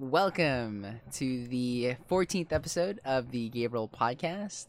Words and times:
welcome 0.00 0.86
to 1.10 1.48
the 1.48 1.96
14th 2.08 2.52
episode 2.52 3.00
of 3.04 3.32
the 3.32 3.48
Gabriel 3.48 3.88
podcast. 3.88 4.66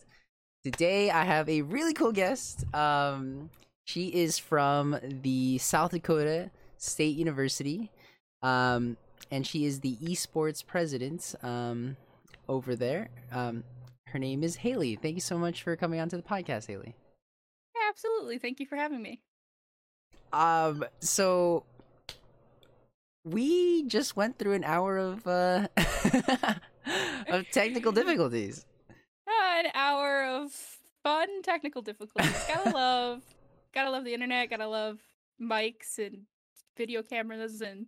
Today 0.64 1.12
I 1.12 1.24
have 1.24 1.48
a 1.48 1.62
really 1.62 1.94
cool 1.94 2.12
guest. 2.12 2.66
Um, 2.74 3.52
she 3.86 4.08
is 4.08 4.40
from 4.40 4.98
the 5.04 5.60
South 5.60 5.92
Dakota 5.92 6.50
State 6.78 7.16
University, 7.16 7.92
um, 8.42 8.98
and 9.30 9.46
she 9.46 9.66
is 9.66 9.82
the 9.82 9.98
esports 9.98 10.66
president 10.66 11.36
um, 11.44 11.96
over 12.48 12.76
there. 12.76 13.10
Um, 13.32 13.64
her 14.08 14.18
name 14.18 14.44
is 14.44 14.56
Hayley. 14.56 14.96
Thank 14.96 15.14
you 15.14 15.22
so 15.22 15.38
much 15.38 15.62
for 15.62 15.76
coming 15.76 16.00
on 16.00 16.10
to 16.10 16.18
the 16.18 16.24
podcast, 16.24 16.66
Hayley. 16.66 16.96
Yeah, 17.76 17.88
absolutely. 17.88 18.40
Thank 18.40 18.60
you 18.60 18.66
for 18.66 18.78
having 18.78 19.02
me. 19.02 19.22
Um, 20.34 20.86
so 21.00 21.66
we 23.32 23.84
just 23.84 24.16
went 24.16 24.38
through 24.38 24.54
an 24.54 24.64
hour 24.64 24.98
of 24.98 25.26
uh 25.28 25.68
of 27.28 27.50
technical 27.52 27.92
difficulties. 27.92 28.66
An 29.28 29.66
hour 29.74 30.24
of 30.24 30.52
fun 31.04 31.42
technical 31.42 31.82
difficulties. 31.82 32.32
gotta 32.48 32.70
love, 32.74 33.22
gotta 33.74 33.90
love 33.92 34.06
the 34.06 34.14
internet. 34.14 34.50
Gotta 34.50 34.68
love 34.68 35.00
mics 35.42 35.98
and 35.98 36.24
video 36.78 37.02
cameras 37.04 37.62
and 37.62 37.88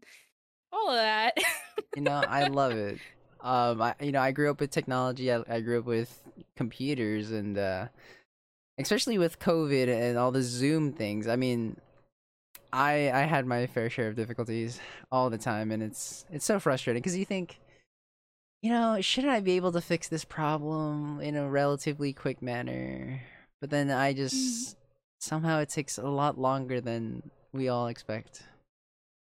all 0.71 0.89
of 0.89 0.95
that. 0.95 1.37
You 1.95 2.01
know, 2.01 2.23
I 2.27 2.47
love 2.47 2.73
it. 2.73 2.99
Um, 3.41 3.81
I 3.81 3.95
you 4.01 4.11
know 4.11 4.21
I 4.21 4.31
grew 4.31 4.51
up 4.51 4.59
with 4.59 4.69
technology. 4.71 5.31
I, 5.31 5.43
I 5.49 5.61
grew 5.61 5.79
up 5.79 5.85
with 5.85 6.21
computers 6.55 7.31
and 7.31 7.57
uh, 7.57 7.87
especially 8.77 9.17
with 9.17 9.39
COVID 9.39 9.87
and 9.87 10.17
all 10.17 10.31
the 10.31 10.43
Zoom 10.43 10.93
things. 10.93 11.27
I 11.27 11.35
mean, 11.35 11.77
I 12.73 13.11
I 13.11 13.21
had 13.21 13.45
my 13.45 13.67
fair 13.67 13.89
share 13.89 14.07
of 14.07 14.15
difficulties 14.15 14.79
all 15.11 15.29
the 15.29 15.37
time, 15.37 15.71
and 15.71 15.83
it's 15.83 16.25
it's 16.31 16.45
so 16.45 16.59
frustrating 16.59 17.01
because 17.01 17.17
you 17.17 17.25
think, 17.25 17.59
you 18.61 18.71
know, 18.71 18.99
shouldn't 19.01 19.33
I 19.33 19.39
be 19.39 19.53
able 19.53 19.71
to 19.73 19.81
fix 19.81 20.07
this 20.07 20.25
problem 20.25 21.19
in 21.21 21.35
a 21.35 21.49
relatively 21.49 22.13
quick 22.13 22.41
manner? 22.41 23.21
But 23.59 23.69
then 23.69 23.91
I 23.91 24.13
just 24.13 24.77
somehow 25.19 25.59
it 25.59 25.69
takes 25.69 25.97
a 25.97 26.07
lot 26.07 26.37
longer 26.37 26.81
than 26.81 27.29
we 27.53 27.69
all 27.69 27.87
expect. 27.87 28.43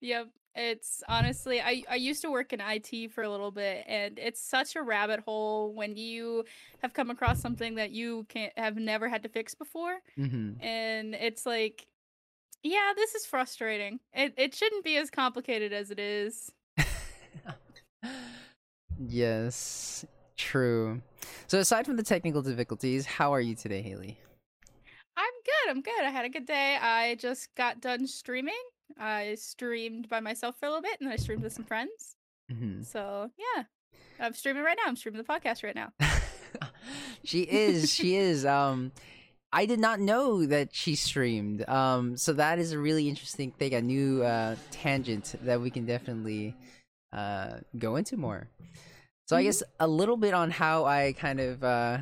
yep. 0.02 0.27
It's 0.53 1.02
honestly, 1.08 1.61
I, 1.61 1.83
I 1.89 1.95
used 1.95 2.22
to 2.23 2.30
work 2.30 2.52
in 2.52 2.59
IT 2.59 3.11
for 3.14 3.23
a 3.23 3.30
little 3.30 3.52
bit, 3.52 3.86
and 3.88 4.20
it's 4.20 4.42
such 4.42 4.75
a 4.75 4.81
rabbit 4.81 5.22
hole 5.22 5.73
when 5.73 5.95
you 5.95 6.44
have 6.81 6.94
come 6.94 7.09
across 7.09 7.39
something 7.39 7.75
that 7.75 7.92
you 7.92 8.25
can't 8.27 8.52
have 8.58 8.75
never 8.75 9.08
had 9.08 9.23
to 9.23 9.30
fix 9.30 9.55
before. 9.55 10.00
Mm-hmm. 10.20 10.61
And 10.61 11.16
it's 11.16 11.45
like, 11.45 11.88
yeah, 12.64 12.92
this 12.95 13.16
is 13.16 13.26
frustrating. 13.26 14.00
It 14.14 14.34
it 14.38 14.56
shouldn't 14.56 14.84
be 14.84 14.98
as 14.98 15.09
complicated 15.09 15.73
as 15.73 15.92
it 15.92 16.00
is. 16.00 16.52
yes, 18.98 20.06
true. 20.38 21.02
So 21.48 21.59
aside 21.59 21.86
from 21.86 21.98
the 21.98 22.04
technical 22.04 22.42
difficulties, 22.42 23.06
how 23.06 23.34
are 23.34 23.42
you 23.42 23.56
today, 23.56 23.82
Hayley? 23.82 24.17
I'm 25.17 25.34
good. 25.45 25.72
I'm 25.72 25.82
good. 25.82 26.04
I 26.04 26.09
had 26.09 26.26
a 26.26 26.30
good 26.30 26.45
day. 26.45 26.78
I 26.82 27.16
just 27.16 27.54
got 27.56 27.82
done 27.82 28.08
streaming. 28.08 28.54
I 28.98 29.36
streamed 29.36 30.09
by 30.09 30.20
myself 30.20 30.58
for 30.59 30.66
a 30.66 30.70
little 30.70 30.82
bit, 30.82 30.98
and 31.00 31.08
then 31.08 31.14
I 31.14 31.17
streamed 31.17 31.44
with 31.44 31.54
some 31.54 31.66
friends. 31.66 32.16
Mm-hmm. 32.52 32.84
So 32.84 33.32
yeah, 33.38 33.64
I'm 34.20 34.34
streaming 34.34 34.64
right 34.64 34.78
now. 34.78 34.88
I'm 34.88 34.95
streaming 34.95 35.22
the 35.22 35.28
podcast 35.28 35.64
right 35.64 35.76
now. 35.76 35.92
she 37.23 37.42
is. 37.42 37.92
She 37.92 38.16
is. 38.16 38.45
Um, 38.45 38.92
I 39.53 39.66
did 39.66 39.80
not 39.80 39.99
know 39.99 40.45
that 40.45 40.69
she 40.73 40.95
streamed. 40.95 41.67
Um, 41.67 42.16
so 42.17 42.33
that 42.33 42.57
is 42.59 42.71
a 42.71 42.80
really 42.80 43.09
interesting 43.09 43.52
thing, 43.52 43.73
a 43.73 43.81
new 43.81 44.23
uh, 44.23 44.55
tangent 44.71 45.35
that 45.43 45.59
we 45.59 45.69
can 45.69 45.85
definitely 45.85 46.55
uh, 47.11 47.58
go 47.77 47.97
into 47.97 48.16
more. 48.16 48.47
So 49.27 49.35
I 49.35 49.41
Mhm. 49.41 49.45
guess 49.45 49.63
a 49.80 49.88
little 49.88 50.17
bit 50.17 50.33
on 50.33 50.52
how 50.52 50.85
I 50.85 51.13
kind 51.13 51.39
of 51.39 51.63
uh, 51.63 51.97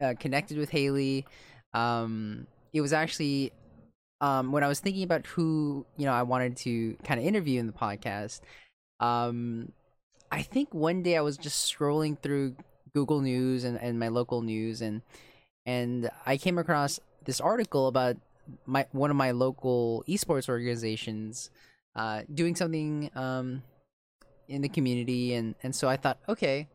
uh, 0.00 0.14
connected 0.20 0.56
with 0.58 0.70
Hayley. 0.70 1.26
Um, 1.72 2.46
it 2.72 2.80
was 2.80 2.92
actually 2.92 3.52
um, 4.20 4.52
when 4.52 4.62
I 4.62 4.68
was 4.68 4.80
thinking 4.80 5.02
about 5.02 5.26
who 5.26 5.84
you 5.96 6.06
know 6.06 6.12
I 6.12 6.22
wanted 6.22 6.56
to 6.58 6.94
kind 7.04 7.18
of 7.20 7.26
interview 7.26 7.58
in 7.60 7.66
the 7.66 7.72
podcast. 7.72 8.40
Um, 9.00 9.72
I 10.30 10.42
think 10.42 10.72
one 10.72 11.02
day 11.02 11.16
I 11.16 11.20
was 11.20 11.36
just 11.36 11.72
scrolling 11.72 12.18
through 12.18 12.56
Google 12.94 13.20
News 13.20 13.64
and, 13.64 13.78
and 13.80 13.98
my 13.98 14.08
local 14.08 14.42
news 14.42 14.80
and 14.80 15.02
and 15.66 16.10
I 16.26 16.36
came 16.36 16.58
across 16.58 17.00
this 17.24 17.40
article 17.40 17.86
about 17.88 18.16
my 18.66 18.86
one 18.92 19.10
of 19.10 19.16
my 19.16 19.30
local 19.30 20.04
esports 20.08 20.48
organizations 20.48 21.50
uh, 21.96 22.22
doing 22.32 22.54
something 22.56 23.10
um, 23.14 23.62
in 24.48 24.62
the 24.62 24.68
community. 24.68 25.34
And 25.34 25.54
and 25.62 25.74
so 25.74 25.88
I 25.88 25.96
thought 25.96 26.18
okay 26.28 26.68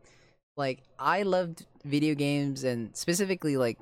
like 0.56 0.82
I 0.98 1.22
loved 1.22 1.64
video 1.84 2.14
games 2.14 2.64
and 2.64 2.94
specifically 2.96 3.56
like 3.56 3.78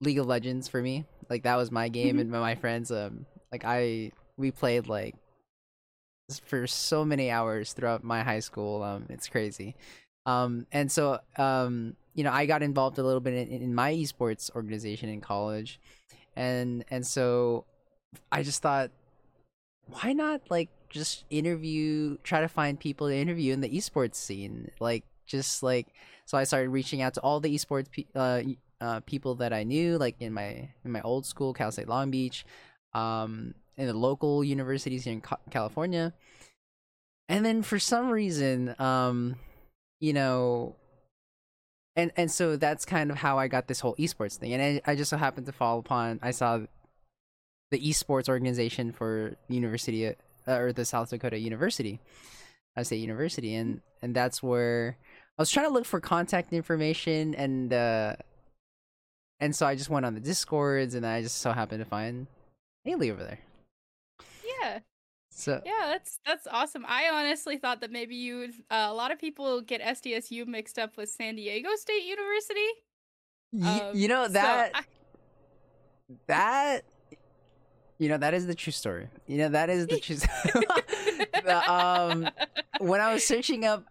League 0.00 0.18
of 0.18 0.26
Legends 0.26 0.68
for 0.68 0.82
me. 0.82 1.04
Like 1.30 1.44
that 1.44 1.56
was 1.56 1.70
my 1.70 1.88
game 1.88 2.16
Mhm. 2.16 2.20
and 2.22 2.30
my 2.30 2.54
friends 2.56 2.90
um 2.90 3.24
like 3.52 3.64
I 3.64 4.12
we 4.36 4.50
played 4.50 4.88
like 4.88 5.14
for 6.44 6.66
so 6.66 7.04
many 7.04 7.30
hours 7.30 7.72
throughout 7.72 8.02
my 8.02 8.22
high 8.22 8.40
school. 8.40 8.82
Um 8.82 9.06
it's 9.08 9.28
crazy. 9.28 9.74
Um 10.26 10.66
and 10.72 10.90
so 10.90 11.20
um 11.36 11.96
you 12.14 12.24
know 12.24 12.32
i 12.32 12.46
got 12.46 12.62
involved 12.62 12.98
a 12.98 13.02
little 13.02 13.20
bit 13.20 13.34
in, 13.34 13.62
in 13.62 13.74
my 13.74 13.92
esports 13.92 14.54
organization 14.54 15.08
in 15.08 15.20
college. 15.20 15.80
And 16.34 16.84
and 16.90 17.06
so 17.06 17.66
i 18.30 18.42
just 18.42 18.62
thought 18.62 18.90
why 19.86 20.12
not 20.12 20.42
like 20.50 20.70
just 20.88 21.24
interview 21.30 22.16
try 22.22 22.40
to 22.40 22.48
find 22.48 22.78
people 22.78 23.08
to 23.08 23.16
interview 23.16 23.52
in 23.52 23.60
the 23.60 23.68
esports 23.68 24.14
scene? 24.16 24.70
Like 24.80 25.04
just 25.26 25.62
like 25.62 25.86
so 26.26 26.36
i 26.36 26.44
started 26.44 26.68
reaching 26.68 27.00
out 27.00 27.14
to 27.14 27.20
all 27.20 27.40
the 27.40 27.54
esports 27.54 27.90
pe- 27.90 28.04
uh, 28.14 28.42
uh 28.80 29.00
people 29.00 29.34
that 29.36 29.52
i 29.52 29.62
knew 29.62 29.96
like 29.96 30.16
in 30.20 30.32
my 30.32 30.68
in 30.84 30.92
my 30.92 31.00
old 31.02 31.24
school 31.24 31.54
cal 31.54 31.72
state 31.72 31.88
long 31.88 32.10
beach 32.10 32.44
um 32.94 33.54
in 33.76 33.86
the 33.86 33.94
local 33.94 34.44
universities 34.44 35.04
here 35.04 35.14
in 35.14 35.20
Ca- 35.20 35.38
california. 35.50 36.12
And 37.28 37.46
then 37.46 37.62
for 37.62 37.78
some 37.78 38.10
reason 38.10 38.74
um 38.78 39.36
you 40.00 40.12
know 40.12 40.76
and 41.96 42.12
and 42.16 42.30
so 42.30 42.56
that's 42.56 42.84
kind 42.84 43.10
of 43.10 43.18
how 43.18 43.38
i 43.38 43.48
got 43.48 43.68
this 43.68 43.80
whole 43.80 43.94
esports 43.96 44.36
thing. 44.36 44.52
And 44.52 44.62
i, 44.86 44.92
I 44.92 44.96
just 44.96 45.10
so 45.10 45.16
happened 45.16 45.46
to 45.46 45.52
fall 45.52 45.78
upon 45.78 46.18
i 46.22 46.30
saw 46.30 46.60
the 47.70 47.80
esports 47.80 48.28
organization 48.28 48.92
for 48.92 49.36
university 49.48 50.08
uh, 50.08 50.12
or 50.46 50.72
the 50.72 50.84
south 50.84 51.10
dakota 51.10 51.38
university 51.38 52.00
uh, 52.76 52.82
state 52.82 52.96
university. 53.00 53.54
And 53.54 53.80
and 54.00 54.14
that's 54.14 54.42
where 54.42 54.96
i 55.38 55.42
was 55.42 55.50
trying 55.50 55.66
to 55.66 55.72
look 55.72 55.84
for 55.84 56.00
contact 56.00 56.52
information 56.52 57.34
and 57.34 57.72
uh 57.72 58.16
and 59.40 59.54
so 59.54 59.66
i 59.66 59.74
just 59.74 59.90
went 59.90 60.06
on 60.06 60.14
the 60.14 60.20
discords 60.20 60.94
and 60.94 61.06
i 61.06 61.22
just 61.22 61.38
so 61.38 61.52
happened 61.52 61.82
to 61.82 61.88
find 61.88 62.26
hayley 62.84 63.10
over 63.10 63.22
there. 63.24 63.38
Yeah, 64.44 64.80
so 65.34 65.62
yeah, 65.64 65.72
that's 65.86 66.20
that's 66.26 66.46
awesome. 66.50 66.84
I 66.86 67.08
honestly 67.12 67.56
thought 67.56 67.80
that 67.80 67.90
maybe 67.90 68.14
you 68.16 68.52
uh, 68.70 68.86
a 68.90 68.94
lot 68.94 69.10
of 69.10 69.18
people 69.18 69.60
get 69.62 69.80
SDSU 69.80 70.46
mixed 70.46 70.78
up 70.78 70.96
with 70.96 71.08
San 71.08 71.36
Diego 71.36 71.70
State 71.76 72.04
University. 72.04 72.68
y- 73.52 73.80
Um, 73.90 73.96
you 73.96 74.08
know 74.08 74.26
so 74.26 74.32
that 74.34 74.70
I- 74.74 74.84
that 76.26 76.84
you 77.98 78.08
know 78.08 78.18
that 78.18 78.34
is 78.34 78.46
the 78.46 78.54
true 78.54 78.72
story 78.72 79.08
you 79.26 79.38
know 79.38 79.48
that 79.48 79.70
is 79.70 79.86
the 79.86 79.98
true 80.00 80.16
The, 81.44 81.72
um 81.72 82.28
when 82.80 83.00
i 83.00 83.12
was 83.12 83.24
searching 83.26 83.64
up 83.64 83.84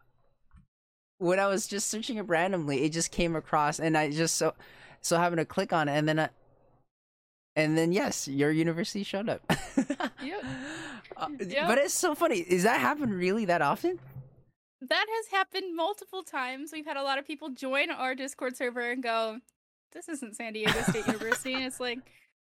when 1.18 1.40
i 1.40 1.48
was 1.48 1.66
just 1.68 1.90
searching 1.90 2.20
up 2.20 2.30
randomly 2.30 2.84
it 2.84 2.92
just 2.92 3.12
came 3.12 3.36
across 3.36 3.80
and 3.80 3.98
i 3.98 4.10
just 4.12 4.36
so 4.36 4.54
so 5.02 5.18
having 5.18 5.38
to 5.38 5.46
click 5.46 5.74
on 5.74 5.90
it 5.90 5.94
and 5.94 6.08
then 6.08 6.20
i 6.20 6.30
and 7.56 7.78
then 7.78 7.92
yes 7.92 8.28
your 8.28 8.52
university 8.52 9.04
showed 9.04 9.30
up 9.30 9.42
Yep. 10.24 10.44
Uh, 11.18 11.28
Yep. 11.40 11.68
but 11.68 11.78
it's 11.78 11.94
so 11.94 12.16
funny 12.16 12.38
is 12.40 12.64
that 12.64 12.80
happen 12.80 13.12
really 13.14 13.46
that 13.46 13.62
often 13.62 14.00
that 14.82 15.06
has 15.08 15.28
happened 15.32 15.76
multiple 15.76 16.24
times. 16.24 16.72
We've 16.74 16.86
had 16.86 16.98
a 16.98 17.04
lot 17.04 17.20
of 17.20 17.28
people 17.28 17.50
join 17.50 17.92
our 17.92 18.16
Discord 18.16 18.58
server 18.58 18.90
and 18.92 19.04
go, 19.04 19.38
"This 19.92 20.10
isn't 20.10 20.36
San 20.36 20.54
Diego 20.54 20.82
State 20.90 21.06
University," 21.06 21.54
and 21.54 21.64
it's 21.66 21.80
like, 21.80 22.00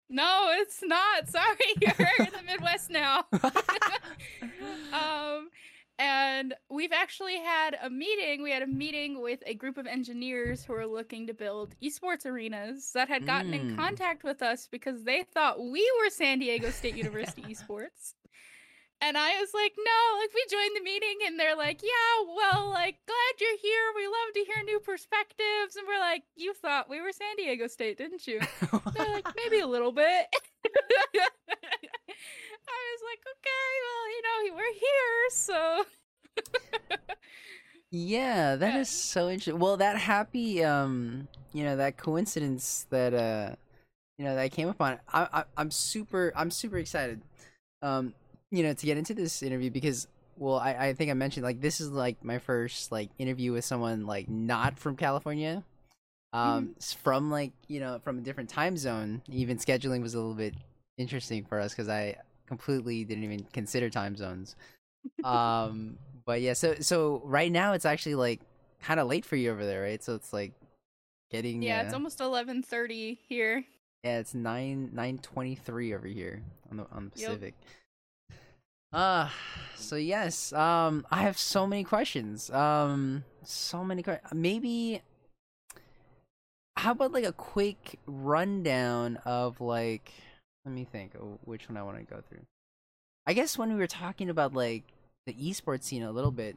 "No, 0.08 0.46
it's 0.52 0.80
not. 0.82 1.28
Sorry, 1.36 1.58
you're 1.82 1.90
in 2.18 2.32
the 2.32 2.42
Midwest 2.46 2.88
now." 2.88 3.26
um, 4.92 5.50
and 5.98 6.54
we've 6.70 6.92
actually 6.92 7.36
had 7.40 7.76
a 7.82 7.90
meeting. 7.90 8.42
We 8.42 8.50
had 8.52 8.62
a 8.62 8.66
meeting 8.66 9.20
with 9.20 9.42
a 9.44 9.52
group 9.54 9.76
of 9.76 9.86
engineers 9.86 10.64
who 10.64 10.72
are 10.72 10.86
looking 10.86 11.26
to 11.26 11.34
build 11.34 11.74
esports 11.82 12.24
arenas 12.24 12.92
that 12.94 13.08
had 13.08 13.26
gotten 13.26 13.52
in 13.52 13.72
Mm. 13.72 13.76
contact 13.76 14.24
with 14.24 14.40
us 14.42 14.66
because 14.66 15.04
they 15.04 15.24
thought 15.24 15.60
we 15.60 15.86
were 16.00 16.08
San 16.08 16.38
Diego 16.38 16.70
State 16.70 16.96
University 16.96 17.42
esports. 17.42 18.14
And 19.02 19.16
I 19.16 19.40
was 19.40 19.50
like, 19.54 19.72
no, 19.78 20.18
like 20.20 20.30
we 20.34 20.44
joined 20.50 20.76
the 20.76 20.84
meeting 20.84 21.18
and 21.26 21.38
they're 21.40 21.56
like, 21.56 21.80
yeah, 21.82 22.24
well, 22.36 22.70
like 22.70 22.98
glad 23.06 23.34
you're 23.40 23.58
here. 23.62 23.92
We 23.96 24.06
love 24.06 24.34
to 24.34 24.40
hear 24.44 24.62
new 24.66 24.80
perspectives. 24.80 25.76
And 25.76 25.86
we're 25.88 26.00
like, 26.00 26.24
you 26.36 26.52
thought 26.54 26.90
we 26.90 27.00
were 27.00 27.12
San 27.12 27.36
Diego 27.36 27.66
State, 27.66 27.96
didn't 27.98 28.26
you? 28.26 28.46
They're 28.92 29.12
like, 29.14 29.26
maybe 29.36 29.60
a 29.60 29.66
little 29.66 29.92
bit. 29.92 30.26
I 30.34 31.28
was 32.68 33.02
like, 33.08 33.22
okay, 33.24 33.70
well, 33.84 34.06
you 34.10 34.22
know, 34.22 34.56
we're 34.56 34.74
here, 34.74 35.30
so 35.30 35.84
Yeah, 37.90 38.56
that 38.56 38.74
Yeah. 38.74 38.80
is 38.80 38.88
so 38.88 39.28
interesting. 39.28 39.58
Well, 39.58 39.76
that 39.78 39.96
happy, 39.98 40.62
um, 40.64 41.28
you 41.52 41.64
know, 41.64 41.76
that 41.76 41.96
coincidence 41.96 42.86
that, 42.90 43.14
uh, 43.14 43.56
you 44.18 44.24
know, 44.24 44.34
that 44.34 44.42
I 44.42 44.48
came 44.48 44.68
upon. 44.68 44.98
I, 45.12 45.28
I, 45.32 45.44
I'm 45.56 45.70
super, 45.70 46.32
I'm 46.36 46.50
super 46.50 46.78
excited, 46.78 47.22
um, 47.82 48.14
you 48.50 48.62
know, 48.62 48.72
to 48.72 48.86
get 48.86 48.98
into 48.98 49.14
this 49.14 49.42
interview 49.42 49.70
because, 49.70 50.06
well, 50.36 50.56
I, 50.56 50.70
I 50.88 50.94
think 50.94 51.10
I 51.10 51.14
mentioned 51.14 51.44
like 51.44 51.60
this 51.60 51.80
is 51.80 51.90
like 51.90 52.24
my 52.24 52.38
first 52.38 52.90
like 52.92 53.10
interview 53.18 53.52
with 53.52 53.64
someone 53.64 54.06
like 54.06 54.28
not 54.28 54.78
from 54.78 54.96
California, 54.96 55.62
um, 56.32 56.74
s- 56.78 56.92
from 56.92 57.30
like 57.30 57.52
you 57.68 57.80
know 57.80 58.00
from 58.02 58.18
a 58.18 58.20
different 58.22 58.48
time 58.50 58.76
zone. 58.76 59.22
Even 59.30 59.58
scheduling 59.58 60.02
was 60.02 60.14
a 60.14 60.18
little 60.18 60.34
bit 60.34 60.54
interesting 60.98 61.44
for 61.44 61.60
us 61.60 61.72
because 61.72 61.88
I 61.88 62.16
completely 62.46 63.04
didn't 63.04 63.24
even 63.24 63.46
consider 63.52 63.88
time 63.88 64.16
zones 64.16 64.56
um 65.24 65.96
but 66.26 66.40
yeah 66.40 66.52
so 66.52 66.74
so 66.80 67.22
right 67.24 67.52
now 67.52 67.72
it's 67.74 67.84
actually 67.84 68.14
like 68.16 68.40
kind 68.82 68.98
of 68.98 69.06
late 69.06 69.24
for 69.24 69.36
you 69.36 69.50
over 69.50 69.64
there 69.64 69.82
right 69.82 70.02
so 70.02 70.14
it's 70.14 70.32
like 70.32 70.52
getting 71.30 71.62
Yeah, 71.62 71.80
uh, 71.80 71.84
it's 71.84 71.94
almost 71.94 72.20
eleven 72.20 72.62
thirty 72.62 73.20
here. 73.28 73.64
yeah 74.02 74.18
it's 74.18 74.34
9 74.34 74.90
923 74.92 75.94
over 75.94 76.06
here 76.08 76.42
on 76.70 76.78
the 76.78 76.86
on 76.92 77.12
the 77.14 77.20
Yep. 77.20 77.30
Uh 78.92 79.28
so 79.76 79.94
yes 79.96 80.52
um 80.52 81.06
i 81.10 81.22
have 81.22 81.38
so 81.38 81.66
many 81.66 81.84
questions. 81.84 82.50
Um 82.50 83.24
so 83.44 83.84
many 83.84 84.02
que- 84.02 84.18
maybe 84.34 85.00
how 86.76 86.92
about 86.92 87.12
like 87.12 87.24
a 87.24 87.32
quick 87.32 87.98
rundown 88.06 89.16
of 89.24 89.60
like 89.60 90.12
let 90.64 90.74
me 90.74 90.84
think 90.84 91.12
which 91.44 91.68
one 91.68 91.76
i 91.76 91.82
want 91.82 91.98
to 91.98 92.04
go 92.04 92.20
through. 92.28 92.42
I 93.26 93.32
guess 93.32 93.56
when 93.56 93.72
we 93.72 93.78
were 93.78 93.86
talking 93.86 94.28
about 94.28 94.54
like 94.54 94.84
the 95.26 95.34
esports 95.34 95.84
scene 95.84 96.02
a 96.02 96.10
little 96.10 96.30
bit 96.32 96.56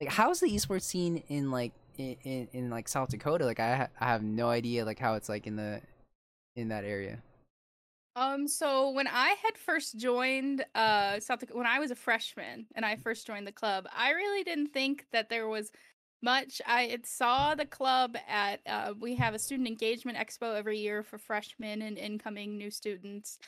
like 0.00 0.10
how's 0.10 0.40
the 0.40 0.50
esports 0.50 0.82
scene 0.82 1.22
in 1.28 1.50
like 1.50 1.72
in, 1.96 2.16
in, 2.24 2.48
in 2.52 2.70
like 2.70 2.88
south 2.88 3.10
dakota? 3.10 3.44
Like 3.44 3.60
I, 3.60 3.76
ha- 3.76 3.88
I 4.00 4.06
have 4.06 4.22
no 4.22 4.48
idea 4.48 4.84
like 4.84 4.98
how 4.98 5.14
it's 5.14 5.28
like 5.28 5.46
in 5.46 5.56
the 5.56 5.80
in 6.56 6.68
that 6.68 6.84
area 6.84 7.22
Um, 8.14 8.46
so 8.46 8.90
when 8.90 9.06
I 9.06 9.34
had 9.42 9.56
first 9.56 9.96
joined 9.98 10.64
uh 10.74 11.18
South 11.20 11.40
Dakota, 11.40 11.56
when 11.58 11.66
I 11.66 11.78
was 11.78 11.90
a 11.90 11.94
freshman 11.96 12.66
and 12.74 12.84
I 12.84 12.96
first 12.96 13.26
joined 13.26 13.46
the 13.46 13.52
club, 13.52 13.86
I 13.94 14.10
really 14.10 14.44
didn't 14.44 14.68
think 14.72 15.06
that 15.12 15.30
there 15.30 15.48
was 15.48 15.70
much. 16.22 16.60
I 16.66 16.98
saw 17.04 17.54
the 17.54 17.64
club 17.66 18.16
at 18.28 18.60
uh 18.66 18.94
we 19.00 19.16
have 19.16 19.34
a 19.34 19.38
student 19.38 19.68
engagement 19.68 20.18
expo 20.18 20.56
every 20.56 20.78
year 20.78 21.02
for 21.02 21.18
freshmen 21.18 21.80
and 21.82 21.96
incoming 21.98 22.58
new 22.58 22.70
students. 22.70 23.38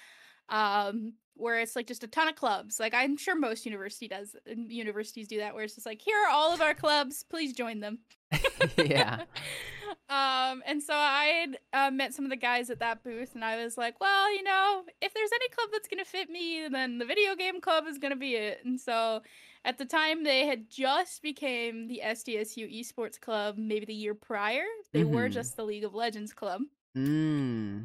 Um 0.49 1.15
where 1.37 1.59
it's 1.61 1.75
like 1.77 1.87
just 1.87 2.05
a 2.05 2.07
ton 2.07 2.29
of 2.29 2.37
clubs. 2.37 2.79
Like 2.81 2.95
I'm 2.95 3.17
sure 3.17 3.35
most 3.35 3.67
university 3.67 4.09
does 4.09 4.37
universities 4.47 5.27
do 5.29 5.39
that 5.39 5.55
where 5.55 5.65
it's 5.65 5.75
just 5.75 5.87
like 5.87 6.01
here 6.01 6.17
are 6.27 6.31
all 6.31 6.53
of 6.55 6.61
our 6.61 6.75
clubs, 6.75 7.25
please 7.29 7.53
join 7.53 7.81
them. 7.81 7.99
yeah 8.79 9.23
um, 10.09 10.63
and 10.67 10.83
so 10.83 10.95
I 10.95 11.25
had 11.25 11.59
uh, 11.73 11.91
met 11.91 12.15
some 12.15 12.25
of 12.25 12.31
the 12.31 12.37
guys 12.37 12.69
at 12.71 12.81
that 12.81 13.03
booth, 13.05 13.35
and 13.35 13.45
I 13.45 13.63
was 13.63 13.77
like, 13.79 14.01
well, 14.01 14.35
you 14.35 14.43
know, 14.43 14.83
if 15.01 15.15
there's 15.15 15.31
any 15.35 15.49
club 15.51 15.69
that's 15.73 15.89
gonna 15.89 16.05
fit 16.05 16.29
me, 16.31 16.67
then 16.71 16.99
the 16.99 17.05
video 17.05 17.35
game 17.37 17.61
club 17.61 17.85
is 17.87 17.99
gonna 17.99 18.17
be 18.17 18.35
it. 18.35 18.61
And 18.65 18.81
so, 18.81 19.23
at 19.65 19.79
the 19.79 19.85
time, 19.85 20.25
they 20.25 20.47
had 20.47 20.69
just 20.69 21.23
became 21.23 21.87
the 21.89 22.01
SDSU 22.05 22.67
Esports 22.81 23.19
Club. 23.21 23.57
Maybe 23.57 23.87
the 23.87 23.95
year 23.95 24.15
prior, 24.15 24.65
they 24.93 25.05
were 25.05 25.29
Mhm. 25.29 25.33
just 25.33 25.57
the 25.57 25.65
League 25.65 25.85
of 25.85 25.95
Legends 25.95 26.33
Club. 26.33 26.63
mm. 26.97 27.85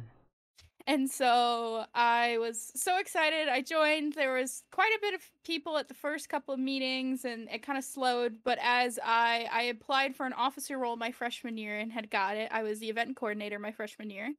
And 0.86 1.10
so 1.10 1.84
I 1.94 2.38
was 2.38 2.72
so 2.74 2.98
excited. 2.98 3.48
I 3.48 3.60
joined. 3.62 4.14
There 4.14 4.32
was 4.32 4.62
quite 4.72 4.92
a 4.96 5.00
bit 5.00 5.14
of 5.14 5.20
people 5.44 5.76
at 5.78 5.88
the 5.88 5.94
first 5.94 6.28
couple 6.28 6.54
of 6.54 6.60
meetings 6.60 7.24
and 7.24 7.48
it 7.50 7.62
kind 7.62 7.78
of 7.78 7.84
slowed, 7.84 8.38
but 8.44 8.58
as 8.62 8.98
I 9.04 9.48
I 9.52 9.62
applied 9.64 10.16
for 10.16 10.26
an 10.26 10.32
officer 10.32 10.78
role 10.78 10.96
my 10.96 11.12
freshman 11.12 11.56
year 11.58 11.78
and 11.78 11.92
had 11.92 12.10
got 12.10 12.36
it. 12.36 12.50
I 12.50 12.62
was 12.62 12.78
the 12.80 12.88
event 12.88 13.16
coordinator 13.16 13.58
my 13.58 13.72
freshman 13.72 14.10
year. 14.10 14.32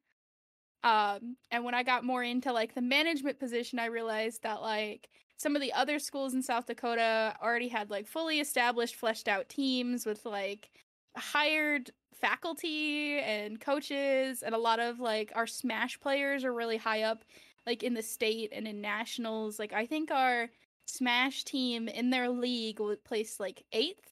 Um 0.83 1.37
and 1.51 1.63
when 1.63 1.75
I 1.75 1.83
got 1.83 2.03
more 2.05 2.23
into 2.23 2.51
like 2.53 2.73
the 2.75 2.81
management 2.81 3.39
position, 3.39 3.79
I 3.79 3.85
realized 3.85 4.43
that 4.43 4.61
like 4.61 5.09
some 5.37 5.55
of 5.55 5.61
the 5.61 5.73
other 5.73 5.99
schools 5.99 6.33
in 6.33 6.41
South 6.43 6.65
Dakota 6.67 7.35
already 7.41 7.69
had 7.69 7.89
like 7.89 8.07
fully 8.07 8.39
established 8.39 8.95
fleshed 8.95 9.27
out 9.27 9.49
teams 9.49 10.05
with 10.05 10.25
like 10.25 10.69
hired 11.15 11.91
faculty 12.21 13.17
and 13.19 13.59
coaches 13.59 14.43
and 14.43 14.53
a 14.55 14.57
lot 14.57 14.79
of 14.79 14.99
like 14.99 15.31
our 15.35 15.47
smash 15.47 15.99
players 15.99 16.43
are 16.45 16.53
really 16.53 16.77
high 16.77 17.01
up 17.01 17.23
like 17.65 17.83
in 17.83 17.93
the 17.95 18.01
state 18.03 18.51
and 18.53 18.67
in 18.67 18.79
nationals 18.79 19.57
like 19.59 19.73
i 19.73 19.85
think 19.85 20.11
our 20.11 20.49
smash 20.85 21.43
team 21.43 21.87
in 21.87 22.09
their 22.11 22.29
league 22.29 22.79
would 22.79 23.03
place 23.03 23.39
like 23.39 23.63
eighth 23.73 24.11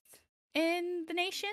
in 0.54 1.04
the 1.08 1.14
nation 1.14 1.50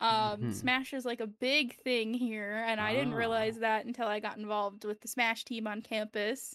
um 0.00 0.40
Mhm. 0.40 0.54
smash 0.54 0.92
is 0.92 1.04
like 1.04 1.20
a 1.20 1.26
big 1.26 1.76
thing 1.82 2.12
here 2.14 2.64
and 2.68 2.80
i 2.80 2.92
didn't 2.94 3.14
Ah. 3.14 3.16
realize 3.18 3.58
that 3.58 3.84
until 3.86 4.06
i 4.08 4.20
got 4.20 4.36
involved 4.38 4.84
with 4.84 5.00
the 5.00 5.08
smash 5.08 5.44
team 5.44 5.66
on 5.66 5.80
campus 5.82 6.54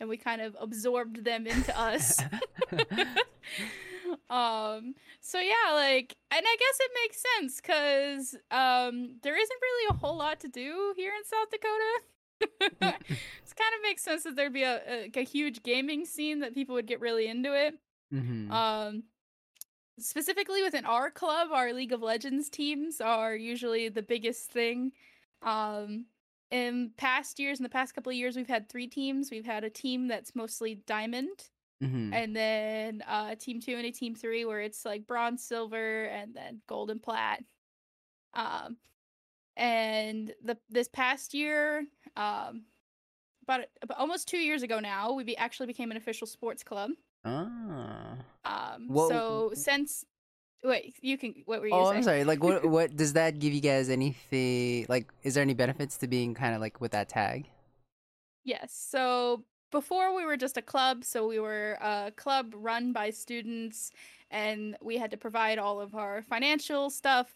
and 0.00 0.08
we 0.08 0.16
kind 0.16 0.40
of 0.40 0.56
absorbed 0.60 1.24
them 1.24 1.46
into 1.46 1.76
us 1.78 2.20
um 4.30 4.94
so 5.20 5.38
yeah 5.40 5.72
like 5.74 6.16
and 6.30 6.44
i 6.46 6.56
guess 6.58 6.78
it 6.80 6.90
makes 7.02 7.22
sense 7.36 7.60
because 7.60 8.34
um 8.50 9.16
there 9.22 9.36
isn't 9.40 9.60
really 9.62 9.86
a 9.90 9.98
whole 9.98 10.16
lot 10.16 10.40
to 10.40 10.48
do 10.48 10.92
here 10.96 11.12
in 11.16 11.24
south 11.24 11.50
dakota. 11.50 12.00
It 13.10 13.56
kind 13.64 13.74
of 13.74 13.82
makes 13.82 14.02
sense 14.04 14.22
that 14.22 14.36
there'd 14.36 14.52
be 14.52 14.62
a, 14.62 14.80
a, 14.86 15.10
a 15.12 15.24
huge 15.24 15.64
gaming 15.64 16.04
scene 16.04 16.38
that 16.40 16.54
people 16.54 16.76
would 16.76 16.86
get 16.86 17.00
really 17.00 17.26
into 17.26 17.52
it. 17.54 17.74
Mhm. 18.14 18.50
um 18.50 19.02
specifically 19.98 20.62
within 20.62 20.84
our 20.84 21.10
club 21.10 21.48
our 21.52 21.72
league 21.72 21.92
of 21.92 22.00
legends 22.02 22.48
teams 22.48 23.00
are 23.00 23.34
usually 23.34 23.88
the 23.88 24.02
biggest 24.02 24.50
thing. 24.52 24.92
Um 25.42 26.06
in 26.50 26.92
past 26.96 27.38
years 27.38 27.58
in 27.58 27.62
the 27.64 27.68
past 27.68 27.94
couple 27.94 28.10
of 28.10 28.16
years 28.16 28.36
we've 28.36 28.48
had 28.48 28.68
three 28.68 28.86
teams. 28.86 29.30
We've 29.30 29.44
had 29.44 29.64
a 29.64 29.70
team 29.70 30.08
that's 30.08 30.34
mostly 30.34 30.76
diamond 30.86 31.50
Mhm. 31.82 32.12
and 32.12 32.34
then 32.34 33.02
uh 33.06 33.34
team 33.36 33.60
two 33.60 33.76
and 33.76 33.86
a 33.86 33.92
team 33.92 34.14
three 34.14 34.44
where 34.44 34.60
it's 34.60 34.84
like 34.84 35.06
bronze 35.06 35.44
silver 35.44 36.04
and 36.06 36.34
then 36.34 36.60
gold 36.66 36.90
and 36.90 37.00
plat 37.00 37.42
um 38.34 38.76
and 39.56 40.34
the 40.42 40.56
this 40.68 40.88
past 40.88 41.34
year 41.34 41.86
um 42.16 42.64
about, 43.44 43.60
about 43.80 43.98
almost 43.98 44.26
two 44.28 44.38
years 44.38 44.62
ago 44.62 44.80
now 44.80 45.12
we 45.12 45.22
be, 45.24 45.36
actually 45.36 45.66
became 45.66 45.90
an 45.90 45.96
official 45.96 46.26
sports 46.26 46.64
club 46.64 46.90
ah. 47.24 48.16
um 48.44 48.88
so 49.08 49.52
since 49.54 50.04
wait 50.64 50.96
you 51.00 51.16
can 51.16 51.34
what 51.46 51.60
were 51.60 51.68
you 51.68 51.74
Oh, 51.74 51.84
saying 51.84 51.98
I'm 51.98 52.02
sorry. 52.02 52.24
Like, 52.24 52.42
what 52.42 52.64
what 52.76 52.96
does 52.96 53.12
that 53.12 53.38
give 53.38 53.52
you 53.52 53.60
guys? 53.60 53.88
Anything 53.88 54.86
like? 54.88 55.06
Is 55.22 55.34
there 55.34 55.42
any 55.42 55.54
benefits 55.54 55.96
to 55.98 56.08
being 56.08 56.34
kind 56.34 56.54
of 56.54 56.60
like 56.60 56.80
with 56.80 56.90
that 56.92 57.08
tag? 57.08 57.46
Yes. 58.44 58.72
So 58.74 59.44
before 59.70 60.14
we 60.14 60.24
were 60.24 60.36
just 60.36 60.56
a 60.56 60.62
club, 60.62 61.04
so 61.04 61.26
we 61.26 61.38
were 61.38 61.78
a 61.80 62.12
club 62.16 62.54
run 62.56 62.92
by 62.92 63.10
students, 63.10 63.90
and 64.30 64.76
we 64.82 64.96
had 64.96 65.10
to 65.10 65.16
provide 65.16 65.58
all 65.58 65.80
of 65.80 65.94
our 65.94 66.22
financial 66.22 66.90
stuff 66.90 67.28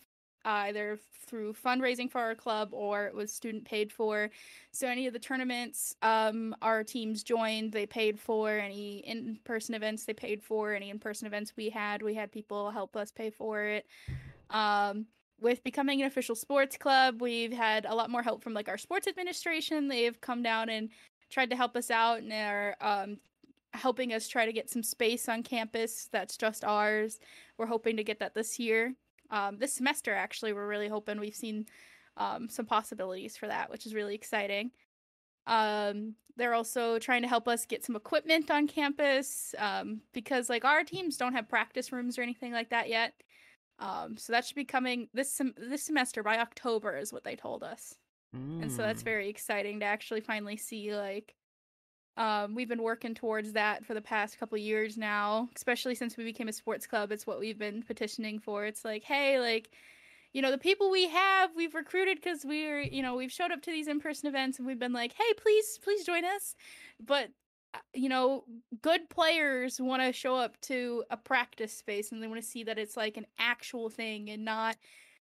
either 0.45 0.99
through 1.27 1.53
fundraising 1.53 2.11
for 2.11 2.21
our 2.21 2.35
club 2.35 2.71
or 2.73 3.07
it 3.07 3.15
was 3.15 3.33
student 3.33 3.65
paid 3.65 3.93
for. 3.93 4.29
So 4.73 4.89
any 4.89 5.07
of 5.07 5.13
the 5.13 5.19
tournaments 5.19 5.95
um, 6.03 6.55
our 6.63 6.83
teams 6.83 7.23
joined, 7.23 7.73
they 7.73 7.87
paid 7.87 8.19
for. 8.19 8.51
Any 8.51 8.99
in-person 8.99 9.75
events, 9.75 10.05
they 10.05 10.15
paid 10.15 10.43
for. 10.43 10.75
Any 10.75 10.91
in-person 10.91 11.27
events 11.27 11.53
we 11.57 11.71
had, 11.71 12.03
we 12.03 12.15
had 12.15 12.33
people 12.33 12.71
help 12.71 12.97
us 12.97 13.13
pay 13.13 13.31
for 13.31 13.63
it. 13.63 13.87
Um, 14.51 15.07
with 15.41 15.65
becoming 15.65 16.01
an 16.01 16.07
official 16.07 16.35
sports 16.35 16.77
club, 16.77 17.21
we've 17.21 17.53
had 17.53 17.85
a 17.85 17.95
lot 17.95 18.11
more 18.11 18.23
help 18.23 18.43
from 18.43 18.55
like 18.55 18.69
our 18.69 18.79
sports 18.79 19.09
administration. 19.09 19.89
They've 19.89 20.21
come 20.21 20.43
down 20.43 20.69
and 20.69 20.91
tried 21.33 21.51
to 21.51 21.57
help 21.57 21.77
us 21.77 21.91
out 21.91 22.19
and 22.19 22.33
are 22.33 22.77
um, 22.81 23.17
helping 23.73 24.13
us 24.13 24.29
try 24.29 24.47
to 24.47 24.53
get 24.53 24.71
some 24.71 24.83
space 24.83 25.29
on 25.29 25.43
campus 25.43 26.09
that's 26.13 26.37
just 26.37 26.63
ours. 26.63 27.19
We're 27.57 27.67
hoping 27.67 27.97
to 27.97 28.05
get 28.05 28.21
that 28.21 28.35
this 28.35 28.59
year. 28.59 28.95
Um, 29.31 29.59
this 29.59 29.73
semester, 29.73 30.15
actually, 30.15 30.53
we're 30.53 30.69
really 30.69 30.89
hoping 30.89 31.19
we've 31.19 31.35
seen 31.35 31.67
um, 32.19 32.49
some 32.51 32.67
possibilities 32.67 33.37
for 33.37 33.47
that, 33.47 33.71
which 33.71 33.87
is 33.87 33.95
really 33.95 34.15
exciting. 34.15 34.73
Um, 35.47 36.15
they're 36.37 36.55
also 36.55 36.99
trying 36.99 37.23
to 37.23 37.29
help 37.29 37.49
us 37.49 37.67
get 37.67 37.85
some 37.85 37.97
equipment 37.97 38.51
on 38.51 38.69
campus 38.69 39.55
um, 39.59 40.03
because, 40.13 40.51
like, 40.51 40.65
our 40.65 40.85
teams 40.85 41.17
don't 41.17 41.35
have 41.35 41.49
practice 41.49 41.93
rooms 41.93 42.19
or 42.19 42.23
anything 42.23 42.53
like 42.53 42.71
that 42.71 42.89
yet. 42.89 43.15
Um, 43.79 44.17
so 44.19 44.33
that 44.33 44.45
should 44.45 44.55
be 44.57 44.65
coming 44.65 45.09
this 45.15 45.33
sem- 45.33 45.55
this 45.57 45.83
semester 45.83 46.23
by 46.23 46.39
October, 46.39 46.97
is 46.97 47.13
what 47.13 47.25
they 47.25 47.37
told 47.37 47.63
us 47.63 47.97
and 48.61 48.71
so 48.71 48.83
that's 48.83 49.03
Mm. 49.03 49.05
very 49.05 49.29
exciting 49.29 49.81
to 49.81 49.87
actually 49.87 50.21
finally 50.21 50.57
see 50.57 50.95
like 50.95 51.35
um 52.17 52.55
we've 52.55 52.69
been 52.69 52.83
working 52.83 53.15
towards 53.15 53.53
that 53.53 53.85
for 53.85 53.95
the 53.95 54.01
past 54.03 54.39
couple 54.39 54.59
years 54.59 54.97
now 54.99 55.49
especially 55.57 55.95
since 55.95 56.17
we 56.17 56.25
became 56.25 56.49
a 56.49 56.53
sports 56.53 56.87
club 56.87 57.11
it's 57.13 57.27
what 57.27 57.41
we've 57.41 57.59
been 57.59 57.83
petitioning 57.83 58.39
for 58.39 58.67
it's 58.67 58.85
like 58.85 59.03
hey 59.05 59.41
like 59.41 59.71
you 60.33 60.43
know 60.43 60.51
the 60.51 60.59
people 60.59 60.91
we 60.91 61.09
have 61.09 61.51
we've 61.57 61.75
recruited 61.75 62.19
because 62.21 62.45
we're 62.45 62.81
you 62.81 63.03
know 63.03 63.15
we've 63.15 63.33
showed 63.33 63.51
up 63.51 63.63
to 63.63 63.71
these 63.71 63.89
in-person 63.89 64.29
events 64.29 64.59
and 64.59 64.67
we've 64.67 64.79
been 64.79 64.93
like 64.93 65.13
hey 65.15 65.33
please 65.37 65.79
please 65.83 66.05
join 66.05 66.25
us 66.25 66.55
but 67.01 67.31
uh, 67.75 67.79
you 67.95 68.11
know, 68.11 68.45
good 68.83 69.09
players 69.09 69.81
want 69.81 70.03
to 70.03 70.13
show 70.13 70.37
up 70.37 70.61
to 70.61 71.03
a 71.11 71.17
practice 71.17 71.73
space 71.73 72.13
and 72.13 72.23
they 72.23 72.27
want 72.27 72.39
to 72.39 72.47
see 72.47 72.65
that 72.65 72.79
it's 72.79 72.99
like 72.99 73.17
an 73.17 73.25
actual 73.39 73.89
thing 73.89 74.29
and 74.29 74.45
not 74.45 74.77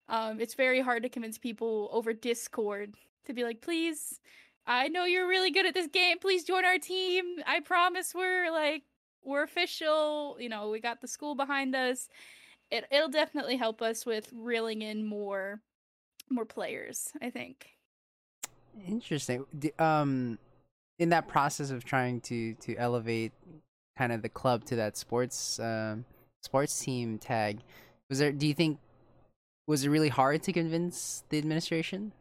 um 0.10 0.42
it's 0.42 0.56
very 0.56 0.82
hard 0.82 1.04
to 1.04 1.10
convince 1.10 1.38
people 1.38 1.90
over 1.92 2.14
Discord 2.14 2.96
to 3.26 3.34
be 3.34 3.44
like, 3.44 3.62
"Please, 3.62 4.20
I 4.68 4.88
know 4.90 5.06
you're 5.06 5.28
really 5.28 5.52
good 5.52 5.66
at 5.66 5.74
this 5.74 5.88
game. 5.88 6.20
Please 6.20 6.44
join 6.44 6.66
our 6.66 6.80
team. 6.80 7.38
I 7.46 7.62
promise 7.62 8.14
we're 8.14 8.52
like 8.52 8.84
we're 9.24 9.44
official. 9.44 10.38
You 10.40 10.50
know, 10.50 10.70
we 10.70 10.80
got 10.80 11.02
the 11.02 11.08
school 11.08 11.36
behind 11.36 11.76
us." 11.76 12.10
It 12.72 12.86
it'll 12.92 13.10
definitely 13.10 13.58
help 13.58 13.82
us 13.82 14.06
with 14.06 14.32
reeling 14.34 14.82
in 14.82 15.06
more 15.06 15.62
more 16.30 16.46
players, 16.46 17.12
I 17.22 17.30
think. 17.30 17.68
Interesting. 18.88 19.46
Um, 19.80 20.38
in 21.00 21.10
that 21.10 21.28
process 21.28 21.72
of 21.72 21.84
trying 21.84 22.22
to 22.22 22.54
to 22.56 22.76
elevate 22.76 23.32
kind 23.98 24.12
of 24.12 24.22
the 24.22 24.30
club 24.30 24.66
to 24.66 24.76
that 24.78 24.98
sports 24.98 25.60
um 25.60 26.06
sports 26.42 26.80
team 26.80 27.18
tag, 27.18 27.60
was 28.10 28.20
there? 28.20 28.32
Do 28.32 28.48
you 28.48 28.54
think 28.54 28.80
was 29.70 29.86
it 29.86 29.90
really 29.92 30.10
hard 30.10 30.44
to 30.44 30.54
convince 30.54 31.24
the 31.30 31.40
administration, 31.40 32.14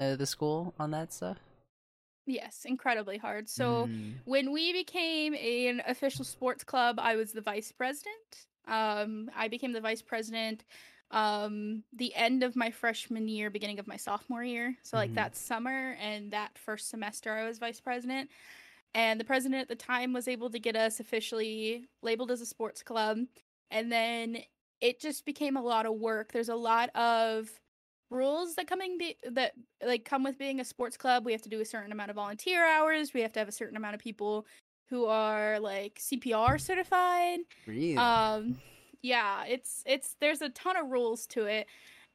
uh, 0.00 0.16
the 0.16 0.26
school 0.26 0.74
on 0.80 0.92
that 0.92 1.12
stuff? 1.12 1.38
Yes, 2.26 2.64
incredibly 2.64 3.18
hard. 3.18 3.48
So 3.48 3.90
Mm, 3.90 4.22
when 4.24 4.52
we 4.52 4.72
became 4.72 5.34
an 5.34 5.82
official 5.86 6.24
sports 6.24 6.62
club, 6.62 6.98
I 7.00 7.16
was 7.16 7.32
the 7.32 7.40
vice 7.40 7.72
president. 7.72 8.46
Um, 8.68 9.30
I 9.34 9.48
became 9.48 9.72
the 9.72 9.80
vice 9.80 10.02
president 10.02 10.64
um 11.10 11.84
the 11.92 12.14
end 12.14 12.42
of 12.42 12.56
my 12.56 12.70
freshman 12.70 13.28
year, 13.28 13.50
beginning 13.50 13.78
of 13.78 13.86
my 13.86 13.98
sophomore 13.98 14.42
year. 14.44 14.78
So 14.82 14.96
like 14.96 15.12
Mhm. 15.12 15.14
that 15.14 15.36
summer 15.36 15.94
and 16.00 16.30
that 16.32 16.56
first 16.56 16.88
semester 16.88 17.32
I 17.34 17.46
was 17.46 17.58
vice 17.58 17.80
president. 17.80 18.30
And 18.94 19.20
the 19.20 19.24
president 19.24 19.62
at 19.62 19.68
the 19.68 19.76
time 19.76 20.12
was 20.12 20.28
able 20.28 20.50
to 20.50 20.58
get 20.60 20.76
us 20.76 21.00
officially 21.00 21.86
labeled 22.02 22.30
as 22.30 22.40
a 22.42 22.46
sports 22.46 22.82
club. 22.82 23.20
And 23.70 23.90
then 23.92 24.38
it 24.82 25.00
just 25.00 25.24
became 25.24 25.56
a 25.56 25.62
lot 25.62 25.86
of 25.86 25.94
work. 25.94 26.32
There's 26.32 26.48
a 26.50 26.56
lot 26.56 26.90
of 26.96 27.48
rules 28.10 28.56
that 28.56 28.66
coming 28.66 28.98
be- 28.98 29.16
that 29.30 29.52
like 29.82 30.04
come 30.04 30.24
with 30.24 30.36
being 30.36 30.60
a 30.60 30.64
sports 30.64 30.96
club. 30.96 31.24
We 31.24 31.32
have 31.32 31.40
to 31.42 31.48
do 31.48 31.60
a 31.60 31.64
certain 31.64 31.92
amount 31.92 32.10
of 32.10 32.16
volunteer 32.16 32.66
hours. 32.66 33.14
We 33.14 33.22
have 33.22 33.32
to 33.34 33.38
have 33.38 33.48
a 33.48 33.52
certain 33.52 33.76
amount 33.76 33.94
of 33.94 34.00
people 34.00 34.44
who 34.90 35.06
are 35.06 35.58
like 35.60 35.98
CPR 35.98 36.60
certified. 36.60 37.38
really? 37.66 37.96
Um 37.96 38.58
yeah, 39.02 39.44
it's 39.46 39.82
it's 39.86 40.16
there's 40.20 40.42
a 40.42 40.50
ton 40.50 40.76
of 40.76 40.90
rules 40.90 41.26
to 41.28 41.46
it 41.46 41.68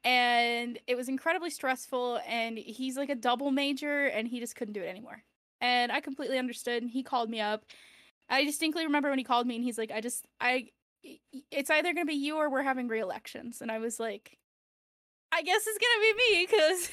and 0.04 0.78
it 0.88 0.96
was 0.96 1.10
incredibly 1.10 1.50
stressful 1.50 2.20
and 2.28 2.58
he's 2.58 2.98
like 2.98 3.10
a 3.10 3.16
double 3.16 3.52
major 3.52 4.08
and 4.08 4.28
he 4.28 4.40
just 4.40 4.56
couldn't 4.56 4.74
do 4.74 4.84
it 4.84 4.88
anymore. 4.88 5.24
And 5.62 5.92
I 5.92 6.02
completely 6.02 6.38
understood 6.38 6.84
and 6.84 6.92
he 6.92 7.02
called 7.02 7.30
me 7.30 7.40
up. 7.40 7.64
I 8.30 8.44
distinctly 8.44 8.84
remember 8.84 9.10
when 9.10 9.18
he 9.18 9.24
called 9.24 9.48
me 9.48 9.56
and 9.56 9.64
he's 9.64 9.78
like 9.78 9.92
I 9.92 10.02
just 10.02 10.28
I 10.42 10.68
it's 11.52 11.70
either 11.70 11.94
going 11.94 12.06
to 12.06 12.12
be 12.12 12.16
you 12.16 12.38
or 12.38 12.50
we're 12.50 12.64
having 12.64 12.88
re-elections 12.88 13.62
and 13.62 13.72
I 13.72 13.80
was 13.80 14.00
like 14.00 14.38
I 15.32 15.42
guess 15.42 15.66
it's 15.68 15.78
going 15.78 15.96
to 15.96 16.16
be 16.16 16.32
me 16.32 16.48
cuz 16.48 16.90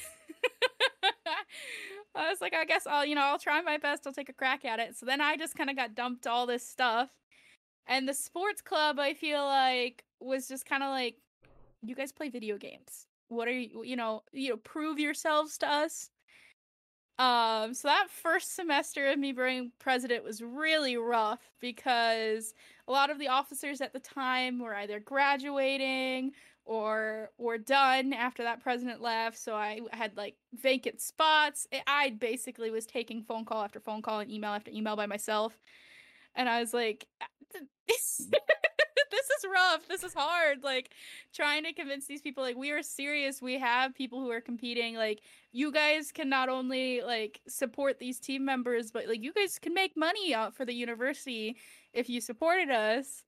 I 2.15 2.29
was 2.29 2.41
like 2.41 2.53
I 2.53 2.65
guess 2.65 2.87
I'll 2.87 3.05
you 3.05 3.15
know 3.15 3.21
I'll 3.21 3.39
try 3.39 3.61
my 3.61 3.77
best. 3.77 4.05
I'll 4.05 4.13
take 4.13 4.29
a 4.29 4.33
crack 4.33 4.65
at 4.65 4.79
it. 4.79 4.95
So 4.95 5.05
then 5.05 5.21
I 5.21 5.37
just 5.37 5.55
kind 5.55 5.69
of 5.69 5.75
got 5.75 5.95
dumped 5.95 6.27
all 6.27 6.45
this 6.45 6.67
stuff 6.67 7.09
and 7.87 8.07
the 8.07 8.13
sports 8.13 8.61
club, 8.61 8.99
I 8.99 9.13
feel 9.13 9.43
like, 9.43 10.03
was 10.19 10.47
just 10.47 10.65
kind 10.65 10.83
of 10.83 10.89
like, 10.89 11.15
you 11.83 11.95
guys 11.95 12.11
play 12.11 12.29
video 12.29 12.57
games. 12.57 13.07
What 13.27 13.47
are 13.47 13.51
you, 13.51 13.83
you 13.83 13.95
know, 13.95 14.23
you 14.31 14.49
know, 14.49 14.57
prove 14.57 14.99
yourselves 14.99 15.57
to 15.59 15.67
us. 15.67 16.09
Um, 17.17 17.73
so 17.73 17.87
that 17.87 18.07
first 18.09 18.55
semester 18.55 19.07
of 19.09 19.19
me 19.19 19.31
being 19.31 19.71
president 19.79 20.23
was 20.23 20.41
really 20.41 20.97
rough 20.97 21.39
because 21.61 22.53
a 22.87 22.91
lot 22.91 23.09
of 23.09 23.19
the 23.19 23.27
officers 23.27 23.81
at 23.81 23.93
the 23.93 23.99
time 23.99 24.59
were 24.59 24.75
either 24.75 24.99
graduating 24.99 26.31
or 26.65 27.29
were 27.37 27.57
done 27.57 28.11
after 28.13 28.43
that 28.43 28.61
president 28.61 29.01
left. 29.01 29.37
So 29.37 29.55
I 29.55 29.81
had 29.91 30.17
like 30.17 30.35
vacant 30.53 30.99
spots. 30.99 31.67
I 31.87 32.11
basically 32.11 32.71
was 32.71 32.85
taking 32.85 33.23
phone 33.23 33.45
call 33.45 33.63
after 33.63 33.79
phone 33.79 34.01
call 34.01 34.19
and 34.19 34.31
email 34.31 34.51
after 34.51 34.71
email 34.71 34.95
by 34.95 35.05
myself. 35.05 35.57
And 36.35 36.49
I 36.49 36.59
was 36.59 36.73
like, 36.73 37.07
ah, 37.21 37.27
this 37.87 38.19
is 38.19 39.45
rough. 39.51 39.87
This 39.87 40.03
is 40.03 40.13
hard. 40.13 40.63
Like 40.63 40.91
trying 41.33 41.63
to 41.63 41.73
convince 41.73 42.07
these 42.07 42.21
people 42.21 42.43
like 42.43 42.57
we 42.57 42.71
are 42.71 42.83
serious. 42.83 43.41
We 43.41 43.59
have 43.59 43.93
people 43.93 44.21
who 44.21 44.31
are 44.31 44.41
competing. 44.41 44.95
Like 44.95 45.21
you 45.51 45.71
guys 45.71 46.11
can 46.11 46.29
not 46.29 46.49
only 46.49 47.01
like 47.01 47.41
support 47.47 47.99
these 47.99 48.19
team 48.19 48.43
members, 48.43 48.91
but 48.91 49.07
like 49.07 49.23
you 49.23 49.33
guys 49.33 49.59
can 49.59 49.73
make 49.73 49.95
money 49.95 50.33
out 50.33 50.55
for 50.55 50.65
the 50.65 50.73
university 50.73 51.57
if 51.95 52.09
you 52.09 52.21
supported 52.21 52.69
us. 52.69 53.23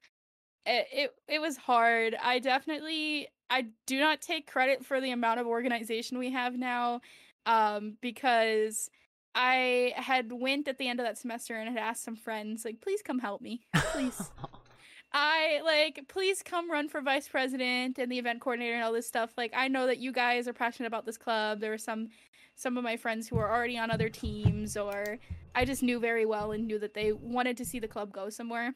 It 0.65 0.87
it, 0.91 1.15
it 1.27 1.41
was 1.41 1.57
hard. 1.57 2.15
I 2.21 2.39
definitely 2.39 3.29
I 3.49 3.67
do 3.85 3.99
not 3.99 4.21
take 4.21 4.51
credit 4.51 4.85
for 4.85 5.01
the 5.01 5.11
amount 5.11 5.39
of 5.39 5.47
organization 5.47 6.19
we 6.19 6.31
have 6.31 6.55
now 6.55 7.01
um 7.45 7.97
because 8.01 8.89
I 9.33 9.93
had 9.95 10.31
went 10.31 10.67
at 10.67 10.77
the 10.77 10.87
end 10.87 10.99
of 10.99 11.05
that 11.05 11.17
semester 11.17 11.55
and 11.55 11.69
had 11.69 11.77
asked 11.77 12.03
some 12.03 12.15
friends 12.15 12.65
like 12.65 12.81
please 12.81 13.01
come 13.01 13.19
help 13.19 13.41
me. 13.41 13.61
Please. 13.75 14.31
I 15.13 15.61
like 15.63 16.01
please 16.09 16.43
come 16.43 16.69
run 16.69 16.89
for 16.89 17.01
vice 17.01 17.27
president 17.27 17.97
and 17.97 18.11
the 18.11 18.19
event 18.19 18.41
coordinator 18.41 18.75
and 18.75 18.83
all 18.83 18.91
this 18.91 19.07
stuff. 19.07 19.31
Like 19.37 19.53
I 19.55 19.67
know 19.69 19.87
that 19.87 19.99
you 19.99 20.11
guys 20.11 20.47
are 20.47 20.53
passionate 20.53 20.87
about 20.87 21.05
this 21.05 21.17
club. 21.17 21.61
There 21.61 21.71
were 21.71 21.77
some 21.77 22.09
some 22.55 22.77
of 22.77 22.83
my 22.83 22.97
friends 22.97 23.27
who 23.29 23.37
are 23.37 23.49
already 23.49 23.77
on 23.77 23.91
other 23.91 24.09
teams 24.09 24.75
or 24.75 25.19
I 25.55 25.65
just 25.65 25.83
knew 25.83 25.99
very 25.99 26.25
well 26.25 26.51
and 26.51 26.67
knew 26.67 26.79
that 26.79 26.93
they 26.93 27.11
wanted 27.11 27.57
to 27.57 27.65
see 27.65 27.79
the 27.79 27.87
club 27.87 28.11
go 28.11 28.29
somewhere. 28.29 28.75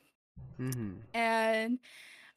hmm 0.57 0.93
And 1.13 1.79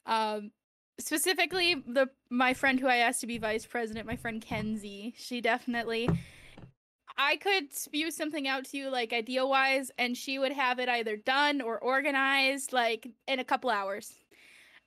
um 0.05 0.51
specifically 0.99 1.75
the 1.75 2.09
my 2.29 2.53
friend 2.53 2.79
who 2.79 2.87
I 2.87 2.97
asked 2.97 3.21
to 3.21 3.27
be 3.27 3.37
vice 3.37 3.65
president, 3.65 4.07
my 4.07 4.15
friend 4.15 4.41
Kenzie, 4.41 5.13
she 5.17 5.41
definitely 5.41 6.09
I 7.17 7.37
could 7.37 7.73
spew 7.73 8.11
something 8.11 8.47
out 8.47 8.65
to 8.65 8.77
you 8.77 8.89
like 8.89 9.13
idea 9.13 9.45
wise, 9.45 9.89
and 9.97 10.17
she 10.17 10.37
would 10.37 10.51
have 10.51 10.79
it 10.79 10.89
either 10.89 11.15
done 11.15 11.61
or 11.61 11.79
organized 11.79 12.73
like 12.73 13.07
in 13.27 13.39
a 13.39 13.43
couple 13.43 13.69
hours. 13.69 14.13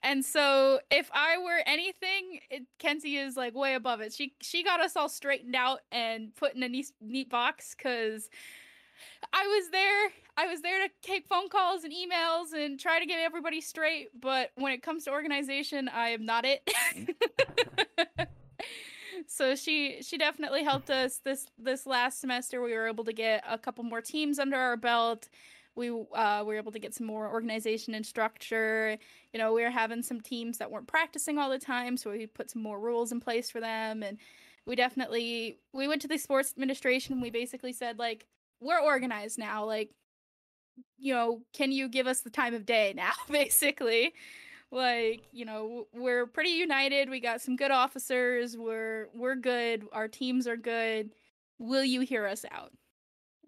And 0.01 0.23
so 0.23 0.79
if 0.91 1.09
I 1.13 1.37
were 1.39 1.61
anything, 1.65 2.39
it, 2.49 2.63
Kenzie 2.77 3.17
is 3.17 3.35
like 3.35 3.55
way 3.55 3.73
above 3.73 3.99
it. 3.99 4.13
She 4.13 4.33
she 4.41 4.63
got 4.63 4.79
us 4.79 4.95
all 4.95 5.09
straightened 5.09 5.55
out 5.55 5.81
and 5.91 6.33
put 6.35 6.53
in 6.55 6.63
a 6.63 6.69
neat, 6.69 6.91
neat 7.01 7.29
box 7.29 7.75
because 7.75 8.29
I 9.33 9.47
was 9.47 9.69
there. 9.71 10.09
I 10.37 10.47
was 10.47 10.61
there 10.61 10.87
to 10.87 10.93
take 11.01 11.27
phone 11.27 11.49
calls 11.49 11.83
and 11.83 11.93
emails 11.93 12.53
and 12.53 12.79
try 12.79 12.99
to 12.99 13.05
get 13.05 13.19
everybody 13.19 13.61
straight. 13.61 14.09
But 14.19 14.51
when 14.55 14.71
it 14.71 14.81
comes 14.81 15.05
to 15.05 15.11
organization, 15.11 15.89
I 15.89 16.09
am 16.09 16.25
not 16.25 16.45
it. 16.45 16.69
so 19.27 19.55
she 19.55 20.01
she 20.01 20.17
definitely 20.17 20.63
helped 20.63 20.89
us 20.89 21.19
this 21.23 21.47
this 21.57 21.85
last 21.85 22.21
semester. 22.21 22.61
We 22.61 22.73
were 22.73 22.87
able 22.87 23.03
to 23.05 23.13
get 23.13 23.43
a 23.47 23.57
couple 23.57 23.83
more 23.83 24.01
teams 24.01 24.39
under 24.39 24.57
our 24.57 24.77
belt. 24.77 25.29
We 25.75 25.89
uh, 25.89 26.43
were 26.45 26.55
able 26.55 26.71
to 26.73 26.79
get 26.79 26.93
some 26.93 27.07
more 27.07 27.29
organization 27.29 27.93
and 27.93 28.05
structure. 28.05 28.97
You 29.33 29.39
know, 29.39 29.53
we 29.53 29.63
were 29.63 29.69
having 29.69 30.01
some 30.03 30.19
teams 30.19 30.57
that 30.57 30.71
weren't 30.71 30.87
practicing 30.87 31.37
all 31.37 31.49
the 31.49 31.59
time, 31.59 31.95
so 31.95 32.11
we 32.11 32.27
put 32.27 32.49
some 32.49 32.61
more 32.61 32.79
rules 32.79 33.11
in 33.11 33.19
place 33.19 33.49
for 33.49 33.61
them. 33.61 34.03
And 34.03 34.17
we 34.65 34.75
definitely 34.75 35.59
we 35.73 35.87
went 35.87 36.01
to 36.01 36.07
the 36.07 36.17
sports 36.17 36.51
administration. 36.51 37.13
And 37.13 37.21
we 37.21 37.29
basically 37.29 37.73
said 37.73 37.99
like 37.99 38.25
we're 38.61 38.81
organized 38.81 39.37
now. 39.37 39.65
Like, 39.65 39.91
you 40.97 41.13
know, 41.13 41.41
can 41.53 41.71
you 41.71 41.89
give 41.89 42.07
us 42.07 42.21
the 42.21 42.29
time 42.29 42.53
of 42.53 42.65
day 42.65 42.93
now? 42.95 43.11
Basically, 43.29 44.13
like 44.71 45.21
you 45.31 45.45
know 45.45 45.87
we're 45.93 46.27
pretty 46.27 46.51
united 46.51 47.09
we 47.09 47.19
got 47.19 47.41
some 47.41 47.55
good 47.55 47.71
officers 47.71 48.55
we're 48.55 49.07
we're 49.13 49.35
good 49.35 49.83
our 49.93 50.07
teams 50.07 50.47
are 50.47 50.57
good 50.57 51.09
will 51.57 51.83
you 51.83 52.01
hear 52.01 52.27
us 52.27 52.45
out 52.51 52.71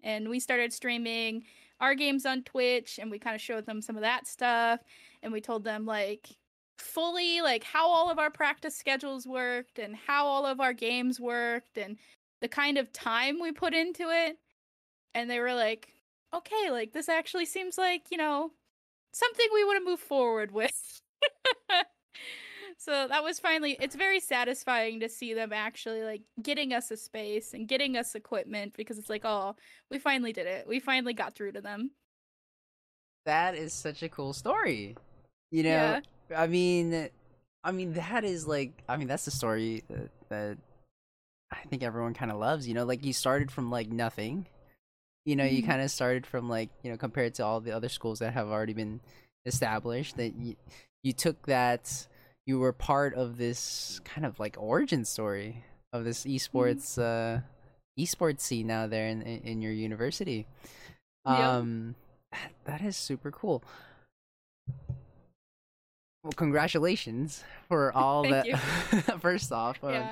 and 0.02 0.28
we 0.28 0.40
started 0.40 0.72
streaming 0.72 1.44
our 1.80 1.94
games 1.94 2.26
on 2.26 2.42
twitch 2.42 2.98
and 3.00 3.10
we 3.10 3.18
kind 3.18 3.36
of 3.36 3.40
showed 3.40 3.66
them 3.66 3.80
some 3.80 3.96
of 3.96 4.02
that 4.02 4.26
stuff 4.26 4.80
and 5.22 5.32
we 5.32 5.40
told 5.40 5.62
them 5.62 5.86
like 5.86 6.28
fully 6.78 7.40
like 7.40 7.62
how 7.62 7.88
all 7.88 8.10
of 8.10 8.18
our 8.18 8.30
practice 8.30 8.76
schedules 8.76 9.26
worked 9.26 9.78
and 9.78 9.94
how 9.94 10.26
all 10.26 10.44
of 10.44 10.60
our 10.60 10.72
games 10.72 11.20
worked 11.20 11.78
and 11.78 11.96
the 12.40 12.48
kind 12.48 12.76
of 12.76 12.92
time 12.92 13.38
we 13.40 13.52
put 13.52 13.72
into 13.72 14.08
it 14.10 14.36
and 15.14 15.30
they 15.30 15.40
were 15.40 15.54
like 15.54 15.92
okay 16.34 16.70
like 16.70 16.92
this 16.92 17.08
actually 17.08 17.46
seems 17.46 17.78
like 17.78 18.04
you 18.10 18.18
know 18.18 18.50
something 19.12 19.46
we 19.52 19.64
want 19.64 19.82
to 19.82 19.90
move 19.90 20.00
forward 20.00 20.52
with 20.52 21.00
so 22.78 23.06
that 23.08 23.22
was 23.22 23.38
finally 23.38 23.76
it's 23.80 23.94
very 23.94 24.20
satisfying 24.20 25.00
to 25.00 25.08
see 25.08 25.34
them 25.34 25.52
actually 25.52 26.02
like 26.02 26.22
getting 26.42 26.72
us 26.72 26.90
a 26.90 26.96
space 26.96 27.52
and 27.52 27.68
getting 27.68 27.96
us 27.96 28.14
equipment 28.14 28.72
because 28.76 28.98
it's 28.98 29.10
like 29.10 29.24
oh 29.24 29.54
we 29.90 29.98
finally 29.98 30.32
did 30.32 30.46
it 30.46 30.66
we 30.66 30.80
finally 30.80 31.12
got 31.12 31.34
through 31.34 31.52
to 31.52 31.60
them 31.60 31.90
That 33.26 33.54
is 33.54 33.72
such 33.72 34.02
a 34.02 34.08
cool 34.08 34.32
story. 34.32 34.96
You 35.50 35.64
know, 35.64 35.68
Yeah. 35.68 36.00
I 36.36 36.46
mean, 36.46 37.08
I 37.62 37.72
mean 37.72 37.92
that 37.94 38.24
is 38.24 38.46
like, 38.46 38.82
I 38.88 38.96
mean 38.96 39.08
that's 39.08 39.24
the 39.24 39.30
story 39.30 39.84
that, 39.88 40.10
that 40.30 40.58
I 41.52 41.58
think 41.68 41.82
everyone 41.82 42.14
kind 42.14 42.30
of 42.32 42.38
loves. 42.38 42.66
You 42.66 42.74
know, 42.74 42.84
like 42.84 43.04
you 43.04 43.12
started 43.12 43.50
from 43.50 43.70
like 43.70 43.88
nothing, 43.90 44.46
you 45.24 45.36
know 45.36 45.44
you 45.44 45.62
Mhm. 45.62 45.66
kind 45.66 45.82
of 45.82 45.90
started 45.90 46.26
from 46.26 46.48
like 46.48 46.70
you 46.82 46.90
know 46.90 46.96
compared 46.96 47.34
to 47.34 47.44
all 47.44 47.60
the 47.60 47.72
other 47.72 47.88
schools 47.88 48.18
that 48.20 48.32
have 48.34 48.48
already 48.48 48.72
been 48.74 49.00
established 49.46 50.16
that 50.16 50.34
you 50.34 50.56
you 51.02 51.12
took 51.12 51.46
that 51.46 52.06
you 52.46 52.58
were 52.58 52.72
part 52.72 53.14
of 53.14 53.36
this 53.36 54.00
kind 54.04 54.26
of 54.26 54.38
like 54.40 54.56
origin 54.58 55.04
story 55.04 55.64
of 55.92 56.04
this 56.04 56.24
esports 56.24 56.98
uh 56.98 57.40
esports 57.98 58.40
scene 58.40 58.66
now 58.66 58.86
there 58.86 59.06
in 59.08 59.22
in, 59.22 59.40
in 59.42 59.62
your 59.62 59.72
university 59.72 60.46
Yep. 61.26 61.36
um 61.38 61.94
that- 62.32 62.52
that 62.64 62.80
is 62.82 62.96
super 62.96 63.30
cool 63.30 63.62
well 66.22 66.32
congratulations 66.32 67.42
for 67.68 67.92
all 67.96 68.22
that 68.22 68.46
first 69.20 69.52
off 69.52 69.82
um, 69.82 70.04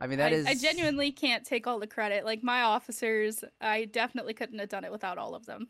i 0.00 0.06
mean 0.06 0.18
that 0.18 0.32
I, 0.32 0.36
is 0.36 0.46
I 0.46 0.54
genuinely 0.54 1.12
can't 1.12 1.44
take 1.44 1.66
all 1.66 1.78
the 1.78 1.86
credit. 1.86 2.24
Like 2.24 2.42
my 2.42 2.62
officers, 2.62 3.44
I 3.60 3.84
definitely 3.84 4.34
couldn't 4.34 4.58
have 4.58 4.68
done 4.68 4.84
it 4.84 4.92
without 4.92 5.18
all 5.18 5.34
of 5.34 5.46
them. 5.46 5.68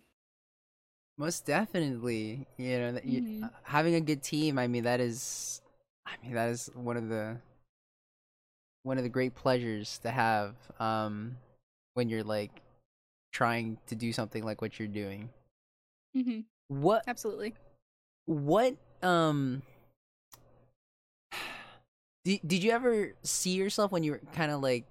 Most 1.18 1.44
definitely, 1.46 2.46
you 2.56 2.78
know, 2.78 2.92
that 2.92 3.04
you, 3.04 3.44
uh, 3.44 3.48
having 3.62 3.94
a 3.94 4.00
good 4.00 4.22
team. 4.22 4.58
I 4.58 4.66
mean, 4.66 4.84
that 4.84 5.00
is, 5.00 5.60
I 6.06 6.12
mean, 6.22 6.34
that 6.34 6.48
is 6.48 6.70
one 6.74 6.96
of 6.96 7.08
the 7.08 7.36
one 8.84 8.96
of 8.96 9.04
the 9.04 9.10
great 9.10 9.34
pleasures 9.34 9.98
to 9.98 10.10
have 10.10 10.54
um, 10.80 11.36
when 11.94 12.08
you're 12.08 12.24
like 12.24 12.62
trying 13.32 13.78
to 13.86 13.94
do 13.94 14.12
something 14.12 14.42
like 14.42 14.62
what 14.62 14.78
you're 14.78 14.88
doing. 14.88 15.28
Mm-hmm. 16.16 16.40
What 16.68 17.04
Absolutely. 17.06 17.54
what 18.26 18.76
um 19.02 19.62
did, 22.24 22.40
did 22.46 22.62
you 22.62 22.70
ever 22.70 23.14
see 23.22 23.50
yourself 23.50 23.92
when 23.92 24.02
you 24.02 24.12
were 24.12 24.20
kind 24.32 24.52
of 24.52 24.60
like 24.60 24.84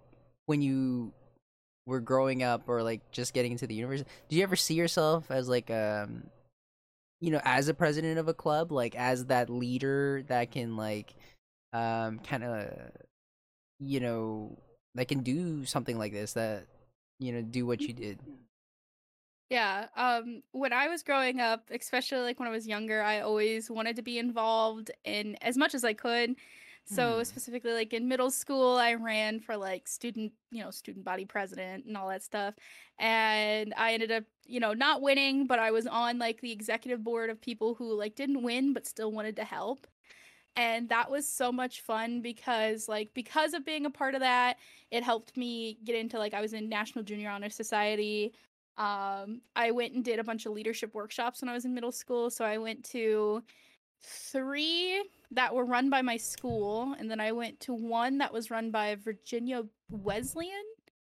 when 0.45 0.61
you 0.61 1.11
were 1.85 1.99
growing 1.99 2.43
up 2.43 2.63
or 2.67 2.83
like 2.83 3.01
just 3.11 3.33
getting 3.33 3.51
into 3.51 3.67
the 3.67 3.73
university 3.73 4.09
did 4.29 4.35
you 4.35 4.43
ever 4.43 4.55
see 4.55 4.75
yourself 4.75 5.31
as 5.31 5.49
like 5.49 5.69
um 5.71 6.23
you 7.19 7.31
know 7.31 7.41
as 7.43 7.67
a 7.67 7.73
president 7.73 8.19
of 8.19 8.27
a 8.27 8.33
club 8.33 8.71
like 8.71 8.95
as 8.95 9.25
that 9.25 9.49
leader 9.49 10.23
that 10.27 10.51
can 10.51 10.77
like 10.77 11.13
um 11.73 12.19
kind 12.19 12.43
of 12.43 12.67
you 13.79 13.99
know 13.99 14.55
that 14.95 15.07
can 15.07 15.21
do 15.21 15.65
something 15.65 15.97
like 15.97 16.11
this 16.11 16.33
that 16.33 16.65
you 17.19 17.31
know 17.31 17.41
do 17.41 17.65
what 17.65 17.81
you 17.81 17.93
did 17.93 18.19
Yeah. 19.49 19.87
Um 19.97 20.43
when 20.53 20.71
I 20.71 20.87
was 20.87 21.03
growing 21.03 21.41
up, 21.41 21.69
especially 21.71 22.21
like 22.21 22.39
when 22.39 22.47
I 22.47 22.51
was 22.51 22.65
younger, 22.65 23.01
I 23.03 23.19
always 23.19 23.69
wanted 23.69 23.97
to 23.97 24.01
be 24.01 24.17
involved 24.17 24.91
in 25.03 25.35
as 25.41 25.57
much 25.57 25.75
as 25.75 25.83
I 25.83 25.91
could. 25.93 26.37
So 26.85 27.23
Hmm. 27.23 27.23
specifically 27.23 27.73
like 27.73 27.93
in 27.93 28.07
middle 28.07 28.31
school, 28.31 28.75
I 28.77 28.95
ran 28.95 29.39
for 29.39 29.55
like 29.57 29.87
student, 29.87 30.33
you 30.51 30.63
know, 30.63 30.71
student 30.71 31.05
body 31.05 31.25
president 31.25 31.85
and 31.85 31.95
all 31.97 32.09
that 32.09 32.23
stuff. 32.23 32.55
And 32.99 33.73
I 33.77 33.93
ended 33.93 34.11
up, 34.11 34.23
you 34.45 34.59
know, 34.59 34.73
not 34.73 35.01
winning, 35.01 35.47
but 35.47 35.59
I 35.59 35.71
was 35.71 35.87
on 35.87 36.19
like 36.19 36.41
the 36.41 36.51
executive 36.51 37.03
board 37.03 37.29
of 37.29 37.39
people 37.41 37.75
who 37.75 37.93
like 37.93 38.15
didn't 38.15 38.43
win 38.43 38.73
but 38.73 38.85
still 38.87 39.11
wanted 39.11 39.37
to 39.37 39.45
help. 39.45 39.87
And 40.55 40.89
that 40.89 41.09
was 41.09 41.27
so 41.27 41.51
much 41.51 41.81
fun 41.81 42.21
because 42.21 42.89
like 42.89 43.13
because 43.13 43.53
of 43.53 43.65
being 43.65 43.85
a 43.85 43.89
part 43.89 44.15
of 44.15 44.21
that, 44.21 44.57
it 44.91 45.03
helped 45.03 45.37
me 45.37 45.79
get 45.85 45.95
into 45.95 46.17
like 46.17 46.33
I 46.33 46.41
was 46.41 46.53
in 46.53 46.67
National 46.69 47.03
Junior 47.05 47.29
Honor 47.29 47.49
Society. 47.49 48.33
Um, 48.77 49.41
I 49.55 49.71
went 49.71 49.93
and 49.93 50.03
did 50.03 50.19
a 50.19 50.23
bunch 50.23 50.45
of 50.45 50.51
leadership 50.53 50.93
workshops 50.93 51.41
when 51.41 51.49
I 51.49 51.53
was 51.53 51.65
in 51.65 51.73
middle 51.73 51.91
school. 51.91 52.29
So 52.29 52.43
I 52.43 52.57
went 52.57 52.83
to 52.91 53.43
three 54.03 55.03
that 55.31 55.53
were 55.55 55.65
run 55.65 55.89
by 55.89 56.01
my 56.01 56.17
school, 56.17 56.95
and 56.99 57.09
then 57.09 57.19
I 57.19 57.31
went 57.31 57.59
to 57.61 57.73
one 57.73 58.17
that 58.19 58.33
was 58.33 58.51
run 58.51 58.71
by 58.71 58.95
Virginia 58.95 59.63
Wesleyan 59.89 60.65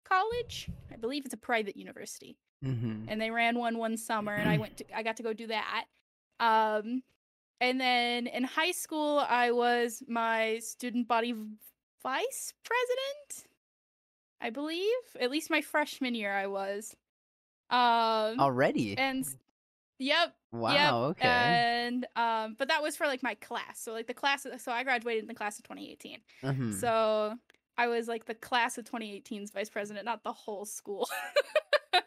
College. 0.07 0.69
I 0.91 0.95
believe 0.95 1.25
it's 1.25 1.34
a 1.34 1.38
private 1.38 1.75
university. 1.77 2.38
Mm-hmm. 2.63 3.10
and 3.10 3.22
they 3.22 3.29
ran 3.29 3.60
one 3.60 3.77
one 3.77 3.95
summer 3.95 4.34
and 4.34 4.50
i 4.50 4.57
went 4.57 4.77
to 4.77 4.86
i 4.98 5.03
got 5.03 5.17
to 5.17 5.24
go 5.24 5.34
do 5.34 5.48
that. 5.48 5.86
Um 6.39 7.03
and 7.62 7.79
then 7.79 8.25
in 8.27 8.43
high 8.43 8.72
school 8.72 9.19
i 9.19 9.51
was 9.51 10.01
my 10.07 10.60
student 10.60 11.07
body 11.07 11.36
vice 12.01 12.53
president 12.63 13.50
i 14.41 14.49
believe. 14.49 15.04
At 15.19 15.30
least 15.30 15.51
my 15.51 15.62
freshman 15.62 16.15
year 16.15 16.34
i 16.34 16.47
was. 16.47 16.95
Um 17.69 18.39
already? 18.39 18.97
and 18.97 19.28
yep 19.99 20.36
wow 20.51 20.73
yep, 20.73 20.93
okay 20.93 21.27
and 21.27 22.05
um 22.15 22.55
but 22.58 22.67
that 22.67 22.81
was 22.81 22.95
for 22.97 23.08
like 23.08 23.23
my 23.23 23.36
class 23.36 23.79
so 23.79 23.91
like 23.93 24.08
the 24.08 24.13
class 24.13 24.45
so 24.58 24.71
i 24.71 24.84
graduated 24.84 25.23
in 25.23 25.27
the 25.27 25.34
class 25.34 25.58
of 25.58 25.63
2018 25.63 26.19
Mhm. 26.43 26.73
so 26.73 27.38
i 27.77 27.88
was 27.88 28.08
like 28.08 28.25
the 28.25 28.36
class 28.36 28.77
of 28.77 28.86
2018's 28.86 29.51
vice 29.51 29.69
president 29.69 30.05
not 30.05 30.23
the 30.23 30.34
whole 30.34 30.65
school 30.65 31.08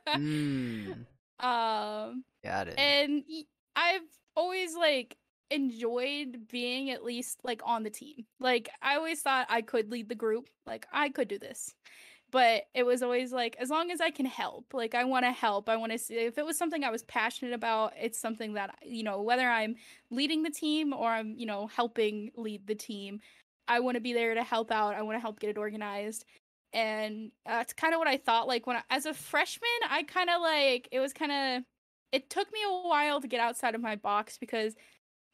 Mm, 0.09 1.07
um 1.41 2.25
got 2.43 2.69
it 2.69 2.79
and 2.79 3.23
I've 3.77 4.01
always 4.35 4.75
like 4.75 5.17
enjoyed 5.51 6.49
being 6.49 6.91
at 6.91 7.05
least 7.05 7.39
like 7.45 7.61
on 7.65 7.83
the 7.85 7.91
team. 7.91 8.27
Like 8.41 8.69
I 8.83 8.97
always 8.97 9.23
thought 9.23 9.47
I 9.49 9.63
could 9.63 9.91
lead 9.91 10.09
the 10.09 10.15
group. 10.15 10.49
Like 10.67 10.87
I 10.93 11.11
could 11.11 11.29
do 11.29 11.39
this. 11.39 11.75
But 12.31 12.65
it 12.75 12.85
was 12.85 13.03
always 13.03 13.33
like 13.33 13.57
as 13.59 13.71
long 13.71 13.91
as 13.91 14.01
I 14.01 14.11
can 14.11 14.27
help. 14.27 14.75
Like 14.75 14.95
I 14.95 15.05
want 15.05 15.25
to 15.25 15.33
help. 15.33 15.69
I 15.69 15.77
want 15.77 15.93
to 15.93 15.99
see 15.99 16.15
if 16.17 16.37
it 16.37 16.45
was 16.45 16.59
something 16.59 16.85
I 16.85 16.91
was 16.91 17.03
passionate 17.05 17.55
about, 17.55 17.95
it's 17.99 18.19
something 18.21 18.55
that 18.55 18.75
you 18.85 19.03
know, 19.03 19.23
whether 19.23 19.49
I'm 19.49 19.77
leading 20.11 20.43
the 20.43 20.51
team 20.51 20.93
or 20.93 21.09
I'm, 21.09 21.35
you 21.37 21.47
know, 21.47 21.67
helping 21.69 22.31
lead 22.37 22.67
the 22.67 22.75
team, 22.75 23.21
I 23.67 23.81
want 23.81 23.97
to 23.97 24.01
be 24.01 24.13
there 24.13 24.35
to 24.35 24.43
help 24.43 24.71
out. 24.71 24.95
I 24.95 25.03
want 25.03 25.17
to 25.17 25.21
help 25.21 25.41
get 25.41 25.51
it 25.51 25.59
organized. 25.59 26.25
And 26.73 27.33
uh, 27.47 27.61
it's 27.63 27.73
kind 27.73 27.95
of 27.95 27.99
what 27.99 28.09
I 28.09 28.19
thought 28.19 28.47
like 28.47 28.67
when 28.67 28.77
I, 28.77 28.83
as 28.91 29.07
a 29.07 29.15
freshman, 29.15 29.71
I 29.89 30.03
kind 30.03 30.29
of 30.31 30.43
like 30.43 30.89
it 30.93 31.01
was 31.01 31.13
kind 31.13 31.33
of 31.33 31.65
it 32.13 32.31
took 32.31 32.53
me 32.53 32.61
a 32.67 32.89
while 32.89 33.21
to 33.21 33.29
get 33.29 33.41
outside 33.41 33.75
of 33.75 33.81
my 33.83 33.97
box 33.97 34.39
because 34.39 34.75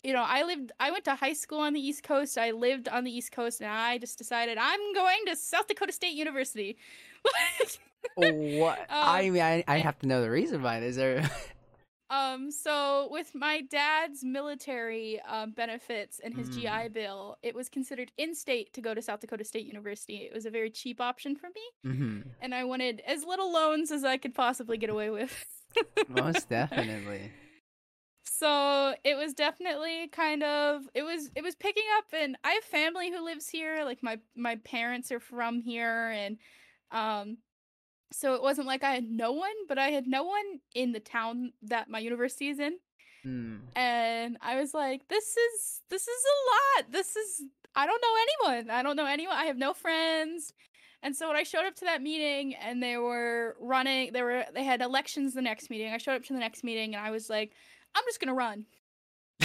you 0.05 0.13
know 0.13 0.25
i 0.27 0.43
lived 0.45 0.73
i 0.79 0.91
went 0.91 1.05
to 1.05 1.15
high 1.15 1.33
school 1.33 1.59
on 1.61 1.73
the 1.73 1.81
east 1.81 2.03
coast 2.03 2.39
i 2.39 2.51
lived 2.51 2.89
on 2.89 3.05
the 3.05 3.11
east 3.11 3.33
coast 3.33 3.61
and 3.61 3.71
i 3.71 3.99
just 3.99 4.19
decided 4.19 4.59
i'm 4.61 4.95
going 4.95 5.19
to 5.27 5.35
south 5.37 5.67
dakota 5.67 5.93
state 5.93 6.15
university 6.15 6.77
what 8.17 8.79
I 9.03 9.23
Um, 9.23 9.31
mean, 9.31 9.43
I, 9.43 9.65
I 9.67 9.79
have 9.79 9.99
to 10.01 10.07
know 10.07 10.23
the 10.23 10.31
reason 10.31 10.65
it. 10.65 10.83
Is 10.83 10.97
there? 10.97 11.29
um 12.11 12.51
so 12.51 13.09
with 13.11 13.35
my 13.35 13.63
dad's 13.63 14.23
military 14.23 15.21
um, 15.23 15.53
benefits 15.53 16.21
and 16.23 16.35
his 16.35 16.49
Mm. 16.49 16.53
gi 16.53 16.89
bill 16.89 17.37
it 17.43 17.55
was 17.55 17.69
considered 17.69 18.13
in 18.19 18.35
state 18.35 18.73
to 18.75 18.81
go 18.83 18.93
to 18.95 19.01
south 19.01 19.21
dakota 19.21 19.45
state 19.45 19.65
university 19.67 20.17
it 20.19 20.33
was 20.35 20.45
a 20.45 20.51
very 20.51 20.71
cheap 20.71 21.01
option 21.01 21.35
for 21.35 21.49
me 21.49 21.63
hmm 21.83 22.21
and 22.41 22.55
i 22.55 22.63
wanted 22.65 23.01
as 23.07 23.25
little 23.25 23.51
loans 23.53 23.91
as 23.91 24.05
i 24.05 24.17
could 24.19 24.35
possibly 24.35 24.77
get 24.77 24.91
away 24.91 25.09
with 25.11 25.47
Most 26.09 26.49
definitely. 26.51 27.33
So 28.39 28.95
it 29.05 29.17
was 29.17 29.33
definitely 29.33 30.09
kind 30.09 30.43
of 30.43 30.83
it 30.95 31.03
was 31.03 31.31
it 31.37 31.43
was 31.43 31.55
picking 31.55 31.85
up 31.99 32.05
and 32.13 32.37
i 32.43 32.53
have 32.53 32.65
family 32.65 33.11
who 33.11 33.25
lives 33.25 33.49
here 33.49 33.85
like 33.85 34.03
my 34.03 34.19
my 34.35 34.57
parents 34.57 35.13
are 35.13 35.21
from 35.21 35.61
here 35.61 36.11
and 36.11 36.39
um 36.91 37.37
so 38.13 38.35
it 38.35 38.43
wasn't 38.43 38.67
like 38.67 38.83
i 38.83 38.93
had 38.93 39.05
no 39.05 39.33
one 39.33 39.55
but 39.69 39.79
i 39.79 39.89
had 39.89 40.07
no 40.07 40.25
one 40.25 40.61
in 40.75 40.93
the 40.93 41.01
town 41.01 41.53
that 41.63 41.89
my 41.89 41.99
university 41.99 42.49
is 42.49 42.59
in. 42.59 42.79
Mm. 43.25 43.61
and 43.75 44.37
i 44.43 44.61
was 44.61 44.75
like 44.75 45.09
this 45.09 45.25
is 45.25 45.81
this 45.89 46.03
is 46.03 46.09
a 46.09 46.81
lot. 46.83 46.93
This 46.93 47.17
is 47.17 47.43
i 47.75 47.87
don't 47.87 48.03
know 48.03 48.49
anyone. 48.51 48.71
I 48.71 48.83
don't 48.83 48.97
know 48.97 49.07
anyone. 49.07 49.35
I 49.35 49.47
have 49.47 49.57
no 49.57 49.73
friends. 49.73 50.53
And 51.03 51.17
so 51.17 51.29
when 51.29 51.37
i 51.37 51.43
showed 51.43 51.65
up 51.65 51.75
to 51.77 51.85
that 51.87 52.03
meeting 52.03 52.55
and 52.55 52.83
they 52.83 52.99
were 52.99 53.57
running 53.61 54.13
they 54.13 54.23
were 54.23 54.45
they 54.55 54.65
had 54.65 54.83
elections 54.83 55.35
the 55.35 55.43
next 55.43 55.71
meeting 55.71 55.93
i 55.93 55.99
showed 55.99 56.17
up 56.17 56.25
to 56.25 56.33
the 56.33 56.39
next 56.39 56.65
meeting 56.65 56.95
and 56.95 57.05
i 57.05 57.11
was 57.11 57.29
like 57.29 57.53
i'm 57.95 58.05
just 58.07 58.21
gonna 58.21 58.35
run 58.35 58.67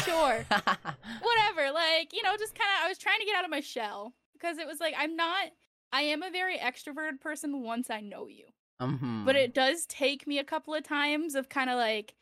sure 0.04 0.46
whatever 1.22 1.72
like 1.74 2.14
you 2.14 2.24
know 2.24 2.36
just 2.38 2.56
kind 2.56 2.70
of 2.80 2.86
i 2.86 2.88
was 2.88 2.98
trying 2.98 3.20
to 3.20 3.26
get 3.26 3.36
out 3.36 3.44
of 3.44 3.50
my 3.52 3.60
shell 3.60 4.14
because 4.34 4.58
it 4.58 4.68
was 4.68 4.80
like 4.80 4.94
i'm 4.98 5.16
not 5.16 5.50
i 5.92 6.02
am 6.02 6.24
a 6.24 6.32
very 6.32 6.58
extroverted 6.58 7.20
person 7.20 7.62
once 7.64 7.90
i 7.90 8.00
know 8.00 8.28
you 8.28 8.46
Mhm. 8.82 9.26
but 9.26 9.36
it 9.36 9.54
does 9.54 9.86
take 9.88 10.26
me 10.26 10.40
a 10.40 10.44
couple 10.44 10.74
of 10.74 10.84
times 10.84 11.36
of 11.36 11.50
kind 11.50 11.70
of 11.70 11.76
like 11.76 12.14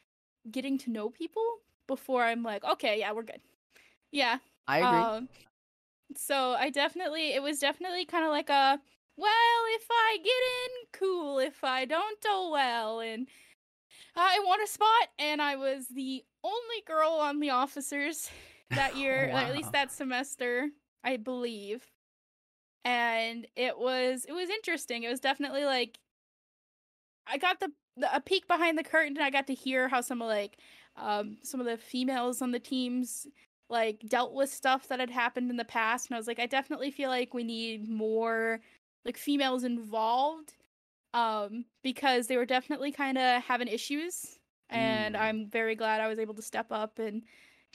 getting 0.50 0.78
to 0.80 0.90
know 0.90 1.10
people 1.10 1.44
before 1.86 2.24
i'm 2.24 2.42
like 2.42 2.64
okay 2.64 2.98
yeah 3.00 3.12
we're 3.12 3.22
good 3.24 3.42
yeah 4.12 4.38
I 4.68 4.80
agree. 4.80 5.00
um, 5.00 5.30
so 6.16 6.54
I 6.58 6.70
definitely, 6.70 7.34
it 7.34 7.42
was 7.44 7.60
definitely 7.60 8.06
kind 8.06 8.24
of 8.26 8.32
like 8.32 8.50
a, 8.50 8.80
well, 9.18 9.60
if 9.76 9.88
I 9.92 10.18
get 10.18 10.28
in, 10.28 10.88
cool. 10.94 11.40
If 11.40 11.64
I 11.64 11.86
don't, 11.86 12.18
oh 12.26 12.50
well. 12.52 13.00
And 13.02 13.28
I 14.18 14.40
won 14.46 14.62
a 14.62 14.68
spot, 14.68 15.10
and 15.20 15.42
I 15.42 15.56
was 15.56 15.88
the 15.88 16.24
only 16.44 16.82
girl 16.86 17.12
on 17.12 17.40
the 17.40 17.52
officers 17.52 18.30
that 18.72 18.98
year, 18.98 19.30
or 19.32 19.38
at 19.38 19.54
least 19.54 19.72
that 19.72 19.92
semester, 19.92 20.70
I 21.04 21.18
believe. 21.18 21.86
And 22.84 23.48
it 23.56 23.78
was, 23.78 24.26
it 24.28 24.34
was 24.34 24.50
interesting. 24.50 25.04
It 25.04 25.10
was 25.10 25.20
definitely 25.20 25.66
like, 25.66 26.00
I 27.28 27.38
got 27.38 27.60
the, 27.60 27.72
the 27.98 28.16
a 28.16 28.22
peek 28.22 28.48
behind 28.48 28.78
the 28.78 28.84
curtain, 28.84 29.18
and 29.18 29.26
I 29.26 29.30
got 29.30 29.48
to 29.48 29.54
hear 29.54 29.88
how 29.88 30.02
some 30.02 30.22
of 30.22 30.28
like, 30.28 30.58
um, 30.96 31.38
some 31.44 31.60
of 31.60 31.66
the 31.66 31.78
females 31.78 32.42
on 32.42 32.52
the 32.52 32.60
teams 32.60 33.28
like 33.70 34.02
dealt 34.08 34.34
with 34.34 34.50
stuff 34.50 34.88
that 34.88 35.00
had 35.00 35.10
happened 35.10 35.52
in 35.52 35.58
the 35.58 35.66
past 35.66 36.08
and 36.08 36.16
I 36.16 36.20
was 36.20 36.28
like 36.28 36.40
I 36.40 36.46
definitely 36.46 36.90
feel 36.90 37.10
like 37.10 37.34
we 37.34 37.44
need 37.44 37.90
more 37.90 38.62
like 39.06 39.18
females 39.18 39.64
involved 39.64 40.54
um, 41.18 41.66
because 41.84 42.28
they 42.28 42.38
were 42.38 42.46
definitely 42.46 42.92
kind 42.94 43.18
of 43.18 43.44
having 43.44 43.68
issues, 43.70 44.40
and 44.70 45.16
Mm. 45.16 45.18
I'm 45.18 45.50
very 45.50 45.76
glad 45.76 46.02
I 46.02 46.08
was 46.08 46.20
able 46.20 46.36
to 46.36 46.44
step 46.44 46.68
up 46.72 47.00
and 47.00 47.24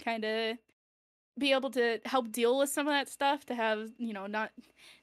kind 0.04 0.24
of 0.24 0.58
be 1.38 1.52
able 1.52 1.70
to 1.70 2.00
help 2.04 2.32
deal 2.32 2.58
with 2.58 2.70
some 2.70 2.86
of 2.88 2.92
that 2.92 3.08
stuff. 3.08 3.46
To 3.46 3.54
have 3.54 3.90
you 3.98 4.12
know 4.12 4.26
not 4.26 4.52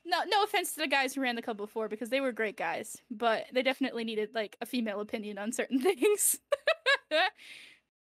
no 0.05 0.19
no 0.27 0.43
offense 0.43 0.73
to 0.75 0.81
the 0.81 0.87
guys 0.87 1.15
who 1.15 1.21
ran 1.21 1.35
the 1.35 1.41
club 1.41 1.57
before 1.57 1.89
because 1.89 2.09
they 2.09 2.21
were 2.21 2.31
great 2.33 2.57
guys, 2.57 2.97
but 3.11 3.45
they 3.53 3.63
definitely 3.63 4.03
needed 4.05 4.31
like 4.35 4.57
a 4.61 4.65
female 4.65 5.01
opinion 5.01 5.37
on 5.39 5.51
certain 5.53 5.79
things. 5.81 6.39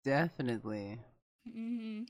Definitely. 0.05 1.01
hmm 1.47 2.05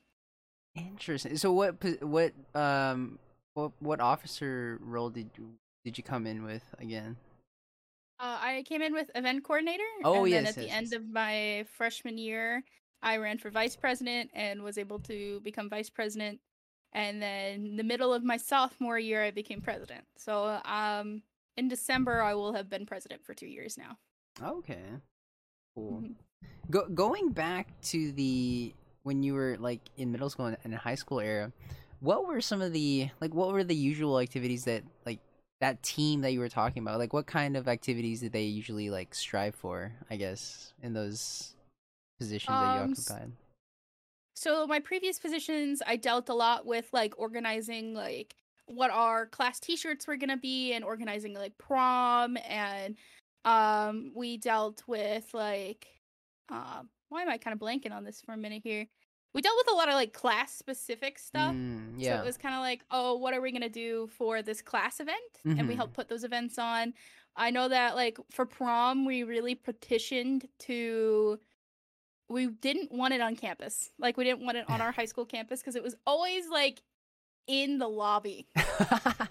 Interesting. 0.74 1.36
So 1.36 1.52
what 1.52 1.76
what 2.02 2.32
um 2.54 3.18
what 3.54 3.72
what 3.80 4.00
officer 4.00 4.78
role 4.82 5.10
did 5.10 5.30
you 5.38 5.54
did 5.84 5.96
you 5.98 6.04
come 6.04 6.26
in 6.26 6.42
with 6.42 6.64
again? 6.78 7.16
Uh, 8.20 8.38
I 8.40 8.64
came 8.66 8.80
in 8.82 8.92
with 8.92 9.10
event 9.14 9.44
coordinator. 9.44 9.82
Oh, 10.04 10.24
and 10.24 10.30
yes, 10.30 10.38
then 10.40 10.46
at 10.46 10.56
yes, 10.56 10.64
the 10.64 10.70
end 10.70 10.92
of 10.92 11.08
my 11.12 11.64
freshman 11.76 12.16
year, 12.16 12.62
I 13.02 13.16
ran 13.18 13.38
for 13.38 13.50
vice 13.50 13.76
president 13.76 14.30
and 14.34 14.62
was 14.62 14.78
able 14.78 14.98
to 15.00 15.40
become 15.40 15.68
vice 15.68 15.90
president. 15.90 16.40
And 16.92 17.20
then 17.20 17.76
the 17.76 17.82
middle 17.82 18.14
of 18.14 18.22
my 18.22 18.36
sophomore 18.36 18.98
year, 18.98 19.22
I 19.24 19.32
became 19.32 19.60
president. 19.60 20.04
So 20.16 20.60
um, 20.64 21.22
in 21.56 21.68
December, 21.68 22.22
I 22.22 22.34
will 22.34 22.52
have 22.52 22.70
been 22.70 22.86
president 22.86 23.24
for 23.24 23.34
two 23.34 23.48
years 23.48 23.76
now. 23.76 23.98
Okay. 24.42 24.82
Cool. 25.74 26.02
Mhm. 26.02 26.14
Go 26.70 26.88
going 26.88 27.30
back 27.30 27.78
to 27.82 28.12
the 28.12 28.74
when 29.02 29.22
you 29.22 29.34
were 29.34 29.56
like 29.58 29.80
in 29.96 30.12
middle 30.12 30.30
school 30.30 30.46
and, 30.46 30.56
and 30.64 30.74
high 30.74 30.94
school 30.94 31.20
era, 31.20 31.52
what 32.00 32.26
were 32.26 32.40
some 32.40 32.62
of 32.62 32.72
the 32.72 33.10
like 33.20 33.34
what 33.34 33.52
were 33.52 33.64
the 33.64 33.74
usual 33.74 34.18
activities 34.20 34.64
that 34.64 34.82
like 35.04 35.20
that 35.60 35.82
team 35.82 36.20
that 36.22 36.32
you 36.32 36.40
were 36.40 36.48
talking 36.48 36.82
about? 36.82 36.98
Like 36.98 37.12
what 37.12 37.26
kind 37.26 37.56
of 37.56 37.68
activities 37.68 38.20
did 38.20 38.32
they 38.32 38.44
usually 38.44 38.90
like 38.90 39.14
strive 39.14 39.54
for, 39.54 39.92
I 40.10 40.16
guess, 40.16 40.72
in 40.82 40.92
those 40.92 41.54
positions 42.18 42.60
that 42.60 42.70
you 42.70 42.80
Um, 42.80 42.90
occupied? 42.90 43.32
So 44.36 44.66
my 44.66 44.80
previous 44.80 45.18
positions, 45.18 45.80
I 45.86 45.96
dealt 45.96 46.28
a 46.28 46.34
lot 46.34 46.66
with 46.66 46.88
like 46.92 47.14
organizing 47.18 47.94
like 47.94 48.34
what 48.66 48.90
our 48.90 49.26
class 49.26 49.60
t-shirts 49.60 50.06
were 50.06 50.16
gonna 50.16 50.36
be 50.36 50.72
and 50.72 50.84
organizing 50.84 51.34
like 51.34 51.56
prom 51.58 52.36
and 52.48 52.96
um 53.44 54.10
we 54.14 54.38
dealt 54.38 54.82
with 54.86 55.32
like 55.34 55.86
um 56.48 56.88
why 57.10 57.22
am 57.22 57.28
I 57.28 57.36
kind 57.38 57.52
of 57.52 57.60
blanking 57.60 57.92
on 57.92 58.04
this 58.04 58.22
for 58.22 58.32
a 58.32 58.36
minute 58.36 58.62
here? 58.64 58.86
We 59.34 59.42
dealt 59.42 59.56
with 59.58 59.70
a 59.72 59.74
lot 59.74 59.88
of 59.88 59.94
like 59.94 60.12
class 60.12 60.52
specific 60.54 61.18
stuff. 61.18 61.54
Mm, 61.54 61.94
So 62.02 62.02
yeah. 62.02 62.20
it 62.20 62.24
was 62.24 62.36
kind 62.38 62.54
of 62.54 62.60
like, 62.60 62.84
oh, 62.90 63.16
what 63.16 63.34
are 63.34 63.40
we 63.40 63.50
gonna 63.52 63.68
do 63.68 64.06
for 64.08 64.42
this 64.42 64.62
class 64.62 65.00
event? 65.00 65.18
And 65.44 65.66
we 65.68 65.74
Mhm. 65.74 65.76
helped 65.76 65.94
put 65.94 66.08
those 66.08 66.24
events 66.24 66.58
on. 66.58 66.94
I 67.36 67.50
know 67.50 67.68
that 67.68 67.96
like 67.96 68.18
for 68.30 68.46
prom, 68.46 69.04
we 69.04 69.24
really 69.24 69.54
petitioned 69.56 70.48
to. 70.60 71.40
We 72.28 72.46
didn't 72.48 72.90
want 72.92 73.14
it 73.14 73.20
on 73.20 73.36
campus. 73.36 73.90
Like 73.98 74.16
we 74.16 74.24
didn't 74.24 74.44
want 74.44 74.56
it 74.56 74.68
on 74.68 74.80
our 74.80 74.92
high 74.92 75.04
school 75.06 75.26
campus 75.26 75.60
because 75.60 75.76
it 75.76 75.82
was 75.82 75.94
always 76.06 76.48
like 76.48 76.82
in 77.46 77.78
the 77.78 77.88
lobby. 77.88 78.46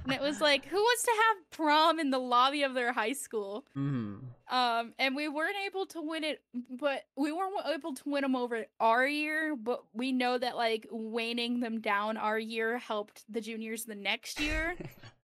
And 0.06 0.12
it 0.14 0.22
was 0.22 0.42
like, 0.42 0.66
who 0.66 0.78
wants 0.78 1.04
to 1.04 1.12
have 1.12 1.52
prom 1.52 2.00
in 2.00 2.10
the 2.10 2.20
lobby 2.20 2.64
of 2.64 2.74
their 2.74 2.92
high 2.92 3.14
school? 3.14 3.66
mm. 3.76 4.20
Um, 4.50 4.94
and 5.00 5.16
we 5.16 5.28
weren't 5.30 5.56
able 5.66 5.86
to 5.88 6.02
win 6.02 6.24
it, 6.24 6.42
but 6.70 7.04
we 7.16 7.32
weren't 7.32 7.54
able 7.74 7.94
to 7.96 8.04
win 8.06 8.22
them 8.22 8.36
over 8.36 8.66
our 8.80 9.08
year. 9.08 9.56
But 9.56 9.84
we 9.94 10.12
know 10.12 10.38
that 10.38 10.56
like 10.58 10.88
waning 10.92 11.62
them 11.62 11.80
down 11.82 12.18
our 12.18 12.38
year 12.38 12.78
helped 12.78 13.24
the 13.30 13.42
juniors 13.42 13.86
the 13.86 13.96
next 13.96 14.40
year. 14.40 14.76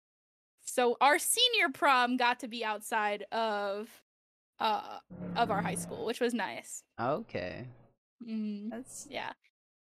so 0.62 0.98
our 1.02 1.18
senior 1.18 1.70
prom 1.74 2.18
got 2.18 2.42
to 2.42 2.48
be 2.48 2.64
outside 2.66 3.26
of 3.32 3.90
uh 4.60 5.00
of 5.36 5.50
our 5.50 5.62
high 5.62 5.76
school, 5.76 6.06
which 6.06 6.20
was 6.20 6.34
nice. 6.34 6.84
Okay. 7.00 7.66
Mm, 8.28 8.70
That's 8.70 9.08
yeah. 9.10 9.32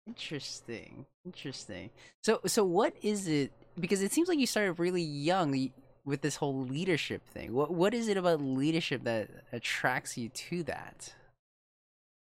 Interesting. 0.10 1.06
Interesting. 1.26 1.89
So 2.24 2.41
so 2.45 2.63
what 2.63 2.93
is 3.02 3.28
it 3.28 3.52
because 3.80 4.02
it 4.02 4.12
seems 4.12 4.28
like 4.28 4.39
you 4.39 4.48
started 4.48 4.74
really 4.80 5.02
young 5.02 5.72
with 6.06 6.22
this 6.22 6.36
whole 6.36 6.65
leadership 6.65 7.28
thing. 7.28 7.54
What 7.54 7.72
what 7.72 7.93
is 7.93 8.08
it 8.08 8.17
about 8.17 8.41
leadership 8.41 9.04
that 9.04 9.30
attracts 9.52 10.17
you 10.17 10.30
to 10.30 10.63
that? 10.63 11.13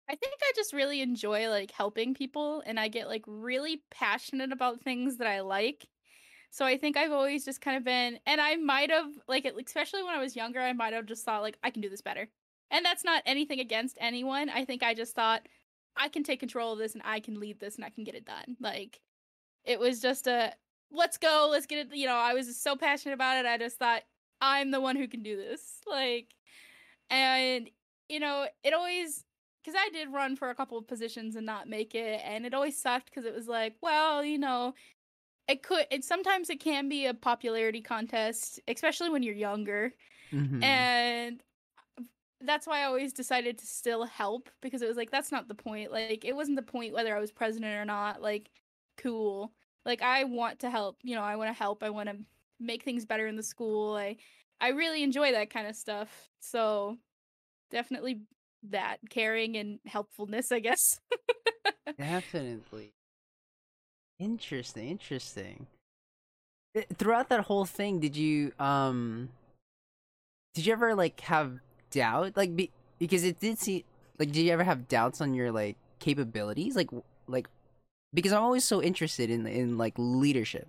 I 0.10 0.16
think 0.16 0.34
I 0.42 0.52
just 0.56 0.74
really 0.74 1.02
enjoy 1.02 1.50
like 1.50 1.72
helping 1.72 2.14
people 2.14 2.62
and 2.66 2.80
I 2.80 2.88
get 2.88 3.08
like 3.08 3.24
really 3.28 3.82
passionate 3.92 4.52
about 4.52 4.82
things 4.82 5.18
that 5.18 5.28
I 5.28 5.42
like. 5.42 5.88
So 6.52 6.66
I 6.66 6.78
think 6.78 6.98
I've 6.98 7.12
always 7.12 7.46
just 7.46 7.62
kind 7.62 7.78
of 7.78 7.84
been 7.84 8.20
and 8.26 8.42
I 8.42 8.58
might 8.58 8.92
have 8.92 9.08
like 9.28 9.46
especially 9.46 10.04
when 10.04 10.16
I 10.16 10.20
was 10.20 10.36
younger 10.36 10.60
I 10.60 10.74
might 10.74 10.94
have 10.94 11.06
just 11.06 11.24
thought 11.24 11.44
like 11.44 11.58
I 11.64 11.70
can 11.70 11.82
do 11.82 11.90
this 11.90 12.02
better. 12.02 12.28
And 12.72 12.86
that's 12.86 13.04
not 13.04 13.24
anything 13.26 13.60
against 13.60 13.98
anyone. 14.00 14.50
I 14.50 14.66
think 14.66 14.84
I 14.84 14.94
just 14.94 15.16
thought 15.16 15.48
I 16.00 16.08
can 16.10 16.24
take 16.24 16.40
control 16.40 16.74
of 16.74 16.80
this 16.80 16.94
and 16.94 17.04
I 17.06 17.20
can 17.20 17.40
lead 17.40 17.60
this 17.60 17.76
and 17.76 17.86
I 17.86 17.90
can 17.90 18.04
get 18.04 18.16
it 18.16 18.26
done. 18.26 18.58
Like 18.60 19.02
it 19.66 19.80
was 19.80 20.02
just 20.02 20.28
a 20.28 20.54
let's 20.92 21.18
go, 21.18 21.48
let's 21.52 21.68
get 21.68 21.88
it, 21.88 21.96
you 21.96 22.08
know, 22.08 22.16
I 22.16 22.34
was 22.34 22.48
just 22.48 22.64
so 22.64 22.76
passionate 22.76 23.14
about 23.14 23.38
it. 23.38 23.48
I 23.48 23.58
just 23.58 23.78
thought 23.78 24.04
I'm 24.42 24.72
the 24.72 24.82
one 24.82 24.96
who 24.96 25.08
can 25.08 25.22
do 25.24 25.38
this. 25.38 25.82
Like 25.88 26.34
and 27.10 27.70
you 28.10 28.20
know, 28.20 28.48
it 28.64 28.74
always 28.74 29.26
because 29.64 29.80
I 29.80 29.90
did 29.92 30.12
run 30.14 30.36
for 30.36 30.50
a 30.50 30.56
couple 30.56 30.78
of 30.78 30.88
positions 30.88 31.36
and 31.36 31.46
not 31.46 31.68
make 31.68 31.94
it, 31.96 32.22
and 32.24 32.46
it 32.46 32.54
always 32.54 32.82
sucked 32.82 33.08
because 33.08 33.26
it 33.26 33.36
was 33.36 33.48
like, 33.48 33.76
well, 33.82 34.24
you 34.24 34.38
know, 34.40 34.74
it 35.48 35.64
could. 35.64 35.86
It 35.92 36.04
sometimes 36.06 36.50
it 36.50 36.60
can 36.60 36.90
be 36.90 37.06
a 37.06 37.14
popularity 37.14 37.82
contest, 37.82 38.60
especially 38.68 39.10
when 39.10 39.24
you're 39.24 39.36
younger, 39.36 39.94
Mhm. 40.34 40.64
and 40.64 41.44
that's 42.42 42.66
why 42.68 42.82
I 42.82 42.86
always 42.86 43.14
decided 43.14 43.58
to 43.58 43.66
still 43.66 44.06
help 44.06 44.50
because 44.62 44.82
it 44.82 44.88
was 44.88 44.98
like 44.98 45.12
that's 45.12 45.32
not 45.32 45.48
the 45.48 45.56
point. 45.56 45.92
Like 45.92 46.24
it 46.26 46.36
wasn't 46.36 46.56
the 46.58 46.62
point 46.72 46.94
whether 46.94 47.16
I 47.16 47.20
was 47.20 47.32
president 47.32 47.76
or 47.76 47.86
not. 47.86 48.22
Like 48.22 48.50
cool. 48.98 49.54
Like 49.86 50.02
I 50.02 50.24
want 50.24 50.60
to 50.60 50.70
help. 50.70 50.98
You 51.04 51.16
know, 51.16 51.22
I 51.24 51.36
want 51.36 51.50
to 51.50 51.58
help. 51.58 51.84
I 51.84 51.90
want 51.90 52.10
to 52.10 52.18
make 52.60 52.84
things 52.84 53.06
better 53.06 53.28
in 53.28 53.36
the 53.36 53.44
school. 53.44 53.96
I 53.96 54.18
I 54.62 54.70
really 54.70 55.04
enjoy 55.04 55.32
that 55.32 55.50
kind 55.50 55.68
of 55.68 55.76
stuff. 55.76 56.30
So 56.40 56.98
definitely 57.72 58.22
that 58.70 58.98
caring 59.10 59.56
and 59.58 59.80
helpfulness, 59.86 60.52
I 60.52 60.60
guess. 60.60 61.00
Definitely. 61.98 62.92
Interesting, 64.20 64.90
interesting. 64.90 65.66
Eh, 66.76 66.84
Throughout 66.98 67.30
that 67.30 67.42
whole 67.42 67.66
thing, 67.66 68.00
did 68.00 68.16
you 68.16 68.52
um 68.60 69.30
did 70.54 70.66
you 70.66 70.74
ever 70.74 70.94
like 70.94 71.20
have 71.22 71.60
doubt 71.92 72.36
like 72.38 72.56
be, 72.56 72.72
because 73.00 73.24
it 73.24 73.40
did 73.40 73.58
seem 73.60 73.84
like 74.18 74.32
did 74.32 74.42
you 74.44 74.52
ever 74.52 74.64
have 74.64 74.88
doubts 74.88 75.22
on 75.22 75.34
your 75.34 75.52
like 75.52 75.78
capabilities 76.00 76.76
like 76.76 76.90
like 77.28 77.48
because 78.14 78.34
I'm 78.34 78.44
always 78.44 78.64
so 78.64 78.82
interested 78.82 79.30
in 79.30 79.46
in 79.48 79.78
like 79.78 79.94
leadership. 79.98 80.68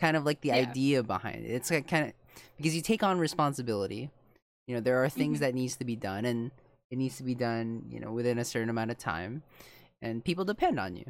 Kind 0.00 0.16
of 0.16 0.24
like 0.26 0.40
the 0.42 0.48
Yeah. 0.48 0.56
idea 0.68 1.02
behind 1.02 1.44
it. 1.44 1.50
It's 1.50 1.70
like 1.70 1.88
kind 1.88 2.08
of 2.08 2.12
because 2.56 2.74
you 2.76 2.82
take 2.82 3.02
on 3.02 3.18
responsibility. 3.18 4.10
You 4.66 4.74
know, 4.74 4.80
there 4.80 5.02
are 5.02 5.08
things 5.08 5.38
Mhm. 5.38 5.40
that 5.40 5.54
needs 5.54 5.76
to 5.76 5.84
be 5.84 5.96
done 5.96 6.24
and 6.24 6.50
it 6.90 6.98
needs 6.98 7.16
to 7.18 7.22
be 7.22 7.34
done, 7.34 7.86
you 7.88 8.00
know, 8.00 8.12
within 8.12 8.38
a 8.38 8.44
certain 8.44 8.68
amount 8.68 8.90
of 8.90 8.98
time 8.98 9.42
and 10.02 10.24
people 10.24 10.44
depend 10.44 10.78
on 10.80 10.96
you. 10.96 11.06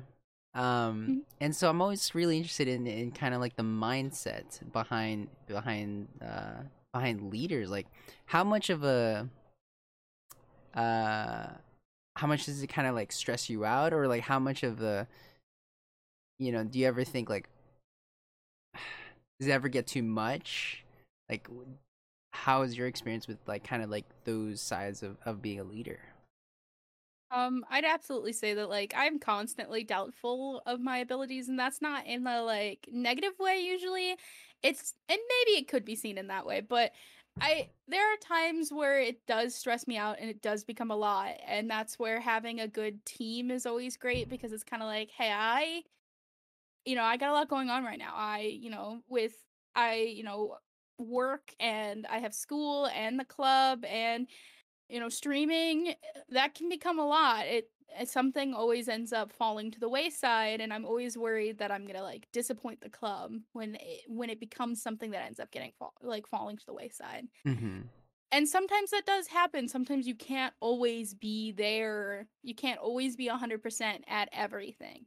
Um 0.54 1.08
Mhm. 1.08 1.22
and 1.40 1.56
so 1.56 1.68
I'm 1.70 1.80
always 1.82 2.14
really 2.14 2.36
interested 2.36 2.68
in 2.68 2.86
in 2.86 3.10
kind 3.12 3.34
of 3.34 3.40
like 3.40 3.56
the 3.56 3.62
mindset 3.64 4.60
behind 4.72 5.28
behind 5.46 6.08
uh 6.22 6.62
behind 6.98 7.30
leaders 7.30 7.70
like 7.70 7.86
how 8.26 8.42
much 8.42 8.70
of 8.70 8.84
a 8.84 9.28
uh 10.74 11.46
how 12.16 12.26
much 12.26 12.46
does 12.46 12.62
it 12.62 12.68
kind 12.68 12.88
of 12.88 12.94
like 12.94 13.12
stress 13.12 13.48
you 13.50 13.64
out? 13.64 13.92
Or 13.92 14.08
like 14.08 14.22
how 14.22 14.38
much 14.38 14.62
of 14.62 14.78
the 14.78 15.06
you 16.38 16.50
know 16.50 16.64
do 16.64 16.78
you 16.78 16.86
ever 16.86 17.04
think 17.04 17.28
like 17.28 17.48
does 19.38 19.48
it 19.48 19.52
ever 19.52 19.68
get 19.68 19.86
too 19.86 20.02
much? 20.02 20.84
Like 21.28 21.48
how 22.32 22.62
is 22.62 22.76
your 22.76 22.86
experience 22.86 23.28
with 23.28 23.38
like 23.46 23.64
kind 23.64 23.82
of 23.82 23.90
like 23.90 24.06
those 24.24 24.60
sides 24.60 25.02
of, 25.02 25.16
of 25.24 25.42
being 25.42 25.60
a 25.60 25.64
leader? 25.64 26.00
Um, 27.30 27.64
I'd 27.68 27.84
absolutely 27.84 28.32
say 28.32 28.54
that 28.54 28.70
like 28.70 28.94
I'm 28.96 29.18
constantly 29.18 29.84
doubtful 29.84 30.62
of 30.64 30.80
my 30.80 30.98
abilities, 30.98 31.48
and 31.48 31.58
that's 31.58 31.82
not 31.82 32.06
in 32.06 32.24
the 32.24 32.40
like 32.42 32.88
negative 32.90 33.32
way 33.38 33.58
usually. 33.58 34.16
It's 34.66 34.94
and 35.08 35.18
maybe 35.18 35.58
it 35.58 35.68
could 35.68 35.84
be 35.84 35.94
seen 35.96 36.18
in 36.18 36.28
that 36.28 36.46
way, 36.46 36.60
but 36.60 36.92
I 37.40 37.68
there 37.88 38.12
are 38.12 38.16
times 38.16 38.72
where 38.72 39.00
it 39.00 39.26
does 39.26 39.54
stress 39.54 39.86
me 39.86 39.96
out 39.96 40.18
and 40.20 40.28
it 40.30 40.42
does 40.42 40.64
become 40.64 40.90
a 40.90 40.96
lot, 40.96 41.32
and 41.46 41.70
that's 41.70 41.98
where 41.98 42.20
having 42.20 42.60
a 42.60 42.68
good 42.68 43.04
team 43.06 43.50
is 43.50 43.66
always 43.66 43.96
great 43.96 44.28
because 44.28 44.52
it's 44.52 44.64
kind 44.64 44.82
of 44.82 44.88
like, 44.88 45.10
hey, 45.10 45.30
I 45.32 45.84
you 46.84 46.94
know, 46.94 47.02
I 47.02 47.16
got 47.16 47.30
a 47.30 47.32
lot 47.32 47.48
going 47.48 47.68
on 47.70 47.84
right 47.84 47.98
now. 47.98 48.12
I, 48.14 48.40
you 48.60 48.70
know, 48.70 49.00
with 49.08 49.34
I, 49.74 49.96
you 49.96 50.22
know, 50.22 50.56
work 50.98 51.54
and 51.60 52.06
I 52.06 52.18
have 52.18 52.34
school 52.34 52.86
and 52.86 53.18
the 53.18 53.24
club 53.24 53.84
and 53.84 54.26
you 54.88 55.00
know, 55.00 55.08
streaming 55.08 55.88
eh, 55.90 55.94
that 56.30 56.54
can 56.54 56.68
become 56.68 56.98
a 56.98 57.06
lot. 57.06 57.46
It- 57.46 57.70
something 58.04 58.54
always 58.54 58.88
ends 58.88 59.12
up 59.12 59.32
falling 59.32 59.70
to 59.70 59.80
the 59.80 59.88
wayside 59.88 60.60
and 60.60 60.72
I'm 60.72 60.84
always 60.84 61.16
worried 61.16 61.58
that 61.58 61.70
I'm 61.70 61.82
going 61.82 61.96
to 61.96 62.02
like 62.02 62.26
disappoint 62.32 62.80
the 62.80 62.90
club 62.90 63.32
when 63.52 63.76
it, 63.76 64.02
when 64.08 64.30
it 64.30 64.40
becomes 64.40 64.82
something 64.82 65.10
that 65.12 65.24
ends 65.24 65.40
up 65.40 65.50
getting 65.50 65.72
fall, 65.78 65.94
like 66.02 66.26
falling 66.26 66.56
to 66.56 66.66
the 66.66 66.74
wayside. 66.74 67.26
mm-hmm. 67.46 67.80
and 68.32 68.48
sometimes 68.48 68.90
that 68.90 69.06
does 69.06 69.26
happen. 69.26 69.68
Sometimes 69.68 70.06
you 70.06 70.14
can't 70.14 70.54
always 70.60 71.14
be 71.14 71.52
there. 71.52 72.26
You 72.42 72.54
can't 72.54 72.80
always 72.80 73.16
be 73.16 73.28
100% 73.28 74.00
at 74.08 74.28
everything. 74.32 75.06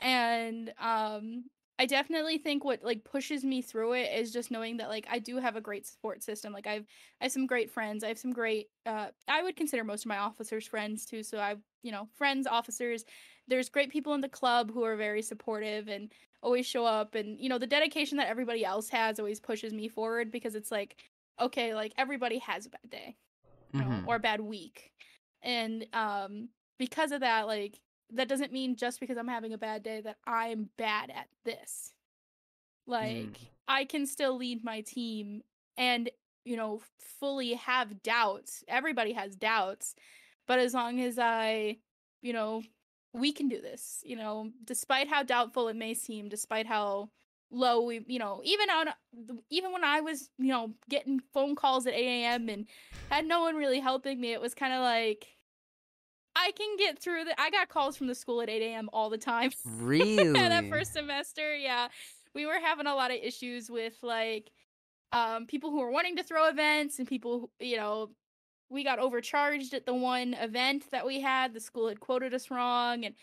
And 0.00 0.72
um 0.80 1.44
I 1.80 1.86
definitely 1.86 2.36
think 2.36 2.62
what 2.62 2.84
like 2.84 3.04
pushes 3.04 3.42
me 3.42 3.62
through 3.62 3.94
it 3.94 4.10
is 4.14 4.34
just 4.34 4.50
knowing 4.50 4.76
that 4.76 4.90
like 4.90 5.06
I 5.10 5.18
do 5.18 5.38
have 5.38 5.56
a 5.56 5.62
great 5.62 5.86
support 5.86 6.22
system. 6.22 6.52
Like 6.52 6.66
I've 6.66 6.84
I 7.22 7.24
have 7.24 7.32
some 7.32 7.46
great 7.46 7.70
friends. 7.70 8.04
I 8.04 8.08
have 8.08 8.18
some 8.18 8.34
great 8.34 8.68
uh 8.84 9.06
I 9.26 9.42
would 9.42 9.56
consider 9.56 9.82
most 9.82 10.04
of 10.04 10.10
my 10.10 10.18
officers 10.18 10.66
friends 10.66 11.06
too. 11.06 11.22
So 11.22 11.40
I've, 11.40 11.62
you 11.82 11.90
know, 11.90 12.06
friends, 12.12 12.46
officers. 12.46 13.06
There's 13.48 13.70
great 13.70 13.88
people 13.90 14.12
in 14.12 14.20
the 14.20 14.28
club 14.28 14.70
who 14.70 14.84
are 14.84 14.94
very 14.94 15.22
supportive 15.22 15.88
and 15.88 16.12
always 16.42 16.66
show 16.66 16.84
up 16.84 17.14
and 17.14 17.40
you 17.40 17.48
know, 17.48 17.56
the 17.58 17.66
dedication 17.66 18.18
that 18.18 18.28
everybody 18.28 18.62
else 18.62 18.90
has 18.90 19.18
always 19.18 19.40
pushes 19.40 19.72
me 19.72 19.88
forward 19.88 20.30
because 20.30 20.54
it's 20.54 20.70
like 20.70 20.96
okay, 21.40 21.74
like 21.74 21.94
everybody 21.96 22.40
has 22.40 22.66
a 22.66 22.70
bad 22.70 22.90
day. 22.90 23.16
You 23.72 23.80
know, 23.80 23.86
Mhm. 23.86 24.06
or 24.06 24.16
a 24.16 24.20
bad 24.20 24.42
week. 24.42 24.92
And 25.42 25.86
um 25.94 26.50
because 26.78 27.10
of 27.12 27.20
that 27.20 27.46
like 27.46 27.80
that 28.12 28.28
doesn't 28.28 28.52
mean 28.52 28.76
just 28.76 29.00
because 29.00 29.16
I'm 29.16 29.28
having 29.28 29.52
a 29.52 29.58
bad 29.58 29.82
day 29.82 30.00
that 30.02 30.16
I'm 30.26 30.70
bad 30.76 31.10
at 31.10 31.28
this. 31.44 31.92
Like 32.86 33.10
mm. 33.10 33.36
I 33.68 33.84
can 33.84 34.06
still 34.06 34.36
lead 34.36 34.64
my 34.64 34.80
team 34.80 35.42
and 35.76 36.10
you 36.44 36.56
know 36.56 36.82
fully 37.20 37.54
have 37.54 38.02
doubts. 38.02 38.64
Everybody 38.68 39.12
has 39.12 39.36
doubts, 39.36 39.94
but 40.46 40.58
as 40.58 40.74
long 40.74 41.00
as 41.00 41.18
I, 41.18 41.78
you 42.22 42.32
know, 42.32 42.62
we 43.12 43.32
can 43.32 43.48
do 43.48 43.60
this, 43.60 44.02
you 44.04 44.16
know, 44.16 44.50
despite 44.64 45.08
how 45.08 45.22
doubtful 45.22 45.68
it 45.68 45.76
may 45.76 45.94
seem, 45.94 46.28
despite 46.28 46.66
how 46.66 47.10
low 47.50 47.82
we, 47.82 48.04
you 48.06 48.18
know, 48.18 48.40
even 48.44 48.70
on 48.70 48.88
even 49.50 49.72
when 49.72 49.84
I 49.84 50.00
was, 50.00 50.30
you 50.38 50.48
know, 50.48 50.74
getting 50.88 51.20
phone 51.32 51.54
calls 51.54 51.86
at 51.86 51.94
8 51.94 52.06
a.m. 52.06 52.48
and 52.48 52.66
had 53.10 53.26
no 53.26 53.40
one 53.40 53.56
really 53.56 53.80
helping 53.80 54.20
me, 54.20 54.32
it 54.32 54.40
was 54.40 54.54
kind 54.54 54.72
of 54.72 54.80
like 54.80 55.26
I 56.40 56.52
can 56.52 56.76
get 56.76 56.98
through 56.98 57.24
the 57.24 57.40
I 57.40 57.50
got 57.50 57.68
calls 57.68 57.96
from 57.96 58.06
the 58.06 58.14
school 58.14 58.40
at 58.40 58.48
8 58.48 58.62
a.m. 58.62 58.88
all 58.92 59.10
the 59.10 59.18
time. 59.18 59.50
Really? 59.80 60.32
that 60.32 60.68
first 60.68 60.92
semester, 60.92 61.56
yeah. 61.56 61.88
We 62.34 62.46
were 62.46 62.60
having 62.62 62.86
a 62.86 62.94
lot 62.94 63.10
of 63.10 63.18
issues 63.22 63.70
with 63.70 63.94
like 64.02 64.50
um 65.12 65.46
people 65.46 65.70
who 65.70 65.80
were 65.80 65.90
wanting 65.90 66.16
to 66.16 66.22
throw 66.22 66.48
events 66.48 66.98
and 66.98 67.06
people 67.06 67.40
who, 67.40 67.66
you 67.66 67.76
know, 67.76 68.10
we 68.68 68.84
got 68.84 68.98
overcharged 68.98 69.74
at 69.74 69.84
the 69.84 69.94
one 69.94 70.34
event 70.34 70.84
that 70.92 71.06
we 71.06 71.20
had. 71.20 71.52
The 71.52 71.60
school 71.60 71.88
had 71.88 72.00
quoted 72.00 72.32
us 72.32 72.50
wrong 72.50 73.04
and 73.04 73.14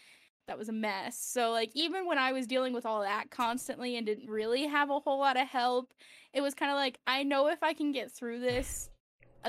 that 0.47 0.57
was 0.57 0.69
a 0.69 0.73
mess. 0.73 1.17
So 1.19 1.51
like 1.51 1.71
even 1.73 2.05
when 2.05 2.17
I 2.17 2.31
was 2.31 2.47
dealing 2.47 2.73
with 2.73 2.85
all 2.85 3.01
that 3.01 3.31
constantly 3.31 3.97
and 3.97 4.05
didn't 4.05 4.29
really 4.29 4.67
have 4.67 4.89
a 4.89 4.99
whole 4.99 5.19
lot 5.19 5.37
of 5.37 5.47
help, 5.47 5.93
it 6.33 6.41
was 6.41 6.53
kind 6.53 6.71
of 6.71 6.75
like 6.75 6.99
I 7.07 7.23
know 7.23 7.47
if 7.47 7.63
I 7.63 7.73
can 7.73 7.91
get 7.91 8.11
through 8.11 8.39
this 8.41 8.89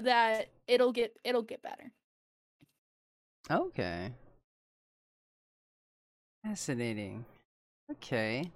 that 0.00 0.48
it'll 0.66 0.92
get 0.92 1.16
it'll 1.24 1.42
get 1.42 1.62
better. 1.62 1.92
Okay. 3.50 4.12
Fascinating. 6.44 7.24
Okay. 7.90 8.50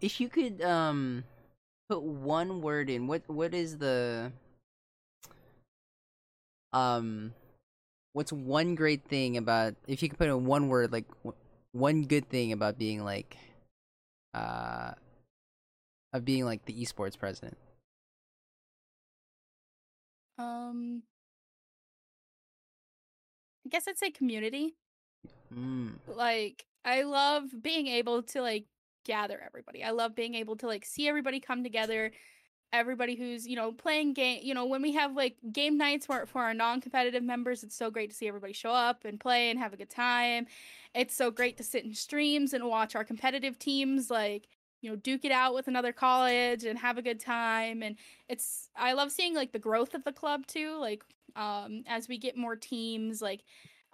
If 0.00 0.20
you 0.20 0.28
could 0.28 0.60
um 0.62 1.24
put 1.88 2.02
one 2.02 2.60
word 2.60 2.90
in, 2.90 3.06
what 3.06 3.22
what 3.28 3.54
is 3.54 3.78
the 3.78 4.32
um 6.72 7.32
what's 8.12 8.32
one 8.32 8.74
great 8.74 9.04
thing 9.06 9.36
about 9.36 9.74
if 9.86 10.02
you 10.02 10.08
could 10.08 10.18
put 10.18 10.28
in 10.28 10.44
one 10.44 10.68
word 10.68 10.92
like 10.92 11.06
one 11.72 12.02
good 12.02 12.28
thing 12.28 12.52
about 12.52 12.78
being 12.78 13.04
like 13.04 13.36
uh 14.34 14.92
of 16.12 16.24
being 16.24 16.44
like 16.44 16.64
the 16.64 16.74
esports 16.74 17.18
president? 17.18 17.56
Um 20.38 21.02
guess 23.74 23.88
I'd 23.88 23.98
say 23.98 24.10
community. 24.10 24.76
Mm. 25.52 25.94
like 26.06 26.64
I 26.84 27.02
love 27.02 27.44
being 27.62 27.86
able 27.86 28.22
to 28.22 28.40
like 28.40 28.66
gather 29.04 29.40
everybody. 29.44 29.82
I 29.84 29.90
love 29.90 30.14
being 30.14 30.34
able 30.34 30.56
to 30.56 30.66
like 30.66 30.84
see 30.84 31.08
everybody 31.08 31.40
come 31.40 31.62
together. 31.62 32.12
Everybody 32.72 33.14
who's 33.16 33.46
you 33.46 33.56
know 33.56 33.72
playing 33.72 34.14
game, 34.14 34.40
you 34.42 34.54
know 34.54 34.66
when 34.66 34.80
we 34.80 34.92
have 34.92 35.14
like 35.16 35.36
game 35.52 35.76
nights 35.76 36.06
for 36.06 36.26
for 36.26 36.42
our 36.42 36.54
non-competitive 36.54 37.22
members, 37.22 37.64
it's 37.64 37.76
so 37.76 37.90
great 37.90 38.10
to 38.10 38.16
see 38.16 38.28
everybody 38.28 38.52
show 38.52 38.70
up 38.70 39.04
and 39.04 39.18
play 39.18 39.50
and 39.50 39.58
have 39.58 39.72
a 39.72 39.76
good 39.76 39.90
time. 39.90 40.46
It's 40.94 41.14
so 41.14 41.30
great 41.32 41.56
to 41.56 41.64
sit 41.64 41.84
in 41.84 41.94
streams 41.94 42.52
and 42.52 42.68
watch 42.68 42.94
our 42.94 43.04
competitive 43.04 43.58
teams 43.58 44.08
like 44.08 44.46
you 44.84 44.90
know 44.90 44.96
duke 44.96 45.24
it 45.24 45.32
out 45.32 45.54
with 45.54 45.66
another 45.66 45.92
college 45.92 46.64
and 46.64 46.78
have 46.78 46.98
a 46.98 47.02
good 47.02 47.18
time. 47.18 47.82
And 47.82 47.96
it's 48.28 48.68
I 48.76 48.92
love 48.92 49.10
seeing 49.10 49.34
like 49.34 49.52
the 49.52 49.58
growth 49.58 49.94
of 49.94 50.04
the 50.04 50.12
club 50.12 50.46
too. 50.46 50.76
Like 50.78 51.02
um 51.36 51.84
as 51.88 52.06
we 52.06 52.18
get 52.18 52.36
more 52.36 52.54
teams, 52.54 53.22
like 53.22 53.44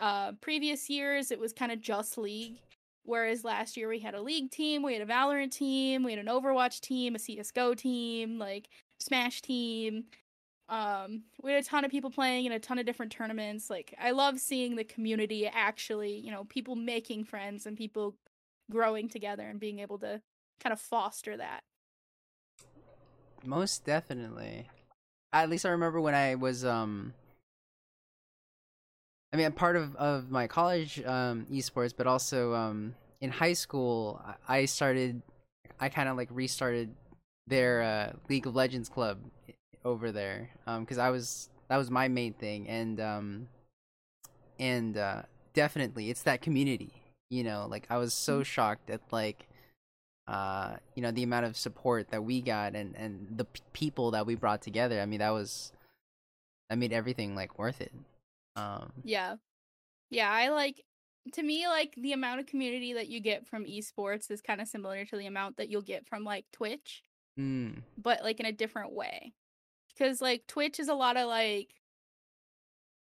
uh 0.01 0.33
previous 0.41 0.91
years 0.91 1.31
it 1.31 1.39
was 1.39 1.53
kind 1.53 1.71
of 1.71 1.81
just 1.81 2.19
league 2.19 2.59
whereas 3.05 3.45
last 3.45 3.77
year 3.77 3.89
we 3.89 3.99
had 4.01 4.15
a 4.15 4.21
league 4.21 4.51
team 4.51 4.83
we 4.83 4.95
had 4.95 5.03
a 5.03 5.11
valorant 5.11 5.51
team 5.51 6.03
we 6.03 6.13
had 6.13 6.19
an 6.19 6.27
overwatch 6.27 6.81
team 6.81 7.15
a 7.15 7.19
csgo 7.19 7.77
team 7.77 8.39
like 8.39 8.69
smash 8.99 9.41
team 9.43 10.05
um 10.69 11.23
we 11.43 11.51
had 11.51 11.63
a 11.63 11.67
ton 11.67 11.85
of 11.85 11.91
people 11.91 12.11
playing 12.11 12.45
in 12.45 12.53
a 12.53 12.59
ton 12.59 12.79
of 12.79 12.87
different 12.87 13.11
tournaments 13.11 13.71
like 13.71 13.95
i 13.99 14.11
love 14.11 14.39
seeing 14.39 14.77
the 14.77 14.85
community 14.85 15.47
actually 15.47 16.15
you 16.19 16.31
know 16.31 16.45
people 16.45 16.77
making 16.77 17.25
friends 17.25 17.67
and 17.67 17.77
people 17.77 18.15
growing 18.71 19.09
together 19.09 19.47
and 19.49 19.59
being 19.61 19.81
able 19.81 19.99
to 19.99 20.21
kind 20.61 20.73
of 20.73 20.81
foster 20.81 21.37
that 21.37 21.61
Most 23.45 23.85
definitely. 23.85 24.69
At 25.33 25.49
least 25.49 25.65
I 25.65 25.71
remember 25.71 26.01
when 26.01 26.15
I 26.15 26.35
was 26.35 26.65
um 26.65 27.15
I 29.33 29.37
mean, 29.37 29.47
I'm 29.47 29.53
part 29.53 29.77
of, 29.77 29.95
of 29.97 30.31
my 30.31 30.47
college 30.47 31.03
um 31.05 31.47
esports, 31.51 31.95
but 31.97 32.07
also 32.07 32.55
um 32.55 32.95
in 33.21 33.31
high 33.31 33.53
school 33.55 34.21
I- 34.49 34.65
started 34.67 35.23
I 35.79 35.89
kind 35.89 36.09
of 36.09 36.17
like 36.17 36.29
restarted 36.31 36.95
their 37.47 37.83
uh 37.83 38.13
League 38.29 38.47
of 38.47 38.55
Legends 38.55 38.89
club 38.89 39.19
over 39.85 40.13
there 40.13 40.51
um 40.67 40.85
cuz 40.85 40.99
I 40.99 41.11
was 41.11 41.49
that 41.69 41.77
was 41.77 41.91
my 41.91 42.09
main 42.09 42.35
thing 42.35 42.69
and 42.69 43.01
um 43.01 43.49
and 44.59 44.97
uh 44.99 45.23
definitely 45.55 46.11
it's 46.11 46.23
that 46.23 46.43
community, 46.43 46.93
you 47.31 47.43
know, 47.45 47.67
like 47.69 47.87
I 47.89 47.97
was 47.97 48.13
so 48.13 48.43
shocked 48.43 48.91
at 48.91 49.01
like 49.11 49.47
uh 50.31 50.77
you 50.95 51.03
know 51.03 51.11
the 51.11 51.25
amount 51.25 51.45
of 51.45 51.57
support 51.57 52.09
that 52.11 52.23
we 52.23 52.41
got 52.41 52.75
and 52.75 52.95
and 52.97 53.27
the 53.37 53.45
p- 53.45 53.61
people 53.73 54.13
that 54.13 54.25
we 54.27 54.37
brought 54.37 54.63
together 54.63 55.01
i 55.01 55.07
mean 55.07 55.19
that 55.19 55.31
was 55.31 55.73
that 56.69 56.79
made 56.79 56.93
everything 56.93 57.35
like 57.35 57.59
worth 57.59 57.81
it 57.81 57.93
um 58.57 58.93
Yeah. 59.05 59.37
Yeah, 60.11 60.31
I 60.31 60.49
like 60.49 60.85
to 61.35 61.43
me 61.43 61.69
like 61.69 61.95
the 61.97 62.13
amount 62.13 62.41
of 62.41 62.47
community 62.47 62.95
that 62.95 63.09
you 63.09 63.21
get 63.21 63.47
from 63.47 63.65
esports 63.65 64.31
is 64.31 64.41
kind 64.41 64.61
of 64.61 64.69
similar 64.69 65.05
to 65.05 65.17
the 65.17 65.27
amount 65.27 65.57
that 65.59 65.69
you'll 65.69 65.83
get 65.83 66.07
from 66.07 66.25
like 66.25 66.47
Twitch, 66.53 67.05
mm, 67.39 67.83
but 67.97 68.23
like 68.23 68.41
in 68.41 68.47
a 68.47 68.53
different 68.53 68.93
way. 68.93 69.33
Cuz 69.99 70.21
like 70.21 70.47
Twitch 70.47 70.81
is 70.81 70.89
a 70.89 70.95
lot 70.95 71.17
of 71.17 71.29
like 71.29 71.75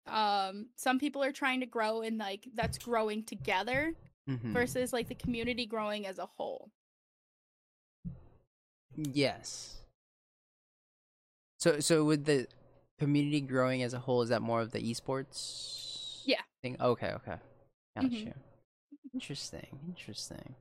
um 0.06 0.68
some 0.76 0.98
people 0.98 1.22
are 1.22 1.32
trying 1.32 1.60
to 1.60 1.66
grow 1.66 2.00
and 2.00 2.16
like 2.16 2.48
that's 2.54 2.78
growing 2.78 3.24
together 3.24 3.92
mhm. 4.28 4.52
versus 4.52 4.92
like 4.92 5.08
the 5.08 5.14
community 5.14 5.66
growing 5.66 6.06
as 6.06 6.18
a 6.18 6.26
whole. 6.26 6.70
Yes 8.96 9.80
so 11.58 11.80
so 11.80 12.04
with 12.04 12.24
the 12.24 12.46
community 12.98 13.40
growing 13.40 13.82
as 13.82 13.92
a 13.94 13.98
whole 13.98 14.22
is 14.22 14.28
that 14.30 14.42
more 14.42 14.60
of 14.60 14.70
the 14.72 14.80
esports 14.80 16.22
Yeah. 16.26 16.40
thing 16.62 16.76
okay 16.80 17.12
okay 17.12 17.36
gotcha 17.94 18.08
Mhm. 18.08 18.34
interesting 19.14 19.66
interesting 19.88 20.54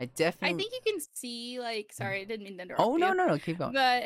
i 0.00 0.06
definitely. 0.06 0.54
I 0.54 0.58
think 0.58 0.72
you 0.72 0.92
can 0.92 1.00
see 1.14 1.60
like 1.60 1.92
sorry, 1.92 2.20
I 2.22 2.24
didn't 2.24 2.44
mean 2.44 2.56
to 2.56 2.62
interrupt 2.62 2.88
oh 2.88 2.96
no 2.96 3.10
you. 3.10 3.16
no 3.16 3.26
no 3.26 3.38
keep 3.38 3.58
going 3.58 3.72
but 3.72 4.04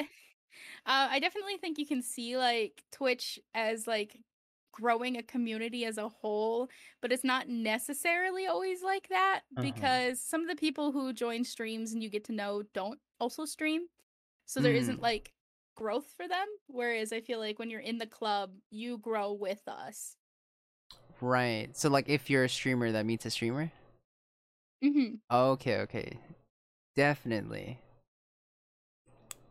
uh, 0.86 1.08
I 1.10 1.18
definitely 1.20 1.56
think 1.58 1.78
you 1.78 1.86
can 1.86 2.02
see 2.02 2.36
like 2.36 2.82
Twitch 2.92 3.38
as 3.54 3.86
like 3.86 4.18
growing 4.72 5.16
a 5.16 5.22
community 5.22 5.84
as 5.84 5.98
a 5.98 6.08
whole, 6.08 6.68
but 7.02 7.12
it's 7.12 7.24
not 7.24 7.48
necessarily 7.48 8.46
always 8.46 8.82
like 8.82 9.08
that 9.08 9.40
Uh-huh. 9.56 9.62
because 9.62 10.20
some 10.20 10.42
of 10.42 10.48
the 10.48 10.54
people 10.56 10.92
who 10.92 11.12
join 11.12 11.44
streams 11.44 11.92
and 11.92 12.02
you 12.02 12.08
get 12.08 12.24
to 12.24 12.32
know 12.32 12.62
don't 12.74 12.98
also 13.20 13.44
stream. 13.44 13.88
So 14.46 14.60
there 14.60 14.74
Mm. 14.74 14.88
not 14.88 15.00
like 15.00 15.32
growth 15.76 16.12
for 16.16 16.28
them. 16.28 16.46
Whereas 16.66 17.12
I 17.12 17.20
feel 17.20 17.38
like 17.38 17.58
when 17.58 17.70
you're 17.70 17.80
in 17.80 17.98
the 17.98 18.06
club, 18.06 18.52
you 18.70 18.98
grow 18.98 19.32
with 19.32 19.66
us. 19.68 20.16
right 21.20 21.76
so 21.76 21.88
like 21.88 22.08
if 22.08 22.30
you're 22.30 22.44
a 22.44 22.48
streamer 22.48 22.92
that 22.92 23.04
meets 23.06 23.26
a 23.26 23.30
streamer 23.30 23.70
hmm 24.82 25.18
Okay, 25.30 25.78
okay. 25.80 26.18
Definitely. 26.96 27.78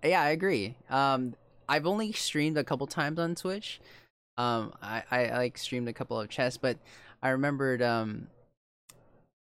Yeah, 0.03 0.21
I 0.21 0.29
agree. 0.29 0.75
Um 0.89 1.35
I've 1.69 1.85
only 1.85 2.11
streamed 2.13 2.57
a 2.57 2.63
couple 2.63 2.87
times 2.87 3.19
on 3.19 3.35
Twitch. 3.35 3.79
Um 4.37 4.73
I 4.81 5.03
I 5.11 5.25
I, 5.27 5.37
like 5.37 5.57
streamed 5.57 5.87
a 5.89 5.93
couple 5.93 6.19
of 6.19 6.29
chess, 6.29 6.57
but 6.57 6.77
I 7.21 7.29
remembered 7.29 7.81
um 7.81 8.27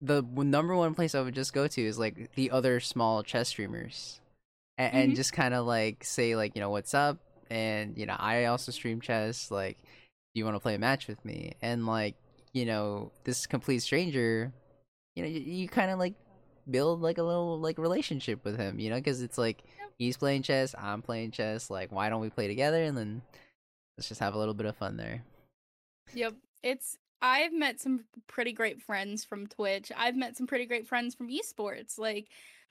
the 0.01 0.21
number 0.23 0.75
one 0.75 0.93
place 0.95 1.13
I 1.15 1.21
would 1.21 1.35
just 1.35 1.53
go 1.53 1.67
to 1.67 1.81
is 1.81 1.99
like 1.99 2.33
the 2.35 2.51
other 2.51 2.79
small 2.79 3.23
chess 3.23 3.49
streamers. 3.49 4.21
And, 4.77 4.93
and 4.93 5.11
Mhm. 5.11 5.15
just 5.17 5.33
kind 5.33 5.53
of 5.53 5.65
like 5.65 6.03
say 6.05 6.35
like, 6.37 6.55
you 6.55 6.61
know, 6.61 6.69
what's 6.69 6.93
up 6.93 7.17
and 7.49 7.97
you 7.97 8.05
know 8.05 8.15
I 8.17 8.45
also 8.45 8.71
stream 8.71 9.01
chess. 9.01 9.51
Like, 9.51 9.77
do 9.81 10.39
you 10.39 10.45
want 10.45 10.55
to 10.55 10.59
play 10.61 10.75
a 10.75 10.79
match 10.79 11.07
with 11.07 11.23
me? 11.25 11.53
And 11.61 11.85
like, 11.85 12.15
you 12.53 12.65
know, 12.65 13.11
this 13.25 13.45
complete 13.45 13.79
stranger, 13.79 14.53
you 15.15 15.23
know, 15.23 15.29
you, 15.29 15.39
you 15.39 15.67
kind 15.67 15.91
of 15.91 15.99
like 15.99 16.13
build 16.69 17.01
like 17.01 17.17
a 17.17 17.23
little 17.23 17.59
like 17.59 17.77
relationship 17.77 18.45
with 18.45 18.57
him, 18.57 18.79
you 18.79 18.89
know, 18.89 18.95
because 18.95 19.21
it's 19.21 19.37
like 19.37 19.63
he's 19.97 20.15
playing 20.15 20.43
chess, 20.43 20.73
I'm 20.77 21.01
playing 21.01 21.31
chess. 21.31 21.69
Like, 21.69 21.91
why 21.91 22.07
don't 22.09 22.21
we 22.21 22.29
play 22.29 22.47
together? 22.47 22.81
And 22.81 22.97
then 22.97 23.21
let's 23.97 24.07
just 24.07 24.21
have 24.21 24.33
a 24.33 24.37
little 24.37 24.53
bit 24.53 24.65
of 24.65 24.77
fun 24.77 24.95
there. 24.95 25.23
Yep. 26.13 26.35
It's 26.63 26.97
I've 27.21 27.53
met 27.53 27.79
some 27.79 28.05
pretty 28.27 28.53
great 28.53 28.81
friends 28.81 29.23
from 29.23 29.47
Twitch. 29.47 29.91
I've 29.95 30.15
met 30.15 30.37
some 30.37 30.47
pretty 30.47 30.65
great 30.65 30.87
friends 30.87 31.15
from 31.15 31.29
esports. 31.29 31.97
Like 31.97 32.27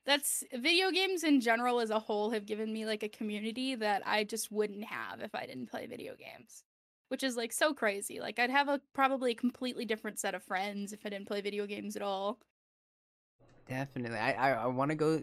that's 0.06 0.42
video 0.54 0.90
games 0.90 1.22
in 1.22 1.40
general 1.40 1.80
as 1.80 1.90
a 1.90 1.98
whole 1.98 2.30
have 2.30 2.46
given 2.46 2.72
me 2.72 2.86
like 2.86 3.02
a 3.02 3.08
community 3.08 3.74
that 3.74 4.02
I 4.06 4.24
just 4.24 4.50
wouldn't 4.50 4.84
have 4.84 5.20
if 5.20 5.34
I 5.34 5.46
didn't 5.46 5.70
play 5.70 5.86
video 5.86 6.14
games. 6.14 6.64
Which 7.08 7.22
is 7.22 7.36
like 7.36 7.52
so 7.52 7.74
crazy. 7.74 8.20
Like 8.20 8.38
I'd 8.38 8.50
have 8.50 8.68
a 8.68 8.80
probably 8.94 9.32
a 9.32 9.34
completely 9.34 9.84
different 9.84 10.18
set 10.18 10.34
of 10.34 10.42
friends 10.42 10.92
if 10.92 11.00
I 11.04 11.10
didn't 11.10 11.28
play 11.28 11.40
video 11.40 11.66
games 11.66 11.96
at 11.96 12.02
all. 12.02 12.38
Definitely. 13.68 14.18
I 14.18 14.32
I, 14.32 14.50
I 14.62 14.66
want 14.66 14.90
to 14.90 14.94
go 14.94 15.22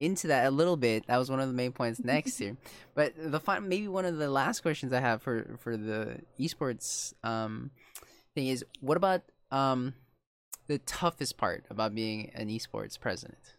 into 0.00 0.26
that 0.28 0.46
a 0.46 0.50
little 0.50 0.76
bit. 0.76 1.06
That 1.06 1.16
was 1.16 1.30
one 1.30 1.38
of 1.38 1.46
the 1.46 1.54
main 1.54 1.72
points 1.72 2.00
next 2.00 2.40
year. 2.40 2.56
But 2.94 3.14
the 3.16 3.38
fun, 3.38 3.68
maybe 3.68 3.86
one 3.88 4.04
of 4.04 4.18
the 4.18 4.28
last 4.28 4.60
questions 4.60 4.92
I 4.92 5.00
have 5.00 5.22
for 5.22 5.56
for 5.58 5.76
the 5.76 6.18
esports 6.38 7.14
um 7.24 7.70
thing 8.34 8.48
is, 8.48 8.64
what 8.80 8.96
about 8.96 9.22
um 9.50 9.94
the 10.68 10.78
toughest 10.78 11.36
part 11.36 11.64
about 11.70 11.94
being 11.94 12.30
an 12.34 12.48
esports 12.48 12.98
president? 12.98 13.56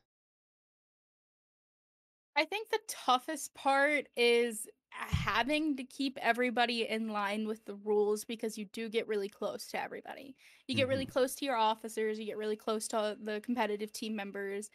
I 2.36 2.46
think 2.46 2.70
the 2.70 2.80
toughest 2.88 3.54
part 3.54 4.08
is 4.16 4.68
having 4.90 5.76
to 5.78 5.84
keep 5.84 6.18
everybody 6.22 6.88
in 6.88 7.10
line 7.10 7.48
with 7.48 7.66
the 7.66 7.76
rules 7.76 8.26
because 8.26 8.58
you 8.58 8.66
do 8.66 8.90
get 8.90 9.08
really 9.08 9.30
close 9.30 9.68
to 9.68 9.82
everybody. 9.82 10.36
You 10.68 10.76
get 10.76 10.88
really 10.88 11.06
Mhm. 11.06 11.08
close 11.08 11.36
to 11.36 11.46
your 11.46 11.56
officers, 11.56 12.20
you 12.20 12.26
get 12.26 12.38
really 12.38 12.56
close 12.56 12.88
to 12.90 13.18
the 13.22 13.42
competitive 13.42 13.92
team 13.92 14.16
members, 14.16 14.70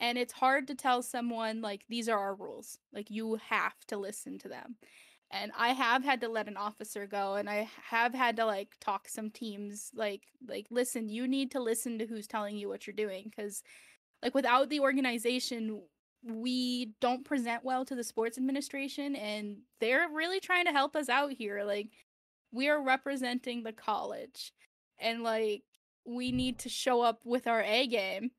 and 0.00 0.18
it's 0.18 0.32
hard 0.32 0.66
to 0.68 0.74
tell 0.74 1.02
someone 1.02 1.60
like 1.60 1.84
these 1.88 2.08
are 2.08 2.18
our 2.18 2.34
rules. 2.34 2.78
Like 2.92 3.10
you 3.10 3.36
have 3.36 3.76
to 3.88 3.96
listen 3.96 4.38
to 4.38 4.48
them. 4.48 4.76
And 5.34 5.50
I 5.58 5.70
have 5.70 6.04
had 6.04 6.20
to 6.20 6.28
let 6.28 6.46
an 6.46 6.56
officer 6.56 7.08
go 7.08 7.34
and 7.34 7.50
I 7.50 7.68
have 7.90 8.14
had 8.14 8.36
to 8.36 8.46
like 8.46 8.68
talk 8.80 9.08
some 9.08 9.30
teams 9.30 9.90
like 9.94 10.22
like 10.46 10.66
listen, 10.70 11.08
you 11.08 11.26
need 11.26 11.50
to 11.50 11.60
listen 11.60 11.98
to 11.98 12.06
who's 12.06 12.28
telling 12.28 12.56
you 12.56 12.68
what 12.68 12.86
you're 12.86 12.94
doing 12.94 13.32
cuz 13.34 13.62
like 14.22 14.34
without 14.34 14.68
the 14.70 14.80
organization 14.80 15.82
we 16.22 16.92
don't 17.00 17.24
present 17.24 17.64
well 17.64 17.84
to 17.84 17.94
the 17.94 18.04
sports 18.04 18.38
administration 18.38 19.14
and 19.16 19.58
they're 19.80 20.08
really 20.08 20.40
trying 20.40 20.64
to 20.64 20.72
help 20.72 20.96
us 20.96 21.08
out 21.08 21.32
here 21.32 21.64
like 21.64 21.88
we 22.52 22.68
are 22.68 22.80
representing 22.80 23.62
the 23.62 23.72
college 23.72 24.52
and 24.98 25.22
like 25.22 25.64
we 26.06 26.30
need 26.32 26.58
to 26.60 26.68
show 26.68 27.02
up 27.02 27.20
with 27.24 27.46
our 27.46 27.62
A 27.62 27.86
game 27.86 28.30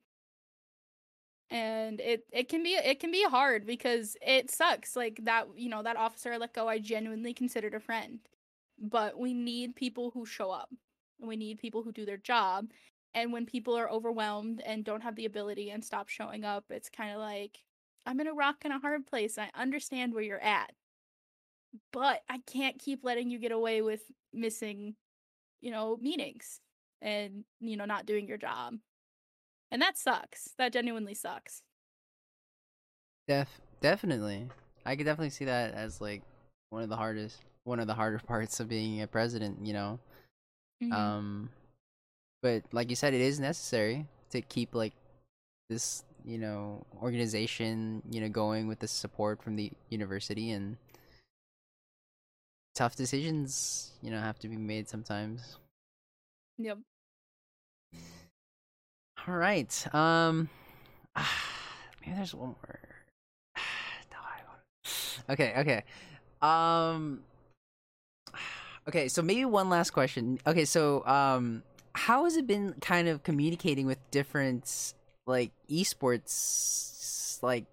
and 1.51 2.01
it 2.01 2.23
it 2.31 2.49
can 2.49 2.63
be 2.63 2.73
it 2.73 2.99
can 2.99 3.11
be 3.11 3.23
hard 3.23 3.65
because 3.65 4.17
it 4.21 4.49
sucks 4.49 4.95
like 4.95 5.19
that 5.23 5.47
you 5.55 5.69
know 5.69 5.83
that 5.83 5.97
officer 5.97 6.33
I 6.33 6.37
let 6.37 6.53
go 6.53 6.67
I 6.67 6.79
genuinely 6.79 7.33
considered 7.33 7.73
a 7.73 7.79
friend. 7.79 8.19
But 8.79 9.17
we 9.17 9.33
need 9.33 9.75
people 9.75 10.11
who 10.11 10.25
show 10.25 10.51
up. 10.51 10.69
And 11.19 11.29
we 11.29 11.37
need 11.37 11.59
people 11.59 11.81
who 11.83 11.93
do 11.93 12.05
their 12.05 12.17
job. 12.17 12.67
And 13.13 13.31
when 13.31 13.45
people 13.45 13.73
are 13.77 13.89
overwhelmed 13.89 14.61
and 14.65 14.83
don't 14.83 15.03
have 15.03 15.15
the 15.15 15.25
ability 15.25 15.69
and 15.71 15.83
stop 15.85 16.09
showing 16.09 16.43
up 16.43 16.65
it's 16.69 16.89
kind 16.89 17.11
of 17.13 17.19
like 17.19 17.59
i'm 18.05 18.19
in 18.19 18.27
a 18.27 18.33
rock 18.33 18.57
and 18.63 18.73
a 18.73 18.79
hard 18.79 19.05
place. 19.07 19.37
I 19.37 19.49
understand 19.55 20.13
where 20.13 20.23
you're 20.23 20.43
at. 20.43 20.71
But 21.93 22.21
i 22.29 22.39
can't 22.47 22.79
keep 22.79 23.03
letting 23.03 23.29
you 23.29 23.39
get 23.39 23.51
away 23.51 23.81
with 23.81 24.01
missing 24.33 24.95
you 25.61 25.71
know 25.71 25.97
meetings 26.01 26.59
and 27.01 27.43
you 27.59 27.77
know 27.77 27.85
not 27.85 28.05
doing 28.05 28.27
your 28.27 28.37
job 28.37 28.75
and 29.75 29.81
that 29.81 29.97
sucks 29.97 30.51
that 30.57 30.71
genuinely 30.71 31.13
sucks 31.13 31.61
Def 33.27 33.59
definitely. 33.81 34.47
I 34.85 34.95
could 34.95 35.05
definitely 35.05 35.31
see 35.31 35.43
that 35.45 35.73
as 35.73 35.99
like 35.99 36.21
one 36.69 36.81
of 36.81 36.87
the 36.87 36.95
hardest 36.95 37.41
one 37.65 37.81
of 37.81 37.87
the 37.87 37.93
harder 37.93 38.19
parts 38.27 38.61
of 38.61 38.69
being 38.69 39.01
a 39.01 39.07
president, 39.07 39.65
you 39.65 39.73
know. 39.73 39.99
Mhm. 40.81 40.93
Um 40.93 41.49
but 42.41 42.63
like 42.71 42.89
you 42.89 42.95
said 42.95 43.13
it 43.13 43.19
is 43.19 43.37
necessary 43.37 44.07
to 44.29 44.39
keep 44.39 44.73
like 44.73 44.93
this, 45.69 46.05
you 46.23 46.37
know, 46.37 46.85
organization, 47.01 48.01
you 48.09 48.21
know, 48.21 48.29
going 48.29 48.69
with 48.69 48.79
the 48.79 48.87
support 48.87 49.43
from 49.43 49.57
the 49.57 49.73
university 49.89 50.51
and 50.51 50.77
tough 52.75 52.95
decisions, 52.95 53.91
you 54.01 54.09
know, 54.09 54.21
have 54.21 54.39
to 54.39 54.47
be 54.47 54.55
made 54.55 54.87
sometimes. 54.87 55.57
yep 56.57 56.77
All 59.27 59.35
right. 59.35 59.93
Um 59.93 60.49
maybe 62.01 62.15
there's 62.15 62.33
one 62.35 62.49
more. 62.49 62.79
No, 64.11 65.33
Okay, 65.33 65.53
okay. 65.57 65.83
Um 66.41 67.23
Okay, 68.87 69.07
so 69.07 69.23
maybe 69.23 69.45
one 69.45 69.67
last 69.69 69.91
question. 69.91 70.37
Okay, 70.45 70.65
so 70.65 71.05
um 71.07 71.63
how 71.93 72.25
has 72.25 72.35
it 72.35 72.45
been 72.45 72.75
kind 72.81 73.07
of 73.07 73.23
communicating 73.23 73.87
with 73.87 73.97
different 74.11 74.93
like 75.25 75.51
esports 75.69 77.41
like 77.41 77.65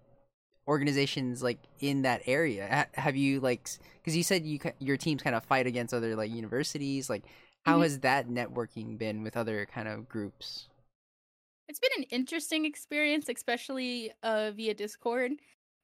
organizations 0.67 1.43
like 1.43 1.59
in 1.79 2.01
that 2.03 2.21
area? 2.25 2.87
Have 2.93 3.15
you 3.15 3.39
like 3.41 3.69
cuz 4.03 4.15
you 4.15 4.23
said 4.23 4.45
you 4.45 4.59
your 4.79 4.97
teams 4.97 5.21
kind 5.21 5.35
of 5.35 5.43
fight 5.45 5.67
against 5.67 5.93
other 5.93 6.15
like 6.15 6.31
universities 6.31 7.09
like 7.09 7.23
how 7.65 7.79
Mhm. 7.79 7.83
has 7.83 7.99
that 7.99 8.27
networking 8.27 8.97
been 8.97 9.23
with 9.23 9.37
other 9.37 9.65
kind 9.67 9.87
of 9.87 10.09
groups? 10.09 10.67
It's 11.67 11.79
been 11.79 11.91
an 11.97 12.03
interesting 12.09 12.65
experience, 12.65 13.29
especially 13.29 14.11
uh, 14.21 14.51
via 14.55 14.73
Discord. 14.73 15.31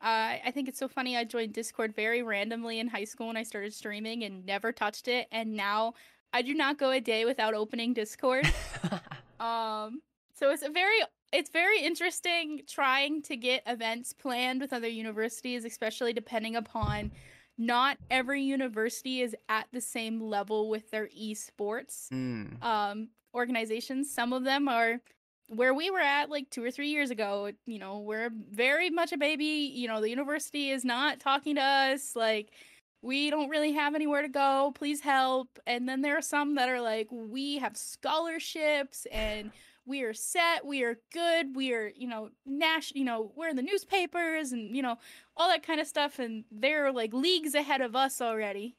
Uh, 0.02 0.40
I 0.46 0.52
think 0.54 0.70
it's 0.70 0.80
so 0.80 0.88
funny. 0.88 1.18
I 1.18 1.24
joined 1.24 1.54
Discord 1.54 1.96
very 1.96 2.24
randomly 2.24 2.80
in 2.80 2.88
high 2.88 3.04
school 3.04 3.28
when 3.28 3.38
I 3.38 3.44
started 3.44 3.74
streaming 3.74 4.24
and 4.24 4.46
never 4.46 4.72
touched 4.72 5.08
it. 5.08 5.28
And 5.32 5.56
now 5.56 5.94
I 6.32 6.42
do 6.42 6.54
not 6.54 6.78
go 6.78 6.92
a 6.92 7.02
day 7.02 7.26
without 7.26 7.54
opening 7.54 7.94
Discord. 7.94 8.46
um, 9.40 10.02
so 10.34 10.52
it's 10.52 10.64
a 10.64 10.70
very 10.70 11.00
it's 11.32 11.50
very 11.52 11.82
interesting 11.82 12.62
trying 12.68 13.22
to 13.24 13.36
get 13.36 13.62
events 13.68 14.14
planned 14.14 14.62
with 14.62 14.74
other 14.74 14.88
universities, 14.88 15.64
especially 15.66 16.12
depending 16.14 16.56
upon 16.56 17.12
not 17.58 17.98
every 18.10 18.42
university 18.42 19.22
is 19.22 19.36
at 19.50 19.68
the 19.74 19.82
same 19.82 20.22
level 20.22 20.70
with 20.70 20.90
their 20.92 21.10
esports 21.10 22.08
Mm. 22.10 22.64
um 22.64 23.10
organizations 23.36 24.10
some 24.12 24.32
of 24.32 24.46
them 24.46 24.70
are 24.70 25.02
where 25.50 25.74
we 25.74 25.90
were 25.90 26.00
at 26.00 26.30
like 26.30 26.50
two 26.50 26.64
or 26.64 26.72
three 26.72 26.90
years 26.90 27.12
ago 27.12 27.52
you 27.66 27.80
know 27.80 28.00
we're 28.00 28.30
very 28.52 28.90
much 28.90 29.12
a 29.12 29.18
baby 29.18 29.72
you 29.74 29.88
know 29.88 30.02
the 30.02 30.10
university 30.10 30.70
is 30.70 30.86
not 30.86 31.20
talking 31.20 31.56
to 31.56 31.62
us 31.62 32.16
like 32.16 32.52
we 33.02 33.30
don't 33.30 33.50
really 33.50 33.74
have 33.74 33.96
anywhere 33.96 34.22
to 34.22 34.30
go 34.30 34.72
please 34.76 35.02
help 35.02 35.60
and 35.66 35.88
then 35.88 36.02
there 36.02 36.18
are 36.18 36.22
some 36.22 36.56
that 36.56 36.70
are 36.70 36.82
like 36.82 37.08
we 37.12 37.58
have 37.58 37.76
scholarships 37.76 39.06
and 39.12 39.52
we 39.86 40.04
are 40.04 40.14
set 40.14 40.66
we 40.66 40.84
are 40.84 41.00
good 41.12 41.56
we 41.56 41.74
are 41.74 41.92
you 41.96 42.08
know 42.08 42.30
nash 42.46 42.92
you 42.94 43.04
know 43.04 43.32
we're 43.36 43.50
in 43.50 43.56
the 43.56 43.62
newspapers 43.64 44.52
and 44.52 44.76
you 44.76 44.84
know 44.84 44.98
all 45.36 45.50
that 45.50 45.66
kind 45.66 45.80
of 45.80 45.88
stuff 45.88 46.20
and 46.20 46.44
they're 46.52 46.92
like 46.92 47.12
leagues 47.12 47.56
ahead 47.56 47.82
of 47.82 47.96
us 47.96 48.22
already 48.22 48.76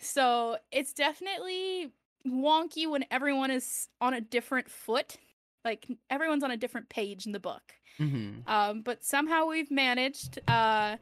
so 0.00 0.56
it's 0.72 0.92
definitely 0.92 1.92
wonky 2.26 2.88
when 2.88 3.04
everyone 3.10 3.50
is 3.50 3.88
on 4.00 4.14
a 4.14 4.20
different 4.20 4.70
foot. 4.70 5.18
Like 5.64 5.86
everyone's 6.10 6.44
on 6.44 6.50
a 6.50 6.56
different 6.56 6.88
page 6.88 7.26
in 7.26 7.32
the 7.32 7.40
book. 7.40 7.62
Mhm. 7.98 8.48
Um, 8.48 8.82
but 8.82 9.04
somehow 9.04 9.46
we've 9.46 9.70
managed. 9.70 10.38
Uh, 10.48 10.96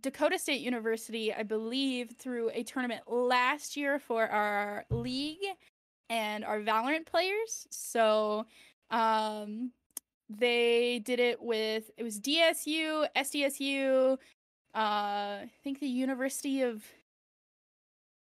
Dakota 0.00 0.38
State 0.38 0.60
University, 0.60 1.32
I 1.32 1.42
believe, 1.42 2.12
threw 2.18 2.50
a 2.50 2.62
tournament 2.62 3.02
last 3.06 3.76
year 3.76 3.98
for 3.98 4.26
our 4.26 4.84
league 4.90 5.44
and 6.10 6.44
our 6.44 6.60
Valorant 6.60 7.06
players. 7.06 7.66
So 7.70 8.46
um, 8.90 9.72
they 10.28 11.00
did 11.00 11.20
it 11.20 11.40
with 11.40 11.90
it 11.96 12.02
was 12.02 12.20
DSU, 12.20 13.06
SDSU, 13.16 14.18
uh, 14.74 15.42
I 15.42 15.50
think 15.64 15.80
the 15.80 15.88
University 15.88 16.62
of 16.62 16.84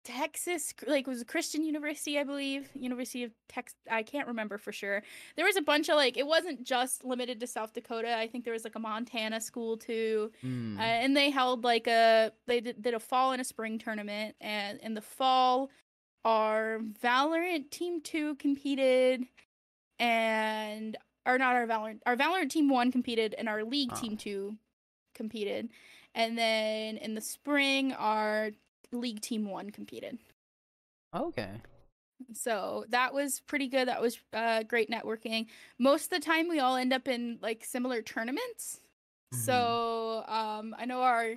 Texas, 0.08 0.74
like 0.88 1.06
was 1.06 1.22
a 1.22 1.26
Christian 1.26 1.64
university, 1.64 2.18
I 2.18 2.24
believe. 2.24 2.70
University 2.74 3.24
of 3.24 3.32
Texas. 3.50 3.78
I 3.92 4.04
can't 4.04 4.28
remember 4.28 4.58
for 4.58 4.72
sure. 4.72 5.04
There 5.36 5.46
was 5.46 5.58
a 5.58 5.62
bunch 5.62 5.90
of 5.90 5.96
like 5.98 6.18
it 6.18 6.26
wasn't 6.26 6.64
just 6.64 7.04
limited 7.04 7.40
to 7.42 7.48
South 7.48 7.74
Dakota. 7.74 8.18
I 8.18 8.28
think 8.28 8.46
there 8.46 8.54
was 8.54 8.64
like 8.64 8.76
a 8.76 8.80
Montana 8.80 9.42
school 9.42 9.76
too. 9.78 10.32
Mm. 10.44 10.78
Uh, 10.78 10.82
and 10.82 11.16
they 11.18 11.30
held 11.30 11.64
like 11.66 11.88
a 11.88 12.32
they 12.48 12.62
did, 12.62 12.82
did 12.82 12.94
a 12.94 13.00
fall 13.00 13.34
and 13.34 13.42
a 13.42 13.44
spring 13.44 13.78
tournament 13.80 14.36
and 14.40 14.80
in 14.80 14.94
the 14.94 15.02
fall 15.02 15.70
our 16.24 16.80
Valorant 17.04 17.70
team 17.70 18.02
2 18.02 18.36
competed 18.36 19.26
and 20.00 20.98
or 21.26 21.38
not 21.38 21.56
our 21.56 21.68
Valorant 21.68 22.00
our 22.06 22.16
Valorant 22.16 22.50
team 22.50 22.70
1 22.70 22.92
competed 22.92 23.34
and 23.38 23.50
our 23.50 23.64
league 23.64 23.90
Oh. 23.94 24.00
team 24.00 24.18
2 24.18 24.58
competed. 25.14 25.70
And 26.16 26.38
then 26.38 26.98
in 26.98 27.14
the 27.14 27.22
spring 27.22 27.94
our 27.94 28.52
League 28.92 29.22
Team 29.22 29.50
One 29.50 29.70
competed. 29.70 30.18
Okay. 31.16 31.62
So 32.34 32.86
that 32.90 33.14
was 33.14 33.42
pretty 33.42 33.68
good. 33.68 33.88
That 33.88 34.02
was 34.02 34.18
uh, 34.34 34.64
great 34.64 34.90
networking. 34.90 35.48
Most 35.78 36.06
of 36.06 36.10
the 36.10 36.26
time, 36.26 36.48
we 36.50 36.60
all 36.60 36.76
end 36.76 36.94
up 36.94 37.08
in 37.08 37.38
like 37.42 37.64
similar 37.64 38.02
tournaments. 38.02 38.80
Mhm. 39.34 39.38
So 39.38 40.24
um, 40.28 40.76
I 40.78 40.86
know 40.86 41.02
our 41.02 41.36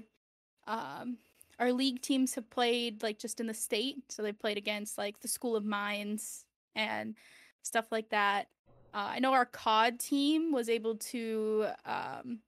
um, 0.67 1.19
our 1.59 1.73
league 1.73 2.01
teams 2.01 2.35
have 2.35 2.49
played 2.49 3.03
like 3.03 3.19
just 3.19 3.41
in 3.41 3.47
the 3.47 3.55
state. 3.55 4.11
So 4.11 4.23
they 4.23 4.33
played 4.33 4.57
against 4.57 4.97
like 4.97 5.21
the 5.21 5.29
School 5.29 5.57
of 5.57 5.65
Mines 5.65 6.47
and 6.75 7.15
stuff 7.63 7.93
like 7.93 8.09
that. 8.11 8.49
Uh, 8.95 9.11
I 9.11 9.19
know 9.21 9.35
our 9.35 9.47
COD 9.47 9.99
team 9.99 10.53
was 10.53 10.69
able 10.69 10.97
to. 10.97 11.67
Um, 11.85 12.41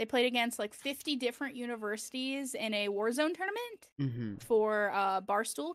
they 0.00 0.06
played 0.06 0.26
against 0.26 0.58
like 0.58 0.74
50 0.74 1.16
different 1.16 1.56
universities 1.56 2.54
in 2.54 2.74
a 2.74 2.88
Warzone 2.88 3.36
tournament 3.36 3.90
Mm-hmm. 4.00 4.34
for 4.40 4.90
uh, 4.92 5.20
Barstool 5.20 5.74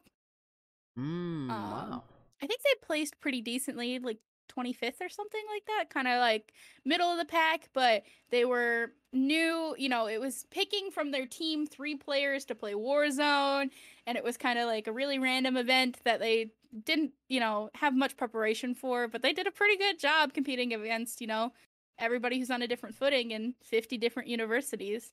Mm, 0.97 1.49
Um, 1.49 1.91
wow. 1.91 2.03
I 2.41 2.47
think 2.47 2.61
they 2.63 2.85
placed 2.85 3.19
pretty 3.19 3.41
decently, 3.41 3.99
like 3.99 4.19
25th 4.47 5.01
or 5.01 5.09
something 5.09 5.43
like 5.53 5.65
that, 5.65 5.89
kind 5.89 6.07
of 6.07 6.19
like 6.19 6.53
middle 6.85 7.09
of 7.11 7.17
the 7.17 7.25
pack, 7.25 7.69
but 7.73 8.03
they 8.29 8.45
were 8.45 8.93
new, 9.11 9.75
you 9.77 9.89
know, 9.89 10.07
it 10.07 10.19
was 10.19 10.45
picking 10.51 10.91
from 10.91 11.11
their 11.11 11.25
team 11.25 11.65
three 11.65 11.95
players 11.95 12.45
to 12.45 12.55
play 12.55 12.73
Warzone, 12.73 13.71
and 14.05 14.17
it 14.17 14.23
was 14.23 14.37
kind 14.37 14.59
of 14.59 14.67
like 14.67 14.87
a 14.87 14.91
really 14.91 15.19
random 15.19 15.57
event 15.57 15.99
that 16.03 16.19
they 16.19 16.51
didn't, 16.83 17.13
you 17.29 17.39
know, 17.39 17.69
have 17.75 17.95
much 17.95 18.17
preparation 18.17 18.75
for, 18.75 19.07
but 19.07 19.21
they 19.21 19.33
did 19.33 19.47
a 19.47 19.51
pretty 19.51 19.77
good 19.77 19.99
job 19.99 20.33
competing 20.33 20.73
against, 20.73 21.21
you 21.21 21.27
know, 21.27 21.53
everybody 21.99 22.39
who's 22.39 22.51
on 22.51 22.61
a 22.61 22.67
different 22.67 22.95
footing 22.95 23.31
in 23.31 23.55
50 23.63 23.97
different 23.97 24.29
universities. 24.29 25.11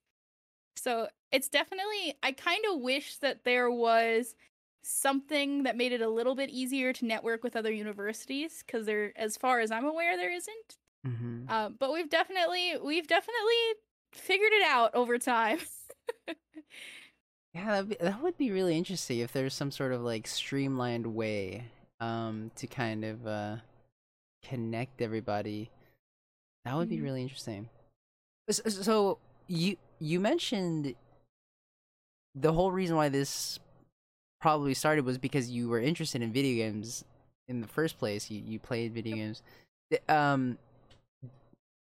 So 0.77 1.09
it's 1.31 1.49
definitely, 1.49 2.15
I 2.23 2.33
kind 2.33 2.65
of 2.71 2.81
wish 2.81 3.17
that 3.19 3.45
there 3.45 3.71
was 3.71 4.35
something 4.85 5.63
that 5.63 5.77
made 5.77 5.93
it 5.93 6.01
a 6.01 6.09
little 6.09 6.35
bit 6.35 6.51
easier 6.51 6.93
to 6.93 7.05
network 7.05 7.45
with 7.45 7.55
other 7.57 7.71
universities 7.71 8.63
because 8.67 8.85
there 8.85 9.13
as 9.17 9.37
far 9.37 9.61
as 9.61 9.71
i'm 9.71 9.85
aware 9.85 10.17
there 10.17 10.33
isn't 10.33 10.77
Mm-hmm. 11.07 11.47
uh, 11.49 11.69
but 11.69 11.93
we've 11.93 12.09
definitely 12.09 12.75
we've 12.83 13.09
definitely 13.09 13.55
figured 14.13 14.53
it 14.53 14.63
out 14.65 14.95
over 14.95 15.19
time 15.19 15.59
Yeah, 17.55 17.67
that'd 17.67 17.89
be, 17.91 17.97
that 18.01 18.23
would 18.23 18.39
be 18.39 18.51
really 18.51 18.77
interesting 18.79 19.19
if 19.19 19.33
there's 19.33 19.55
some 19.55 19.71
sort 19.71 19.93
of 19.93 20.01
like 20.03 20.27
streamlined 20.27 21.07
way 21.07 21.67
um 22.01 22.51
to 22.57 22.67
kind 22.67 23.05
of 23.05 23.27
uh 23.27 23.57
connect 24.49 25.03
everybody. 25.03 25.71
That 26.65 26.77
would 26.77 26.89
be 26.89 26.99
Mhm. 26.99 27.03
really 27.03 27.23
interesting. 27.23 27.69
S- 28.49 28.61
s- 28.65 28.85
So 28.85 29.19
you 29.49 29.77
you 29.99 30.19
mentioned 30.21 30.95
the 32.35 32.53
whole 32.53 32.73
reason 32.73 32.97
why 32.97 33.09
this 33.09 33.59
probably 34.41 34.75
started 34.75 35.05
was 35.05 35.19
because 35.19 35.51
you 35.51 35.69
were 35.69 35.81
interested 35.81 36.23
in 36.23 36.33
video 36.33 36.57
games 36.65 37.05
in 37.49 37.61
the 37.61 37.69
first 37.69 37.99
place. 37.99 38.31
You 38.31 38.41
you 38.41 38.59
played 38.59 38.93
video 38.93 39.17
games. 39.17 39.43
The- 39.91 40.01
Um 40.13 40.59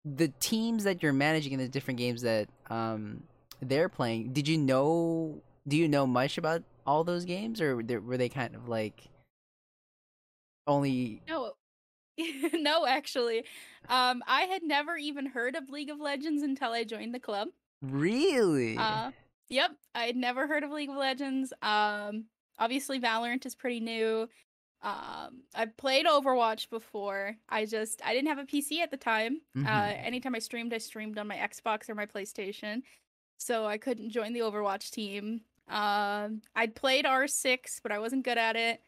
the 0.05 0.29
teams 0.39 0.85
that 0.85 1.03
you're 1.03 1.13
managing 1.13 1.51
in 1.51 1.59
the 1.59 1.67
different 1.67 1.97
games 1.97 2.21
that 2.21 2.47
um 2.69 3.23
they're 3.61 3.89
playing, 3.89 4.31
did 4.33 4.47
you 4.47 4.57
know 4.57 5.41
do 5.67 5.75
you 5.77 5.87
know 5.87 6.07
much 6.07 6.37
about 6.37 6.63
all 6.87 7.03
those 7.03 7.25
games 7.25 7.59
or 7.61 7.75
were 7.75 8.17
they 8.17 8.29
kind 8.29 8.55
of 8.55 8.67
like 8.69 9.09
only 10.67 11.21
no 11.27 11.53
no 12.53 12.85
actually 12.85 13.43
um 13.87 14.21
i 14.27 14.41
had 14.41 14.63
never 14.63 14.97
even 14.97 15.25
heard 15.25 15.55
of 15.55 15.69
league 15.69 15.89
of 15.89 15.99
legends 15.99 16.43
until 16.43 16.71
i 16.71 16.83
joined 16.83 17.13
the 17.13 17.19
club 17.19 17.49
really? 17.81 18.77
Uh, 18.77 19.11
yep, 19.49 19.71
I'd 19.95 20.15
never 20.17 20.47
heard 20.47 20.63
of 20.65 20.71
League 20.71 20.89
of 20.89 20.97
Legends. 20.97 21.53
Um, 21.61 22.25
obviously 22.57 22.99
Valorant 22.99 23.45
is 23.45 23.55
pretty 23.55 23.79
new. 23.79 24.27
Um, 24.81 25.43
I've 25.55 25.75
played 25.77 26.05
Overwatch 26.05 26.69
before. 26.69 27.35
I 27.49 27.65
just 27.65 28.01
I 28.05 28.13
didn't 28.13 28.27
have 28.29 28.37
a 28.37 28.45
PC 28.45 28.79
at 28.81 28.91
the 28.91 28.97
time. 28.97 29.41
Uh, 29.65 29.69
Mhm. 29.69 30.03
anytime 30.05 30.35
I 30.35 30.39
streamed, 30.39 30.73
I 30.73 30.77
streamed 30.77 31.17
on 31.17 31.27
my 31.27 31.37
Xbox 31.37 31.89
or 31.89 31.95
my 31.95 32.05
PlayStation, 32.05 32.83
so 33.37 33.65
I 33.65 33.77
couldn't 33.77 34.09
join 34.11 34.33
the 34.33 34.39
Overwatch 34.41 34.91
team. 34.91 35.45
Um, 35.67 36.41
I'd 36.55 36.75
played 36.75 37.05
R6, 37.05 37.79
but 37.81 37.91
I 37.91 37.99
wasn't 37.99 38.23
good 38.25 38.37
at 38.37 38.55
it. 38.55 38.83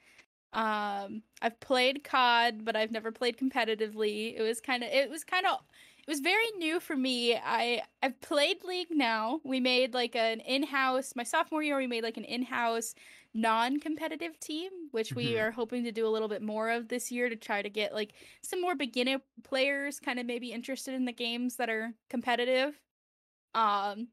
Um, 0.53 1.23
I've 1.41 1.59
played 1.61 2.03
COD, 2.03 2.65
but 2.65 2.75
I've 2.75 2.91
never 2.91 3.11
played 3.11 3.37
competitively. 3.37 4.35
It 4.37 4.41
was 4.41 4.59
kind 4.61 4.83
of 4.83 4.89
it 4.91 5.09
was 5.09 5.23
kind 5.23 5.45
of 5.45 5.59
it 6.05 6.09
was 6.09 6.19
very 6.19 6.49
new 6.57 6.79
for 6.81 6.95
me. 6.97 7.35
I 7.37 7.83
I've 8.03 8.19
played 8.21 8.63
League 8.65 8.89
now. 8.91 9.39
We 9.45 9.59
made 9.61 9.93
like 9.93 10.15
an 10.15 10.41
in-house 10.41 11.15
my 11.15 11.23
sophomore 11.23 11.63
year. 11.63 11.77
We 11.77 11.87
made 11.87 12.03
like 12.03 12.17
an 12.17 12.25
in-house 12.25 12.95
non-competitive 13.33 14.39
team, 14.41 14.71
which 14.91 15.15
we 15.15 15.37
Mhm. 15.37 15.37
are 15.37 15.51
hoping 15.51 15.85
to 15.85 15.91
do 15.93 16.05
a 16.05 16.09
little 16.09 16.27
bit 16.27 16.41
more 16.41 16.69
of 16.69 16.89
this 16.89 17.11
year 17.11 17.29
to 17.29 17.35
try 17.37 17.61
to 17.61 17.69
get 17.69 17.93
like 17.93 18.13
some 18.43 18.59
more 18.61 18.75
beginner 18.75 19.21
players 19.43 19.99
kind 20.01 20.19
of 20.19 20.25
maybe 20.25 20.51
interested 20.51 20.93
in 20.93 21.05
the 21.05 21.13
games 21.13 21.55
that 21.57 21.69
are 21.69 21.93
competitive. 22.09 22.81
Um, 23.55 24.09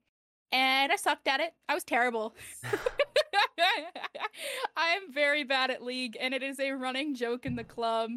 and 0.53 0.93
I 0.93 0.97
sucked 0.97 1.28
at 1.28 1.41
it. 1.41 1.55
I 1.68 1.74
was 1.74 1.84
terrible. 1.84 2.36
I 4.76 4.89
am 4.91 5.12
very 5.12 5.45
bad 5.45 5.70
at 5.70 5.83
League, 5.83 6.16
and 6.20 6.35
it 6.35 6.43
is 6.43 6.61
a 6.61 6.72
running 6.72 7.14
joke 7.14 7.47
in 7.47 7.57
the 7.57 7.64
club. 7.64 8.11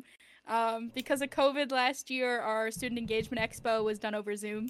Um, 0.47 0.91
because 0.93 1.22
of 1.22 1.30
COVID 1.30 1.72
last 1.72 2.09
year, 2.09 2.39
our 2.39 2.72
student 2.72 2.99
engagement 2.99 3.41
expo 3.41 3.84
was 3.84 3.99
done 3.99 4.16
over 4.16 4.36
Zoom. 4.36 4.70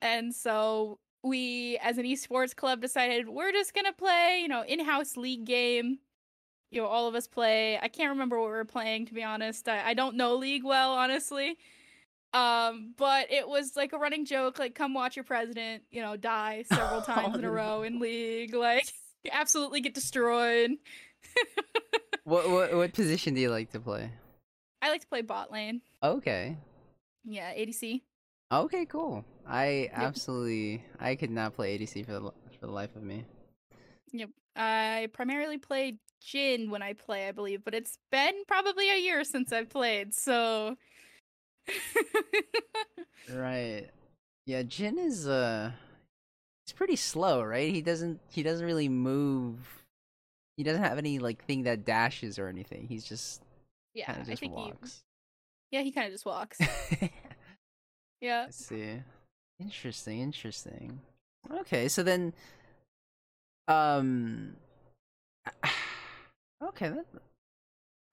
And 0.00 0.34
so 0.34 0.98
we, 1.22 1.78
as 1.82 1.98
an 1.98 2.04
esports 2.04 2.54
club, 2.54 2.80
decided 2.80 3.28
we're 3.28 3.52
just 3.52 3.74
going 3.74 3.86
to 3.86 3.92
play, 3.92 4.40
you 4.42 4.48
know, 4.48 4.64
in 4.64 4.84
house 4.84 5.16
league 5.16 5.44
game. 5.44 5.98
You 6.70 6.82
know, 6.82 6.88
all 6.88 7.06
of 7.06 7.14
us 7.14 7.28
play. 7.28 7.78
I 7.80 7.88
can't 7.88 8.10
remember 8.10 8.40
what 8.40 8.46
we 8.46 8.52
were 8.52 8.64
playing, 8.64 9.06
to 9.06 9.14
be 9.14 9.22
honest. 9.22 9.68
I, 9.68 9.90
I 9.90 9.94
don't 9.94 10.16
know 10.16 10.34
League 10.34 10.64
well, 10.64 10.92
honestly. 10.92 11.56
Um, 12.34 12.94
but 12.96 13.30
it 13.30 13.48
was 13.48 13.76
like 13.76 13.92
a 13.92 13.98
running 13.98 14.24
joke, 14.24 14.58
like 14.58 14.74
come 14.74 14.92
watch 14.92 15.14
your 15.14 15.24
president, 15.24 15.84
you 15.92 16.02
know, 16.02 16.16
die 16.16 16.64
several 16.66 17.00
times 17.02 17.38
in 17.38 17.44
a 17.44 17.48
Oh, 17.48 17.52
row 17.52 17.82
in 17.84 18.00
League, 18.00 18.52
like 18.54 18.92
absolutely 19.32 19.80
get 19.80 19.94
destroyed. 19.94 20.72
what 22.24 22.48
what 22.48 22.74
what 22.74 22.92
position 22.92 23.34
do 23.34 23.40
you 23.40 23.50
like 23.50 23.70
to 23.72 23.80
play? 23.80 24.10
I 24.82 24.90
like 24.90 25.00
to 25.00 25.06
play 25.06 25.22
bot 25.22 25.50
lane. 25.50 25.80
Okay. 26.02 26.56
Yeah, 27.24 27.52
ADC. 27.54 28.02
Okay, 28.52 28.84
cool. 28.86 29.24
I 29.46 29.90
absolutely 29.92 30.84
I 31.00 31.14
could 31.14 31.30
not 31.30 31.54
play 31.54 31.78
ADC 31.78 32.06
for 32.06 32.12
the 32.12 32.20
for 32.60 32.66
the 32.66 32.72
life 32.72 32.94
of 32.96 33.02
me. 33.02 33.24
Yep. 34.12 34.30
I 34.56 35.08
primarily 35.12 35.58
play 35.58 35.98
Jhin 36.22 36.70
when 36.70 36.82
I 36.82 36.92
play, 36.92 37.28
I 37.28 37.32
believe, 37.32 37.64
but 37.64 37.74
it's 37.74 37.98
been 38.12 38.44
probably 38.46 38.90
a 38.90 38.98
year 38.98 39.24
since 39.24 39.52
I've 39.52 39.68
played, 39.68 40.14
so 40.14 40.76
Right. 43.32 43.88
Yeah, 44.46 44.62
Jhin 44.62 44.98
is 44.98 45.26
uh 45.26 45.72
he's 46.66 46.72
pretty 46.72 46.96
slow, 46.96 47.42
right? 47.42 47.72
He 47.72 47.82
doesn't 47.82 48.20
he 48.30 48.42
doesn't 48.42 48.64
really 48.64 48.88
move. 48.88 49.84
He 50.56 50.62
doesn't 50.62 50.82
have 50.82 50.98
any 50.98 51.18
like 51.18 51.44
thing 51.44 51.64
that 51.64 51.84
dashes 51.84 52.38
or 52.38 52.48
anything. 52.48 52.86
He's 52.88 53.04
just 53.04 53.42
yeah, 53.94 54.06
kind 54.06 54.20
of 54.20 54.28
I 54.28 54.30
just 54.32 54.40
think 54.40 54.52
he 54.56 54.72
walks. 54.72 55.02
Yeah, 55.70 55.82
he 55.82 55.92
kind 55.92 56.06
of 56.06 56.12
just 56.12 56.24
walks. 56.26 56.58
yeah. 58.20 58.46
I 58.46 58.46
Yeah. 58.46 58.46
see. 58.50 59.02
Interesting, 59.60 60.20
interesting. 60.20 61.00
Okay, 61.50 61.88
so 61.88 62.02
then 62.02 62.32
um 63.68 64.56
okay, 66.62 66.88
that, 66.88 67.06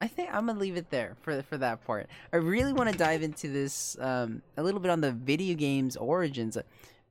I 0.02 0.08
think 0.08 0.34
I'm 0.34 0.48
gonna 0.48 0.60
leave 0.60 0.78
it 0.78 0.90
there 0.90 1.16
for 1.22 1.42
for 1.44 1.58
that 1.58 1.86
part. 1.86 2.10
I 2.34 2.38
really 2.38 2.74
want 2.74 2.90
to 2.90 2.96
dive 2.98 3.22
into 3.24 3.48
this 3.48 3.98
um 4.00 4.42
a 4.58 4.64
little 4.64 4.80
bit 4.80 4.92
on 4.92 5.02
the 5.02 5.12
video 5.12 5.56
games 5.56 5.96
origins. 5.96 6.58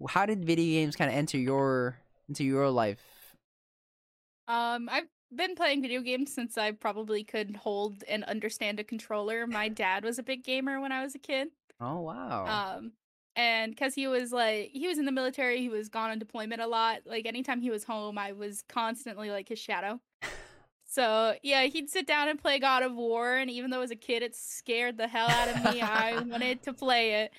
How 0.09 0.27
did 0.27 0.45
video 0.45 0.81
games 0.81 0.97
kind 0.97 1.11
of 1.11 1.17
enter 1.17 1.39
your 1.39 1.99
into 2.29 2.45
your 2.45 2.71
life? 2.71 3.35
Um 4.49 4.89
I've 4.91 5.09
been 5.35 5.55
playing 5.55 5.83
video 5.83 6.01
games 6.01 6.33
since 6.33 6.59
I 6.59 6.73
probably 6.73 7.23
could 7.23 7.57
hold 7.57 8.03
and 8.09 8.25
understand 8.25 8.81
a 8.81 8.85
controller. 8.85 9.47
My 9.47 9.69
dad 9.83 10.05
was 10.05 10.19
a 10.19 10.23
big 10.23 10.45
gamer 10.45 10.81
when 10.81 10.93
I 10.93 11.03
was 11.03 11.15
a 11.15 11.19
kid. 11.19 11.49
Oh 11.81 12.01
wow. 12.01 12.77
Um 12.77 12.93
and 13.37 13.77
cuz 13.77 13.95
he 13.95 14.07
was 14.07 14.33
like 14.33 14.71
he 14.73 14.89
was 14.89 14.99
in 14.99 15.05
the 15.05 15.13
military, 15.13 15.61
he 15.61 15.69
was 15.69 15.89
gone 15.89 16.11
on 16.11 16.19
deployment 16.19 16.61
a 16.61 16.67
lot. 16.67 17.03
Like 17.05 17.27
anytime 17.27 17.61
he 17.61 17.71
was 17.71 17.85
home, 17.85 18.19
I 18.19 18.33
was 18.33 18.63
constantly 18.63 19.31
like 19.31 19.49
his 19.49 19.59
shadow. 19.59 20.01
So, 20.91 21.37
yeah, 21.45 21.63
he'd 21.67 21.89
sit 21.89 22.05
down 22.05 22.27
and 22.29 22.37
play 22.37 22.59
God 22.59 22.83
of 22.83 22.97
War 22.97 23.37
and 23.37 23.49
even 23.49 23.71
though 23.71 23.81
as 23.81 23.93
a 23.93 23.97
kid 23.97 24.25
it 24.25 24.35
scared 24.35 24.99
the 24.99 25.07
hell 25.07 25.29
out 25.31 25.49
of 25.49 25.73
me, 25.73 25.81
I 25.81 26.19
wanted 26.21 26.65
to 26.65 26.73
play 26.85 27.23
it. 27.23 27.33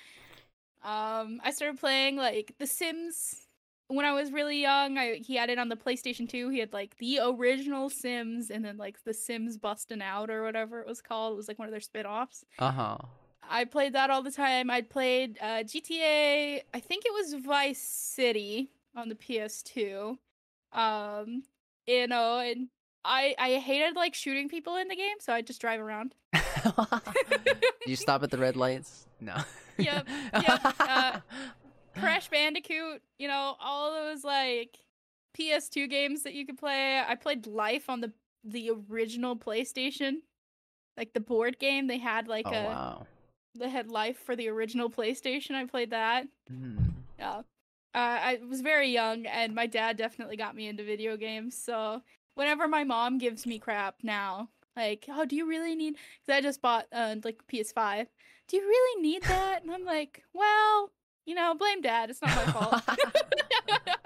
Um 0.84 1.40
I 1.44 1.50
started 1.50 1.78
playing 1.78 2.16
like 2.16 2.54
The 2.58 2.66
Sims 2.66 3.46
when 3.88 4.06
I 4.06 4.12
was 4.12 4.32
really 4.32 4.60
young. 4.60 4.98
I 4.98 5.16
he 5.16 5.36
had 5.36 5.50
it 5.50 5.58
on 5.58 5.68
the 5.68 5.76
PlayStation 5.76 6.28
2. 6.28 6.48
He 6.48 6.58
had 6.58 6.72
like 6.72 6.96
the 6.98 7.20
original 7.22 7.90
Sims 7.90 8.50
and 8.50 8.64
then 8.64 8.76
like 8.76 9.02
The 9.04 9.14
Sims 9.14 9.56
Bustin' 9.58 10.02
Out 10.02 10.30
or 10.30 10.42
whatever 10.42 10.80
it 10.80 10.86
was 10.86 11.00
called. 11.00 11.34
It 11.34 11.36
was 11.36 11.48
like 11.48 11.58
one 11.58 11.68
of 11.68 11.72
their 11.72 11.80
spin-offs. 11.80 12.44
Uh-huh. 12.58 12.98
I 13.48 13.64
played 13.64 13.92
that 13.94 14.10
all 14.10 14.22
the 14.22 14.30
time. 14.30 14.70
I 14.70 14.82
played 14.82 15.36
uh, 15.40 15.64
GTA. 15.64 16.62
I 16.72 16.80
think 16.80 17.04
it 17.04 17.12
was 17.12 17.34
Vice 17.44 17.82
City 17.82 18.70
on 18.96 19.08
the 19.08 19.14
PS2. 19.14 20.16
Um, 20.72 21.42
you 21.86 22.06
know, 22.06 22.38
and 22.38 22.68
I 23.04 23.34
I 23.38 23.54
hated 23.58 23.96
like 23.96 24.14
shooting 24.14 24.48
people 24.48 24.76
in 24.76 24.88
the 24.88 24.96
game, 24.96 25.16
so 25.20 25.32
I 25.32 25.42
just 25.42 25.60
drive 25.60 25.80
around. 25.80 26.14
you 27.86 27.96
stop 27.96 28.22
at 28.22 28.30
the 28.30 28.38
red 28.38 28.56
lights? 28.56 29.06
No. 29.20 29.36
Yep, 29.78 30.08
yep, 30.34 30.74
uh, 30.80 31.20
Crash 31.98 32.28
Bandicoot, 32.28 33.02
you 33.18 33.28
know, 33.28 33.56
all 33.60 33.92
those 33.92 34.24
like 34.24 34.78
PS2 35.38 35.88
games 35.88 36.22
that 36.22 36.34
you 36.34 36.46
could 36.46 36.58
play. 36.58 37.00
I 37.00 37.14
played 37.14 37.46
Life 37.46 37.88
on 37.88 38.00
the 38.00 38.12
the 38.44 38.70
original 38.90 39.36
PlayStation, 39.36 40.16
like 40.96 41.12
the 41.12 41.20
board 41.20 41.58
game. 41.58 41.86
They 41.86 41.98
had 41.98 42.28
like 42.28 42.46
oh 42.46 42.52
a 42.52 42.64
wow. 42.64 43.06
they 43.54 43.68
had 43.68 43.88
Life 43.88 44.18
for 44.18 44.36
the 44.36 44.48
original 44.48 44.90
PlayStation. 44.90 45.54
I 45.54 45.66
played 45.66 45.90
that. 45.90 46.26
Mm. 46.50 46.92
Yeah. 47.18 47.42
Uh, 47.94 47.98
I 47.98 48.40
was 48.48 48.62
very 48.62 48.88
young, 48.88 49.26
and 49.26 49.54
my 49.54 49.66
dad 49.66 49.98
definitely 49.98 50.36
got 50.36 50.56
me 50.56 50.66
into 50.66 50.82
video 50.82 51.16
games. 51.16 51.56
So 51.56 52.02
whenever 52.34 52.66
my 52.66 52.84
mom 52.84 53.18
gives 53.18 53.46
me 53.46 53.58
crap 53.58 53.96
now, 54.02 54.48
like, 54.76 55.06
"Oh, 55.08 55.24
do 55.24 55.36
you 55.36 55.46
really 55.48 55.74
need?" 55.74 55.94
Because 56.24 56.38
I 56.38 56.40
just 56.40 56.62
bought 56.62 56.86
uh, 56.92 57.16
like 57.24 57.46
PS5. 57.46 58.06
Do 58.48 58.56
you 58.56 58.62
really 58.62 59.02
need 59.02 59.22
that? 59.22 59.62
And 59.62 59.70
I'm 59.70 59.84
like, 59.84 60.22
"Well, 60.32 60.90
you 61.26 61.34
know, 61.34 61.54
blame 61.54 61.80
dad. 61.80 62.10
It's 62.10 62.22
not 62.22 62.34
my 62.36 62.52
fault." 62.52 62.82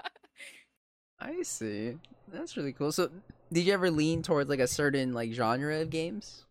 I 1.19 1.41
see. 1.41 1.97
That's 2.31 2.55
really 2.57 2.73
cool. 2.73 2.91
So, 2.91 3.09
did 3.51 3.65
you 3.65 3.73
ever 3.73 3.89
lean 3.89 4.21
towards 4.21 4.49
like 4.49 4.59
a 4.59 4.67
certain 4.67 5.13
like 5.13 5.31
genre 5.31 5.81
of 5.81 5.89
games? 5.89 6.45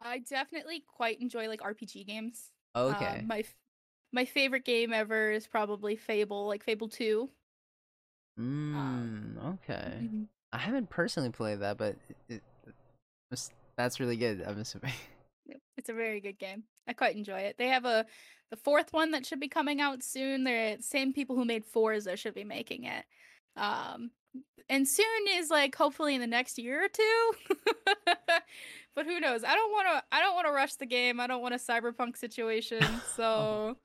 I 0.00 0.18
definitely 0.18 0.82
quite 0.86 1.20
enjoy 1.20 1.48
like 1.48 1.60
RPG 1.60 2.06
games. 2.06 2.50
Okay. 2.74 3.20
Um, 3.20 3.26
my 3.26 3.40
f- 3.40 3.56
my 4.12 4.24
favorite 4.24 4.64
game 4.64 4.92
ever 4.92 5.30
is 5.30 5.46
probably 5.46 5.94
Fable, 5.96 6.46
like 6.48 6.64
Fable 6.64 6.88
Two. 6.88 7.30
mm, 8.38 9.54
okay. 9.54 9.98
Mhm. 10.02 10.26
I 10.52 10.58
haven't 10.58 10.90
personally 10.90 11.30
played 11.30 11.60
that, 11.60 11.76
but 11.78 11.96
it, 12.28 12.42
that's 13.76 14.00
really 14.00 14.16
good. 14.16 14.42
I'm 14.46 14.58
assuming. 14.58 14.92
It's 15.76 15.88
a 15.88 15.94
very 15.94 16.20
good 16.20 16.38
game. 16.38 16.64
I 16.86 16.92
quite 16.92 17.16
enjoy 17.16 17.40
it. 17.40 17.56
They 17.56 17.68
have 17.68 17.86
a 17.86 18.04
the 18.50 18.56
fourth 18.58 18.92
one 18.92 19.12
that 19.12 19.24
should 19.24 19.40
be 19.40 19.48
coming 19.48 19.80
out 19.80 20.02
soon. 20.02 20.44
They're 20.44 20.76
the 20.76 20.82
same 20.82 21.14
people 21.14 21.36
who 21.36 21.46
made 21.46 21.64
Forza 21.64 22.18
should 22.18 22.34
be 22.34 22.44
making 22.44 22.84
it. 22.84 23.06
Um 23.56 24.10
and 24.68 24.86
soon 24.86 25.06
is 25.30 25.48
like 25.48 25.74
hopefully 25.74 26.14
in 26.14 26.20
the 26.20 26.26
next 26.26 26.58
year 26.58 26.84
or 26.84 26.88
two. 26.88 27.32
but 28.94 29.06
who 29.06 29.20
knows? 29.20 29.42
I 29.42 29.54
don't 29.54 29.72
want 29.72 29.88
to 29.88 30.02
I 30.12 30.20
don't 30.20 30.34
want 30.34 30.46
to 30.48 30.52
rush 30.52 30.74
the 30.74 30.84
game. 30.84 31.18
I 31.18 31.26
don't 31.26 31.40
want 31.40 31.54
a 31.54 31.58
cyberpunk 31.58 32.18
situation. 32.18 32.84
So 33.16 33.78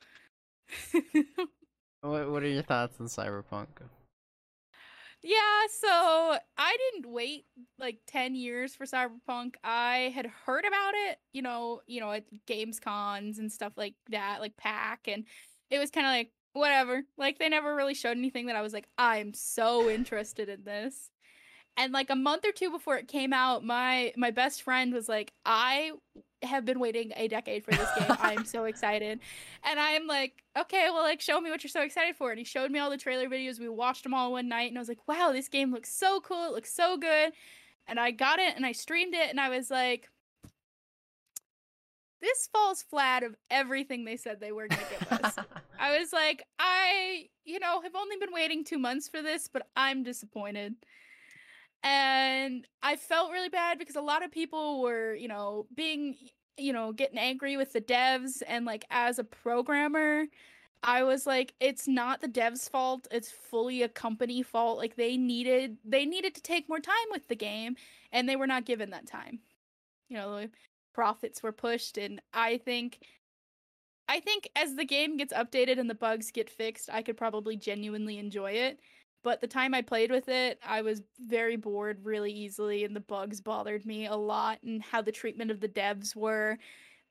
What 2.02 2.30
What 2.30 2.44
are 2.44 2.48
your 2.48 2.64
thoughts 2.64 2.98
on 3.00 3.08
Cyberpunk? 3.08 3.68
Yeah, 5.28 5.66
so 5.82 6.38
I 6.56 6.78
didn't 6.94 7.12
wait 7.12 7.46
like 7.80 7.98
10 8.06 8.36
years 8.36 8.76
for 8.76 8.86
Cyberpunk. 8.86 9.56
I 9.64 10.14
had 10.14 10.28
heard 10.28 10.66
about 10.66 10.94
it, 10.94 11.18
you 11.34 11.42
know, 11.42 11.82
you 11.88 12.00
know, 12.00 12.12
at 12.12 12.26
games 12.46 12.80
cons 12.80 13.40
and 13.40 13.52
stuff 13.52 13.74
like 13.76 13.96
that, 14.12 14.40
like 14.40 14.56
pack 14.56 15.08
and 15.08 15.26
it 15.72 15.80
was 15.80 15.90
kind 15.90 16.06
of 16.06 16.12
like 16.12 16.32
whatever. 16.54 17.02
Like 17.18 17.40
they 17.40 17.50
never 17.50 17.76
really 17.76 17.96
showed 17.96 18.18
anything 18.18 18.46
that 18.46 18.56
I 18.56 18.62
was 18.62 18.72
like, 18.72 18.88
I'm 19.00 19.34
so 19.34 19.90
interested 19.90 20.48
in 20.48 20.64
this. 20.64 21.10
And 21.78 21.92
like 21.92 22.10
a 22.10 22.16
month 22.16 22.46
or 22.46 22.52
two 22.54 22.72
before 22.72 22.98
it 22.98 23.08
came 23.08 23.34
out, 23.34 23.64
my 23.64 24.14
my 24.16 24.32
best 24.32 24.62
friend 24.62 24.94
was 24.94 25.10
like, 25.10 25.34
I 25.46 25.92
have 26.42 26.64
been 26.64 26.80
waiting 26.80 27.12
a 27.16 27.28
decade 27.28 27.66
for 27.66 27.72
this 27.72 27.90
game. 27.98 28.16
I'm 28.20 28.46
so 28.46 28.64
excited. 28.66 29.20
And 29.64 29.80
I'm 29.80 30.08
like, 30.08 30.44
okay, 30.58 30.90
well, 30.92 31.04
like, 31.04 31.22
show 31.22 31.42
me 31.42 31.50
what 31.50 31.64
you're 31.64 31.70
so 31.70 31.82
excited 31.82 32.16
for. 32.16 32.30
And 32.30 32.40
he 32.40 32.46
showed 32.46 32.72
me 32.72 32.80
all 32.80 32.90
the 32.90 32.98
trailer 32.98 33.28
videos. 33.28 33.60
We 33.60 33.68
watched 33.68 34.04
them 34.04 34.14
all 34.14 34.32
one 34.32 34.48
night, 34.48 34.70
and 34.70 34.78
I 34.78 34.82
was 34.82 34.88
like, 34.88 35.08
wow, 35.08 35.32
this 35.34 35.50
game 35.50 35.72
looks 35.72 35.94
so 35.94 36.22
cool. 36.22 36.46
It 36.46 36.54
looks 36.54 36.74
so 36.74 36.98
good. 36.98 37.34
And 37.88 38.00
I 38.00 38.12
got 38.12 38.40
it 38.40 38.56
and 38.56 38.66
I 38.66 38.72
streamed 38.72 39.14
it, 39.14 39.30
and 39.30 39.40
I 39.40 39.50
was 39.50 39.70
like, 39.70 40.10
this 42.22 42.50
falls 42.52 42.82
flat 42.82 43.24
of 43.24 43.36
everything 43.52 44.04
they 44.04 44.18
said 44.18 44.40
they 44.40 44.52
were 44.52 44.68
going 44.68 44.82
to 44.82 45.00
give 45.00 45.20
us. 45.24 45.36
I 45.80 46.00
was 46.00 46.12
like, 46.12 46.44
I, 46.58 47.28
you 47.44 47.60
know, 47.60 47.82
have 47.82 47.96
only 47.96 48.18
been 48.18 48.34
waiting 48.34 48.64
two 48.64 48.80
months 48.80 49.08
for 49.08 49.22
this, 49.22 49.48
but 49.52 49.68
I'm 49.76 50.02
disappointed. 50.04 50.76
And 51.84 52.68
I 52.82 52.96
felt 52.96 53.32
really 53.32 53.50
bad 53.50 53.78
because 53.78 53.96
a 53.96 54.02
lot 54.02 54.24
of 54.24 54.32
people 54.32 54.82
were, 54.82 55.14
you 55.14 55.28
know, 55.28 55.68
being, 55.76 56.16
you 56.58 56.74
know, 56.74 56.92
getting 56.94 57.18
angry 57.20 57.58
with 57.58 57.74
the 57.74 57.82
devs. 57.82 58.42
And 58.48 58.66
like, 58.66 58.86
as 58.90 59.20
a 59.20 59.24
programmer, 59.24 60.26
I 60.84 61.04
was 61.04 61.26
like, 61.28 61.54
it's 61.60 61.88
not 61.88 62.22
the 62.22 62.28
devs' 62.28 62.70
fault. 62.70 63.08
It's 63.12 63.32
fully 63.32 63.84
a 63.84 63.90
company 63.90 64.42
fault. 64.44 64.78
Like 64.78 64.96
they 64.96 65.18
needed, 65.18 65.78
they 65.86 66.06
needed 66.06 66.36
to 66.36 66.42
take 66.42 66.70
more 66.70 66.80
time 66.80 66.96
with 67.12 67.28
the 67.28 67.36
game, 67.36 67.76
and 68.12 68.28
they 68.28 68.36
were 68.36 68.48
not 68.48 68.66
given 68.66 68.92
that 68.92 69.08
time. 69.08 69.40
You 70.10 70.18
know, 70.18 70.42
the 70.42 70.50
profits 70.94 71.42
were 71.44 71.52
pushed, 71.52 71.98
and 71.98 72.22
I 72.34 72.58
think 72.58 73.00
I 74.08 74.20
think 74.20 74.50
as 74.56 74.76
the 74.76 74.86
game 74.86 75.18
gets 75.18 75.34
updated 75.34 75.80
and 75.80 75.90
the 75.90 75.96
bugs 75.96 76.32
get 76.32 76.50
fixed, 76.50 76.90
I 76.92 77.02
could 77.02 77.18
probably 77.18 77.58
genuinely 77.58 78.18
enjoy 78.20 78.52
it. 78.52 78.80
But 79.26 79.42
the 79.42 79.48
time 79.48 79.74
I 79.74 79.82
played 79.82 80.12
with 80.12 80.30
it, 80.30 80.60
I 80.64 80.84
was 80.84 81.02
very 81.20 81.56
bored 81.56 82.06
really 82.06 82.32
easily, 82.32 82.84
and 82.84 82.96
the 82.96 83.00
bugs 83.00 83.42
bothered 83.42 83.84
me 83.84 84.06
a 84.06 84.16
lot, 84.16 84.60
and 84.62 84.84
how 84.84 85.02
the 85.02 85.12
treatment 85.12 85.50
of 85.50 85.60
the 85.60 85.68
devs 85.68 86.16
were. 86.16 86.60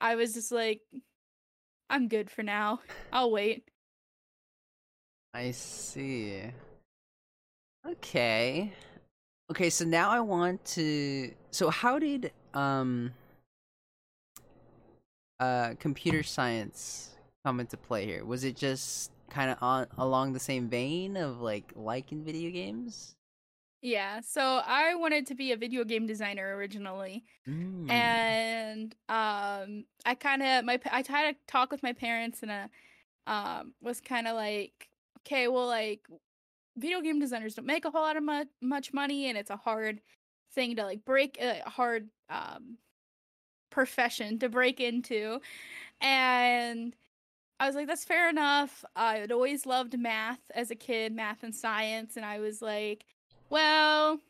I 0.00 0.14
was 0.14 0.32
just 0.32 0.52
like, 0.52 0.80
I'm 1.90 2.06
good 2.06 2.30
for 2.30 2.44
now. 2.44 2.78
I'll 3.12 3.32
wait. 3.32 3.68
I 5.34 5.50
see. 5.50 6.42
Okay. 7.84 8.72
Okay, 9.50 9.68
so 9.68 9.84
now 9.84 10.10
I 10.10 10.20
want 10.20 10.64
to 10.66 11.32
so 11.50 11.68
how 11.68 11.98
did 11.98 12.30
um 12.54 13.12
uh 15.40 15.74
computer 15.80 16.22
science 16.22 17.10
come 17.44 17.58
into 17.58 17.76
play 17.76 18.06
here? 18.06 18.24
Was 18.24 18.44
it 18.44 18.54
just 18.54 19.10
kind 19.30 19.50
of 19.50 19.58
on 19.60 19.86
along 19.98 20.32
the 20.32 20.40
same 20.40 20.68
vein 20.68 21.16
of 21.16 21.40
like 21.40 21.72
liking 21.74 22.24
video 22.24 22.50
games? 22.50 23.16
Yeah, 23.82 24.20
so 24.20 24.62
I 24.64 24.94
wanted 24.94 25.26
to 25.26 25.34
be 25.34 25.52
a 25.52 25.56
video 25.58 25.84
game 25.84 26.06
designer 26.06 26.56
originally. 26.56 27.24
Mm. 27.46 27.90
and 27.90 28.94
um 29.10 29.84
i 30.06 30.14
kind 30.14 30.42
of 30.42 30.64
my 30.64 30.80
i 30.90 31.02
tried 31.02 31.32
to 31.32 31.38
talk 31.46 31.70
with 31.70 31.82
my 31.82 31.92
parents 31.92 32.42
and 32.42 32.50
uh 32.50 32.68
um 33.26 33.74
was 33.82 34.00
kind 34.00 34.26
of 34.26 34.34
like 34.34 34.88
okay 35.20 35.46
well 35.48 35.66
like 35.66 36.00
video 36.78 37.02
game 37.02 37.20
designers 37.20 37.54
don't 37.54 37.66
make 37.66 37.84
a 37.84 37.90
whole 37.90 38.00
lot 38.00 38.16
of 38.16 38.22
mu- 38.22 38.44
much 38.62 38.94
money 38.94 39.28
and 39.28 39.36
it's 39.36 39.50
a 39.50 39.56
hard 39.58 40.00
thing 40.54 40.74
to 40.76 40.84
like 40.84 41.04
break 41.04 41.38
a 41.40 41.68
hard 41.68 42.08
um 42.30 42.78
profession 43.70 44.38
to 44.38 44.48
break 44.48 44.80
into 44.80 45.38
and 46.00 46.94
i 47.60 47.66
was 47.66 47.74
like 47.74 47.86
that's 47.86 48.04
fair 48.04 48.28
enough 48.28 48.84
i 48.96 49.16
had 49.16 49.32
always 49.32 49.66
loved 49.66 49.98
math 49.98 50.50
as 50.54 50.70
a 50.70 50.74
kid 50.74 51.12
math 51.12 51.42
and 51.42 51.54
science 51.54 52.16
and 52.16 52.24
i 52.24 52.38
was 52.38 52.60
like 52.60 53.04
well 53.50 54.20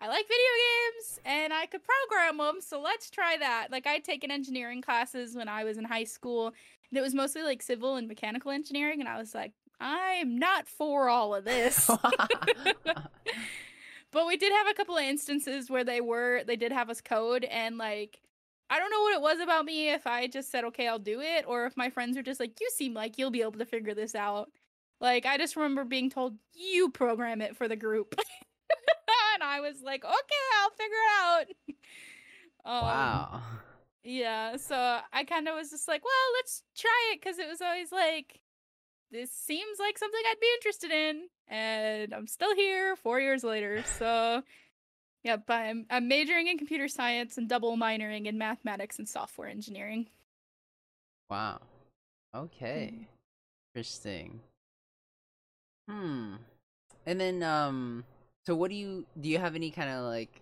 I 0.00 0.06
like 0.06 0.28
video 0.28 0.38
games 0.38 1.20
and 1.24 1.52
I 1.52 1.66
could 1.66 1.80
program 1.82 2.38
them, 2.38 2.60
so 2.60 2.80
let's 2.80 3.10
try 3.10 3.36
that. 3.36 3.66
Like 3.72 3.84
I'd 3.84 4.04
taken 4.04 4.30
engineering 4.30 4.80
classes 4.80 5.34
when 5.34 5.48
I 5.48 5.64
was 5.64 5.76
in 5.76 5.84
high 5.84 6.04
school, 6.04 6.54
and 6.90 6.98
it 6.98 7.00
was 7.00 7.14
mostly 7.14 7.42
like 7.42 7.62
civil 7.62 7.96
and 7.96 8.06
mechanical 8.06 8.52
engineering, 8.52 9.00
and 9.00 9.08
I 9.08 9.18
was 9.18 9.34
like, 9.34 9.54
I'm 9.80 10.38
not 10.38 10.68
for 10.68 11.08
all 11.08 11.34
of 11.34 11.44
this. 11.44 11.90
but 14.10 14.26
we 14.26 14.36
did 14.36 14.52
have 14.52 14.68
a 14.68 14.74
couple 14.74 14.96
of 14.96 15.04
instances 15.04 15.68
where 15.68 15.84
they 15.84 16.00
were 16.00 16.42
they 16.46 16.56
did 16.56 16.72
have 16.72 16.90
us 16.90 17.00
code 17.00 17.44
and 17.44 17.76
like 17.76 18.20
I 18.70 18.78
don't 18.78 18.90
know 18.90 19.00
what 19.02 19.14
it 19.14 19.22
was 19.22 19.40
about 19.40 19.64
me 19.64 19.90
if 19.90 20.06
I 20.06 20.26
just 20.26 20.50
said 20.50 20.64
okay, 20.64 20.88
I'll 20.88 20.98
do 20.98 21.20
it 21.20 21.44
or 21.46 21.66
if 21.66 21.76
my 21.76 21.90
friends 21.90 22.16
were 22.16 22.22
just 22.22 22.40
like 22.40 22.60
you 22.60 22.68
seem 22.74 22.94
like 22.94 23.18
you'll 23.18 23.30
be 23.30 23.42
able 23.42 23.52
to 23.52 23.64
figure 23.64 23.94
this 23.94 24.14
out. 24.14 24.50
Like 25.00 25.26
I 25.26 25.38
just 25.38 25.56
remember 25.56 25.84
being 25.84 26.10
told 26.10 26.36
you 26.52 26.90
program 26.90 27.40
it 27.40 27.56
for 27.56 27.68
the 27.68 27.76
group. 27.76 28.14
and 29.34 29.42
I 29.42 29.60
was 29.60 29.82
like, 29.82 30.04
okay, 30.04 30.44
I'll 30.60 30.70
figure 30.70 30.96
it 30.96 31.22
out. 31.22 31.46
um, 32.64 32.82
wow. 32.82 33.42
Yeah, 34.04 34.56
so 34.56 35.00
I 35.12 35.24
kind 35.24 35.48
of 35.48 35.54
was 35.54 35.70
just 35.70 35.88
like, 35.88 36.04
well, 36.04 36.32
let's 36.38 36.62
try 36.76 37.12
it 37.12 37.20
because 37.20 37.38
it 37.38 37.48
was 37.48 37.60
always 37.60 37.92
like, 37.92 38.40
this 39.10 39.30
seems 39.30 39.78
like 39.78 39.98
something 39.98 40.20
I'd 40.30 40.40
be 40.40 40.46
interested 40.56 40.90
in, 40.90 41.22
and 41.48 42.14
I'm 42.14 42.26
still 42.26 42.54
here 42.54 42.96
four 42.96 43.20
years 43.20 43.44
later. 43.44 43.82
So, 43.98 44.42
yeah, 45.24 45.36
but 45.36 45.54
I'm, 45.54 45.86
I'm 45.90 46.08
majoring 46.08 46.46
in 46.48 46.58
computer 46.58 46.88
science 46.88 47.38
and 47.38 47.48
double 47.48 47.76
minoring 47.76 48.26
in 48.26 48.38
mathematics 48.38 48.98
and 48.98 49.08
software 49.08 49.48
engineering. 49.48 50.06
Wow. 51.30 51.60
Okay. 52.34 53.08
Interesting. 53.74 54.40
Hmm. 55.88 56.34
And 57.06 57.20
then 57.20 57.42
um 57.42 58.04
so 58.46 58.54
what 58.54 58.70
do 58.70 58.76
you 58.76 59.06
do 59.20 59.28
you 59.28 59.38
have 59.38 59.54
any 59.54 59.70
kind 59.70 59.90
of 59.90 60.04
like 60.04 60.40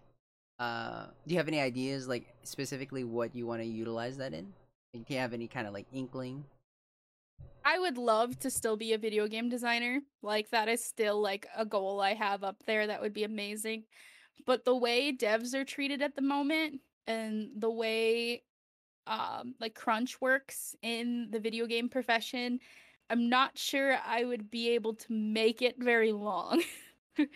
uh 0.59 1.07
do 1.27 1.35
you 1.35 1.39
have 1.39 1.49
any 1.49 1.61
ideas 1.61 2.09
like 2.09 2.35
specifically 2.43 3.05
what 3.05 3.35
you 3.35 3.47
want 3.47 3.63
to 3.63 3.67
utilize 3.67 4.17
that 4.19 4.33
in? 4.33 4.53
Like, 4.95 5.07
do 5.07 5.15
you 5.15 5.21
have 5.21 5.33
any 5.33 5.49
kind 5.49 5.67
of 5.67 5.73
like 5.73 5.87
inkling? 5.93 6.45
I 7.65 7.79
would 7.79 7.99
love 7.99 8.39
to 8.41 8.51
still 8.51 8.77
be 8.77 8.93
a 8.93 8.99
video 8.99 9.27
game 9.27 9.49
designer. 9.49 10.01
Like 10.23 10.51
that 10.51 10.69
is 10.69 10.85
still 10.85 11.21
like 11.21 11.47
a 11.57 11.65
goal 11.65 12.01
I 12.01 12.15
have 12.15 12.45
up 12.45 12.63
there 12.65 12.87
that 12.87 13.01
would 13.01 13.13
be 13.13 13.25
amazing. 13.25 13.85
But 14.45 14.65
the 14.65 14.77
way 14.77 15.13
devs 15.13 15.55
are 15.55 15.65
treated 15.65 16.03
at 16.03 16.15
the 16.15 16.23
moment 16.23 16.81
and 17.07 17.51
the 17.57 17.71
way 17.71 18.43
um 19.07 19.55
like 19.61 19.75
crunch 19.75 20.21
works 20.21 20.75
in 20.83 21.29
the 21.31 21.41
video 21.41 21.67
game 21.67 21.89
profession, 21.89 22.61
I'm 23.11 23.29
not 23.29 23.57
sure 23.59 23.99
I 24.05 24.25
would 24.25 24.51
be 24.51 24.71
able 24.71 24.95
to 24.95 25.13
make 25.13 25.63
it 25.63 25.77
very 25.79 26.13
long. 26.13 26.63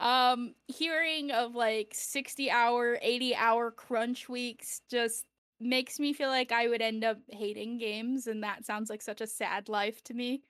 um 0.00 0.54
hearing 0.68 1.30
of 1.30 1.54
like 1.54 1.90
60 1.94 2.50
hour, 2.50 2.98
80 3.00 3.34
hour 3.34 3.70
crunch 3.70 4.28
weeks 4.28 4.82
just 4.90 5.24
makes 5.60 5.98
me 5.98 6.12
feel 6.12 6.28
like 6.28 6.52
I 6.52 6.68
would 6.68 6.82
end 6.82 7.04
up 7.04 7.18
hating 7.30 7.78
games 7.78 8.26
and 8.26 8.42
that 8.42 8.66
sounds 8.66 8.90
like 8.90 9.00
such 9.02 9.20
a 9.20 9.26
sad 9.26 9.68
life 9.68 10.02
to 10.04 10.14
me. 10.14 10.42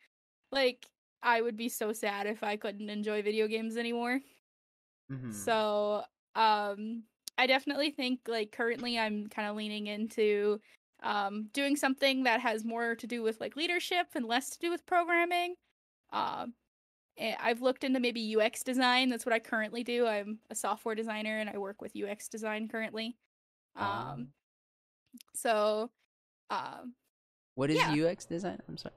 Like 0.52 0.86
I 1.22 1.42
would 1.42 1.56
be 1.56 1.68
so 1.68 1.92
sad 1.92 2.26
if 2.26 2.42
I 2.42 2.56
couldn't 2.56 2.90
enjoy 2.90 3.22
video 3.22 3.48
games 3.48 3.76
anymore. 3.76 4.20
Mhm. 5.10 5.32
So, 5.32 6.04
um 6.34 7.04
I 7.38 7.46
definitely 7.46 7.90
think 7.90 8.20
like 8.28 8.52
currently 8.52 8.98
I'm 8.98 9.28
kind 9.28 9.48
of 9.48 9.56
leaning 9.56 9.86
into 9.86 10.60
um 11.02 11.48
doing 11.52 11.76
something 11.76 12.24
that 12.24 12.40
has 12.40 12.64
more 12.64 12.94
to 12.96 13.06
do 13.06 13.22
with 13.22 13.40
like 13.40 13.56
leadership 13.56 14.08
and 14.14 14.26
less 14.26 14.50
to 14.50 14.58
do 14.58 14.70
with 14.70 14.86
programming. 14.86 15.56
Um 16.10 16.54
eh, 17.18 17.36
I've 17.40 17.62
looked 17.62 17.84
into 17.84 18.00
maybe 18.00 18.36
UX 18.36 18.62
design. 18.64 19.08
That's 19.10 19.26
what 19.26 19.32
I 19.34 19.40
currently 19.40 19.84
do. 19.84 20.06
I'm 20.06 20.40
a 20.50 20.54
software 20.54 20.94
designer 20.94 21.38
and 21.38 21.50
I 21.50 21.58
work 21.58 21.80
with 21.82 21.96
UX 21.96 22.28
design 22.28 22.68
currently. 22.68 23.18
Ah. 23.76 24.12
Um 24.14 24.34
so 25.34 25.90
um 26.50 26.94
what 27.54 27.70
is 27.70 27.76
yeah. 27.78 27.92
UX 27.92 28.26
design? 28.26 28.60
I'm 28.68 28.76
sorry. 28.76 28.94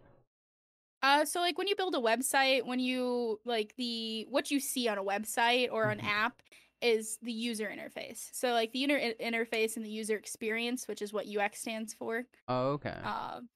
Uh, 1.01 1.23
so 1.25 1.39
like 1.39 1.57
when 1.57 1.67
you 1.67 1.75
build 1.75 1.95
a 1.95 1.99
website, 1.99 2.65
when 2.65 2.79
you 2.79 3.39
like 3.45 3.73
the 3.77 4.25
what 4.29 4.51
you 4.51 4.59
see 4.59 4.87
on 4.87 4.97
a 4.97 5.03
website 5.03 5.69
or 5.71 5.89
an 5.89 5.99
Mhm. 5.99 6.05
app 6.07 6.41
is 6.81 7.17
the 7.21 7.31
user 7.31 7.67
interface. 7.69 8.29
So 8.33 8.51
like 8.53 8.71
the 8.73 8.79
user 8.79 8.97
in- 8.97 9.13
interface 9.33 9.75
and 9.77 9.85
the 9.85 9.89
user 9.89 10.15
experience, 10.17 10.87
which 10.87 11.01
is 11.01 11.11
what 11.13 11.25
UX 11.27 11.59
stands 11.61 11.93
for. 11.93 12.25
Oh, 12.47 12.71
okay. 12.73 12.89
Um, 13.03 13.49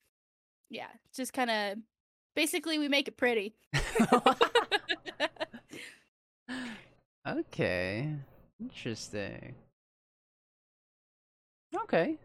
yeah, 0.70 0.88
just 1.14 1.32
kind 1.32 1.50
of 1.50 1.78
basically 2.34 2.78
we 2.78 2.88
make 2.88 3.08
it 3.08 3.16
pretty. 3.16 3.54
okay. 7.26 8.14
Interesting. 8.60 9.54
Okay. 11.74 12.18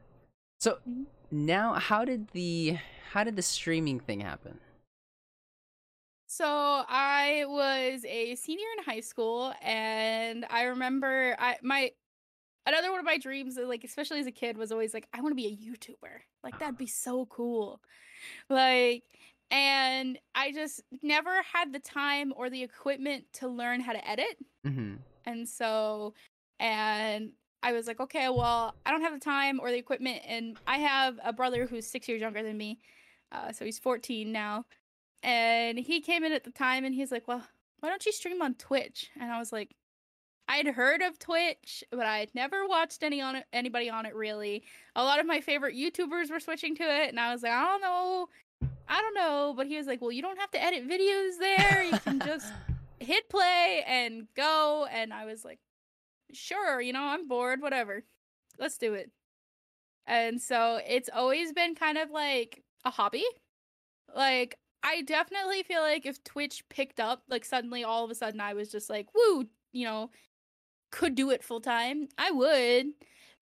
So 0.59 0.79
Mhm. 0.87 1.05
now 1.31 1.73
how 1.73 2.05
did 2.05 2.29
the 2.29 2.77
how 3.11 3.23
did 3.23 3.35
the 3.35 3.41
streaming 3.41 3.99
thing 3.99 4.19
happen? 4.21 4.59
So 6.31 6.45
I 6.45 7.45
was 7.47 8.05
a 8.05 8.35
senior 8.35 8.67
in 8.77 8.83
high 8.83 8.99
school, 8.99 9.51
and 9.63 10.45
I 10.51 10.65
remember 10.65 11.35
I 11.39 11.57
my 11.63 11.89
another 12.67 12.91
one 12.91 12.99
of 12.99 13.05
my 13.05 13.17
dreams, 13.17 13.57
uh, 13.57 13.65
like 13.65 13.83
especially 13.83 14.19
as 14.19 14.27
a 14.27 14.31
kid, 14.31 14.55
was 14.55 14.71
always 14.71 14.93
like 14.93 15.07
I 15.11 15.21
want 15.21 15.31
to 15.31 15.35
be 15.35 15.47
a 15.47 15.57
YouTuber. 15.57 16.19
Like 16.43 16.59
that'd 16.59 16.77
be 16.77 16.85
so 16.85 17.25
cool. 17.25 17.81
Like, 18.47 19.05
and 19.49 20.19
I 20.35 20.51
just 20.51 20.83
never 21.01 21.41
had 21.51 21.73
the 21.73 21.79
time 21.79 22.31
or 22.35 22.51
the 22.51 22.61
equipment 22.61 23.25
to 23.33 23.47
learn 23.47 23.79
how 23.81 23.93
to 23.93 24.07
edit, 24.07 24.37
Mm-hmm. 24.67 24.97
and 25.25 25.49
so 25.49 26.13
and 26.59 27.31
I 27.63 27.73
was 27.73 27.87
like, 27.87 27.99
okay, 28.01 28.29
well, 28.29 28.75
I 28.85 28.91
don't 28.91 29.01
have 29.01 29.13
the 29.13 29.19
time 29.19 29.59
or 29.59 29.71
the 29.71 29.79
equipment, 29.79 30.21
and 30.27 30.57
I 30.67 30.77
have 30.77 31.19
a 31.23 31.33
brother 31.33 31.65
who's 31.65 31.87
six 31.87 32.07
years 32.07 32.21
younger 32.21 32.43
than 32.43 32.55
me, 32.55 32.77
uh, 33.31 33.51
so 33.51 33.65
he's 33.65 33.79
14 33.79 34.31
now, 34.31 34.65
and 35.23 35.77
he 35.77 36.01
came 36.01 36.23
in 36.23 36.31
at 36.31 36.43
the 36.43 36.51
time, 36.51 36.85
and 36.85 36.95
he's 36.95 37.11
like, 37.11 37.27
well, 37.27 37.43
why 37.79 37.89
don't 37.89 38.05
you 38.05 38.11
stream 38.11 38.41
on 38.41 38.55
Twitch? 38.55 39.09
And 39.19 39.31
I 39.31 39.39
was 39.39 39.51
like, 39.51 39.75
I'd 40.47 40.67
heard 40.67 41.03
of 41.03 41.19
Twitch, 41.19 41.83
but 41.91 42.07
I 42.07 42.17
had 42.17 42.33
never 42.33 42.67
watched 42.67 43.03
any 43.03 43.21
on 43.21 43.35
it, 43.35 43.45
anybody 43.53 43.87
on 43.87 44.07
it 44.07 44.15
really. 44.15 44.63
A 44.95 45.03
lot 45.03 45.19
of 45.19 45.27
my 45.27 45.41
favorite 45.41 45.75
YouTubers 45.75 46.31
were 46.31 46.39
switching 46.39 46.75
to 46.77 46.83
it, 46.83 47.09
and 47.09 47.19
I 47.19 47.31
was 47.31 47.43
like, 47.43 47.51
I 47.51 47.65
don't 47.65 47.81
know, 47.81 48.29
I 48.87 48.99
don't 48.99 49.13
know. 49.13 49.53
But 49.55 49.67
he 49.67 49.77
was 49.77 49.85
like, 49.85 50.01
well, 50.01 50.11
you 50.11 50.23
don't 50.23 50.39
have 50.39 50.49
to 50.51 50.63
edit 50.63 50.89
videos 50.89 51.37
there. 51.39 51.83
You 51.83 51.99
can 51.99 52.19
just 52.19 52.51
hit 52.99 53.29
play 53.29 53.83
and 53.85 54.27
go. 54.35 54.87
And 54.91 55.13
I 55.13 55.25
was 55.25 55.45
like, 55.45 55.59
sure, 56.33 56.81
you 56.81 56.93
know, 56.93 57.03
I'm 57.03 57.27
bored, 57.27 57.61
whatever. 57.61 58.03
Let's 58.57 58.79
do 58.79 58.95
it. 58.95 59.11
And 60.07 60.41
so 60.41 60.81
it's 60.87 61.09
always 61.13 61.53
been 61.53 61.75
kind 61.75 61.99
of 61.99 62.09
like 62.09 62.63
a 62.83 62.89
hobby. 62.89 63.25
Like, 64.15 64.57
I 64.83 65.01
definitely 65.01 65.63
feel 65.63 65.81
like 65.81 66.05
if 66.05 66.23
Twitch 66.23 66.63
picked 66.69 66.99
up, 66.99 67.23
like, 67.29 67.45
suddenly 67.45 67.83
all 67.83 68.05
of 68.05 68.11
a 68.11 68.15
sudden 68.15 68.39
I 68.39 68.53
was 68.53 68.71
just 68.71 68.89
like, 68.89 69.07
woo, 69.13 69.47
you 69.71 69.85
know, 69.85 70.09
could 70.91 71.15
do 71.15 71.29
it 71.31 71.43
full 71.43 71.61
time, 71.61 72.07
I 72.17 72.31
would. 72.31 72.87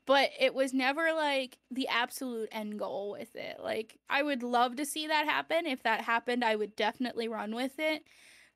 But 0.06 0.30
it 0.40 0.54
was 0.54 0.74
never 0.74 1.14
like 1.14 1.58
the 1.70 1.90
absolute 1.90 2.48
end 2.52 2.80
goal 2.80 3.12
with 3.12 3.36
it. 3.36 3.58
Like, 3.62 4.00
I 4.10 4.24
would 4.24 4.42
love 4.42 4.78
to 4.78 4.86
see 4.86 5.08
that 5.08 5.26
happen. 5.26 5.66
If 5.66 5.84
that 5.84 6.02
happened, 6.02 6.46
I 6.46 6.56
would 6.56 6.76
definitely 6.78 7.28
run 7.28 7.54
with 7.54 7.74
it. 7.78 8.04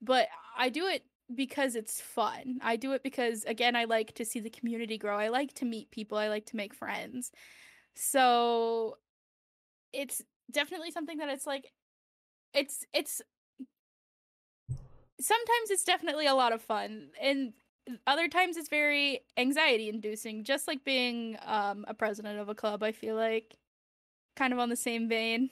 But 0.02 0.30
I 0.58 0.70
do 0.70 0.88
it 0.88 1.04
because 1.34 1.76
it's 1.76 2.00
fun. 2.00 2.60
I 2.62 2.78
do 2.78 2.94
it 2.94 3.04
because, 3.04 3.44
again, 3.44 3.76
I 3.76 3.84
like 3.84 4.14
to 4.16 4.26
see 4.26 4.40
the 4.40 4.50
community 4.50 4.98
grow. 4.98 5.18
I 5.18 5.28
like 5.28 5.54
to 5.56 5.66
meet 5.66 5.92
people. 5.92 6.18
I 6.18 6.30
like 6.30 6.46
to 6.48 6.56
make 6.56 6.74
friends. 6.74 7.32
So 7.96 8.98
it's 9.92 10.22
definitely 10.50 10.92
something 10.92 11.18
that 11.18 11.30
it's 11.30 11.46
like, 11.46 11.72
it's, 12.54 12.86
it's, 12.94 13.22
sometimes 15.20 15.70
it's 15.70 15.84
definitely 15.84 16.28
a 16.28 16.34
lot 16.34 16.54
of 16.54 16.62
fun. 16.62 17.10
And 17.22 17.54
other 18.08 18.28
times 18.28 18.58
it's 18.58 18.70
very 18.70 19.22
anxiety 19.38 19.90
inducing, 19.90 20.44
just 20.44 20.68
like 20.68 20.84
being 20.84 21.38
um, 21.46 21.86
a 21.88 21.94
president 21.94 22.40
of 22.40 22.50
a 22.50 22.56
club, 22.56 22.84
I 22.84 22.92
feel 22.92 23.16
like. 23.16 23.56
Kind 24.36 24.54
of 24.54 24.60
on 24.60 24.70
the 24.70 24.76
same 24.76 25.10
vein. 25.10 25.50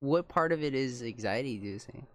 What 0.00 0.28
part 0.28 0.52
of 0.52 0.62
it 0.62 0.74
is 0.74 1.02
anxiety 1.02 1.54
inducing? 1.54 2.06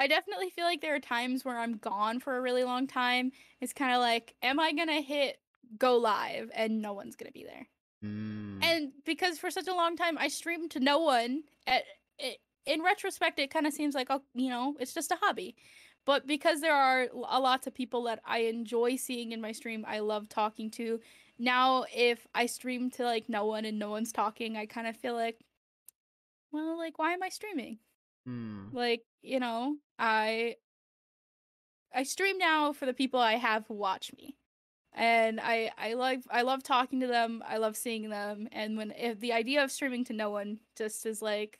I 0.00 0.06
definitely 0.06 0.50
feel 0.50 0.64
like 0.64 0.80
there 0.80 0.94
are 0.94 1.00
times 1.00 1.44
where 1.44 1.58
I'm 1.58 1.76
gone 1.76 2.20
for 2.20 2.36
a 2.36 2.40
really 2.40 2.64
long 2.64 2.86
time. 2.86 3.30
It's 3.60 3.72
kind 3.72 3.94
of 3.94 4.00
like, 4.00 4.34
am 4.42 4.58
I 4.58 4.72
gonna 4.72 5.00
hit 5.00 5.38
go 5.78 5.96
live 5.96 6.50
and 6.54 6.82
no 6.82 6.92
one's 6.92 7.16
gonna 7.16 7.32
be 7.32 7.44
there? 7.44 7.68
Mm. 8.04 8.64
And 8.64 8.92
because 9.04 9.38
for 9.38 9.50
such 9.50 9.68
a 9.68 9.74
long 9.74 9.96
time 9.96 10.18
I 10.18 10.28
streamed 10.28 10.72
to 10.72 10.80
no 10.80 10.98
one, 10.98 11.44
at, 11.66 11.84
it, 12.18 12.38
in 12.66 12.82
retrospect, 12.82 13.38
it 13.38 13.50
kind 13.50 13.66
of 13.66 13.72
seems 13.72 13.94
like, 13.94 14.08
oh, 14.10 14.22
you 14.34 14.50
know, 14.50 14.74
it's 14.78 14.94
just 14.94 15.12
a 15.12 15.18
hobby. 15.20 15.56
But 16.06 16.26
because 16.26 16.60
there 16.60 16.74
are 16.74 17.08
a 17.28 17.40
lot 17.40 17.66
of 17.66 17.74
people 17.74 18.02
that 18.04 18.20
I 18.26 18.40
enjoy 18.40 18.96
seeing 18.96 19.32
in 19.32 19.40
my 19.40 19.52
stream, 19.52 19.84
I 19.88 20.00
love 20.00 20.28
talking 20.28 20.70
to. 20.72 21.00
Now, 21.38 21.86
if 21.94 22.26
I 22.34 22.46
stream 22.46 22.90
to 22.92 23.04
like 23.04 23.28
no 23.28 23.46
one 23.46 23.64
and 23.64 23.78
no 23.78 23.90
one's 23.90 24.12
talking, 24.12 24.56
I 24.56 24.66
kind 24.66 24.86
of 24.86 24.96
feel 24.96 25.14
like, 25.14 25.38
well, 26.52 26.76
like, 26.76 26.98
why 26.98 27.12
am 27.12 27.22
I 27.22 27.30
streaming? 27.30 27.78
Mm. 28.26 28.72
like 28.72 29.02
you 29.20 29.38
know 29.38 29.76
i 29.98 30.56
i 31.94 32.04
stream 32.04 32.38
now 32.38 32.72
for 32.72 32.86
the 32.86 32.94
people 32.94 33.20
i 33.20 33.34
have 33.34 33.66
who 33.66 33.74
watch 33.74 34.10
me 34.16 34.38
and 34.94 35.38
i 35.42 35.70
i 35.76 35.92
love 35.92 36.26
i 36.30 36.40
love 36.40 36.62
talking 36.62 37.00
to 37.00 37.06
them 37.06 37.42
i 37.46 37.58
love 37.58 37.76
seeing 37.76 38.08
them 38.08 38.48
and 38.50 38.78
when 38.78 38.92
if 38.92 39.20
the 39.20 39.34
idea 39.34 39.62
of 39.62 39.70
streaming 39.70 40.04
to 40.04 40.14
no 40.14 40.30
one 40.30 40.58
just 40.74 41.04
is 41.04 41.20
like 41.20 41.58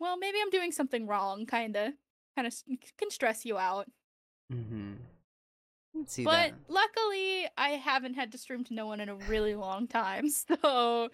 well 0.00 0.16
maybe 0.16 0.38
i'm 0.42 0.50
doing 0.50 0.72
something 0.72 1.06
wrong 1.06 1.46
kind 1.46 1.76
of 1.76 1.92
kind 2.36 2.46
of 2.46 2.54
can 2.98 3.10
stress 3.10 3.44
you 3.44 3.58
out 3.58 3.86
Mm-hmm. 4.52 4.92
Let's 5.94 6.12
see 6.12 6.24
but 6.24 6.50
that. 6.50 6.52
luckily 6.68 7.46
i 7.56 7.70
haven't 7.70 8.14
had 8.14 8.30
to 8.32 8.38
stream 8.38 8.62
to 8.64 8.74
no 8.74 8.86
one 8.86 9.00
in 9.00 9.08
a 9.08 9.14
really 9.14 9.54
long 9.54 9.86
time 9.88 10.28
so 10.62 11.08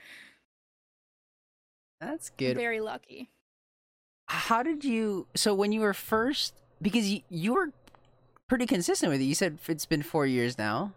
That's 2.01 2.31
good. 2.31 2.57
very 2.57 2.81
lucky 2.81 3.31
How 4.29 4.63
did 4.63 4.85
you? 4.85 5.27
So 5.35 5.53
when 5.55 5.73
you 5.73 5.81
were 5.81 5.93
first, 5.95 6.55
because 6.81 7.09
you, 7.11 7.21
you 7.31 7.53
were 7.55 7.73
pretty 8.49 8.65
consistent 8.67 9.11
with 9.13 9.21
it. 9.21 9.25
You 9.25 9.35
said 9.35 9.59
it's 9.69 9.87
been 9.87 10.03
four 10.03 10.25
years 10.27 10.57
now, 10.57 10.93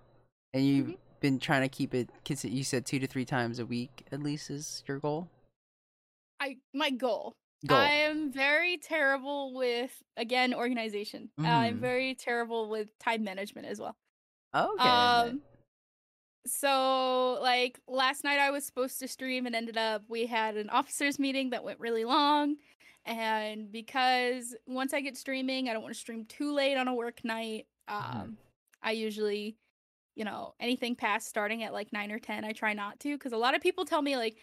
and 0.53 0.63
you've 0.65 0.87
Mhm. 0.87 0.97
been 1.19 1.39
trying 1.39 1.61
to 1.63 1.69
keep 1.69 1.93
it. 1.95 2.09
You 2.43 2.63
said 2.63 2.85
two 2.85 2.99
to 2.99 3.07
three 3.07 3.25
times 3.25 3.57
a 3.59 3.65
week 3.65 4.05
at 4.11 4.21
least 4.21 4.49
is 4.49 4.83
your 4.87 4.99
goal. 4.99 5.29
i 6.39 6.57
my 6.73 6.89
goal 6.91 7.35
Goal. 7.65 7.77
I 7.77 7.89
am 7.91 8.31
very 8.31 8.77
terrible 8.77 9.53
with 9.53 9.91
again 10.17 10.53
organization. 10.53 11.29
I'm 11.39 11.77
Mhm. 11.77 11.81
very 11.81 12.15
terrible 12.15 12.69
with 12.69 12.97
time 12.99 13.23
management 13.23 13.67
as 13.67 13.79
well. 13.79 13.95
okay. 14.53 14.89
Um, 14.89 15.41
so 16.45 17.39
like 17.41 17.79
last 17.87 18.23
night 18.23 18.39
I 18.39 18.51
was 18.51 18.65
supposed 18.65 18.99
to 18.99 19.07
stream 19.07 19.45
and 19.45 19.55
ended 19.55 19.77
up 19.77 20.03
we 20.09 20.25
had 20.25 20.57
an 20.57 20.69
officers 20.69 21.19
meeting 21.19 21.51
that 21.51 21.63
went 21.63 21.79
really 21.79 22.03
long. 22.05 22.57
And 23.05 23.71
because 23.71 24.55
once 24.65 24.93
I 24.93 25.01
get 25.01 25.17
streaming, 25.17 25.69
I 25.69 25.73
don't 25.73 25.81
want 25.83 25.93
to 25.93 25.99
stream 25.99 26.25
too 26.25 26.53
late 26.53 26.77
on 26.77 26.87
a 26.87 26.93
work 26.95 27.23
night. 27.23 27.67
Um, 27.87 28.01
Mhm. 28.01 28.37
I 28.81 28.91
usually, 28.91 29.57
you 30.15 30.25
know, 30.25 30.55
anything 30.59 30.95
past 30.95 31.27
starting 31.27 31.63
at 31.63 31.73
like 31.73 31.93
nine 31.93 32.11
or 32.11 32.19
ten, 32.19 32.45
I 32.45 32.51
try 32.53 32.73
not 32.73 32.99
to 33.01 33.15
because 33.15 33.33
a 33.33 33.37
lot 33.37 33.55
of 33.55 33.61
people 33.61 33.85
tell 33.85 34.01
me 34.01 34.17
like 34.17 34.37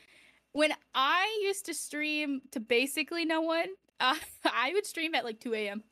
when 0.53 0.72
I 0.94 1.40
used 1.42 1.66
to 1.66 1.74
stream 1.74 2.42
to 2.53 2.61
basically 2.61 3.24
no 3.24 3.40
one, 3.40 3.68
uh, 4.01 4.16
I 4.44 4.72
would 4.72 4.86
stream 4.86 5.14
at 5.14 5.24
like 5.24 5.40
2 5.40 5.55
a.m. 5.55 5.82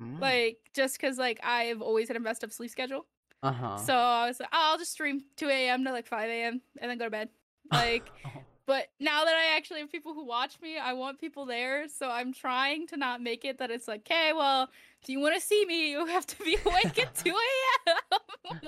Mm. 0.00 0.20
Like 0.20 0.58
just 0.74 0.98
because 0.98 1.18
like 1.18 1.40
I've 1.42 1.82
always 1.82 2.08
had 2.08 2.16
a 2.16 2.20
messed 2.20 2.44
up 2.44 2.52
sleep 2.52 2.70
schedule. 2.70 3.06
uh-huh. 3.42 3.76
So 3.78 3.94
I 3.94 4.26
was 4.28 4.40
like, 4.40 4.48
oh, 4.52 4.70
I'll 4.72 4.78
just 4.78 4.92
stream 4.92 5.22
2 5.36 5.48
a.m. 5.48 5.84
to 5.84 5.92
like 5.92 6.06
5 6.06 6.28
a.m. 6.28 6.60
and 6.80 6.90
then 6.90 6.98
go 6.98 7.04
to 7.04 7.10
bed. 7.10 7.28
Like, 7.70 8.10
but 8.66 8.86
now 9.00 9.24
that 9.24 9.34
I 9.34 9.56
actually 9.56 9.80
have 9.80 9.90
people 9.90 10.14
who 10.14 10.24
watch 10.24 10.60
me, 10.62 10.78
I 10.78 10.92
want 10.92 11.20
people 11.20 11.44
there. 11.46 11.88
So 11.88 12.08
I'm 12.08 12.32
trying 12.32 12.86
to 12.88 12.96
not 12.96 13.20
make 13.20 13.44
it 13.44 13.58
that 13.58 13.70
it's 13.70 13.88
like, 13.88 14.00
okay, 14.00 14.32
well, 14.32 14.68
if 15.02 15.08
you 15.08 15.20
want 15.20 15.34
to 15.34 15.40
see 15.40 15.64
me, 15.66 15.90
you 15.90 16.06
have 16.06 16.26
to 16.26 16.44
be 16.44 16.56
awake 16.64 16.98
at 16.98 17.14
2 17.16 17.34
a.m. 17.34 18.60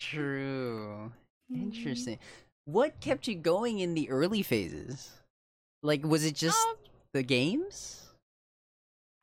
True. 0.00 1.12
Mm-hmm. 1.52 1.70
What 2.68 3.00
kept 3.00 3.26
you 3.26 3.34
going 3.34 3.78
in 3.78 3.94
the 3.94 4.10
early 4.10 4.42
phases? 4.42 5.10
Like, 5.82 6.04
was 6.04 6.22
it 6.22 6.34
just 6.34 6.60
Um, 6.68 6.76
the 7.14 7.22
games? 7.22 8.10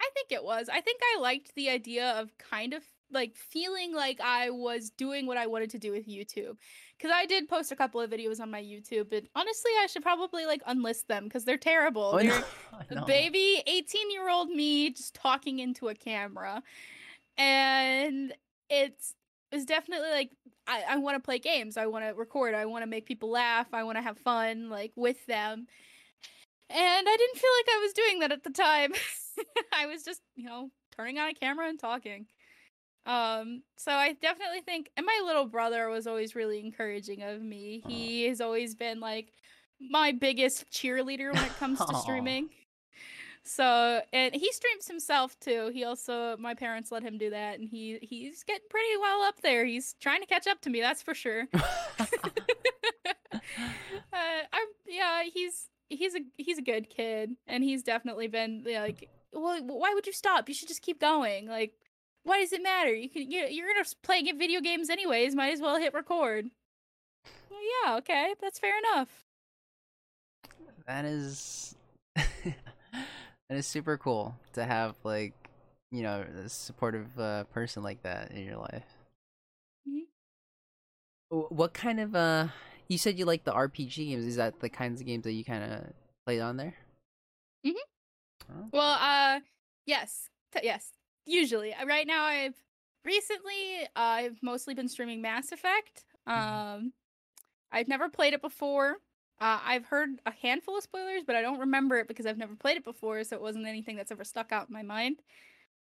I 0.01 0.09
think 0.15 0.31
it 0.31 0.43
was. 0.43 0.67
I 0.67 0.81
think 0.81 0.99
I 1.03 1.19
liked 1.19 1.53
the 1.53 1.69
idea 1.69 2.13
of 2.19 2.35
kind 2.39 2.73
of 2.73 2.83
like 3.11 3.35
feeling 3.35 3.93
like 3.93 4.19
I 4.19 4.49
was 4.49 4.89
doing 4.89 5.27
what 5.27 5.37
I 5.37 5.45
wanted 5.45 5.69
to 5.69 5.77
do 5.77 5.91
with 5.91 6.07
YouTube. 6.07 6.57
Cuz 6.99 7.11
I 7.13 7.27
did 7.27 7.47
post 7.47 7.71
a 7.71 7.75
couple 7.75 8.01
of 8.01 8.09
videos 8.09 8.39
on 8.39 8.49
my 8.49 8.63
YouTube, 8.63 9.13
and 9.15 9.29
honestly, 9.35 9.71
I 9.79 9.85
should 9.85 10.01
probably 10.01 10.47
like 10.47 10.63
unlist 10.63 11.05
them 11.05 11.29
cuz 11.29 11.45
they're 11.45 11.55
terrible. 11.55 12.13
Oh, 12.15 12.17
they're 12.17 12.43
no. 12.89 13.01
no. 13.01 13.05
baby 13.05 13.61
18-year-old 13.67 14.49
me 14.49 14.89
just 14.89 15.13
talking 15.13 15.59
into 15.59 15.87
a 15.87 15.93
camera. 15.93 16.63
And 17.37 18.33
it's 18.71 19.13
it's 19.51 19.65
definitely 19.65 20.09
like 20.09 20.31
I, 20.67 20.83
I 20.89 20.97
want 20.97 21.15
to 21.15 21.25
play 21.25 21.39
games. 21.39 21.77
I 21.77 21.85
want 21.85 22.05
to 22.05 22.13
record. 22.13 22.55
I 22.55 22.65
want 22.65 22.83
to 22.83 22.87
make 22.87 23.05
people 23.05 23.29
laugh. 23.29 23.67
I 23.73 23.83
want 23.83 23.97
to 23.97 24.01
have 24.01 24.17
fun 24.19 24.69
like 24.69 24.91
with 24.95 25.25
them. 25.25 25.67
And 26.69 27.07
I 27.07 27.17
didn't 27.17 27.37
feel 27.37 27.51
like 27.59 27.75
I 27.75 27.79
was 27.81 27.93
doing 27.93 28.19
that 28.19 28.31
at 28.31 28.43
the 28.43 28.49
time. 28.49 28.93
I 29.73 29.85
was 29.85 30.03
just, 30.03 30.21
you 30.35 30.45
know, 30.45 30.71
turning 30.95 31.19
on 31.19 31.29
a 31.29 31.33
camera 31.33 31.69
and 31.69 31.79
talking. 31.79 32.25
Um, 33.05 33.61
so 33.77 33.91
I 33.91 34.13
definitely 34.13 34.61
think 34.61 34.89
and 34.97 35.05
my 35.05 35.21
little 35.23 35.45
brother 35.45 35.89
was 35.89 36.07
always 36.07 36.33
really 36.33 36.59
encouraging 36.59 37.21
of 37.21 37.41
me. 37.41 37.83
He 37.87 38.25
has 38.25 38.41
always 38.41 38.73
been 38.73 38.99
like 38.99 39.31
my 39.79 40.11
biggest 40.11 40.71
cheerleader 40.71 41.31
when 41.31 41.43
it 41.43 41.55
comes 41.59 41.79
to 41.79 41.95
streaming. 42.01 42.49
So, 43.47 44.01
and 44.11 44.33
he 44.33 44.51
streams 44.51 44.87
himself 44.87 45.39
too. 45.39 45.69
He 45.71 45.83
also 45.83 46.35
my 46.37 46.55
parents 46.55 46.91
let 46.91 47.03
him 47.03 47.19
do 47.19 47.29
that 47.29 47.59
and 47.59 47.69
he 47.69 47.99
he's 48.01 48.43
getting 48.43 48.65
pretty 48.69 48.97
well 48.99 49.21
up 49.21 49.41
there. 49.41 49.65
He's 49.65 49.95
trying 49.99 50.21
to 50.21 50.27
catch 50.27 50.47
up 50.47 50.61
to 50.61 50.69
me, 50.71 50.81
that's 50.81 51.03
for 51.03 51.13
sure. 51.13 51.47
uh, 51.53 52.09
I'm 54.11 54.67
yeah, 54.87 55.23
he's 55.31 55.69
he's 55.89 56.15
a 56.15 56.19
he's 56.37 56.57
a 56.57 56.63
good 56.63 56.89
kid, 56.89 57.35
and 57.47 57.63
he's 57.63 57.83
definitely 57.83 58.27
been 58.27 58.63
like, 58.65 59.09
well, 59.31 59.61
why 59.63 59.93
would 59.93 60.07
you 60.07 60.13
stop? 60.13 60.49
You 60.49 60.55
should 60.55 60.67
just 60.67 60.81
keep 60.81 60.99
going. 60.99 61.47
Like, 61.47 61.73
why 62.23 62.41
does 62.41 62.51
it 62.51 62.63
matter? 62.63 62.93
You 62.93 63.09
can 63.09 63.29
you 63.29 63.45
you're 63.45 63.71
gonna 63.71 63.85
play 64.01 64.23
video 64.23 64.61
games 64.61 64.89
anyways. 64.89 65.35
Might 65.35 65.53
as 65.53 65.61
well 65.61 65.77
hit 65.77 65.93
record. 65.93 66.47
Well, 67.49 67.59
yeah, 67.85 67.97
okay, 67.97 68.33
that's 68.41 68.59
fair 68.59 68.73
enough. 68.79 69.23
that 70.87 71.05
is 71.05 71.75
that 73.49 73.57
is 73.57 73.67
super 73.67 73.97
cool 73.97 74.35
to 74.53 74.63
have 74.65 74.95
like 75.03 75.33
you 75.91 76.01
know 76.03 76.25
a 76.43 76.49
supportive 76.49 77.17
uh, 77.19 77.43
person 77.45 77.83
like 77.83 78.01
that 78.03 78.31
in 78.31 78.43
your 78.45 78.57
life 78.57 78.85
Mhm. 79.87 80.01
What 81.29 81.73
kind 81.73 81.99
of 81.99 82.15
uh 82.15 82.47
you 82.87 82.97
said 82.97 83.17
you 83.17 83.25
like 83.25 83.43
the 83.43 83.51
rpg 83.51 83.95
games 83.95 84.25
is 84.25 84.35
that 84.37 84.59
the 84.59 84.69
kinds 84.69 85.01
of 85.01 85.07
games 85.07 85.23
that 85.23 85.33
you 85.33 85.43
kind 85.43 85.63
of 85.63 85.93
played 86.25 86.39
on 86.41 86.57
there 86.57 86.75
Mhm. 87.65 87.73
Oh. 88.51 88.69
Well, 88.71 88.97
uh, 89.01 89.39
yes, 89.87 90.29
t- 90.51 90.59
yes. 90.63 90.91
Usually, 91.25 91.73
Uh, 91.73 91.85
right 91.87 92.05
now, 92.05 92.25
I've 92.25 92.53
recently 93.03 93.87
I've 93.95 94.37
mostly 94.43 94.75
been 94.75 94.87
streaming 94.87 95.19
Mass 95.21 95.51
Effect. 95.51 96.05
Um, 96.27 96.93
I've 97.71 97.87
never 97.87 98.07
played 98.09 98.33
it 98.35 98.41
before. 98.41 98.97
Uh, 99.41 99.59
I've 99.63 99.85
heard 99.85 100.09
a 100.25 100.31
handful 100.31 100.77
of 100.77 100.83
spoilers, 100.83 101.23
but 101.25 101.35
I 101.35 101.41
don't 101.41 101.59
remember 101.59 101.97
it 101.97 102.07
because 102.07 102.25
I've 102.25 102.37
never 102.37 102.55
played 102.55 102.77
it 102.77 102.85
before, 102.85 103.23
so 103.23 103.35
it 103.35 103.41
wasn't 103.41 103.67
anything 103.67 103.97
that's 103.97 104.11
ever 104.11 104.23
stuck 104.23 104.51
out 104.51 104.69
in 104.69 104.73
my 104.73 104.83
mind. 104.83 105.21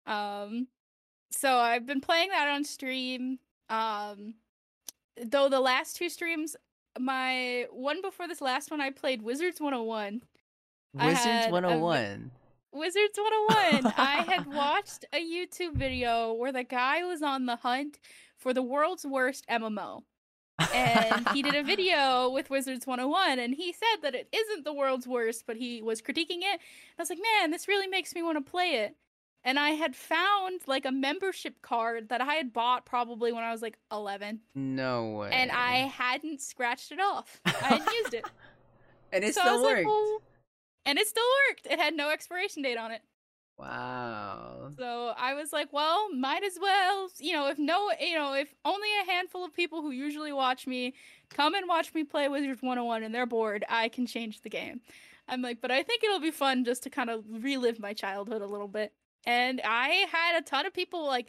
Um, 0.06 0.68
so 1.30 1.56
I've 1.56 1.86
been 1.86 2.00
playing 2.00 2.30
that 2.30 2.48
on 2.48 2.64
stream. 2.64 3.38
Um, 3.68 4.34
though 5.24 5.48
the 5.48 5.60
last 5.60 5.96
two 5.96 6.08
streams, 6.08 6.56
my 6.98 7.66
one 7.70 8.02
before 8.02 8.26
this 8.26 8.40
last 8.40 8.70
one, 8.70 8.80
I 8.80 8.90
played 8.90 9.22
Wizards 9.22 9.60
101. 9.60 10.22
I 10.98 11.06
wizards 11.06 11.24
had 11.24 11.48
a 11.48 11.50
vi- 11.50 11.52
101 11.52 12.30
Wizards 12.72 13.18
101. 13.18 13.92
I 13.96 14.22
had 14.22 14.46
watched 14.54 15.04
a 15.12 15.18
YouTube 15.18 15.74
video 15.74 16.34
where 16.34 16.52
the 16.52 16.64
guy 16.64 17.04
was 17.04 17.22
on 17.22 17.46
the 17.46 17.56
hunt 17.56 17.98
for 18.36 18.52
the 18.52 18.62
world's 18.62 19.06
worst 19.06 19.46
MMO. 19.48 20.02
And 20.74 21.28
he 21.30 21.42
did 21.42 21.54
a 21.54 21.62
video 21.74 22.30
with 22.30 22.50
Wizards 22.50 22.86
101 22.86 23.38
and 23.38 23.54
he 23.54 23.72
said 23.72 24.02
that 24.02 24.14
it 24.14 24.28
isn't 24.32 24.64
the 24.64 24.72
world's 24.72 25.06
worst, 25.06 25.44
but 25.46 25.56
he 25.56 25.82
was 25.82 26.00
critiquing 26.00 26.38
it. 26.42 26.60
I 26.98 27.02
was 27.02 27.10
like, 27.10 27.18
man, 27.40 27.50
this 27.50 27.68
really 27.68 27.86
makes 27.86 28.14
me 28.14 28.22
want 28.22 28.44
to 28.44 28.50
play 28.50 28.76
it. 28.76 28.96
And 29.44 29.58
I 29.60 29.70
had 29.70 29.94
found 29.94 30.62
like 30.66 30.84
a 30.86 30.90
membership 30.90 31.62
card 31.62 32.08
that 32.08 32.20
I 32.20 32.34
had 32.34 32.52
bought 32.52 32.84
probably 32.84 33.32
when 33.32 33.44
I 33.44 33.52
was 33.52 33.62
like 33.62 33.78
11. 33.92 34.40
no 34.54 35.10
way 35.10 35.30
And 35.32 35.50
I 35.52 35.76
hadn't 35.86 36.40
scratched 36.40 36.90
it 36.90 37.00
off. 37.00 37.40
I 37.46 37.50
hadn't 37.50 37.92
used 37.92 38.14
it. 38.14 38.24
and 39.12 39.22
it 39.24 39.34
so 39.34 39.42
still 39.42 39.62
like, 39.62 39.76
worked 39.76 39.86
well- 39.86 40.22
and 40.84 40.98
it 40.98 41.06
still 41.06 41.24
worked. 41.50 41.66
It 41.66 41.78
had 41.80 41.94
no 41.94 42.10
expiration 42.10 42.62
date 42.62 42.78
on 42.78 42.92
it. 42.92 43.02
Wow 43.58 44.70
So 44.78 45.14
I 45.16 45.34
was 45.34 45.52
like, 45.52 45.72
well, 45.72 46.12
might 46.14 46.44
as 46.44 46.58
well, 46.60 47.08
you 47.18 47.32
know, 47.32 47.48
if 47.48 47.58
no, 47.58 47.90
you 48.00 48.14
know, 48.14 48.34
if 48.34 48.54
only 48.64 48.88
a 49.02 49.10
handful 49.10 49.44
of 49.44 49.54
people 49.54 49.80
who 49.80 49.90
usually 49.90 50.32
watch 50.32 50.66
me 50.66 50.94
come 51.30 51.54
and 51.54 51.68
watch 51.68 51.94
me 51.94 52.04
play 52.04 52.28
Wizards 52.28 52.60
101 52.62 53.02
and 53.02 53.14
they're 53.14 53.26
bored, 53.26 53.64
I 53.68 53.88
can 53.88 54.06
change 54.06 54.42
the 54.42 54.50
game. 54.50 54.80
I'm 55.28 55.42
like, 55.42 55.60
but 55.60 55.70
I 55.70 55.82
think 55.82 56.04
it'll 56.04 56.20
be 56.20 56.30
fun 56.30 56.64
just 56.64 56.82
to 56.84 56.90
kind 56.90 57.10
of 57.10 57.24
relive 57.28 57.80
my 57.80 57.94
childhood 57.94 58.42
a 58.42 58.46
little 58.46 58.68
bit. 58.68 58.92
And 59.26 59.60
I 59.64 60.06
had 60.12 60.38
a 60.38 60.42
ton 60.42 60.66
of 60.66 60.74
people 60.74 61.06
like 61.06 61.28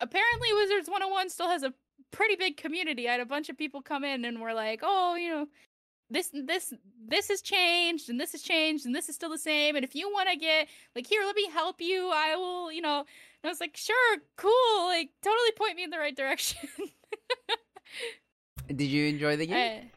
apparently 0.00 0.52
Wizards 0.54 0.88
101 0.88 1.30
still 1.30 1.48
has 1.48 1.62
a 1.62 1.74
pretty 2.10 2.36
big 2.36 2.56
community. 2.56 3.08
I 3.08 3.12
had 3.12 3.20
a 3.20 3.26
bunch 3.26 3.48
of 3.48 3.58
people 3.58 3.82
come 3.82 4.04
in 4.04 4.24
and 4.24 4.40
were 4.40 4.54
like, 4.54 4.80
"Oh, 4.82 5.14
you 5.16 5.28
know, 5.30 5.46
this 6.10 6.30
this 6.32 6.72
this 7.06 7.28
has 7.28 7.40
changed 7.40 8.08
and 8.08 8.18
this 8.20 8.32
has 8.32 8.42
changed 8.42 8.86
and 8.86 8.94
this 8.94 9.08
is 9.08 9.14
still 9.14 9.30
the 9.30 9.38
same 9.38 9.76
and 9.76 9.84
if 9.84 9.94
you 9.94 10.10
want 10.10 10.28
to 10.28 10.36
get 10.36 10.68
like 10.94 11.06
here 11.06 11.22
let 11.24 11.36
me 11.36 11.48
help 11.50 11.80
you 11.80 12.10
i 12.14 12.34
will 12.36 12.72
you 12.72 12.80
know 12.80 13.00
and 13.00 13.06
i 13.44 13.48
was 13.48 13.60
like 13.60 13.76
sure 13.76 14.18
cool 14.36 14.86
like 14.86 15.10
totally 15.22 15.52
point 15.56 15.76
me 15.76 15.84
in 15.84 15.90
the 15.90 15.98
right 15.98 16.16
direction. 16.16 16.68
Did 18.68 18.84
you 18.84 19.06
enjoy 19.06 19.36
the 19.36 19.46
game? 19.46 19.90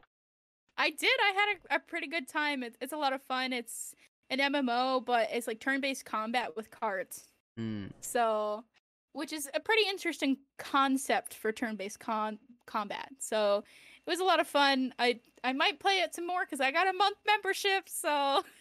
I, 0.78 0.86
I 0.86 0.90
did 0.92 1.10
i 1.22 1.34
had 1.36 1.58
a, 1.70 1.76
a 1.76 1.80
pretty 1.80 2.08
good 2.08 2.28
time 2.28 2.64
it, 2.64 2.76
it's 2.82 2.94
a 2.94 2.98
lot 2.98 3.14
of 3.14 3.22
fun 3.22 3.52
it's 3.54 3.94
an 4.30 4.40
mmo 4.40 5.04
but 5.04 5.28
it's 5.32 5.48
like 5.48 5.60
turn-based 5.60 6.06
combat 6.06 6.56
with 6.56 6.72
cards. 6.72 7.26
Mm. 7.60 7.92
so 8.00 8.64
which 9.12 9.34
is 9.34 9.50
a 9.54 9.60
pretty 9.60 9.84
interesting 9.90 10.38
concept 10.58 11.34
for 11.34 11.52
turn-based 11.52 12.00
con- 12.00 12.40
combat 12.66 13.10
so 13.20 13.66
was 14.12 14.20
a 14.20 14.24
lot 14.24 14.40
of 14.40 14.48
fun 14.48 14.94
i 15.00 15.20
i 15.44 15.54
might 15.54 15.80
play 15.80 16.00
it 16.02 16.14
some 16.14 16.28
more 16.28 16.46
because 16.46 16.62
i 16.62 16.70
got 16.72 16.88
a 16.88 16.94
month 16.94 17.18
membership 17.26 17.88
so 17.88 18.42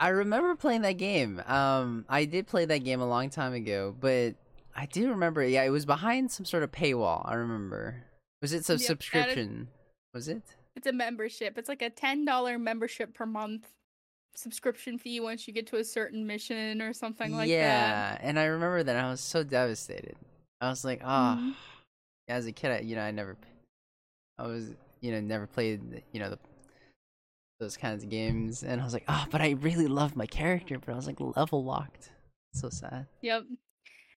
I 0.00 0.10
remember 0.10 0.54
playing 0.54 0.82
that 0.82 0.92
game. 0.92 1.42
Um, 1.46 2.04
I 2.08 2.24
did 2.24 2.46
play 2.46 2.64
that 2.66 2.84
game 2.84 3.00
a 3.00 3.08
long 3.08 3.30
time 3.30 3.52
ago, 3.52 3.92
but 3.98 4.34
I 4.74 4.86
do 4.86 5.10
remember. 5.10 5.44
Yeah, 5.44 5.64
it 5.64 5.70
was 5.70 5.86
behind 5.86 6.30
some 6.30 6.46
sort 6.46 6.62
of 6.62 6.70
paywall. 6.70 7.28
I 7.28 7.34
remember. 7.34 8.04
Was 8.40 8.52
it 8.52 8.64
some 8.64 8.78
Yep, 8.78 8.86
subscription? 8.86 9.68
Was 10.14 10.28
it? 10.28 10.42
it's 10.76 10.86
a 10.86 10.92
membership 10.92 11.58
it's 11.58 11.68
like 11.68 11.82
a 11.82 11.90
$10 11.90 12.60
membership 12.60 13.12
per 13.12 13.26
month 13.26 13.66
subscription 14.36 14.96
fee 14.96 15.18
once 15.18 15.48
you 15.48 15.52
get 15.52 15.66
to 15.66 15.76
a 15.78 15.82
certain 15.82 16.24
mission 16.24 16.80
or 16.80 16.92
something 16.92 17.32
like 17.32 17.48
that 17.48 17.50
yeah, 17.50 18.18
and 18.20 18.38
I 18.38 18.44
remember 18.44 18.84
that. 18.84 18.94
I 18.96 19.10
was 19.10 19.20
so 19.20 19.42
devastated. 19.42 20.14
I 20.60 20.68
was 20.70 20.84
like, 20.84 21.00
ah. 21.02 21.36
Mhm. 21.40 21.54
As 22.28 22.46
a 22.46 22.52
kid, 22.52 22.70
I, 22.70 22.78
you 22.80 22.94
know, 22.96 23.02
I 23.02 23.10
never, 23.10 23.36
I 24.38 24.46
was, 24.46 24.74
you 25.00 25.12
know, 25.12 25.20
never 25.20 25.46
played, 25.46 26.02
you 26.12 26.20
know, 26.20 26.30
the, 26.30 26.38
those 27.60 27.76
kinds 27.76 28.04
of 28.04 28.10
games, 28.10 28.62
and 28.62 28.80
I 28.80 28.84
was 28.84 28.92
like, 28.92 29.04
ah, 29.08 29.26
but 29.30 29.40
I 29.40 29.50
really 29.60 29.86
loved 29.86 30.14
my 30.14 30.26
character, 30.26 30.78
but 30.78 30.92
I 30.92 30.96
was 30.96 31.06
like 31.06 31.16
level 31.20 31.64
locked. 31.64 32.10
So 32.54 32.68
sad. 32.70 33.06
Yep. 33.22 33.44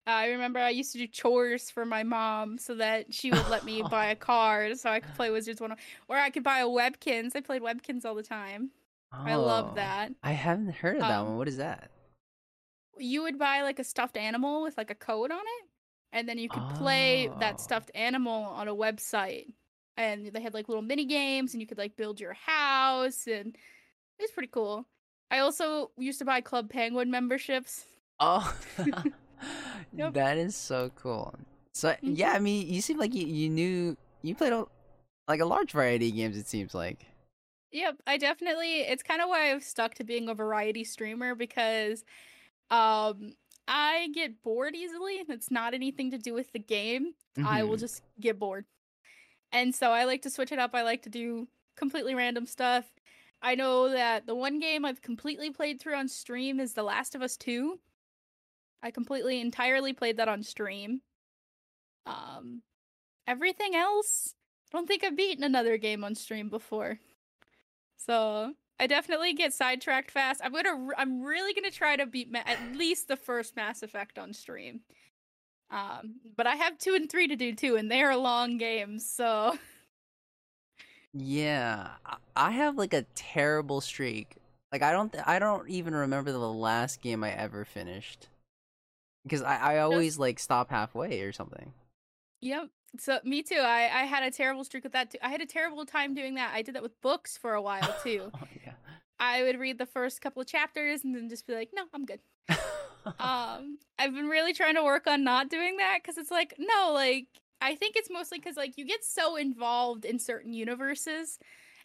I 0.07 0.29
remember 0.29 0.59
I 0.59 0.69
used 0.69 0.91
to 0.93 0.97
do 0.97 1.07
chores 1.07 1.69
for 1.69 1.85
my 1.85 2.01
mom 2.03 2.57
so 2.57 2.75
that 2.75 3.13
she 3.13 3.29
would 3.31 3.47
let 3.49 3.63
me 3.63 3.83
buy 3.83 4.07
a 4.07 4.15
card 4.31 4.77
so 4.79 4.89
I 4.89 4.99
could 4.99 5.13
play 5.15 5.29
Wizards 5.29 5.61
101. 5.61 5.77
Or 6.07 6.17
I 6.21 6.29
could 6.31 6.43
buy 6.43 6.59
a 6.59 6.65
Webkinz. 6.67 7.35
I 7.35 7.41
played 7.41 7.61
Webkinz 7.61 8.03
all 8.03 8.15
the 8.15 8.23
time. 8.23 8.71
I 9.11 9.35
love 9.35 9.71
Oh, 9.71 9.75
that. 9.75 10.09
that. 10.09 10.13
I 10.23 10.31
haven't 10.31 10.73
heard 10.73 10.95
of 10.95 11.01
that 11.01 11.19
Um, 11.19 11.27
one. 11.27 11.37
What 11.37 11.47
is 11.47 11.57
that? 11.57 11.91
You 12.97 13.21
would 13.23 13.37
buy 13.37 13.61
like 13.61 13.77
a 13.79 13.83
stuffed 13.83 14.17
animal 14.17 14.63
with 14.63 14.75
like 14.77 14.89
a 14.89 14.95
code 14.95 15.31
on 15.31 15.39
it, 15.41 15.69
and 16.13 16.27
then 16.27 16.37
you 16.37 16.49
could 16.49 16.67
play 16.67 17.29
Oh. 17.29 17.33
that 17.39 17.59
stuffed 17.59 17.91
animal 17.95 18.43
on 18.45 18.67
a 18.67 18.75
website. 18.75 19.53
and 19.97 20.27
they 20.27 20.41
had 20.41 20.53
like 20.53 20.69
little 20.69 20.81
mini 20.81 21.05
games, 21.05 21.53
and 21.53 21.61
you 21.61 21.67
could 21.67 21.77
like 21.77 21.95
build 21.97 22.19
your 22.19 22.33
house, 22.33 23.27
and 23.27 23.55
it 24.19 24.21
was 24.21 24.31
pretty 24.31 24.47
cool. 24.51 24.87
I 25.29 25.39
also 25.39 25.91
used 25.97 26.19
to 26.19 26.25
buy 26.25 26.41
Club 26.41 26.69
Penguin 26.69 27.11
memberships. 27.11 27.85
Oh, 28.19 28.55
Yep. 29.97 30.13
that 30.13 30.37
is 30.37 30.55
so 30.55 30.91
cool. 30.95 31.33
So 31.73 31.89
Mhm. 32.03 32.17
yeah, 32.17 32.31
I 32.31 32.39
mean, 32.39 32.67
you 32.67 32.81
seem 32.81 32.97
like 32.97 33.13
you, 33.13 33.25
you 33.27 33.49
knew 33.49 33.97
you 34.21 34.33
played 34.35 34.53
a, 34.53 34.65
like 35.27 35.39
a 35.41 35.45
large 35.45 35.71
variety 35.71 36.09
of 36.09 36.15
games. 36.15 36.37
It 36.37 36.47
seems 36.47 36.73
like. 36.73 37.05
Yep, 37.71 37.97
I 38.07 38.17
definitely 38.17 38.81
it's 38.81 39.03
kind 39.03 39.21
of 39.21 39.29
why 39.29 39.51
I've 39.51 39.63
stuck 39.63 39.93
to 39.95 40.03
being 40.03 40.27
a 40.29 40.33
variety 40.33 40.83
streamer 40.83 41.35
because 41.35 42.03
um 42.69 43.33
I 43.73 44.09
get 44.13 44.41
bored 44.43 44.75
easily 44.75 45.19
and 45.21 45.29
it's 45.29 45.49
not 45.49 45.73
anything 45.73 46.11
to 46.11 46.17
do 46.17 46.33
with 46.33 46.51
the 46.51 46.59
game. 46.59 47.15
I 47.41 47.63
will 47.63 47.77
Mhm. 47.77 47.79
just 47.79 48.03
get 48.19 48.37
bored. 48.37 48.65
And 49.51 49.73
so 49.73 49.91
I 49.91 50.03
like 50.05 50.23
to 50.23 50.29
switch 50.29 50.51
it 50.51 50.59
up. 50.59 50.75
I 50.75 50.81
like 50.83 51.03
to 51.03 51.09
do 51.09 51.47
completely 51.77 52.13
random 52.13 52.45
stuff. 52.45 52.93
I 53.41 53.55
know 53.55 53.89
that 53.89 54.25
the 54.25 54.35
one 54.35 54.59
game 54.59 54.83
I've 54.85 55.01
completely 55.01 55.51
played 55.51 55.79
through 55.79 55.95
on 55.95 56.09
stream 56.09 56.59
is 56.59 56.73
The 56.73 56.83
Last 56.83 57.15
of 57.15 57.21
Us 57.21 57.37
2. 57.37 57.81
I 58.83 58.91
completely 58.91 59.39
entirely 59.39 59.93
played 59.93 60.17
that 60.17 60.27
on 60.27 60.43
stream. 60.43 61.01
Um 62.05 62.63
everything 63.27 63.75
else, 63.75 64.35
I 64.73 64.77
don't 64.77 64.87
think 64.87 65.03
I've 65.03 65.15
beaten 65.15 65.43
another 65.43 65.77
game 65.77 66.03
on 66.03 66.15
stream 66.15 66.49
before. 66.49 66.99
So 67.97 68.55
I 68.81 68.87
definitely 68.87 69.33
get 69.33 69.53
sidetracked 69.53 70.09
fast. 70.09 70.41
I'm 70.43 70.51
gonna, 70.51 70.87
I'm 70.97 71.21
really 71.21 71.53
gonna 71.53 71.69
try 71.71 71.95
to 71.95 72.07
beat 72.07 72.31
Ma- 72.31 72.41
at 72.47 72.75
least 72.75 73.07
the 73.07 73.15
first 73.15 73.55
Mass 73.55 73.83
Effect 73.83 74.17
on 74.17 74.33
stream. 74.33 74.81
Um, 75.69 76.15
but 76.35 76.47
I 76.47 76.55
have 76.55 76.79
two 76.79 76.95
and 76.95 77.09
three 77.09 77.27
to 77.27 77.35
do 77.35 77.53
too, 77.53 77.75
and 77.75 77.91
they 77.91 78.01
are 78.01 78.17
long 78.17 78.57
games. 78.57 79.05
So 79.07 79.57
Yeah, 81.13 81.89
I- 82.35 82.51
have 82.51 82.75
like 82.75 82.93
a 82.93 83.03
terrible 83.15 83.81
streak. 83.81 84.35
Like 84.71 84.81
I 84.81 84.91
don't, 84.91 85.11
th- 85.11 85.25
I 85.27 85.37
don't 85.39 85.69
even 85.69 85.93
remember 85.93 86.31
the 86.31 86.39
last 86.39 87.01
game 87.01 87.23
I 87.23 87.31
ever 87.31 87.65
finished 87.65 88.29
because 89.23 89.41
I, 89.43 89.57
I 89.57 89.79
always 89.79 90.17
like 90.17 90.39
stop 90.39 90.69
halfway 90.71 91.21
or 91.21 91.31
something. 91.33 91.73
Yep. 92.41 92.69
So 92.99 93.19
me 93.23 93.41
too. 93.41 93.55
I 93.59 94.01
I 94.01 94.03
had 94.05 94.23
a 94.23 94.31
terrible 94.31 94.63
streak 94.63 94.83
with 94.83 94.93
that 94.93 95.11
too. 95.11 95.17
I 95.21 95.29
had 95.29 95.41
a 95.41 95.45
terrible 95.45 95.85
time 95.85 96.13
doing 96.13 96.35
that. 96.35 96.51
I 96.53 96.61
did 96.61 96.75
that 96.75 96.83
with 96.83 96.99
books 97.01 97.37
for 97.37 97.53
a 97.53 97.61
while 97.61 97.95
too. 98.03 98.31
Oh 98.41 98.47
yeah. 98.65 98.73
I 99.19 99.43
would 99.43 99.59
read 99.59 99.77
the 99.77 99.85
first 99.85 100.19
couple 100.19 100.41
of 100.41 100.47
chapters 100.47 101.03
and 101.03 101.15
then 101.15 101.29
just 101.29 101.45
be 101.45 101.53
like, 101.53 101.69
no, 101.73 101.83
I'm 101.93 102.05
good. 102.05 102.19
um 103.19 103.77
i've 103.97 104.13
been 104.13 104.27
really 104.27 104.53
trying 104.53 104.75
to 104.75 104.83
work 104.83 105.07
on 105.07 105.23
not 105.23 105.49
doing 105.49 105.77
that 105.77 105.99
because 106.01 106.17
it's 106.17 106.29
like 106.31 106.53
no 106.59 106.91
like 106.93 107.25
i 107.59 107.73
think 107.75 107.95
it's 107.95 108.09
mostly 108.11 108.37
because 108.37 108.55
like 108.57 108.77
you 108.77 108.85
get 108.85 109.03
so 109.03 109.35
involved 109.35 110.05
in 110.05 110.19
certain 110.19 110.53
universes 110.53 111.39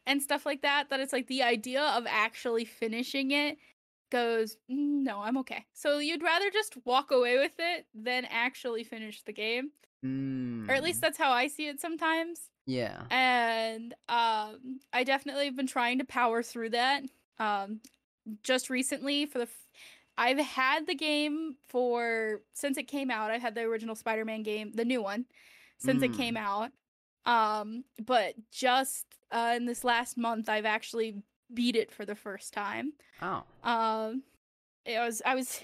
and 0.06 0.20
stuff 0.20 0.44
like 0.44 0.62
that 0.62 0.90
that 0.90 1.00
it's 1.00 1.12
like 1.12 1.26
the 1.28 1.42
idea 1.42 1.82
of 1.82 2.04
actually 2.08 2.64
finishing 2.64 3.30
it 3.30 3.56
goes 4.10 4.56
"Mm, 4.70 5.04
no 5.04 5.20
i'm 5.22 5.38
okay 5.38 5.64
so 5.72 5.98
you'd 5.98 6.22
rather 6.22 6.50
just 6.50 6.76
walk 6.84 7.10
away 7.10 7.38
with 7.38 7.54
it 7.58 7.86
than 7.94 8.24
actually 8.26 8.84
finish 8.84 9.22
the 9.22 9.32
game 9.32 9.70
or 10.68 10.74
at 10.74 10.82
least 10.82 10.98
Mm, 10.98 11.02
that's 11.02 11.18
how 11.18 11.30
i 11.32 11.46
see 11.48 11.68
it 11.68 11.80
sometimes 11.80 12.50
yeah. 12.66 13.02
and 13.10 13.94
um 14.08 14.80
i 14.92 15.04
definitely 15.04 15.44
have 15.46 15.56
been 15.56 15.66
trying 15.66 15.98
to 15.98 16.04
power 16.04 16.42
through 16.42 16.70
that 16.70 17.02
um 17.38 17.80
just 18.42 18.70
recently 18.70 19.26
for 19.26 19.38
the 19.38 19.44
f- 19.44 19.68
i've 20.18 20.38
had 20.38 20.86
the 20.86 20.94
game 20.94 21.56
for 21.68 22.40
since 22.54 22.76
it 22.78 22.88
came 22.88 23.10
out 23.10 23.30
I've 23.30 23.42
had 23.42 23.54
the 23.54 23.62
original 23.62 23.94
spider-man 23.94 24.42
game 24.42 24.72
the 24.74 24.84
new 24.84 25.02
one 25.02 25.26
since 25.78 26.02
it 26.02 26.12
Mm. 26.12 26.16
came 26.16 26.36
out 26.36 26.70
um 27.24 27.84
but 28.04 28.34
just 28.50 29.06
uh 29.30 29.52
in 29.56 29.66
this 29.66 29.84
last 29.84 30.16
month 30.16 30.48
i've 30.48 30.64
actually 30.64 31.22
beat 31.54 31.76
it 31.76 31.92
for 31.92 32.04
the 32.04 32.14
first 32.16 32.52
time 32.52 32.92
Oh. 33.22 33.42
um 33.62 34.22
it 34.84 34.98
was 34.98 35.22
i 35.24 35.34
was 35.34 35.60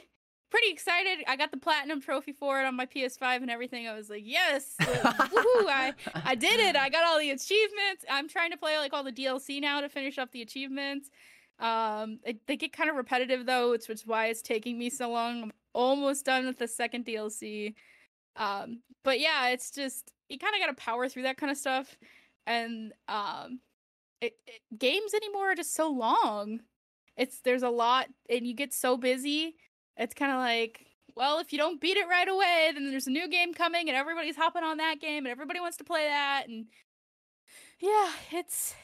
pretty 0.53 0.71
excited 0.71 1.25
i 1.27 1.35
got 1.35 1.51
the 1.51 1.57
platinum 1.57 2.01
trophy 2.01 2.33
for 2.33 2.61
it 2.61 2.65
on 2.65 2.77
my 2.77 2.87
ps5 2.87 3.37
and 3.37 3.51
everything 3.51 3.89
i 3.89 3.95
was 3.95 4.11
like 4.11 4.23
yes 4.25 4.75
woohoo 4.81 5.67
i 5.69 5.95
I 6.25 6.35
did 6.35 6.61
it. 6.61 6.77
I 6.77 6.89
got 6.89 7.05
all 7.05 7.19
the 7.19 7.31
achievements. 7.31 8.05
I'm 8.11 8.29
trying 8.29 8.51
to 8.53 8.57
play 8.57 8.79
like 8.79 8.93
all 8.93 9.05
the 9.05 9.13
DLC 9.13 9.61
now 9.61 9.81
to 9.81 9.89
finish 9.89 10.19
up 10.19 10.33
the 10.33 10.43
achievements. 10.43 11.11
Um, 11.59 12.19
they, 12.25 12.39
they 12.47 12.57
get 12.57 12.73
kind 12.73 12.91
of 12.91 12.97
repetitive 12.97 13.47
though, 13.47 13.71
which 13.71 13.89
is 13.91 14.07
why 14.07 14.27
it's 14.27 14.43
taking 14.43 14.79
me 14.79 14.91
so 14.91 15.11
long. 15.11 15.43
I'm 15.43 15.53
almost 15.73 16.25
done 16.25 16.47
with 16.47 16.59
the 16.59 16.69
second 16.69 17.05
DLC. 17.05 17.75
Um, 18.37 18.81
but 19.05 19.21
yeah, 19.21 19.49
it's 19.49 19.71
just 19.71 20.13
you 20.29 20.39
kind 20.39 20.55
of 20.55 20.61
got 20.61 20.69
to 20.69 20.83
power 20.83 21.09
through 21.09 21.25
that 21.25 21.37
kind 21.37 21.51
of 21.51 21.59
stuff, 21.59 21.97
and 22.47 22.93
um, 23.09 23.61
it, 24.21 24.35
it 24.47 24.63
games 24.79 25.13
anymore 25.13 25.53
are 25.53 25.55
just 25.55 25.75
so 25.75 25.91
long. 25.91 26.61
It's 27.17 27.41
there's 27.41 27.63
a 27.63 27.69
lot, 27.69 28.07
and 28.31 28.47
you 28.47 28.55
get 28.55 28.73
so 28.73 28.97
busy. 28.97 29.57
It's 29.97 30.15
kind 30.15 30.33
of 30.33 30.39
like 30.39 30.87
well, 31.15 31.41
if 31.41 31.53
you 31.53 31.59
don't 31.59 31.81
beat 31.81 31.99
it 31.99 32.09
right 32.09 32.29
away, 32.29 32.71
then 32.73 32.91
there's 32.91 33.07
a 33.07 33.11
new 33.11 33.29
game 33.29 33.53
coming 33.53 33.89
and 33.89 33.97
everybody's 33.97 34.37
hopping 34.37 34.63
on 34.63 34.79
that 34.79 34.99
game 35.01 35.27
and 35.27 35.29
everybody 35.29 35.61
wants 35.61 35.77
to 35.77 35.85
play 35.85 36.07
that 36.07 36.45
and 36.49 36.67
yeah, 37.81 38.11
it's 38.31 38.75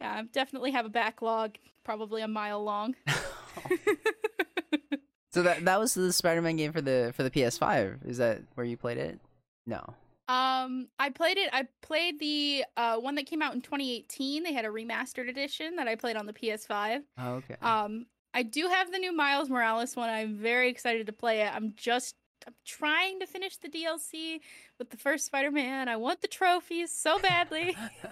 yeah, 0.00 0.14
I 0.14 0.22
definitely 0.32 0.72
have 0.72 0.86
a 0.86 0.90
backlog, 0.90 1.56
probably 1.84 2.22
a 2.22 2.28
mile 2.28 2.62
long. 2.64 2.96
so 5.32 5.42
that 5.42 5.64
that 5.64 5.78
was 5.78 5.94
the 5.94 6.12
Spider-Man 6.12 6.56
game 6.56 6.72
for 6.72 6.80
the 6.80 7.12
for 7.14 7.22
the 7.22 7.30
PS5. 7.30 8.06
Is 8.08 8.18
that 8.18 8.42
where 8.54 8.66
you 8.66 8.76
played 8.76 8.98
it? 8.98 9.20
No. 9.66 9.78
um, 10.28 10.88
I 10.98 11.10
played 11.14 11.38
it. 11.38 11.50
I 11.52 11.66
played 11.82 12.18
the 12.18 12.64
uh 12.76 12.96
one 12.96 13.14
that 13.16 13.26
came 13.26 13.42
out 13.42 13.54
in 13.54 13.60
2018. 13.60 14.42
They 14.42 14.52
had 14.52 14.64
a 14.64 14.68
remastered 14.68 15.28
edition 15.28 15.76
that 15.76 15.86
I 15.86 15.94
played 15.94 16.16
on 16.16 16.26
the 16.26 16.32
PS5. 16.32 17.02
Oh, 17.18 17.32
okay. 17.34 17.56
Um, 17.62 18.06
I 18.34 18.42
do 18.42 18.66
have 18.68 18.90
the 18.92 18.98
new 18.98 19.14
Miles 19.16 19.48
Morales 19.48 19.94
one. 19.96 20.10
I'm 20.10 20.36
very 20.36 20.68
excited 20.68 21.06
to 21.06 21.12
play 21.12 21.42
it. 21.42 21.54
I'm 21.54 21.72
just 21.76 22.16
I'm 22.46 22.52
trying 22.66 23.20
to 23.20 23.26
finish 23.26 23.56
the 23.56 23.68
DLC 23.70 24.40
with 24.78 24.90
the 24.90 24.98
first 24.98 25.24
Spider-Man. 25.24 25.88
I 25.88 25.96
want 25.96 26.20
the 26.20 26.28
trophies 26.28 26.90
so 26.90 27.18
badly. 27.18 27.74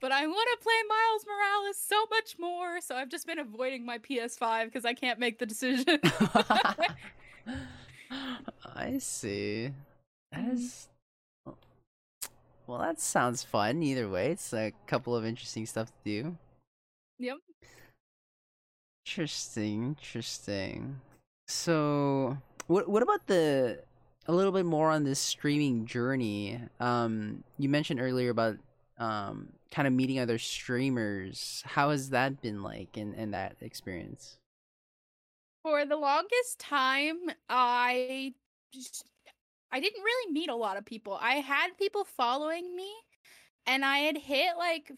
but 0.00 0.12
I 0.12 0.26
want 0.26 0.48
to 0.50 0.58
play 0.62 0.82
Miles 0.88 1.26
Morales 1.26 1.76
so 1.76 2.06
much 2.10 2.36
more. 2.38 2.80
So 2.80 2.94
I've 2.96 3.10
just 3.10 3.26
been 3.26 3.38
avoiding 3.38 3.84
my 3.84 3.98
PS5 3.98 4.64
because 4.64 4.86
I 4.86 4.94
can't 4.94 5.18
make 5.18 5.38
the 5.38 5.44
decision. 5.44 5.98
I 8.74 8.98
see. 8.98 9.70
That 10.32 10.44
Mhm. 10.44 10.52
is. 10.54 10.88
Well, 12.66 12.78
that 12.78 12.98
sounds 12.98 13.42
fun. 13.42 13.82
Either 13.82 14.08
way, 14.08 14.30
it's 14.30 14.54
a 14.54 14.72
couple 14.86 15.14
of 15.14 15.26
interesting 15.26 15.66
stuff 15.66 15.88
to 15.88 15.94
do. 16.04 16.38
yep. 17.18 17.36
Interesting, 19.06 19.84
interesting. 19.84 21.00
So, 21.46 22.38
what 22.68 22.88
what 22.88 23.02
about 23.02 23.26
the 23.26 23.82
a 24.26 24.32
little 24.32 24.52
bit 24.52 24.64
more 24.64 24.90
on 24.90 25.04
this 25.04 25.18
streaming 25.18 25.84
journey? 25.84 26.58
Um, 26.80 27.44
you 27.58 27.68
mentioned 27.68 28.00
earlier 28.00 28.30
about 28.30 28.56
um 28.98 29.52
kind 29.70 29.86
of 29.86 29.92
meeting 29.92 30.18
other 30.18 30.38
streamers. 30.38 31.62
How 31.66 31.90
has 31.90 32.10
that 32.10 32.40
been 32.40 32.62
like 32.62 32.96
in 32.96 33.12
in 33.14 33.32
that 33.32 33.56
experience? 33.60 34.38
For 35.62 35.84
the 35.84 35.96
longest 35.96 36.58
time, 36.58 37.18
I 37.48 38.32
just 38.72 39.04
I 39.70 39.80
didn't 39.80 40.02
really 40.02 40.32
meet 40.32 40.48
a 40.48 40.56
lot 40.56 40.78
of 40.78 40.86
people. 40.86 41.18
I 41.20 41.34
had 41.34 41.76
people 41.78 42.04
following 42.04 42.74
me, 42.74 42.90
and 43.66 43.84
I 43.84 43.98
had 43.98 44.16
hit 44.16 44.56
like 44.56 44.92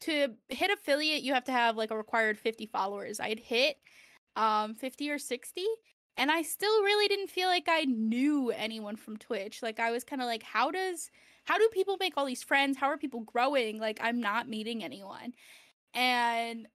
to 0.00 0.34
hit 0.48 0.70
affiliate, 0.70 1.22
you 1.22 1.34
have 1.34 1.44
to 1.44 1.52
have 1.52 1.76
like 1.76 1.90
a 1.90 1.96
required 1.96 2.38
50 2.38 2.66
followers. 2.66 3.20
I'd 3.20 3.40
hit 3.40 3.76
um 4.36 4.74
50 4.74 5.10
or 5.10 5.18
60, 5.18 5.66
and 6.16 6.30
I 6.30 6.42
still 6.42 6.82
really 6.82 7.08
didn't 7.08 7.30
feel 7.30 7.48
like 7.48 7.66
I 7.68 7.82
knew 7.84 8.50
anyone 8.50 8.96
from 8.96 9.16
Twitch. 9.16 9.62
Like 9.62 9.80
I 9.80 9.90
was 9.90 10.04
kind 10.04 10.22
of 10.22 10.26
like, 10.26 10.42
how 10.42 10.70
does 10.70 11.10
how 11.44 11.58
do 11.58 11.68
people 11.72 11.96
make 11.98 12.14
all 12.16 12.26
these 12.26 12.42
friends? 12.42 12.76
How 12.78 12.88
are 12.88 12.98
people 12.98 13.20
growing? 13.20 13.78
Like 13.78 13.98
I'm 14.02 14.20
not 14.20 14.48
meeting 14.48 14.84
anyone. 14.84 15.34
And 15.94 16.68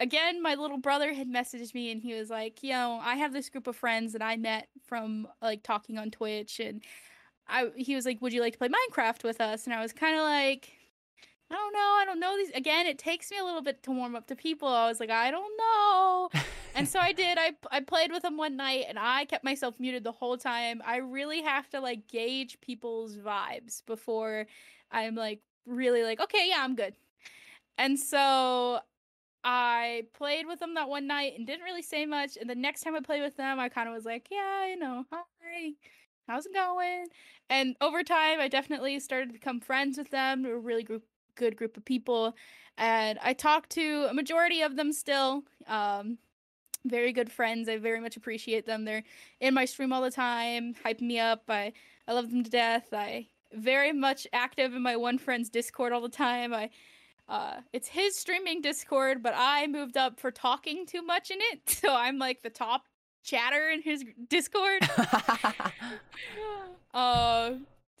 again, 0.00 0.42
my 0.42 0.54
little 0.56 0.78
brother 0.78 1.12
had 1.14 1.28
messaged 1.28 1.74
me 1.74 1.90
and 1.92 2.02
he 2.02 2.14
was 2.14 2.30
like, 2.30 2.62
you 2.62 2.70
know, 2.72 3.00
I 3.02 3.16
have 3.16 3.32
this 3.32 3.50
group 3.50 3.66
of 3.66 3.76
friends 3.76 4.12
that 4.14 4.22
I 4.22 4.36
met 4.36 4.68
from 4.86 5.28
like 5.42 5.62
talking 5.62 5.98
on 5.98 6.10
Twitch 6.10 6.60
and 6.60 6.82
I 7.48 7.70
he 7.76 7.94
was 7.96 8.06
like, 8.06 8.22
Would 8.22 8.32
you 8.32 8.40
like 8.42 8.54
to 8.54 8.58
play 8.58 8.68
Minecraft 8.70 9.24
with 9.24 9.40
us? 9.40 9.66
And 9.66 9.74
I 9.74 9.82
was 9.82 9.92
kinda 9.92 10.22
like 10.22 10.73
I 11.50 11.54
don't 11.54 11.72
know, 11.72 11.78
I 11.78 12.04
don't 12.06 12.20
know 12.20 12.36
these 12.36 12.50
again, 12.50 12.86
it 12.86 12.98
takes 12.98 13.30
me 13.30 13.38
a 13.38 13.44
little 13.44 13.62
bit 13.62 13.82
to 13.84 13.90
warm 13.90 14.16
up 14.16 14.26
to 14.28 14.36
people. 14.36 14.68
I 14.68 14.88
was 14.88 14.98
like, 15.00 15.10
I 15.10 15.30
don't 15.30 15.52
know. 15.58 16.30
And 16.74 16.88
so 16.88 16.98
I 16.98 17.12
did. 17.22 17.38
I 17.38 17.52
I 17.70 17.80
played 17.80 18.10
with 18.12 18.22
them 18.22 18.36
one 18.36 18.56
night 18.56 18.86
and 18.88 18.98
I 18.98 19.24
kept 19.26 19.44
myself 19.44 19.78
muted 19.78 20.04
the 20.04 20.12
whole 20.12 20.36
time. 20.36 20.82
I 20.84 20.96
really 20.96 21.42
have 21.42 21.68
to 21.70 21.80
like 21.80 22.08
gauge 22.08 22.60
people's 22.60 23.16
vibes 23.16 23.84
before 23.86 24.46
I'm 24.90 25.14
like 25.14 25.40
really 25.66 26.02
like, 26.02 26.20
okay, 26.20 26.48
yeah, 26.48 26.62
I'm 26.62 26.76
good. 26.76 26.94
And 27.78 27.98
so 27.98 28.80
I 29.42 30.04
played 30.14 30.46
with 30.46 30.60
them 30.60 30.74
that 30.74 30.88
one 30.88 31.06
night 31.06 31.34
and 31.36 31.46
didn't 31.46 31.64
really 31.64 31.82
say 31.82 32.06
much. 32.06 32.36
And 32.40 32.48
the 32.48 32.54
next 32.54 32.82
time 32.82 32.94
I 32.94 33.00
played 33.00 33.22
with 33.22 33.36
them, 33.36 33.58
I 33.60 33.68
kind 33.68 33.88
of 33.88 33.94
was 33.94 34.04
like, 34.04 34.28
yeah, 34.30 34.66
you 34.66 34.78
know, 34.78 35.04
hi. 35.12 35.72
how's 36.28 36.46
it 36.46 36.54
going? 36.54 37.06
And 37.50 37.76
over 37.80 38.02
time, 38.02 38.40
I 38.40 38.48
definitely 38.48 38.98
started 39.00 39.26
to 39.26 39.32
become 39.34 39.60
friends 39.60 39.98
with 39.98 40.10
them. 40.10 40.42
They 40.42 40.48
were 40.48 40.56
a 40.56 40.60
really 40.60 40.82
group, 40.82 41.04
good 41.34 41.56
group 41.56 41.76
of 41.76 41.84
people. 41.84 42.34
And 42.76 43.18
I 43.22 43.32
talk 43.32 43.68
to 43.70 44.06
a 44.10 44.14
majority 44.14 44.62
of 44.62 44.76
them 44.76 44.92
still. 44.92 45.44
Um, 45.68 46.18
very 46.84 47.12
good 47.12 47.30
friends. 47.30 47.68
I 47.68 47.78
very 47.78 48.00
much 48.00 48.16
appreciate 48.16 48.66
them. 48.66 48.84
They're 48.84 49.04
in 49.40 49.54
my 49.54 49.64
stream 49.64 49.92
all 49.92 50.02
the 50.02 50.10
time, 50.10 50.74
hyping 50.84 51.02
me 51.02 51.18
up. 51.18 51.44
I, 51.48 51.72
I 52.06 52.12
love 52.12 52.30
them 52.30 52.44
to 52.44 52.50
death. 52.50 52.92
I 52.92 53.28
very 53.54 53.92
much 53.92 54.26
active 54.32 54.74
in 54.74 54.82
my 54.82 54.96
one 54.96 55.18
friend's 55.18 55.48
Discord 55.48 55.92
all 55.92 56.00
the 56.00 56.08
time. 56.08 56.52
I 56.52 56.70
uh 57.28 57.60
it's 57.72 57.88
his 57.88 58.16
streaming 58.16 58.60
Discord, 58.60 59.22
but 59.22 59.32
I 59.34 59.66
moved 59.66 59.96
up 59.96 60.20
for 60.20 60.30
talking 60.30 60.84
too 60.86 61.02
much 61.02 61.30
in 61.30 61.38
it. 61.52 61.60
So 61.84 61.94
I'm 61.94 62.18
like 62.18 62.42
the 62.42 62.50
top 62.50 62.84
chatter 63.22 63.70
in 63.70 63.80
his 63.80 64.04
Discord. 64.28 64.82
uh 66.94 67.52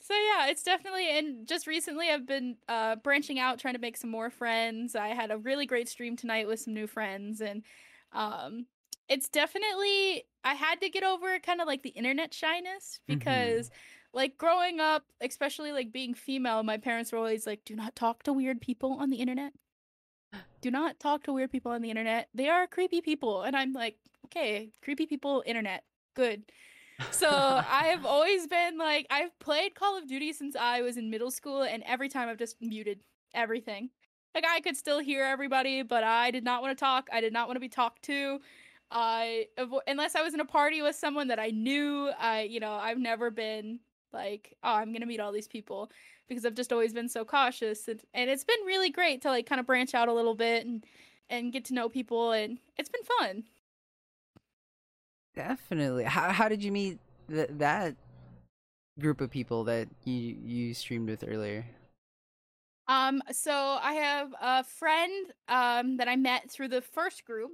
so 0.04 0.12
yeah, 0.12 0.48
it's 0.48 0.62
definitely 0.62 1.08
and 1.18 1.48
just 1.48 1.66
recently 1.66 2.10
I've 2.10 2.26
been 2.26 2.58
uh 2.68 2.96
branching 2.96 3.38
out 3.38 3.58
trying 3.58 3.72
to 3.72 3.80
make 3.80 3.96
some 3.96 4.10
more 4.10 4.28
friends. 4.28 4.94
I 4.94 5.08
had 5.08 5.30
a 5.30 5.38
really 5.38 5.64
great 5.64 5.88
stream 5.88 6.14
tonight 6.14 6.46
with 6.46 6.60
some 6.60 6.74
new 6.74 6.86
friends 6.86 7.40
and 7.40 7.64
um 8.12 8.66
it's 9.08 9.30
definitely 9.30 10.24
I 10.44 10.52
had 10.54 10.82
to 10.82 10.90
get 10.90 11.04
over 11.04 11.38
kind 11.38 11.62
of 11.62 11.66
like 11.66 11.82
the 11.82 11.88
internet 11.90 12.34
shyness 12.34 13.00
because 13.06 13.70
like 14.12 14.36
growing 14.36 14.78
up, 14.78 15.04
especially 15.22 15.72
like 15.72 15.90
being 15.90 16.12
female, 16.12 16.62
my 16.62 16.76
parents 16.76 17.10
were 17.10 17.18
always 17.18 17.46
like, 17.46 17.64
"Do 17.64 17.74
not 17.74 17.96
talk 17.96 18.22
to 18.24 18.32
weird 18.34 18.60
people 18.60 18.92
on 18.92 19.08
the 19.10 19.16
internet. 19.16 19.54
Do 20.60 20.70
not 20.70 20.98
talk 20.98 21.24
to 21.24 21.32
weird 21.32 21.50
people 21.52 21.72
on 21.72 21.82
the 21.82 21.90
internet. 21.90 22.28
They 22.34 22.48
are 22.48 22.66
creepy 22.66 23.00
people." 23.00 23.42
And 23.42 23.56
I'm 23.56 23.72
like, 23.72 23.98
"Okay, 24.26 24.72
creepy 24.82 25.06
people, 25.06 25.42
internet, 25.46 25.84
good." 26.14 26.50
So 27.10 27.28
I 27.28 27.86
have 27.86 28.04
always 28.04 28.46
been 28.46 28.78
like, 28.78 29.06
I've 29.10 29.36
played 29.38 29.74
Call 29.74 29.98
of 29.98 30.06
Duty 30.06 30.32
since 30.32 30.54
I 30.56 30.82
was 30.82 30.96
in 30.96 31.10
middle 31.10 31.30
school, 31.30 31.62
and 31.62 31.82
every 31.86 32.08
time 32.08 32.28
I've 32.28 32.38
just 32.38 32.56
muted 32.60 33.00
everything. 33.34 33.90
Like 34.34 34.44
I 34.48 34.60
could 34.60 34.76
still 34.76 34.98
hear 34.98 35.24
everybody, 35.24 35.82
but 35.82 36.02
I 36.04 36.30
did 36.30 36.44
not 36.44 36.62
want 36.62 36.76
to 36.76 36.82
talk. 36.82 37.08
I 37.12 37.20
did 37.20 37.32
not 37.32 37.46
want 37.46 37.56
to 37.56 37.60
be 37.60 37.68
talked 37.68 38.02
to. 38.04 38.40
I 38.90 39.46
avo- 39.58 39.80
unless 39.86 40.14
I 40.14 40.22
was 40.22 40.34
in 40.34 40.40
a 40.40 40.44
party 40.44 40.82
with 40.82 40.96
someone 40.96 41.28
that 41.28 41.38
I 41.38 41.50
knew. 41.50 42.10
I 42.18 42.42
you 42.42 42.60
know 42.60 42.74
I've 42.74 42.98
never 42.98 43.30
been 43.30 43.80
like 44.14 44.56
oh 44.62 44.74
i'm 44.74 44.92
gonna 44.92 45.04
meet 45.04 45.20
all 45.20 45.32
these 45.32 45.48
people 45.48 45.90
because 46.28 46.46
i've 46.46 46.54
just 46.54 46.72
always 46.72 46.94
been 46.94 47.08
so 47.08 47.24
cautious 47.24 47.88
and, 47.88 48.00
and 48.14 48.30
it's 48.30 48.44
been 48.44 48.60
really 48.64 48.88
great 48.88 49.20
to 49.20 49.28
like 49.28 49.44
kind 49.44 49.60
of 49.60 49.66
branch 49.66 49.92
out 49.92 50.08
a 50.08 50.12
little 50.12 50.34
bit 50.34 50.64
and 50.64 50.84
and 51.28 51.52
get 51.52 51.64
to 51.66 51.74
know 51.74 51.88
people 51.88 52.32
and 52.32 52.58
it's 52.78 52.88
been 52.88 53.02
fun 53.18 53.44
Definitely. 55.36 56.04
How 56.04 56.30
how 56.32 56.48
did 56.48 56.62
you 56.62 56.70
meet 56.72 56.98
th- 57.28 57.50
that 57.52 57.96
group 59.00 59.20
of 59.20 59.30
people 59.30 59.64
that 59.64 59.88
you 60.04 60.14
you 60.14 60.74
streamed 60.74 61.08
with 61.08 61.24
earlier? 61.26 61.66
um 62.88 63.22
so 63.32 63.78
i 63.82 63.94
have 63.94 64.34
a 64.40 64.62
friend 64.64 65.32
um 65.48 65.96
that 65.96 66.08
i 66.08 66.16
met 66.16 66.50
through 66.50 66.68
the 66.68 66.82
first 66.82 67.24
group 67.24 67.52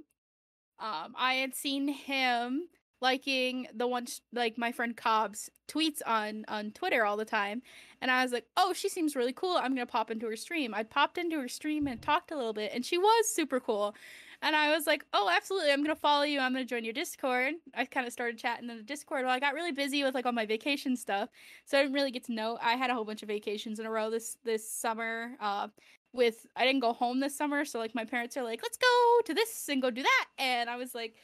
um 0.79 1.15
i 1.17 1.35
had 1.35 1.55
seen 1.55 1.87
him 1.87 2.67
liking 3.01 3.67
the 3.73 3.87
one 3.87 4.05
sh- 4.05 4.19
like 4.31 4.57
my 4.57 4.71
friend 4.71 4.95
Cobb's 4.95 5.49
tweets 5.67 6.01
on 6.05 6.45
on 6.47 6.71
Twitter 6.71 7.03
all 7.03 7.17
the 7.17 7.25
time, 7.25 7.63
and 8.01 8.11
I 8.11 8.23
was 8.23 8.31
like, 8.31 8.45
"Oh, 8.57 8.73
she 8.73 8.89
seems 8.89 9.15
really 9.15 9.33
cool. 9.33 9.57
I'm 9.57 9.73
gonna 9.73 9.87
pop 9.87 10.11
into 10.11 10.27
her 10.27 10.35
stream." 10.35 10.73
I 10.75 10.83
popped 10.83 11.17
into 11.17 11.39
her 11.39 11.47
stream 11.47 11.87
and 11.87 12.01
talked 12.01 12.31
a 12.31 12.35
little 12.37 12.53
bit, 12.53 12.71
and 12.73 12.85
she 12.85 12.97
was 12.99 13.27
super 13.27 13.59
cool. 13.59 13.95
And 14.41 14.55
I 14.55 14.75
was 14.75 14.87
like, 14.87 15.05
"Oh, 15.13 15.29
absolutely! 15.31 15.71
I'm 15.71 15.83
gonna 15.83 15.95
follow 15.95 16.23
you. 16.23 16.39
I'm 16.39 16.53
gonna 16.53 16.65
join 16.65 16.83
your 16.83 16.93
Discord." 16.93 17.55
I 17.75 17.85
kind 17.85 18.07
of 18.07 18.13
started 18.13 18.37
chatting 18.37 18.69
in 18.69 18.77
the 18.77 18.83
Discord. 18.83 19.25
Well, 19.25 19.33
I 19.33 19.39
got 19.39 19.53
really 19.53 19.71
busy 19.71 20.03
with 20.03 20.15
like 20.15 20.25
all 20.25 20.31
my 20.31 20.45
vacation 20.45 20.95
stuff, 20.95 21.29
so 21.65 21.77
I 21.77 21.81
didn't 21.83 21.93
really 21.93 22.11
get 22.11 22.23
to 22.25 22.33
know. 22.33 22.57
I 22.61 22.73
had 22.73 22.89
a 22.89 22.93
whole 22.95 23.05
bunch 23.05 23.21
of 23.21 23.27
vacations 23.27 23.79
in 23.79 23.85
a 23.85 23.91
row 23.91 24.09
this 24.09 24.37
this 24.43 24.67
summer. 24.69 25.35
Uh, 25.39 25.67
with 26.13 26.45
I 26.55 26.65
didn't 26.65 26.81
go 26.81 26.93
home 26.93 27.19
this 27.19 27.35
summer, 27.35 27.65
so 27.65 27.79
like 27.79 27.95
my 27.95 28.05
parents 28.05 28.35
are 28.37 28.43
like, 28.43 28.61
"Let's 28.63 28.77
go 28.77 29.21
to 29.25 29.33
this 29.33 29.69
and 29.69 29.81
go 29.81 29.91
do 29.91 30.03
that," 30.03 30.25
and 30.39 30.69
I 30.69 30.75
was 30.75 30.95
like, 30.95 31.15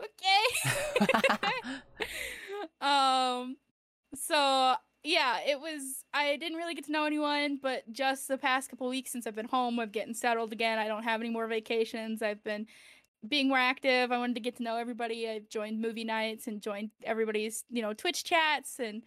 okay. 0.00 1.06
um 2.80 3.56
so 4.14 4.74
yeah, 5.04 5.40
it 5.40 5.60
was 5.60 6.04
I 6.14 6.36
didn't 6.36 6.58
really 6.58 6.74
get 6.74 6.84
to 6.86 6.92
know 6.92 7.04
anyone, 7.04 7.58
but 7.60 7.90
just 7.92 8.28
the 8.28 8.38
past 8.38 8.70
couple 8.70 8.88
weeks 8.88 9.10
since 9.12 9.26
I've 9.26 9.34
been 9.34 9.48
home, 9.48 9.78
I'm 9.80 9.90
getting 9.90 10.14
settled 10.14 10.52
again. 10.52 10.78
I 10.78 10.88
don't 10.88 11.02
have 11.04 11.20
any 11.20 11.30
more 11.30 11.46
vacations. 11.48 12.22
I've 12.22 12.42
been 12.44 12.66
being 13.28 13.48
more 13.48 13.58
active. 13.58 14.12
I 14.12 14.18
wanted 14.18 14.34
to 14.36 14.40
get 14.40 14.56
to 14.56 14.62
know 14.64 14.76
everybody. 14.76 15.28
I've 15.28 15.48
joined 15.48 15.80
movie 15.82 16.04
nights 16.04 16.46
and 16.48 16.62
joined 16.62 16.92
everybody's, 17.04 17.64
you 17.70 17.82
know, 17.82 17.94
Twitch 17.94 18.24
chats 18.24 18.80
and 18.80 19.04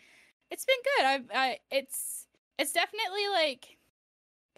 it's 0.52 0.66
been 0.66 0.78
good. 0.98 1.06
I've 1.06 1.32
I 1.34 1.60
it's 1.72 2.28
it's 2.60 2.74
definitely 2.74 3.28
like 3.34 3.80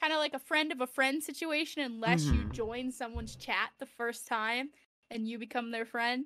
kind 0.02 0.14
of 0.14 0.20
like 0.20 0.34
a 0.34 0.40
friend 0.40 0.72
of 0.72 0.82
a 0.82 0.88
friend 0.88 1.24
situation 1.24 1.84
unless 1.84 2.32
you 2.32 2.46
Mhm. 2.46 2.52
join 2.52 2.92
someone's 2.92 3.36
chat 3.36 3.72
the 3.80 3.86
first 3.88 4.28
time 4.28 4.72
and 5.10 5.28
you 5.28 5.40
become 5.40 5.72
their 5.72 5.86
friend. 5.86 6.26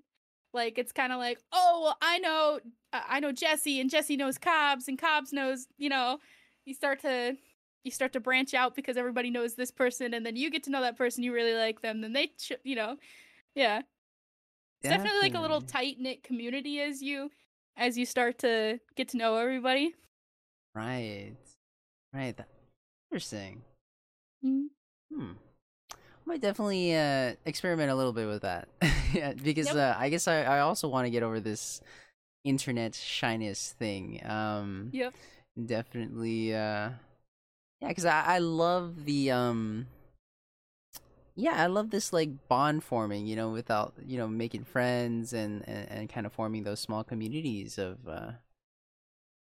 Like 0.53 0.77
it's 0.77 0.91
kind 0.91 1.13
of 1.13 1.19
like, 1.19 1.39
oh, 1.53 1.81
well, 1.83 1.97
I 2.01 2.17
know, 2.19 2.59
uh, 2.93 3.01
I 3.07 3.19
know 3.19 3.31
Jesse, 3.31 3.79
and 3.79 3.89
Jesse 3.89 4.17
knows 4.17 4.37
Cobbs, 4.37 4.87
and 4.87 4.97
Cobbs 4.99 5.31
knows, 5.31 5.67
you 5.77 5.89
know. 5.89 6.19
You 6.65 6.73
start 6.73 7.01
to, 7.01 7.35
you 7.83 7.91
start 7.91 8.13
to 8.13 8.19
branch 8.19 8.53
out 8.53 8.75
because 8.75 8.95
everybody 8.97 9.29
knows 9.31 9.55
this 9.55 9.71
person, 9.71 10.13
and 10.13 10.25
then 10.25 10.35
you 10.35 10.51
get 10.51 10.63
to 10.63 10.69
know 10.69 10.81
that 10.81 10.97
person, 10.97 11.23
you 11.23 11.33
really 11.33 11.53
like 11.55 11.81
them, 11.81 12.01
then 12.01 12.13
they, 12.13 12.27
ch- 12.27 12.51
you 12.63 12.75
know, 12.75 12.97
yeah. 13.55 13.79
It's 14.83 14.89
definitely 14.89 15.21
like 15.21 15.35
a 15.35 15.39
little 15.41 15.61
tight 15.61 15.99
knit 15.99 16.23
community 16.23 16.81
as 16.81 17.01
you, 17.01 17.31
as 17.77 17.97
you 17.97 18.05
start 18.05 18.39
to 18.39 18.79
get 18.95 19.07
to 19.09 19.17
know 19.17 19.37
everybody. 19.37 19.95
Right. 20.75 21.33
Right. 22.13 22.35
Interesting. 23.09 23.61
Mhm. 24.43 24.67
Hmm. 25.13 25.31
I 26.31 26.35
might 26.35 26.41
definitely 26.41 26.95
uh, 26.95 27.33
experiment 27.45 27.91
a 27.91 27.95
little 27.95 28.13
bit 28.13 28.25
with 28.25 28.43
that. 28.43 28.69
yeah, 29.13 29.33
because 29.33 29.67
Yep. 29.67 29.75
uh, 29.75 29.95
I 29.97 30.07
guess 30.07 30.29
I, 30.29 30.43
I 30.43 30.59
also 30.61 30.87
want 30.87 31.05
to 31.05 31.09
get 31.09 31.23
over 31.23 31.41
this 31.41 31.81
internet 32.45 32.95
shyness 32.95 33.75
thing. 33.77 34.21
Um, 34.25 34.93
Yep. 34.93 35.13
definitely. 35.65 36.53
Uh, 36.53 36.91
yeah, 37.81 37.87
because 37.89 38.05
I, 38.05 38.21
I 38.21 38.37
love 38.37 39.03
the 39.03 39.31
um. 39.31 39.87
Yeah, 41.35 41.61
I 41.61 41.65
love 41.65 41.89
this 41.89 42.13
like 42.13 42.47
bond 42.47 42.85
forming, 42.85 43.27
you 43.27 43.35
know, 43.35 43.49
without 43.49 43.93
you 44.07 44.17
know 44.17 44.29
making 44.29 44.63
friends 44.63 45.33
and 45.33 45.67
and, 45.67 45.89
and 45.91 46.09
kind 46.09 46.25
of 46.25 46.31
forming 46.31 46.63
those 46.63 46.79
small 46.79 47.03
communities 47.03 47.77
of 47.77 48.07
uh, 48.07 48.31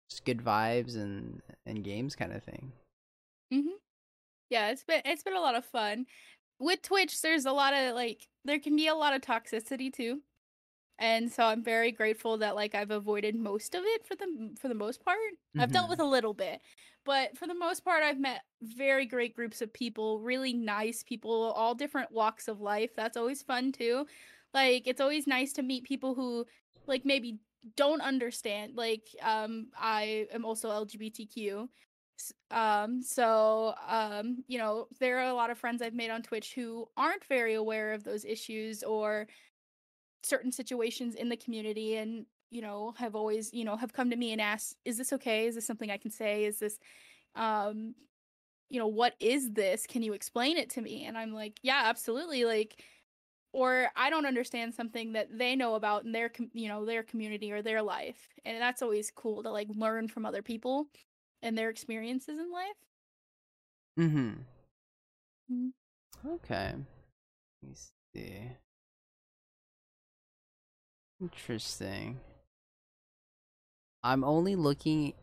just 0.10 0.24
good 0.24 0.38
vibes 0.38 0.96
and 0.96 1.42
and 1.66 1.84
games 1.84 2.16
kind 2.16 2.32
of 2.32 2.42
thing. 2.42 2.72
Mm-hmm. 3.54 3.76
Yeah, 4.50 4.72
it's 4.72 4.84
been 4.84 5.02
it's 5.06 5.24
been 5.24 5.36
a 5.36 5.42
lot 5.42 5.56
of 5.56 5.66
fun. 5.66 6.06
With 6.60 6.82
Twitch, 6.82 7.22
there's 7.22 7.46
a 7.46 7.52
lot 7.52 7.74
of 7.74 7.96
like 7.96 8.28
there 8.46 8.60
can 8.60 8.76
be 8.76 8.88
a 8.88 8.96
lot 8.96 9.16
of 9.16 9.22
toxicity 9.22 9.92
too. 9.92 10.22
And 11.00 11.32
so 11.32 11.44
I'm 11.46 11.64
very 11.64 11.94
grateful 11.94 12.38
that 12.40 12.56
like 12.56 12.76
I've 12.76 12.92
avoided 12.92 13.36
most 13.36 13.74
of 13.74 13.84
it 13.86 14.06
for 14.06 14.16
the 14.16 14.56
for 14.60 14.68
the 14.68 14.76
most 14.76 15.04
part. 15.04 15.18
I've 15.58 15.72
dealt 15.72 15.90
with 15.90 16.02
a 16.02 16.06
little 16.06 16.34
bit, 16.34 16.62
but 17.06 17.38
for 17.38 17.48
the 17.48 17.54
most 17.56 17.86
part 17.86 18.04
I've 18.04 18.20
met 18.20 18.42
very 18.62 19.06
great 19.06 19.34
groups 19.34 19.62
of 19.62 19.72
people, 19.72 20.20
really 20.20 20.52
nice 20.54 21.02
people, 21.04 21.54
all 21.56 21.74
different 21.74 22.12
walks 22.12 22.50
of 22.50 22.60
life. 22.60 22.92
That's 22.96 23.16
always 23.16 23.42
fun 23.42 23.72
too. 23.72 24.06
Like 24.54 24.88
it's 24.88 25.00
always 25.00 25.26
nice 25.26 25.54
to 25.54 25.64
meet 25.64 25.86
people 25.86 26.16
who 26.16 26.46
like 26.86 27.06
maybe 27.06 27.38
don't 27.78 28.02
understand. 28.02 28.76
Like 28.76 29.08
um 29.24 29.68
I 29.80 30.28
am 30.34 30.44
also 30.44 30.70
LGBTQ. 30.70 31.70
Um, 32.52 33.02
so 33.02 33.74
um, 33.88 34.44
you 34.48 34.58
know, 34.58 34.88
there 35.00 35.20
are 35.20 35.30
a 35.30 35.34
lot 35.34 35.50
of 35.50 35.58
friends 35.58 35.82
I've 35.82 35.94
made 35.94 36.10
on 36.10 36.22
Twitch 36.22 36.54
who 36.54 36.88
aren't 36.98 37.24
very 37.26 37.56
aware 37.56 37.94
of 37.94 38.04
those 38.04 38.26
issues 38.26 38.84
or 38.84 39.28
certain 40.24 40.52
situations 40.52 41.16
in 41.16 41.30
the 41.30 41.38
community 41.38 41.96
and 41.96 42.26
you 42.52 42.62
know 42.62 42.94
have 42.98 43.16
always 43.16 43.54
you 43.54 43.64
know 43.64 43.78
have 43.78 43.94
come 43.94 44.10
to 44.10 44.18
me 44.18 44.32
and 44.32 44.42
asked 44.42 44.76
is 44.86 44.98
this 44.98 45.14
okay? 45.14 45.46
Is 45.48 45.56
this 45.56 45.66
something 45.66 45.92
i 45.92 45.98
can 45.98 46.12
say? 46.12 46.46
Is 46.46 46.60
this 46.60 46.80
um 47.36 47.96
you 48.70 48.80
know 48.80 48.88
what 48.88 49.16
is 49.20 49.52
this? 49.52 49.86
Can 49.88 50.04
you 50.04 50.14
explain 50.14 50.58
it 50.58 50.70
to 50.72 50.82
me? 50.82 51.06
And 51.06 51.18
i'm 51.18 51.34
like 51.34 51.60
yeah 51.64 51.84
absolutely 51.86 52.46
like 52.46 52.84
or 53.52 53.88
i 53.96 54.10
don't 54.10 54.26
understand 54.26 54.74
something 54.74 55.14
that 55.14 55.28
they 55.36 55.56
know 55.56 55.76
about 55.76 56.06
in 56.06 56.12
their 56.12 56.30
com- 56.30 56.52
you 56.54 56.68
know 56.68 56.86
their 56.86 57.04
community 57.04 57.52
or 57.52 57.62
their 57.62 57.82
life 57.82 58.30
and 58.46 58.62
that's 58.62 58.82
always 58.82 59.12
cool 59.12 59.44
to 59.44 59.50
like 59.50 59.68
learn 59.76 60.08
from 60.08 60.26
other 60.26 60.42
people 60.42 60.88
and 61.42 61.58
their 61.58 61.70
experiences 61.70 62.40
in 62.40 62.52
life 62.52 62.76
Mm-hmm. 64.00 64.32
Mhm. 65.52 65.72
Okay. 66.26 66.74
Let 66.74 67.70
me 67.70 67.76
see. 68.16 68.52
Interesting. 71.22 72.20
I'm 74.02 74.24
only 74.24 74.56
looking 74.56 75.14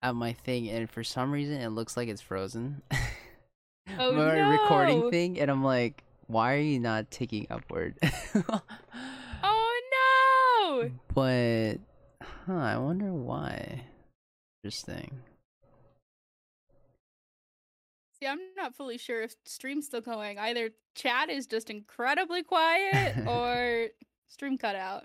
at 0.00 0.14
my 0.14 0.32
thing, 0.32 0.70
and 0.70 0.88
for 0.88 1.04
some 1.04 1.30
reason, 1.32 1.60
it 1.60 1.68
looks 1.68 1.96
like 1.96 2.08
it's 2.08 2.22
frozen. 2.22 2.82
Oh, 3.98 4.12
my 4.12 4.38
recording 4.38 5.10
thing, 5.10 5.38
and 5.38 5.50
I'm 5.50 5.62
like, 5.62 6.02
why 6.26 6.54
are 6.54 6.58
you 6.58 6.80
not 6.80 7.10
ticking 7.10 7.46
upward? 7.50 7.98
oh 9.42 9.80
no 10.80 10.90
but 11.14 11.74
Huh, 12.46 12.54
I 12.54 12.78
wonder 12.78 13.12
why. 13.12 13.84
Interesting. 14.62 15.20
See, 18.24 18.28
I'm 18.28 18.40
not 18.56 18.74
fully 18.74 18.96
sure 18.96 19.20
if 19.20 19.34
stream's 19.44 19.84
still 19.84 20.00
going. 20.00 20.38
Either 20.38 20.70
chat 20.94 21.28
is 21.28 21.46
just 21.46 21.68
incredibly 21.68 22.42
quiet 22.42 23.14
or 23.26 23.88
stream 24.28 24.56
cut 24.56 24.76
out. 24.76 25.02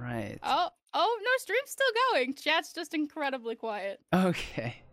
Right. 0.00 0.36
Oh, 0.42 0.68
oh 0.94 1.20
no, 1.22 1.30
stream's 1.38 1.70
still 1.70 1.86
going. 2.10 2.34
Chat's 2.34 2.72
just 2.72 2.92
incredibly 2.92 3.54
quiet. 3.54 4.00
Okay. 4.12 4.76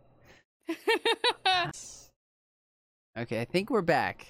Okay, 3.17 3.41
I 3.41 3.45
think 3.45 3.69
we're 3.69 3.81
back. 3.81 4.27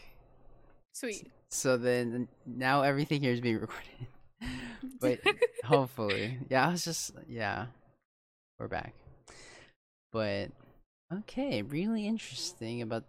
Sweet. 0.93 1.27
So 1.49 1.77
then 1.77 2.27
now 2.47 2.81
everything 2.81 3.21
here 3.21 3.33
is 3.33 3.41
being 3.41 3.59
recorded. 3.59 4.07
but 4.99 5.19
hopefully. 5.63 6.39
Yeah, 6.49 6.67
I 6.67 6.71
was 6.71 6.85
just 6.85 7.11
yeah. 7.27 7.67
We're 8.57 8.69
back. 8.69 8.95
But 10.11 10.49
okay, 11.13 11.61
really 11.61 12.07
interesting 12.07 12.81
about 12.81 13.03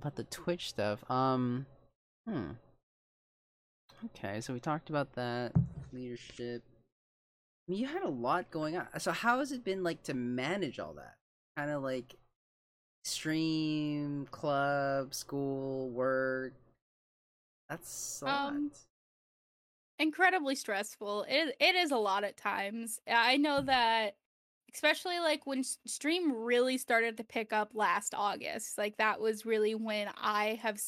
about 0.00 0.16
the 0.16 0.24
Twitch 0.24 0.68
stuff. 0.68 1.08
Um 1.10 1.66
hmm. 2.26 2.52
Okay, 4.06 4.40
so 4.40 4.52
we 4.52 4.60
talked 4.60 4.90
about 4.90 5.14
that 5.14 5.52
leadership. 5.92 6.62
I 7.68 7.72
mean, 7.72 7.80
you 7.80 7.86
had 7.86 8.02
a 8.02 8.08
lot 8.08 8.50
going 8.50 8.76
on. 8.76 8.86
So 9.00 9.10
how 9.12 9.40
has 9.40 9.52
it 9.52 9.64
been 9.64 9.82
like 9.82 10.02
to 10.04 10.14
manage 10.14 10.78
all 10.78 10.94
that? 10.94 11.14
Kind 11.56 11.70
of 11.70 11.82
like 11.82 12.14
stream, 13.04 14.26
club, 14.30 15.14
school, 15.14 15.90
work. 15.90 16.52
That's 17.68 18.22
Um, 18.22 18.70
incredibly 19.98 20.54
stressful. 20.54 21.26
It 21.28 21.56
it 21.60 21.74
is 21.74 21.90
a 21.90 21.96
lot 21.96 22.24
at 22.24 22.36
times. 22.36 23.00
I 23.06 23.36
know 23.36 23.60
that 23.62 24.16
especially 24.74 25.18
like 25.18 25.46
when 25.46 25.62
stream 25.86 26.32
really 26.32 26.78
started 26.78 27.16
to 27.16 27.24
pick 27.24 27.52
up 27.52 27.70
last 27.74 28.14
August. 28.14 28.78
Like 28.78 28.96
that 28.98 29.20
was 29.20 29.46
really 29.46 29.74
when 29.74 30.08
I 30.16 30.58
have 30.62 30.80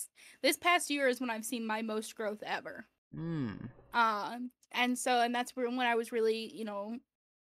this 0.42 0.56
past 0.56 0.90
year 0.90 1.08
is 1.08 1.20
when 1.20 1.30
I've 1.30 1.44
seen 1.44 1.66
my 1.66 1.82
most 1.82 2.14
growth 2.14 2.42
ever. 2.44 2.86
Hmm. 3.14 3.52
Um 3.92 4.50
and 4.72 4.98
so 4.98 5.20
and 5.20 5.34
that's 5.34 5.56
when 5.56 5.78
I 5.80 5.94
was 5.94 6.12
really, 6.12 6.54
you 6.54 6.64
know, 6.64 6.96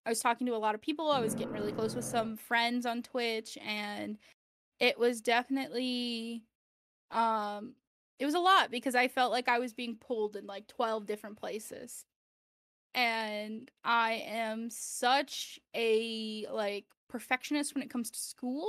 I 0.05 0.11
was 0.11 0.21
talking 0.21 0.47
to 0.47 0.55
a 0.55 0.59
lot 0.59 0.75
of 0.75 0.83
people. 0.83 1.11
I 1.11 1.21
was 1.21 1.35
getting 1.35 1.55
really 1.55 1.73
close 1.73 1.95
with 1.95 2.05
some 2.05 2.37
friends 2.37 2.85
on 2.85 3.03
Twitch 3.03 3.57
and 3.65 4.19
it 4.81 4.99
was 4.99 5.21
definitely 5.21 6.43
um 7.11 7.75
it 8.19 8.27
was 8.27 8.35
a 8.35 8.41
lot 8.41 8.71
because 8.71 8.95
I 8.95 9.09
felt 9.09 9.33
like 9.33 9.49
I 9.49 9.59
was 9.59 9.73
being 9.73 9.97
pulled 9.97 10.37
in 10.37 10.47
like 10.47 10.67
12 10.69 11.07
different 11.07 11.37
places. 11.37 12.05
And 12.95 13.71
I 13.85 14.25
am 14.27 14.71
such 14.71 15.59
a 15.75 16.47
like 16.53 16.85
perfectionist 17.09 17.75
when 17.75 17.83
it 17.83 17.91
comes 17.91 18.11
to 18.11 18.19
school. 18.19 18.67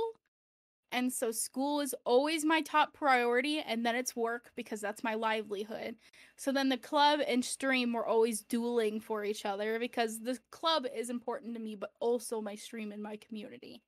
And 0.92 1.12
so 1.12 1.30
school 1.32 1.80
is 1.80 1.94
always 2.04 2.44
my 2.44 2.62
top 2.62 2.94
priority 2.94 3.60
and 3.60 3.84
then 3.84 3.96
it's 3.96 4.16
work 4.16 4.50
because 4.56 4.80
that's 4.80 5.04
my 5.04 5.14
livelihood. 5.14 5.96
So 6.36 6.52
then 6.52 6.68
the 6.68 6.78
club 6.78 7.20
and 7.26 7.44
stream 7.44 7.92
were 7.92 8.06
always 8.06 8.42
dueling 8.42 9.00
for 9.00 9.24
each 9.24 9.44
other 9.44 9.78
because 9.78 10.20
the 10.20 10.38
club 10.50 10.86
is 10.94 11.10
important 11.10 11.54
to 11.54 11.60
me 11.60 11.74
but 11.74 11.90
also 12.00 12.40
my 12.40 12.54
stream 12.54 12.92
and 12.92 13.02
my 13.02 13.16
community 13.16 13.82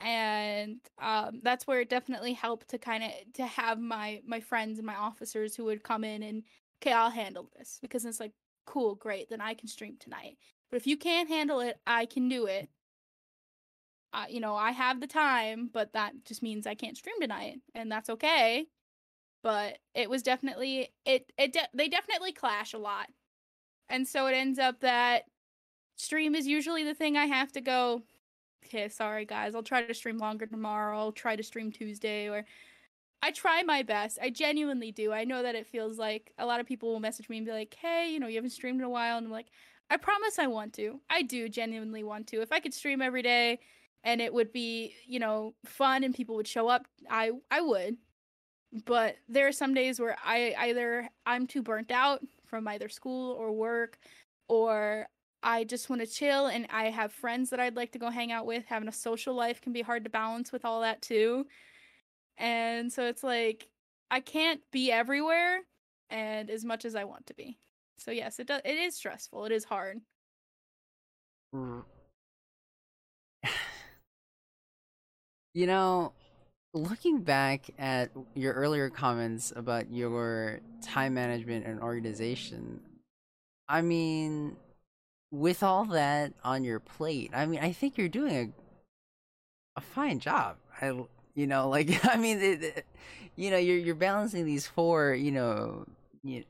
and 0.00 0.80
um, 1.00 1.40
that's 1.42 1.66
where 1.66 1.80
it 1.80 1.88
definitely 1.88 2.32
helped 2.32 2.68
to 2.68 2.78
kind 2.78 3.04
of 3.04 3.10
to 3.34 3.46
have 3.46 3.78
my 3.78 4.20
my 4.26 4.40
friends 4.40 4.78
and 4.78 4.86
my 4.86 4.96
officers 4.96 5.54
who 5.54 5.64
would 5.64 5.82
come 5.82 6.04
in 6.04 6.22
and 6.22 6.42
okay 6.82 6.92
i'll 6.92 7.10
handle 7.10 7.48
this 7.56 7.78
because 7.80 8.04
it's 8.04 8.20
like 8.20 8.32
cool 8.66 8.94
great 8.94 9.28
then 9.30 9.40
i 9.40 9.54
can 9.54 9.68
stream 9.68 9.96
tonight. 9.98 10.36
But 10.70 10.76
if 10.78 10.86
you 10.86 10.96
can't 10.96 11.28
handle 11.28 11.60
it 11.60 11.78
i 11.86 12.06
can 12.06 12.28
do 12.28 12.46
it. 12.46 12.68
Uh, 14.12 14.26
you 14.28 14.40
know 14.40 14.54
i 14.54 14.70
have 14.70 15.00
the 15.00 15.08
time 15.08 15.68
but 15.72 15.92
that 15.92 16.12
just 16.24 16.42
means 16.42 16.66
i 16.66 16.74
can't 16.74 16.96
stream 16.96 17.20
tonight 17.20 17.60
and 17.74 17.90
that's 17.90 18.10
okay. 18.10 18.66
But 19.42 19.78
it 19.94 20.08
was 20.08 20.22
definitely 20.22 20.92
it 21.04 21.32
it 21.38 21.52
de- 21.52 21.68
they 21.74 21.88
definitely 21.88 22.32
clash 22.32 22.72
a 22.72 22.78
lot. 22.78 23.08
And 23.88 24.08
so 24.08 24.26
it 24.26 24.32
ends 24.34 24.58
up 24.58 24.80
that 24.80 25.24
stream 25.96 26.34
is 26.34 26.46
usually 26.46 26.84
the 26.84 26.94
thing 26.94 27.16
i 27.16 27.26
have 27.26 27.52
to 27.52 27.60
go 27.60 28.02
okay, 28.66 28.88
sorry 28.88 29.24
guys, 29.24 29.54
I'll 29.54 29.62
try 29.62 29.84
to 29.84 29.94
stream 29.94 30.18
longer 30.18 30.46
tomorrow. 30.46 30.98
I'll 30.98 31.12
try 31.12 31.36
to 31.36 31.42
stream 31.42 31.70
Tuesday 31.70 32.28
or 32.28 32.44
I 33.24 33.30
try 33.30 33.62
my 33.62 33.82
best. 33.82 34.18
I 34.20 34.28
genuinely 34.30 34.92
do. 34.92 35.10
I 35.12 35.24
know 35.24 35.42
that 35.42 35.54
it 35.54 35.66
feels 35.66 35.98
like 35.98 36.32
a 36.38 36.44
lot 36.44 36.60
of 36.60 36.66
people 36.66 36.90
will 36.92 37.00
message 37.00 37.28
me 37.30 37.38
and 37.38 37.46
be 37.46 37.52
like, 37.52 37.74
"Hey, 37.74 38.10
you 38.12 38.20
know, 38.20 38.26
you 38.26 38.36
haven't 38.36 38.50
streamed 38.50 38.80
in 38.80 38.84
a 38.84 38.90
while." 38.90 39.16
And 39.16 39.26
I'm 39.26 39.32
like, 39.32 39.48
"I 39.90 39.96
promise 39.96 40.38
I 40.38 40.46
want 40.46 40.74
to. 40.74 41.00
I 41.08 41.22
do 41.22 41.48
genuinely 41.48 42.04
want 42.04 42.26
to. 42.28 42.42
If 42.42 42.52
I 42.52 42.60
could 42.60 42.74
stream 42.74 43.00
every 43.02 43.22
day 43.22 43.60
and 44.04 44.20
it 44.20 44.34
would 44.34 44.52
be, 44.52 44.96
you 45.06 45.18
know, 45.20 45.54
fun 45.64 46.04
and 46.04 46.14
people 46.14 46.36
would 46.36 46.48
show 46.48 46.68
up, 46.68 46.86
I 47.10 47.32
I 47.50 47.62
would. 47.62 47.96
But 48.86 49.16
there 49.28 49.46
are 49.48 49.52
some 49.52 49.74
days 49.74 50.00
where 50.00 50.16
I 50.24 50.54
either 50.58 51.08
I'm 51.26 51.46
too 51.46 51.62
burnt 51.62 51.90
out 51.92 52.22
from 52.46 52.66
either 52.68 52.88
school 52.88 53.32
or 53.32 53.52
work 53.52 53.98
or 54.48 55.08
I 55.42 55.64
just 55.64 55.90
want 55.90 56.00
to 56.02 56.06
chill 56.08 56.46
and 56.48 56.66
I 56.70 56.90
have 56.90 57.12
friends 57.12 57.50
that 57.50 57.60
I'd 57.60 57.76
like 57.76 57.92
to 57.92 57.98
go 57.98 58.10
hang 58.10 58.32
out 58.32 58.46
with. 58.46 58.66
Having 58.66 58.88
a 58.88 58.92
social 58.92 59.34
life 59.34 59.60
can 59.60 59.72
be 59.72 59.82
hard 59.82 60.04
to 60.04 60.10
balance 60.10 60.52
with 60.52 60.64
all 60.64 60.80
that 60.82 61.02
too. 61.02 61.46
And 62.38 62.92
so 62.92 63.04
it's 63.06 63.22
like 63.22 63.68
I 64.10 64.20
can't 64.20 64.60
be 64.70 64.90
everywhere 64.92 65.60
and 66.10 66.50
as 66.50 66.64
much 66.64 66.84
as 66.84 66.94
I 66.94 67.04
want 67.04 67.26
to 67.26 67.34
be. 67.34 67.58
So 67.98 68.10
yes, 68.10 68.38
it 68.38 68.46
does 68.46 68.60
it 68.64 68.76
is 68.76 68.96
stressful. 68.96 69.44
It 69.46 69.52
is 69.52 69.64
hard. 69.64 70.00
Mm. 71.54 71.84
You 75.56 75.68
know, 75.68 76.12
looking 76.72 77.20
back 77.22 77.70
at 77.78 78.10
your 78.34 78.54
earlier 78.54 78.90
comments 78.90 79.52
about 79.54 79.88
your 79.92 80.58
time 80.82 81.14
management 81.14 81.64
and 81.64 81.80
organization, 81.80 82.80
I 83.68 83.80
mean, 83.80 84.56
with 85.30 85.62
all 85.62 85.84
that 85.84 86.32
on 86.42 86.64
your 86.64 86.80
plate, 86.80 87.30
I 87.32 87.46
mean, 87.46 87.60
I 87.60 87.70
think 87.70 87.96
you're 87.96 88.08
doing 88.08 88.34
a 88.34 88.64
a 89.76 89.80
fine 89.80 90.18
job. 90.18 90.56
I, 90.80 90.92
you 91.34 91.46
know, 91.46 91.68
like 91.68 92.04
I 92.04 92.16
mean, 92.16 92.38
it, 92.40 92.62
it- 92.62 92.86
you 93.36 93.50
know, 93.50 93.56
you're 93.58 93.78
you're 93.78 93.94
balancing 93.96 94.44
these 94.46 94.66
four, 94.66 95.12
you 95.14 95.32
know, 95.32 95.86
you, 96.22 96.44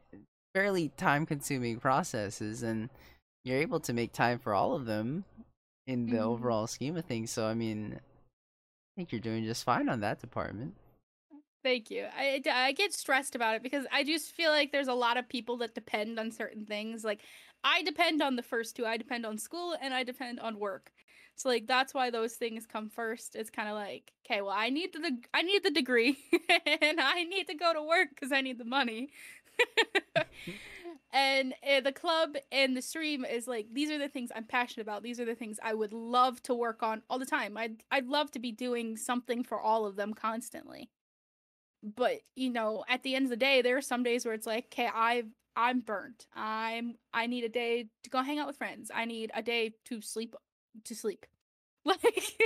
fairly 0.54 0.90
time-consuming 0.96 1.80
processes, 1.80 2.62
and 2.62 2.90
you're 3.44 3.58
able 3.58 3.80
to 3.80 3.92
make 3.94 4.12
time 4.12 4.38
for 4.38 4.54
all 4.54 4.74
of 4.74 4.86
them 4.86 5.24
in 5.86 6.10
the 6.10 6.18
Mhm. 6.18 6.20
overall 6.20 6.66
scheme 6.66 6.96
of 6.96 7.04
things. 7.06 7.30
So, 7.30 7.46
I 7.46 7.54
mean, 7.54 7.94
I 7.96 8.00
think 8.96 9.12
you're 9.12 9.20
doing 9.20 9.44
just 9.44 9.64
fine 9.64 9.88
on 9.88 10.00
that 10.00 10.20
department. 10.20 10.74
Thank 11.62 11.90
you. 11.90 12.06
I, 12.14 12.42
I 12.50 12.72
get 12.72 12.92
stressed 12.92 13.34
about 13.34 13.54
it 13.56 13.62
because 13.62 13.86
I 13.90 14.04
just 14.04 14.32
feel 14.32 14.50
like 14.50 14.70
there's 14.70 14.88
a 14.88 14.92
lot 14.94 15.16
of 15.16 15.28
people 15.28 15.56
that 15.58 15.74
depend 15.74 16.18
on 16.18 16.30
certain 16.30 16.66
things. 16.66 17.04
Like 17.04 17.22
I 17.62 17.82
depend 17.82 18.20
on 18.20 18.36
the 18.36 18.42
first 18.42 18.76
two. 18.76 18.84
I 18.84 18.98
depend 18.98 19.24
on 19.24 19.38
school 19.38 19.74
and 19.80 19.94
I 19.94 20.04
depend 20.04 20.40
on 20.40 20.58
work. 20.58 20.92
So 21.36 21.48
like 21.48 21.66
that's 21.66 21.94
why 21.94 22.10
those 22.10 22.34
things 22.34 22.66
come 22.66 22.88
first. 22.88 23.36
It's 23.36 23.50
kind 23.50 23.68
of 23.68 23.74
like, 23.74 24.12
okay, 24.26 24.40
well, 24.40 24.54
I 24.56 24.70
need 24.70 24.92
the 24.92 25.18
I 25.32 25.42
need 25.42 25.62
the 25.62 25.70
degree 25.70 26.18
and 26.82 27.00
I 27.00 27.24
need 27.24 27.48
to 27.48 27.54
go 27.54 27.72
to 27.72 27.82
work 27.82 28.08
cuz 28.20 28.32
I 28.32 28.40
need 28.40 28.58
the 28.58 28.64
money. 28.64 29.10
and 31.12 31.54
uh, 31.68 31.80
the 31.80 31.92
club 31.92 32.36
and 32.52 32.76
the 32.76 32.82
stream 32.82 33.24
is 33.24 33.46
like 33.48 33.66
these 33.72 33.90
are 33.90 33.98
the 33.98 34.08
things 34.08 34.30
I'm 34.34 34.44
passionate 34.44 34.82
about. 34.82 35.02
These 35.02 35.20
are 35.20 35.24
the 35.24 35.34
things 35.34 35.58
I 35.62 35.74
would 35.74 35.92
love 35.92 36.42
to 36.44 36.54
work 36.54 36.82
on 36.82 37.02
all 37.10 37.18
the 37.18 37.26
time. 37.26 37.56
I'd 37.56 37.82
I'd 37.90 38.06
love 38.06 38.30
to 38.32 38.38
be 38.38 38.52
doing 38.52 38.96
something 38.96 39.42
for 39.44 39.60
all 39.60 39.86
of 39.86 39.96
them 39.96 40.14
constantly 40.14 40.90
but 41.84 42.20
you 42.34 42.50
know 42.50 42.84
at 42.88 43.02
the 43.02 43.14
end 43.14 43.24
of 43.26 43.30
the 43.30 43.36
day 43.36 43.60
there 43.62 43.76
are 43.76 43.82
some 43.82 44.02
days 44.02 44.24
where 44.24 44.34
it's 44.34 44.46
like 44.46 44.66
okay 44.72 44.88
i've 44.94 45.28
i'm 45.56 45.80
burnt 45.80 46.26
i'm 46.34 46.94
i 47.12 47.26
need 47.26 47.44
a 47.44 47.48
day 47.48 47.86
to 48.02 48.10
go 48.10 48.22
hang 48.22 48.38
out 48.38 48.46
with 48.46 48.56
friends 48.56 48.90
i 48.94 49.04
need 49.04 49.30
a 49.34 49.42
day 49.42 49.72
to 49.84 50.00
sleep 50.00 50.34
to 50.84 50.94
sleep. 50.94 51.26
Like 51.86 52.38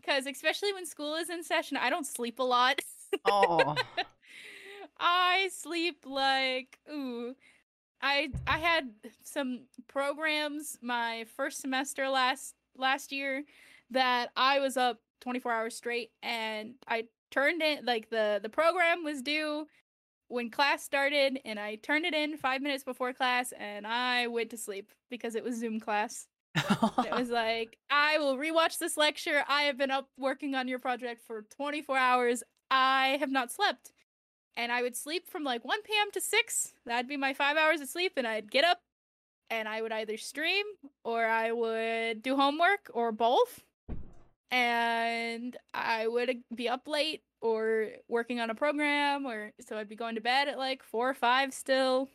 because 0.00 0.26
especially 0.26 0.72
when 0.72 0.86
school 0.86 1.14
is 1.16 1.28
in 1.28 1.44
session 1.44 1.76
i 1.76 1.90
don't 1.90 2.06
sleep 2.06 2.38
a 2.38 2.42
lot. 2.42 2.80
Oh, 3.26 3.74
i 4.98 5.48
sleep 5.52 6.04
like 6.06 6.78
ooh 6.90 7.34
i 8.00 8.28
i 8.46 8.58
had 8.58 8.88
some 9.22 9.60
programs 9.86 10.78
my 10.82 11.26
first 11.36 11.60
semester 11.60 12.08
last 12.08 12.54
last 12.76 13.12
year 13.12 13.44
that 13.90 14.30
i 14.36 14.58
was 14.58 14.76
up 14.76 15.00
24 15.20 15.52
hours 15.52 15.76
straight 15.76 16.10
and 16.22 16.74
i 16.88 17.04
turned 17.30 17.62
in 17.62 17.84
like 17.84 18.10
the 18.10 18.40
the 18.42 18.48
program 18.48 19.04
was 19.04 19.22
due 19.22 19.66
when 20.28 20.50
class 20.50 20.82
started 20.82 21.38
and 21.44 21.58
i 21.58 21.76
turned 21.76 22.04
it 22.04 22.14
in 22.14 22.36
five 22.36 22.60
minutes 22.60 22.84
before 22.84 23.12
class 23.12 23.52
and 23.58 23.86
i 23.86 24.26
went 24.26 24.50
to 24.50 24.56
sleep 24.56 24.92
because 25.10 25.34
it 25.34 25.44
was 25.44 25.56
zoom 25.56 25.78
class 25.78 26.26
it 27.04 27.12
was 27.12 27.30
like 27.30 27.78
i 27.90 28.18
will 28.18 28.36
rewatch 28.36 28.78
this 28.78 28.96
lecture 28.96 29.44
i 29.48 29.62
have 29.62 29.78
been 29.78 29.90
up 29.90 30.08
working 30.16 30.54
on 30.54 30.68
your 30.68 30.78
project 30.78 31.22
for 31.26 31.44
24 31.56 31.96
hours 31.96 32.42
i 32.70 33.16
have 33.20 33.30
not 33.30 33.52
slept 33.52 33.92
and 34.56 34.70
i 34.72 34.82
would 34.82 34.96
sleep 34.96 35.28
from 35.28 35.44
like 35.44 35.64
1 35.64 35.82
p.m 35.82 36.10
to 36.12 36.20
6 36.20 36.72
that'd 36.86 37.08
be 37.08 37.16
my 37.16 37.32
five 37.32 37.56
hours 37.56 37.80
of 37.80 37.88
sleep 37.88 38.12
and 38.16 38.26
i'd 38.26 38.50
get 38.50 38.64
up 38.64 38.80
and 39.50 39.68
I 39.68 39.82
would 39.82 39.92
either 39.92 40.16
stream 40.16 40.64
or 41.04 41.24
I 41.24 41.52
would 41.52 42.22
do 42.22 42.36
homework 42.36 42.90
or 42.92 43.12
both. 43.12 43.60
And 44.50 45.56
I 45.74 46.06
would 46.06 46.30
uh, 46.30 46.34
be 46.54 46.68
up 46.68 46.88
late 46.88 47.22
or 47.40 47.88
working 48.08 48.40
on 48.40 48.50
a 48.50 48.54
program 48.54 49.26
or 49.26 49.52
so 49.60 49.76
I'd 49.76 49.88
be 49.88 49.96
going 49.96 50.14
to 50.14 50.20
bed 50.20 50.48
at 50.48 50.58
like 50.58 50.82
4 50.82 51.10
or 51.10 51.14
5 51.14 51.52
still. 51.52 52.08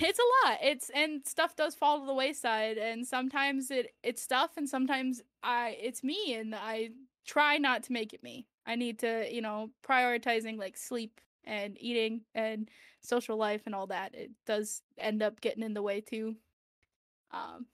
It's 0.00 0.18
a 0.18 0.48
lot. 0.48 0.58
It's 0.62 0.90
and 0.90 1.26
stuff 1.26 1.56
does 1.56 1.74
fall 1.74 2.00
to 2.00 2.06
the 2.06 2.14
wayside 2.14 2.76
and 2.78 3.06
sometimes 3.06 3.70
it 3.70 3.94
it's 4.02 4.22
stuff 4.22 4.50
and 4.56 4.68
sometimes 4.68 5.22
I 5.42 5.76
it's 5.80 6.04
me 6.04 6.34
and 6.34 6.54
I 6.54 6.90
try 7.26 7.58
not 7.58 7.82
to 7.84 7.92
make 7.92 8.12
it 8.12 8.22
me. 8.22 8.46
I 8.66 8.76
need 8.76 8.98
to, 9.00 9.26
you 9.32 9.40
know, 9.40 9.70
prioritizing 9.86 10.58
like 10.58 10.76
sleep 10.76 11.20
and 11.44 11.76
eating 11.80 12.22
and 12.34 12.68
social 13.00 13.36
life 13.36 13.62
and 13.66 13.74
all 13.74 13.86
that. 13.88 14.14
It 14.14 14.30
does 14.46 14.82
end 14.98 15.22
up 15.22 15.40
getting 15.40 15.62
in 15.62 15.74
the 15.74 15.82
way 15.82 16.00
too. 16.00 16.36
Um 17.32 17.66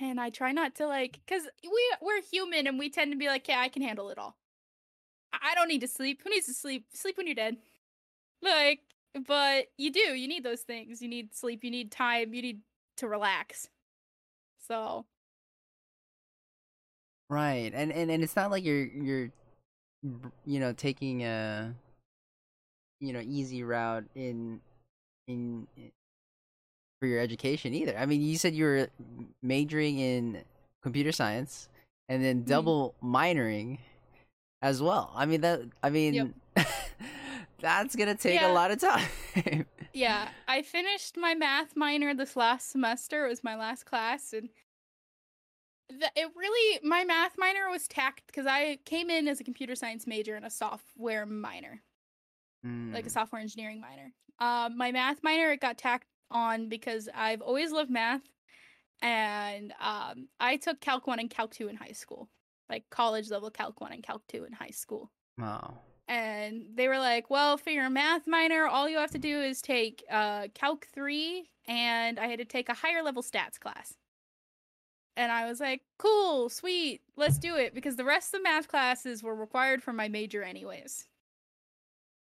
and 0.00 0.20
I 0.20 0.30
try 0.30 0.52
not 0.52 0.74
to 0.76 0.86
like 0.86 1.20
cuz 1.26 1.48
we 1.62 1.92
we're 2.02 2.22
human 2.22 2.66
and 2.66 2.78
we 2.78 2.90
tend 2.90 3.12
to 3.12 3.18
be 3.18 3.28
like, 3.28 3.48
"Yeah, 3.48 3.60
I 3.60 3.68
can 3.68 3.82
handle 3.82 4.10
it 4.10 4.18
all." 4.18 4.36
I 5.32 5.54
don't 5.54 5.68
need 5.68 5.80
to 5.80 5.88
sleep. 5.88 6.22
Who 6.22 6.30
needs 6.30 6.46
to 6.46 6.54
sleep? 6.54 6.86
Sleep 6.94 7.16
when 7.16 7.26
you're 7.26 7.34
dead. 7.34 7.56
Like, 8.42 8.80
but 9.26 9.66
you 9.78 9.92
do. 9.92 10.00
You 10.14 10.28
need 10.28 10.44
those 10.44 10.62
things. 10.62 11.02
You 11.02 11.08
need 11.08 11.34
sleep, 11.34 11.64
you 11.64 11.70
need 11.70 11.90
time, 11.90 12.34
you 12.34 12.42
need 12.42 12.60
to 12.98 13.08
relax. 13.08 13.68
So, 14.68 15.06
Right. 17.30 17.72
And 17.74 17.92
and 17.92 18.10
and 18.10 18.22
it's 18.22 18.36
not 18.36 18.50
like 18.50 18.64
you're 18.64 18.84
you're 18.86 19.30
you 20.46 20.60
know 20.60 20.72
taking 20.72 21.24
a 21.24 21.74
you 23.00 23.12
know 23.12 23.20
easy 23.20 23.62
route 23.64 24.04
in 24.14 24.60
in 25.28 25.66
i- 25.78 25.92
for 27.00 27.06
your 27.06 27.20
education 27.20 27.74
either. 27.74 27.96
I 27.98 28.06
mean, 28.06 28.22
you 28.22 28.36
said 28.38 28.54
you 28.54 28.64
were 28.64 28.88
majoring 29.42 29.98
in 29.98 30.42
computer 30.82 31.12
science 31.12 31.68
and 32.08 32.22
then 32.24 32.44
mhm. 32.44 32.46
double 32.46 32.94
minoring 33.02 33.78
as 34.62 34.82
well. 34.82 35.12
I 35.14 35.26
mean 35.26 35.40
that 35.42 35.62
I 35.82 35.90
Yep. 36.14 36.28
that's 37.64 37.96
going 37.96 38.08
to 38.08 38.14
take 38.14 38.42
a 38.42 38.48
lot 38.48 38.70
of 38.70 38.78
time. 38.78 39.08
Yeah, 39.92 40.30
I 40.48 40.62
finished 40.62 41.16
my 41.16 41.34
math 41.34 41.76
minor 41.76 42.14
this 42.14 42.36
last 42.36 42.70
semester. 42.70 43.26
It 43.26 43.28
was 43.28 43.44
my 43.44 43.56
last 43.56 43.84
class, 43.86 44.32
and 44.32 44.48
the, 45.88 46.10
it 46.16 46.30
really 46.36 46.80
my 46.82 47.04
math 47.04 47.36
minor 47.38 47.70
was 47.70 47.86
tacked 47.86 48.26
because 48.26 48.46
I 48.46 48.78
came 48.84 49.10
in 49.10 49.28
as 49.28 49.40
a 49.40 49.44
computer 49.44 49.74
science 49.76 50.06
major 50.06 50.34
and 50.34 50.44
a 50.44 50.50
software 50.50 51.26
minor, 51.26 51.82
like 52.92 53.06
a 53.06 53.08
Mm, 53.08 53.12
software 53.12 53.40
engineering 53.40 53.80
minor. 53.80 54.12
Um, 54.38 54.76
my 54.76 54.90
math 54.92 55.22
minor 55.22 55.52
it 55.52 55.60
got 55.60 55.78
tacked 55.78 56.08
on 56.30 56.68
because 56.68 57.08
I've 57.14 57.40
always 57.42 57.70
loved 57.72 57.90
math, 57.90 58.22
and 59.02 59.72
um, 59.80 60.28
I 60.40 60.56
took 60.56 60.80
Calc 60.80 61.06
one 61.06 61.20
and 61.20 61.30
Calc 61.30 61.52
two 61.54 61.68
in 61.68 61.76
high 61.76 61.92
school, 61.92 62.28
like 62.68 62.84
college 62.90 63.30
level 63.30 63.50
Calc 63.50 63.80
one 63.80 63.92
and 63.92 64.02
Calc 64.02 64.22
two 64.28 64.44
in 64.44 64.52
high 64.52 64.70
school 64.70 65.10
wow. 65.38 65.78
And 66.08 66.66
they 66.74 66.88
were 66.88 66.98
like, 66.98 67.30
"Well, 67.30 67.56
for 67.56 67.70
your 67.70 67.90
math 67.90 68.26
minor, 68.26 68.66
all 68.66 68.88
you 68.88 68.98
have 68.98 69.10
to 69.12 69.18
do 69.18 69.40
is 69.40 69.62
take 69.62 70.04
uh, 70.10 70.48
Calc 70.54 70.86
three, 70.92 71.50
and 71.66 72.18
I 72.18 72.26
had 72.26 72.38
to 72.38 72.44
take 72.44 72.68
a 72.68 72.74
higher 72.74 73.02
level 73.02 73.22
stats 73.22 73.58
class." 73.58 73.94
And 75.16 75.30
I 75.30 75.46
was 75.48 75.60
like, 75.60 75.82
"Cool, 75.98 76.48
sweet, 76.48 77.02
let's 77.16 77.38
do 77.38 77.56
it," 77.56 77.74
because 77.74 77.96
the 77.96 78.04
rest 78.04 78.34
of 78.34 78.40
the 78.40 78.44
math 78.44 78.68
classes 78.68 79.22
were 79.22 79.34
required 79.34 79.82
for 79.82 79.92
my 79.92 80.08
major 80.08 80.42
anyways. 80.42 81.06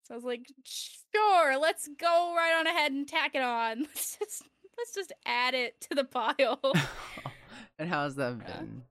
So 0.03 0.14
I 0.14 0.18
was 0.18 0.26
like, 0.26 0.48
"Sure, 0.64 1.57
let's 1.60 1.88
go 1.99 2.34
right 2.35 2.57
on 2.60 2.68
ahead 2.68 2.91
and 2.91 3.07
tack 3.07 3.35
it 3.35 3.41
on. 3.41 3.81
Let's 3.84 4.18
just 4.18 4.43
let's 4.77 4.93
just 4.95 5.14
add 5.26 5.53
it 5.53 5.80
to 5.81 5.95
the 5.95 6.03
pile." 6.03 6.60
and 7.80 7.88
how's 7.89 8.15
that 8.15 8.38
Yeah. 8.39 8.60
been? 8.60 8.84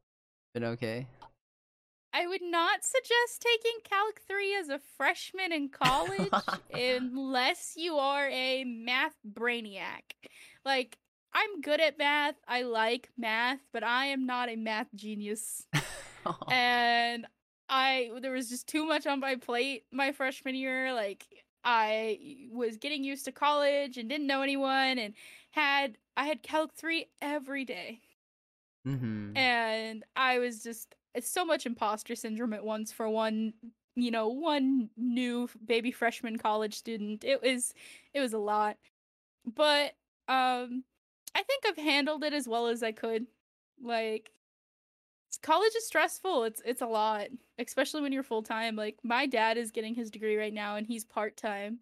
Been 0.55 0.65
okay? 0.65 1.07
I 2.13 2.27
would 2.27 2.43
not 2.43 2.85
suggest 2.85 3.41
taking 3.41 3.79
Calc 3.85 4.21
3 4.27 4.57
as 4.57 4.69
a 4.69 4.81
freshman 4.97 5.53
in 5.53 5.69
college 5.69 6.31
unless 6.75 7.75
you 7.77 7.97
are 7.97 8.29
a 8.29 8.65
math 8.65 9.17
brainiac. 9.29 10.15
Like, 10.65 10.99
I'm 11.33 11.61
good 11.61 11.81
at 11.81 11.99
math, 11.99 12.35
I 12.49 12.63
like 12.63 13.11
math, 13.17 13.61
but 13.73 13.85
I 13.85 14.07
am 14.07 14.27
not 14.27 14.49
a 14.49 14.57
math 14.57 14.89
genius. 14.95 15.67
And 16.51 17.27
I 17.71 18.11
there 18.21 18.33
was 18.33 18.51
just 18.51 18.67
too 18.67 18.85
much 18.85 19.07
on 19.07 19.21
my 19.21 19.37
plate 19.37 19.85
my 19.91 20.13
freshman 20.13 20.55
year. 20.55 20.93
Like 20.93 21.27
I 21.65 22.19
was 22.53 22.77
getting 22.77 23.05
used 23.05 23.25
to 23.27 23.33
college 23.33 23.97
and 23.97 24.09
didn't 24.09 24.27
know 24.27 24.43
anyone 24.43 24.99
and 24.99 25.15
had 25.53 25.97
I 26.17 26.25
had 26.25 26.43
Calc 26.43 26.75
3 26.75 27.07
every 27.23 27.65
day 27.65 28.01
mm-hmm. 28.87 29.37
and 29.37 30.05
I 30.17 30.39
was 30.39 30.63
just 30.63 30.95
it's 31.15 31.31
so 31.31 31.45
much 31.45 31.67
imposter 31.67 32.15
syndrome 32.15 32.53
at 32.53 32.65
once 32.65 32.93
for 32.93 33.09
one 33.09 33.53
you 33.97 34.11
know 34.11 34.29
one 34.29 34.91
new 34.97 35.49
baby 35.65 35.91
freshman 35.93 36.39
college 36.39 36.75
student. 36.75 37.25
It 37.25 37.43
was 37.43 37.75
it 38.15 38.21
was 38.21 38.33
a 38.33 38.39
lot. 38.39 38.77
But 39.47 39.95
um 40.29 40.85
I 41.35 41.43
think 41.45 41.65
I've 41.67 41.77
handled 41.79 42.25
it 42.25 42.33
as 42.33 42.49
well 42.49 42.67
as 42.69 42.83
I 42.83 42.93
could. 42.93 43.27
Like 43.83 44.31
college 45.43 45.73
is 45.77 45.87
stressful. 45.87 46.45
It's 46.45 46.63
it's 46.65 46.83
a 46.83 46.87
lot 46.87 47.29
especially 47.59 48.03
when 48.03 48.13
you're 48.13 48.23
full 48.23 48.43
time 48.43 48.77
like 48.77 48.97
my 49.05 49.27
dad 49.27 49.57
is 49.59 49.71
getting 49.71 49.95
his 49.95 50.11
degree 50.11 50.37
right 50.37 50.53
now 50.53 50.77
and 50.77 50.87
he's 50.87 51.05
part 51.05 51.37
time 51.37 51.79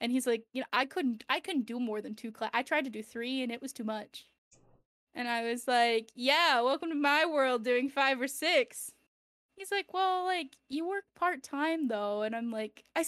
and 0.00 0.10
he's 0.12 0.26
like 0.26 0.44
you 0.52 0.60
know 0.60 0.66
I 0.72 0.86
couldn't 0.86 1.24
I 1.28 1.40
couldn't 1.40 1.66
do 1.66 1.78
more 1.80 2.00
than 2.00 2.14
two 2.14 2.32
class 2.32 2.50
I 2.54 2.62
tried 2.62 2.84
to 2.84 2.90
do 2.90 3.02
3 3.02 3.42
and 3.42 3.52
it 3.52 3.62
was 3.62 3.72
too 3.72 3.84
much 3.84 4.26
and 5.14 5.28
I 5.28 5.44
was 5.50 5.66
like, 5.68 6.10
yeah, 6.14 6.60
welcome 6.60 6.90
to 6.90 6.94
my 6.94 7.26
world 7.26 7.64
doing 7.64 7.88
five 7.88 8.20
or 8.20 8.28
six. 8.28 8.92
He's 9.56 9.70
like, 9.70 9.92
well, 9.94 10.24
like, 10.24 10.56
you 10.68 10.88
work 10.88 11.04
part 11.16 11.42
time 11.42 11.88
though. 11.88 12.22
And 12.22 12.34
I'm 12.36 12.50
like, 12.50 12.84
I, 12.96 13.04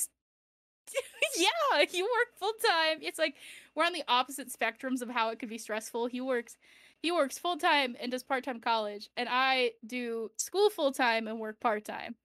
yeah, 1.36 1.84
you 1.92 2.04
work 2.04 2.38
full 2.38 2.52
time. 2.68 2.98
It's 3.00 3.18
like, 3.18 3.36
we're 3.74 3.84
on 3.84 3.92
the 3.92 4.04
opposite 4.08 4.48
spectrums 4.52 5.02
of 5.02 5.10
how 5.10 5.30
it 5.30 5.38
could 5.38 5.48
be 5.48 5.58
stressful. 5.58 6.06
He 6.06 6.20
works, 6.20 6.56
he 7.02 7.10
works 7.12 7.38
full 7.38 7.56
time 7.56 7.96
and 8.00 8.10
does 8.12 8.22
part 8.22 8.44
time 8.44 8.60
college. 8.60 9.08
And 9.16 9.28
I 9.30 9.72
do 9.86 10.30
school 10.36 10.70
full 10.70 10.92
time 10.92 11.28
and 11.28 11.38
work 11.38 11.60
part 11.60 11.84
time. 11.84 12.16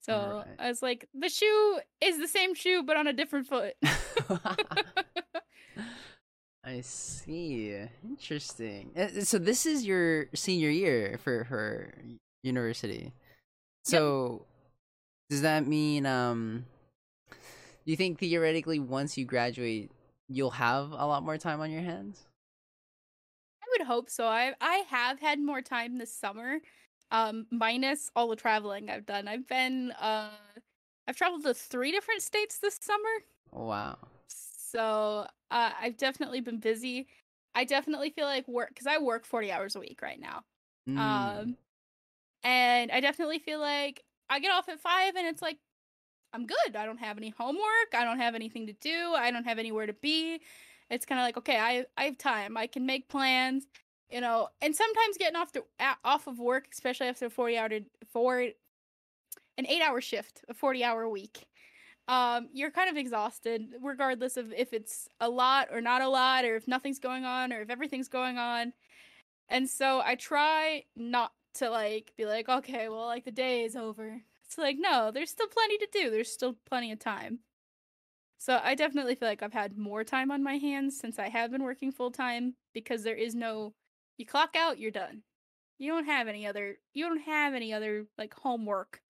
So 0.00 0.44
Right. 0.46 0.56
I 0.58 0.68
was 0.68 0.82
like, 0.82 1.08
the 1.14 1.28
shoe 1.28 1.80
is 2.00 2.18
the 2.18 2.28
same 2.28 2.54
shoe, 2.54 2.82
but 2.82 2.96
on 2.96 3.06
a 3.06 3.12
different 3.12 3.46
foot. 3.46 3.74
I 6.64 6.80
see. 6.82 7.74
Interesting. 8.04 8.92
Uh, 8.96 9.22
So 9.22 9.38
this 9.38 9.64
is 9.66 9.86
your 9.86 10.26
senior 10.34 10.70
year 10.70 11.18
for 11.22 11.44
for 11.44 11.94
university. 12.42 13.12
So 13.84 14.46
does 15.30 15.42
that 15.42 15.66
mean 15.66 16.06
um 16.06 16.66
do 17.84 17.90
you 17.90 17.96
think 17.96 18.18
theoretically 18.18 18.78
once 18.78 19.16
you 19.16 19.24
graduate 19.24 19.90
you'll 20.28 20.50
have 20.52 20.92
a 20.92 21.06
lot 21.06 21.22
more 21.22 21.38
time 21.38 21.60
on 21.60 21.70
your 21.70 21.82
hands? 21.82 22.26
I 23.62 23.66
would 23.78 23.86
hope 23.86 24.10
so. 24.10 24.26
I 24.26 24.54
I 24.60 24.78
have 24.88 25.20
had 25.20 25.38
more 25.40 25.62
time 25.62 25.98
this 25.98 26.12
summer, 26.12 26.60
um, 27.10 27.46
minus 27.50 28.10
all 28.16 28.28
the 28.28 28.36
traveling 28.36 28.90
I've 28.90 29.06
done. 29.06 29.28
I've 29.28 29.46
been 29.46 29.92
uh, 29.92 30.30
I've 31.06 31.16
traveled 31.16 31.44
to 31.44 31.54
three 31.54 31.92
different 31.92 32.22
states 32.22 32.58
this 32.58 32.78
summer, 32.80 33.24
Wow. 33.52 33.98
so 34.28 35.26
uh, 35.50 35.70
I've 35.80 35.96
definitely 35.96 36.40
been 36.40 36.58
busy. 36.58 37.08
I 37.54 37.64
definitely 37.64 38.10
feel 38.10 38.26
like 38.26 38.46
work 38.46 38.68
because 38.68 38.86
I 38.86 38.98
work 38.98 39.26
forty 39.26 39.50
hours 39.50 39.76
a 39.76 39.80
week 39.80 40.00
right 40.02 40.20
now. 40.20 40.44
Mm. 40.88 40.98
Um, 40.98 41.56
and 42.44 42.90
I 42.90 43.00
definitely 43.00 43.38
feel 43.38 43.60
like 43.60 44.04
I 44.30 44.40
get 44.40 44.52
off 44.52 44.68
at 44.68 44.80
five, 44.80 45.16
and 45.16 45.26
it's 45.26 45.42
like 45.42 45.58
I'm 46.32 46.46
good. 46.46 46.76
I 46.76 46.84
don't 46.84 46.98
have 46.98 47.16
any 47.16 47.30
homework. 47.30 47.94
I 47.94 48.04
don't 48.04 48.18
have 48.18 48.34
anything 48.34 48.66
to 48.66 48.74
do. 48.74 49.14
I 49.16 49.30
don't 49.30 49.44
have 49.44 49.58
anywhere 49.58 49.86
to 49.86 49.94
be. 49.94 50.40
It's 50.90 51.06
kind 51.06 51.20
of 51.20 51.24
like 51.24 51.36
okay, 51.38 51.58
I 51.58 51.86
I 51.96 52.04
have 52.04 52.18
time. 52.18 52.56
I 52.56 52.66
can 52.66 52.86
make 52.86 53.08
plans, 53.08 53.66
you 54.10 54.20
know. 54.20 54.48
And 54.60 54.74
sometimes 54.74 55.18
getting 55.18 55.36
off 55.36 55.52
a- 55.56 55.96
off 56.04 56.26
of 56.26 56.38
work, 56.38 56.68
especially 56.72 57.08
after 57.08 57.26
a 57.26 57.30
forty 57.30 57.56
hour 57.56 57.70
four 58.12 58.40
an 59.58 59.66
eight 59.66 59.82
hour 59.82 60.00
shift, 60.00 60.44
a 60.48 60.54
forty 60.54 60.84
hour 60.84 61.08
week. 61.08 61.46
Um, 62.08 62.48
you're 62.52 62.70
kind 62.70 62.88
of 62.88 62.96
exhausted, 62.96 63.74
regardless 63.82 64.36
of 64.36 64.52
if 64.52 64.72
it's 64.72 65.08
a 65.20 65.28
lot 65.28 65.68
or 65.70 65.80
not 65.80 66.02
a 66.02 66.08
lot, 66.08 66.44
or 66.44 66.56
if 66.56 66.66
nothing's 66.66 66.98
going 66.98 67.24
on, 67.24 67.52
or 67.52 67.60
if 67.60 67.70
everything's 67.70 68.08
going 68.08 68.38
on. 68.38 68.72
And 69.48 69.68
so 69.68 70.00
I 70.04 70.14
try 70.14 70.84
not 70.96 71.32
to 71.54 71.70
like 71.70 72.12
be 72.16 72.24
like, 72.24 72.48
okay, 72.48 72.88
well, 72.88 73.06
like 73.06 73.24
the 73.24 73.30
day 73.30 73.64
is 73.64 73.76
over. 73.76 74.22
It's 74.44 74.58
like, 74.58 74.76
no, 74.78 75.10
there's 75.12 75.30
still 75.30 75.48
plenty 75.48 75.76
to 75.78 75.88
do. 75.92 76.10
There's 76.10 76.32
still 76.32 76.56
plenty 76.66 76.90
of 76.90 76.98
time. 76.98 77.40
So 78.38 78.60
I 78.62 78.74
definitely 78.74 79.16
feel 79.16 79.28
like 79.28 79.42
I've 79.42 79.52
had 79.52 79.76
more 79.76 80.04
time 80.04 80.30
on 80.30 80.42
my 80.42 80.54
hands 80.54 80.98
since 80.98 81.18
I 81.18 81.28
have 81.28 81.50
been 81.50 81.64
working 81.64 81.92
full 81.92 82.10
time 82.10 82.54
because 82.72 83.02
there 83.02 83.16
is 83.16 83.34
no 83.34 83.74
you 84.16 84.26
clock 84.26 84.56
out, 84.56 84.78
you're 84.78 84.90
done. 84.90 85.22
You 85.78 85.92
don't 85.92 86.06
have 86.06 86.28
any 86.28 86.46
other 86.46 86.78
you 86.94 87.06
don't 87.06 87.22
have 87.22 87.54
any 87.54 87.72
other 87.72 88.06
like 88.16 88.34
homework. 88.34 89.02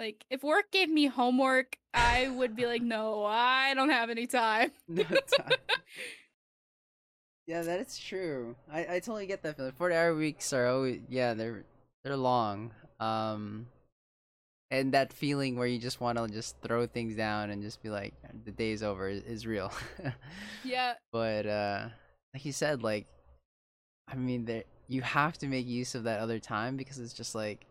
Like 0.00 0.24
if 0.30 0.42
work 0.42 0.70
gave 0.70 0.88
me 0.88 1.08
homework, 1.08 1.76
I 1.92 2.30
would 2.30 2.56
be 2.56 2.64
like, 2.64 2.80
no, 2.80 3.22
I 3.22 3.74
don't 3.74 3.90
have 3.90 4.08
any 4.08 4.26
time. 4.26 4.70
No 4.88 5.04
time. 5.04 5.58
yeah, 7.46 7.60
that 7.60 7.80
is 7.80 7.98
true. 7.98 8.56
I, 8.72 8.80
I 8.80 9.00
totally 9.00 9.26
get 9.26 9.42
that 9.42 9.58
feeling. 9.58 9.72
Forty 9.72 9.94
hour 9.94 10.14
weeks 10.14 10.54
are 10.54 10.68
always 10.68 11.00
yeah, 11.10 11.34
they're 11.34 11.64
they're 12.02 12.16
long. 12.16 12.70
Um 12.98 13.66
and 14.70 14.94
that 14.94 15.12
feeling 15.12 15.56
where 15.56 15.66
you 15.66 15.78
just 15.78 16.00
want 16.00 16.16
to 16.16 16.26
just 16.28 16.56
throw 16.62 16.86
things 16.86 17.14
down 17.14 17.50
and 17.50 17.62
just 17.62 17.82
be 17.82 17.90
like 17.90 18.14
the 18.46 18.52
day's 18.52 18.82
over 18.82 19.06
is, 19.06 19.22
is 19.24 19.46
real. 19.46 19.70
Yeah. 20.64 20.94
but 21.12 21.46
uh 21.46 21.88
like 22.32 22.46
you 22.46 22.52
said 22.52 22.82
like 22.82 23.06
I 24.08 24.14
mean 24.14 24.46
there 24.46 24.64
you 24.88 25.02
have 25.02 25.36
to 25.38 25.46
make 25.46 25.66
use 25.66 25.94
of 25.94 26.04
that 26.04 26.20
other 26.20 26.38
time 26.38 26.78
because 26.78 26.98
it's 26.98 27.12
just 27.12 27.34
like 27.34 27.66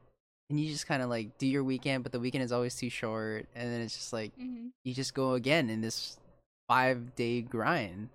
and 0.50 0.60
you 0.60 0.70
just 0.72 0.88
kind 0.88 1.02
of 1.02 1.10
like 1.10 1.38
do 1.38 1.48
your 1.48 1.64
weekend 1.64 2.04
but 2.04 2.12
the 2.12 2.20
weekend 2.20 2.44
is 2.44 2.52
always 2.52 2.76
too 2.76 2.90
short 2.90 3.48
and 3.56 3.72
then 3.72 3.82
it's 3.82 3.96
just 3.96 4.14
like 4.14 4.32
hmm 4.40 4.68
you 4.86 4.94
just 4.94 5.14
go 5.14 5.34
again 5.34 5.70
in 5.70 5.82
this 5.82 6.18
5 6.68 7.16
day 7.16 7.42
grind 7.42 8.10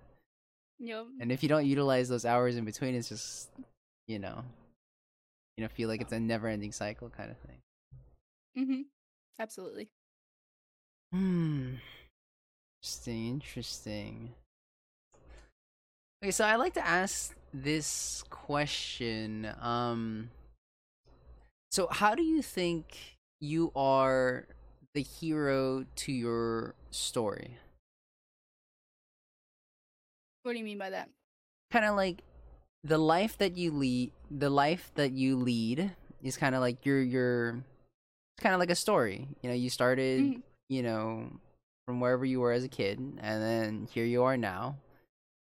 Yep. 0.79 1.05
and 1.21 1.31
if 1.31 1.43
you 1.43 1.49
don't 1.49 1.65
utilize 1.65 2.09
those 2.09 2.25
hours 2.25 2.55
in 2.57 2.65
between 2.65 2.95
it's 2.95 3.09
just 3.09 3.49
you 4.07 4.19
know 4.19 4.43
you 5.57 5.63
know 5.63 5.67
feel 5.69 5.87
like 5.87 6.01
it's 6.01 6.11
a 6.11 6.19
never 6.19 6.47
ending 6.47 6.71
cycle 6.71 7.09
kind 7.09 7.31
of 7.31 7.37
thing 7.37 7.61
hmm 8.55 8.81
Absolutely. 9.39 9.89
Hmm. 11.13 11.73
Interesting, 12.81 13.27
interesting. 13.27 14.33
Okay, 16.23 16.31
so 16.31 16.45
I 16.45 16.55
like 16.55 16.73
to 16.75 16.85
ask 16.85 17.35
this 17.53 18.23
question. 18.29 19.47
Um 19.61 20.29
so 21.75 21.89
how 21.91 22.15
do 22.15 22.23
you 22.23 22.41
think 22.41 23.17
you 23.41 23.69
are 23.75 24.47
the 24.93 25.01
hero 25.01 25.83
to 25.97 26.11
your 26.13 26.73
story? 26.89 27.57
What 30.43 30.53
do 30.53 30.57
you 30.57 30.63
mean 30.63 30.77
by 30.77 30.91
that? 30.91 31.09
Kind 31.71 31.83
of 31.83 31.97
like 31.97 32.23
the 32.85 32.97
life 32.97 33.37
that 33.39 33.57
you 33.57 33.71
lead, 33.71 34.13
the 34.31 34.49
life 34.49 34.89
that 34.95 35.11
you 35.11 35.35
lead 35.35 35.91
is 36.23 36.37
kind 36.37 36.55
of 36.55 36.61
like 36.61 36.85
your 36.85 37.01
your 37.01 37.49
it's 38.37 38.43
kind 38.43 38.55
of 38.55 38.59
like 38.59 38.69
a 38.69 38.75
story. 38.75 39.27
You 39.41 39.49
know, 39.49 39.55
you 39.55 39.69
started 39.69 40.21
Mhm. 40.21 40.43
you 40.69 40.81
know, 40.81 41.29
from 41.85 41.99
wherever 41.99 42.23
you 42.23 42.39
were 42.39 42.53
as 42.53 42.63
a 42.63 42.69
kid, 42.69 42.99
and 42.99 43.43
then 43.43 43.87
here 43.91 44.05
you 44.05 44.23
are 44.23 44.37
now, 44.37 44.77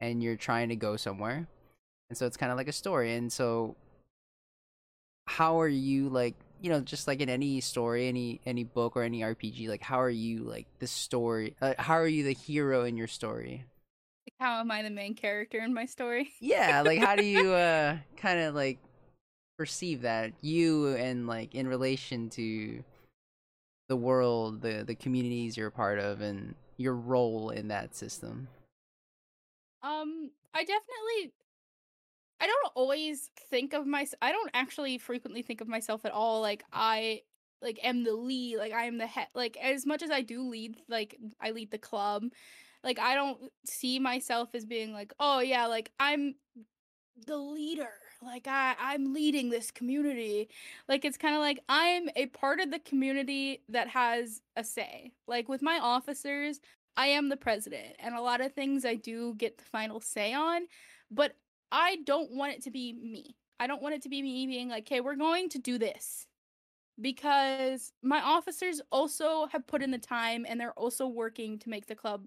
and 0.00 0.22
you're 0.22 0.36
trying 0.36 0.68
to 0.68 0.76
go 0.76 0.96
somewhere. 0.96 1.48
And 2.10 2.16
so 2.16 2.26
it's 2.26 2.36
kind 2.36 2.52
of 2.52 2.56
like 2.58 2.68
a 2.68 2.72
story. 2.72 3.14
And 3.16 3.32
so, 3.32 3.74
how 5.26 5.60
are 5.60 5.68
you 5.68 6.08
like, 6.08 6.34
you 6.60 6.70
know, 6.70 6.80
just 6.80 7.06
like 7.06 7.20
in 7.20 7.28
any 7.28 7.60
story, 7.60 8.08
any 8.08 8.40
any 8.46 8.64
book 8.64 8.96
or 8.96 9.02
any 9.02 9.20
RPG, 9.20 9.68
like 9.68 9.82
how 9.82 10.00
are 10.00 10.10
you 10.10 10.44
like 10.44 10.66
the 10.78 10.86
story? 10.86 11.54
Uh, 11.60 11.74
how 11.78 11.94
are 11.94 12.06
you 12.06 12.24
the 12.24 12.34
hero 12.34 12.84
in 12.84 12.96
your 12.96 13.08
story? 13.08 13.64
Like, 14.26 14.34
how 14.38 14.60
am 14.60 14.70
I 14.70 14.82
the 14.82 14.90
main 14.90 15.14
character 15.14 15.58
in 15.58 15.74
my 15.74 15.86
story? 15.86 16.32
Yeah, 16.40 16.82
like 16.82 17.00
how 17.00 17.16
do 17.16 17.24
you 17.24 17.52
uh 17.52 17.96
kind 18.16 18.40
of 18.40 18.54
like 18.54 18.78
perceive 19.58 20.02
that 20.02 20.32
you 20.40 20.94
and 20.96 21.26
like 21.26 21.54
in 21.54 21.68
relation 21.68 22.30
to 22.30 22.82
the 23.88 23.96
world, 23.96 24.62
the 24.62 24.84
the 24.86 24.94
communities 24.94 25.56
you're 25.56 25.68
a 25.68 25.72
part 25.72 25.98
of, 25.98 26.20
and 26.20 26.54
your 26.76 26.94
role 26.94 27.50
in 27.50 27.68
that 27.68 27.94
system. 27.94 28.48
Um, 29.82 30.30
I 30.54 30.64
definitely 30.64 31.32
I 32.42 32.46
don't 32.46 32.72
always 32.74 33.30
think 33.50 33.72
of 33.72 33.86
myself 33.86 34.18
I 34.20 34.32
don't 34.32 34.50
actually 34.52 34.98
frequently 34.98 35.42
think 35.42 35.60
of 35.60 35.68
myself 35.68 36.04
at 36.04 36.10
all 36.12 36.40
like 36.40 36.64
I 36.72 37.22
like 37.62 37.78
am 37.84 38.02
the 38.02 38.12
lead, 38.14 38.58
like 38.58 38.72
I 38.72 38.84
am 38.86 38.98
the 38.98 39.06
head 39.06 39.28
like 39.34 39.56
as 39.62 39.86
much 39.86 40.02
as 40.02 40.10
I 40.10 40.22
do 40.22 40.48
lead 40.48 40.76
like 40.88 41.16
I 41.40 41.52
lead 41.52 41.70
the 41.70 41.78
club, 41.78 42.24
like 42.82 42.98
I 42.98 43.14
don't 43.14 43.38
see 43.64 43.98
myself 44.00 44.50
as 44.54 44.64
being 44.64 44.92
like, 44.92 45.12
"Oh 45.20 45.38
yeah, 45.38 45.66
like 45.66 45.92
I'm 46.00 46.34
the 47.26 47.36
leader. 47.36 47.90
Like 48.22 48.46
I 48.48 48.74
I'm 48.80 49.14
leading 49.14 49.50
this 49.50 49.70
community." 49.70 50.48
Like 50.88 51.04
it's 51.04 51.16
kind 51.16 51.34
of 51.36 51.40
like 51.40 51.60
I'm 51.68 52.08
a 52.16 52.26
part 52.26 52.60
of 52.60 52.70
the 52.72 52.80
community 52.80 53.62
that 53.68 53.88
has 53.88 54.42
a 54.56 54.64
say. 54.64 55.12
Like 55.28 55.48
with 55.48 55.62
my 55.62 55.78
officers, 55.80 56.60
I 56.96 57.08
am 57.08 57.28
the 57.28 57.36
president, 57.36 57.96
and 58.00 58.14
a 58.16 58.20
lot 58.20 58.40
of 58.40 58.52
things 58.52 58.84
I 58.84 58.96
do 58.96 59.34
get 59.36 59.58
the 59.58 59.64
final 59.64 60.00
say 60.00 60.32
on, 60.34 60.62
but 61.10 61.36
I 61.72 61.98
don't 62.04 62.32
want 62.32 62.52
it 62.52 62.62
to 62.64 62.70
be 62.70 62.92
me. 62.92 63.36
I 63.58 63.66
don't 63.66 63.82
want 63.82 63.96
it 63.96 64.02
to 64.02 64.08
be 64.10 64.22
me 64.22 64.46
being 64.46 64.68
like, 64.68 64.84
"Okay, 64.84 65.00
we're 65.00 65.16
going 65.16 65.48
to 65.50 65.58
do 65.58 65.78
this." 65.78 66.26
Because 67.00 67.92
my 68.02 68.20
officers 68.20 68.80
also 68.92 69.46
have 69.46 69.66
put 69.66 69.82
in 69.82 69.90
the 69.90 69.98
time 69.98 70.46
and 70.48 70.60
they're 70.60 70.74
also 70.74 71.06
working 71.08 71.58
to 71.60 71.70
make 71.70 71.86
the 71.86 71.96
club 71.96 72.26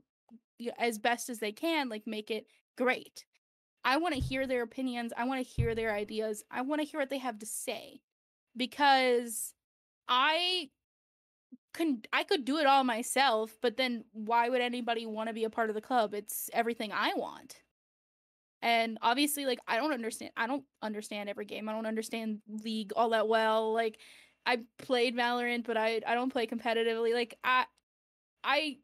as 0.77 0.99
best 0.99 1.29
as 1.29 1.39
they 1.39 1.51
can, 1.51 1.89
like 1.89 2.07
make 2.07 2.31
it 2.31 2.47
great. 2.77 3.25
I 3.85 3.97
want 3.97 4.15
to 4.15 4.19
hear 4.19 4.47
their 4.47 4.63
opinions. 4.63 5.13
I 5.15 5.25
want 5.25 5.45
to 5.45 5.51
hear 5.51 5.75
their 5.75 5.93
ideas. 5.93 6.43
I 6.51 6.61
want 6.61 6.81
to 6.81 6.87
hear 6.87 6.99
what 6.99 7.09
they 7.09 7.19
have 7.19 7.39
to 7.39 7.45
say 7.45 8.01
because 8.57 9.53
I 10.07 10.69
can 11.73 12.01
I 12.13 12.23
could 12.23 12.45
do 12.45 12.57
it 12.57 12.65
all 12.65 12.83
myself, 12.83 13.57
but 13.61 13.77
then 13.77 14.05
why 14.13 14.49
would 14.49 14.61
anybody 14.61 15.05
want 15.05 15.29
to 15.29 15.33
be 15.33 15.43
a 15.43 15.49
part 15.49 15.69
of 15.69 15.75
the 15.75 15.81
club? 15.81 16.13
It's 16.13 16.49
everything 16.53 16.91
I 16.93 17.13
want. 17.15 17.61
And 18.65 18.97
obviously 19.03 19.45
like 19.45 19.59
I 19.67 19.77
don't 19.77 19.93
understand 19.93 20.31
I 20.35 20.47
don't 20.47 20.63
understand 20.81 21.29
every 21.29 21.45
game. 21.45 21.69
I 21.69 21.71
don't 21.71 21.85
understand 21.85 22.39
League 22.49 22.93
all 22.95 23.09
that 23.11 23.27
well. 23.27 23.71
Like 23.71 23.99
I 24.47 24.61
played 24.79 25.15
Valorant, 25.15 25.65
but 25.65 25.77
I 25.77 26.01
I 26.05 26.15
don't 26.15 26.31
play 26.31 26.47
competitively. 26.47 27.13
Like 27.13 27.37
I 27.43 27.65
I 28.43 28.77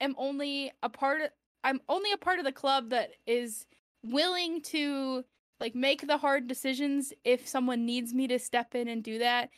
am 0.00 0.14
only 0.16 0.70
a 0.84 0.88
part 0.88 1.20
of 1.20 1.30
I'm 1.64 1.80
only 1.88 2.12
a 2.12 2.16
part 2.16 2.38
of 2.38 2.44
the 2.44 2.52
club 2.52 2.90
that 2.90 3.10
is 3.26 3.66
willing 4.04 4.62
to 4.62 5.24
like 5.58 5.74
make 5.74 6.06
the 6.06 6.18
hard 6.18 6.46
decisions 6.46 7.12
if 7.24 7.48
someone 7.48 7.84
needs 7.84 8.14
me 8.14 8.28
to 8.28 8.38
step 8.38 8.76
in 8.76 8.86
and 8.86 9.02
do 9.02 9.18
that. 9.18 9.50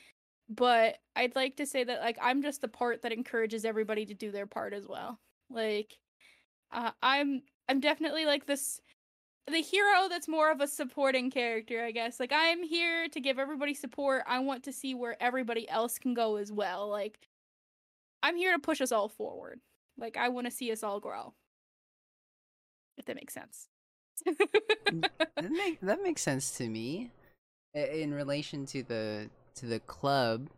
But 0.48 0.96
I'd 1.16 1.36
like 1.36 1.56
to 1.56 1.66
say 1.66 1.84
that 1.84 2.00
like 2.00 2.16
I'm 2.22 2.40
just 2.42 2.62
the 2.62 2.68
part 2.68 3.02
that 3.02 3.12
encourages 3.12 3.66
everybody 3.66 4.06
to 4.06 4.14
do 4.14 4.32
their 4.32 4.46
part 4.46 4.72
as 4.72 4.88
well. 4.88 5.20
Like 5.50 5.98
uh, 6.72 6.92
I'm 7.02 7.42
I'm 7.68 7.80
definitely 7.80 8.24
like 8.24 8.46
this 8.46 8.80
the 9.46 9.60
hero 9.60 10.08
that's 10.08 10.28
more 10.28 10.50
of 10.50 10.60
a 10.60 10.66
supporting 10.66 11.30
character, 11.30 11.84
I 11.84 11.90
guess. 11.90 12.18
Like 12.18 12.32
I'm 12.34 12.62
here 12.62 13.08
to 13.08 13.20
give 13.20 13.38
everybody 13.38 13.74
support. 13.74 14.22
I 14.26 14.38
want 14.38 14.64
to 14.64 14.72
see 14.72 14.94
where 14.94 15.16
everybody 15.22 15.68
else 15.68 15.98
can 15.98 16.14
go 16.14 16.36
as 16.36 16.50
well. 16.50 16.88
Like 16.88 17.18
I'm 18.22 18.36
here 18.36 18.52
to 18.52 18.58
push 18.58 18.80
us 18.80 18.92
all 18.92 19.08
forward. 19.08 19.60
Like 19.98 20.16
I 20.16 20.28
want 20.28 20.46
to 20.46 20.50
see 20.50 20.72
us 20.72 20.82
all 20.82 21.00
grow. 21.00 21.34
If 22.96 23.04
that 23.06 23.16
makes 23.16 23.34
sense. 23.34 23.68
That 24.24 25.50
make 25.50 25.80
that 25.80 26.02
makes 26.02 26.22
sense 26.22 26.56
to 26.58 26.68
me. 26.68 27.10
In 27.74 28.14
relation 28.14 28.66
to 28.66 28.82
the 28.82 29.28
to 29.56 29.66
the 29.66 29.80
club, 29.80 30.48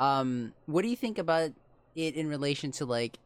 um, 0.00 0.52
what 0.66 0.82
do 0.82 0.88
you 0.88 0.96
think 0.96 1.18
about 1.18 1.52
it 1.94 2.14
in 2.14 2.28
relation 2.28 2.72
to 2.72 2.84
like, 2.86 3.18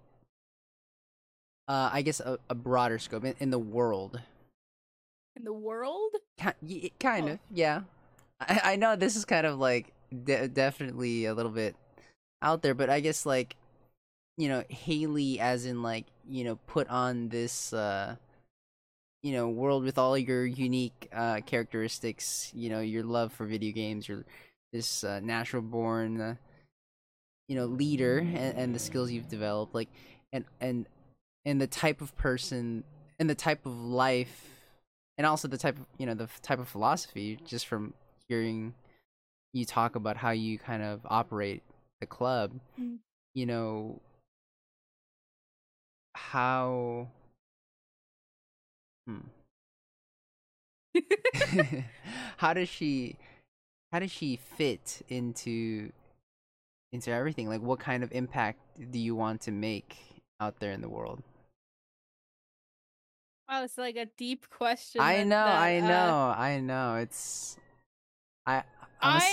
uh, 1.68 1.90
I 1.92 2.02
guess 2.02 2.20
a, 2.20 2.38
a 2.48 2.54
broader 2.54 2.98
scope 2.98 3.24
in, 3.24 3.34
in 3.40 3.50
the 3.50 3.58
world? 3.58 4.20
In 5.36 5.44
the 5.44 5.52
world? 5.52 6.12
Ki- 6.38 6.92
kind 6.98 7.28
Oh. 7.28 7.32
of, 7.32 7.38
yeah. 7.52 7.82
I, 8.40 8.60
I 8.72 8.76
know 8.76 8.96
this 8.96 9.16
is 9.16 9.24
kind 9.24 9.46
of 9.46 9.58
like 9.58 9.92
de- 10.24 10.48
definitely 10.48 11.24
a 11.26 11.34
little 11.34 11.52
bit 11.52 11.76
out 12.42 12.62
there, 12.62 12.74
but 12.74 12.90
I 12.90 13.00
guess 13.00 13.26
like, 13.26 13.56
you 14.38 14.48
know, 14.48 14.64
Hayley, 14.68 15.40
as 15.40 15.64
in 15.66 15.82
like, 15.82 16.04
you 16.28 16.44
know, 16.44 16.56
put 16.66 16.88
on 16.88 17.28
this, 17.28 17.72
uh, 17.72 18.16
you 19.22 19.32
know, 19.32 19.48
world 19.48 19.82
with 19.82 19.98
all 19.98 20.16
your 20.16 20.44
unique 20.46 21.08
uh, 21.12 21.40
characteristics. 21.46 22.52
You 22.54 22.70
know, 22.70 22.80
your 22.80 23.02
love 23.02 23.32
for 23.32 23.46
video 23.46 23.72
games, 23.72 24.08
your 24.08 24.24
this 24.72 25.02
uh, 25.04 25.20
natural 25.20 25.62
born, 25.62 26.20
uh, 26.20 26.34
you 27.48 27.56
know, 27.56 27.66
leader, 27.66 28.18
and, 28.18 28.58
and 28.58 28.74
the 28.74 28.78
skills 28.78 29.10
you've 29.10 29.28
developed, 29.28 29.74
like, 29.74 29.88
and 30.32 30.44
and 30.60 30.86
and 31.46 31.60
the 31.60 31.66
type 31.66 32.02
of 32.02 32.14
person 32.16 32.84
and 33.18 33.30
the 33.30 33.34
type 33.34 33.64
of 33.64 33.72
life 33.80 34.50
and 35.16 35.26
also 35.26 35.48
the 35.48 35.56
type 35.56 35.78
of 35.78 35.86
you 35.96 36.04
know 36.04 36.12
the 36.14 36.28
type 36.42 36.58
of 36.58 36.68
philosophy 36.68 37.38
just 37.46 37.66
from 37.66 37.94
hearing 38.28 38.74
you 39.54 39.64
talk 39.64 39.94
about 39.96 40.18
how 40.18 40.30
you 40.30 40.58
kind 40.58 40.82
of 40.82 41.00
operate 41.06 41.62
the 42.00 42.06
club 42.06 42.52
Mm. 42.78 42.98
you 43.32 43.46
know 43.46 44.00
how 46.14 47.08
hmm. 49.06 49.20
how 52.38 52.52
does 52.54 52.68
she 52.68 53.16
how 53.92 53.98
does 53.98 54.10
she 54.10 54.36
fit 54.36 55.02
into 55.08 55.92
into 56.92 57.10
everything 57.10 57.48
like 57.48 57.60
what 57.60 57.78
kind 57.78 58.02
of 58.02 58.10
impact 58.12 58.58
do 58.90 58.98
you 58.98 59.14
want 59.14 59.40
to 59.42 59.52
make 59.52 59.96
out 60.40 60.58
there 60.60 60.72
in 60.72 60.80
the 60.80 60.88
world 60.88 61.22
Wow, 63.48 63.64
it's 63.64 63.78
like 63.78 63.96
a 63.96 64.06
deep 64.06 64.48
question. 64.50 65.00
I 65.00 65.22
know, 65.24 65.36
that, 65.44 65.58
I 65.60 65.80
uh, 65.80 65.82
know, 65.88 66.34
I 66.36 66.60
know. 66.60 66.96
It's 66.96 67.56
I 68.46 68.62
I'm 69.02 69.12
a 69.12 69.16
s- 69.16 69.26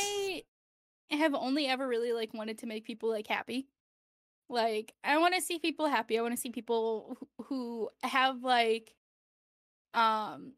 I 1.12 1.16
have 1.18 1.34
only 1.36 1.68
ever 1.68 1.88
really 1.88 2.14
like 2.14 2.34
wanted 2.34 2.58
to 2.60 2.66
make 2.68 2.86
people 2.86 3.10
like 3.10 3.28
happy. 3.28 3.68
Like 4.50 4.94
I 5.04 5.18
want 5.18 5.36
to 5.36 5.42
see 5.42 5.60
people 5.60 5.88
happy. 5.88 6.18
I 6.20 6.22
want 6.22 6.36
to 6.36 6.42
see 6.42 6.52
people 6.52 7.18
who, 7.38 7.46
who 7.46 7.90
have 8.04 8.44
like 8.44 8.94
um 9.94 10.54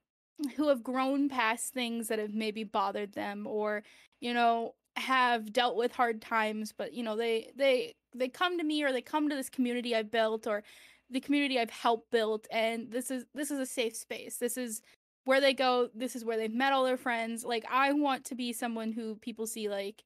who 0.56 0.68
have 0.70 0.84
grown 0.84 1.30
past 1.30 1.74
things 1.74 2.08
that 2.08 2.20
have 2.20 2.34
maybe 2.34 2.64
bothered 2.64 3.14
them 3.14 3.48
or 3.48 3.84
you 4.20 4.34
know 4.34 4.74
have 4.98 5.52
dealt 5.54 5.76
with 5.76 5.92
hard 5.94 6.22
times 6.22 6.74
but 6.78 6.94
you 6.94 7.04
know 7.04 7.16
they 7.16 7.52
they 7.56 7.96
they 8.16 8.30
come 8.30 8.58
to 8.58 8.64
me 8.64 8.84
or 8.84 8.92
they 8.92 9.02
come 9.02 9.30
to 9.30 9.36
this 9.36 9.50
community 9.50 9.96
I've 9.96 10.12
built 10.12 10.48
or 10.48 10.64
the 11.10 11.20
community 11.20 11.60
I've 11.60 11.70
helped 11.70 12.12
build 12.12 12.48
and 12.52 12.92
this 12.92 13.12
is 13.12 13.26
this 13.34 13.52
is 13.52 13.60
a 13.60 13.66
safe 13.66 13.96
space. 13.96 14.38
This 14.38 14.58
is 14.58 14.82
where 15.26 15.42
they 15.42 15.54
go, 15.54 15.90
this 15.96 16.16
is 16.16 16.26
where 16.26 16.38
they've 16.38 16.54
met 16.54 16.74
all 16.74 16.84
their 16.86 16.98
friends. 16.98 17.44
Like 17.44 17.66
I 17.70 17.94
want 17.94 18.26
to 18.26 18.36
be 18.36 18.54
someone 18.54 18.92
who 18.92 19.16
people 19.16 19.48
see 19.48 19.70
like 19.70 20.04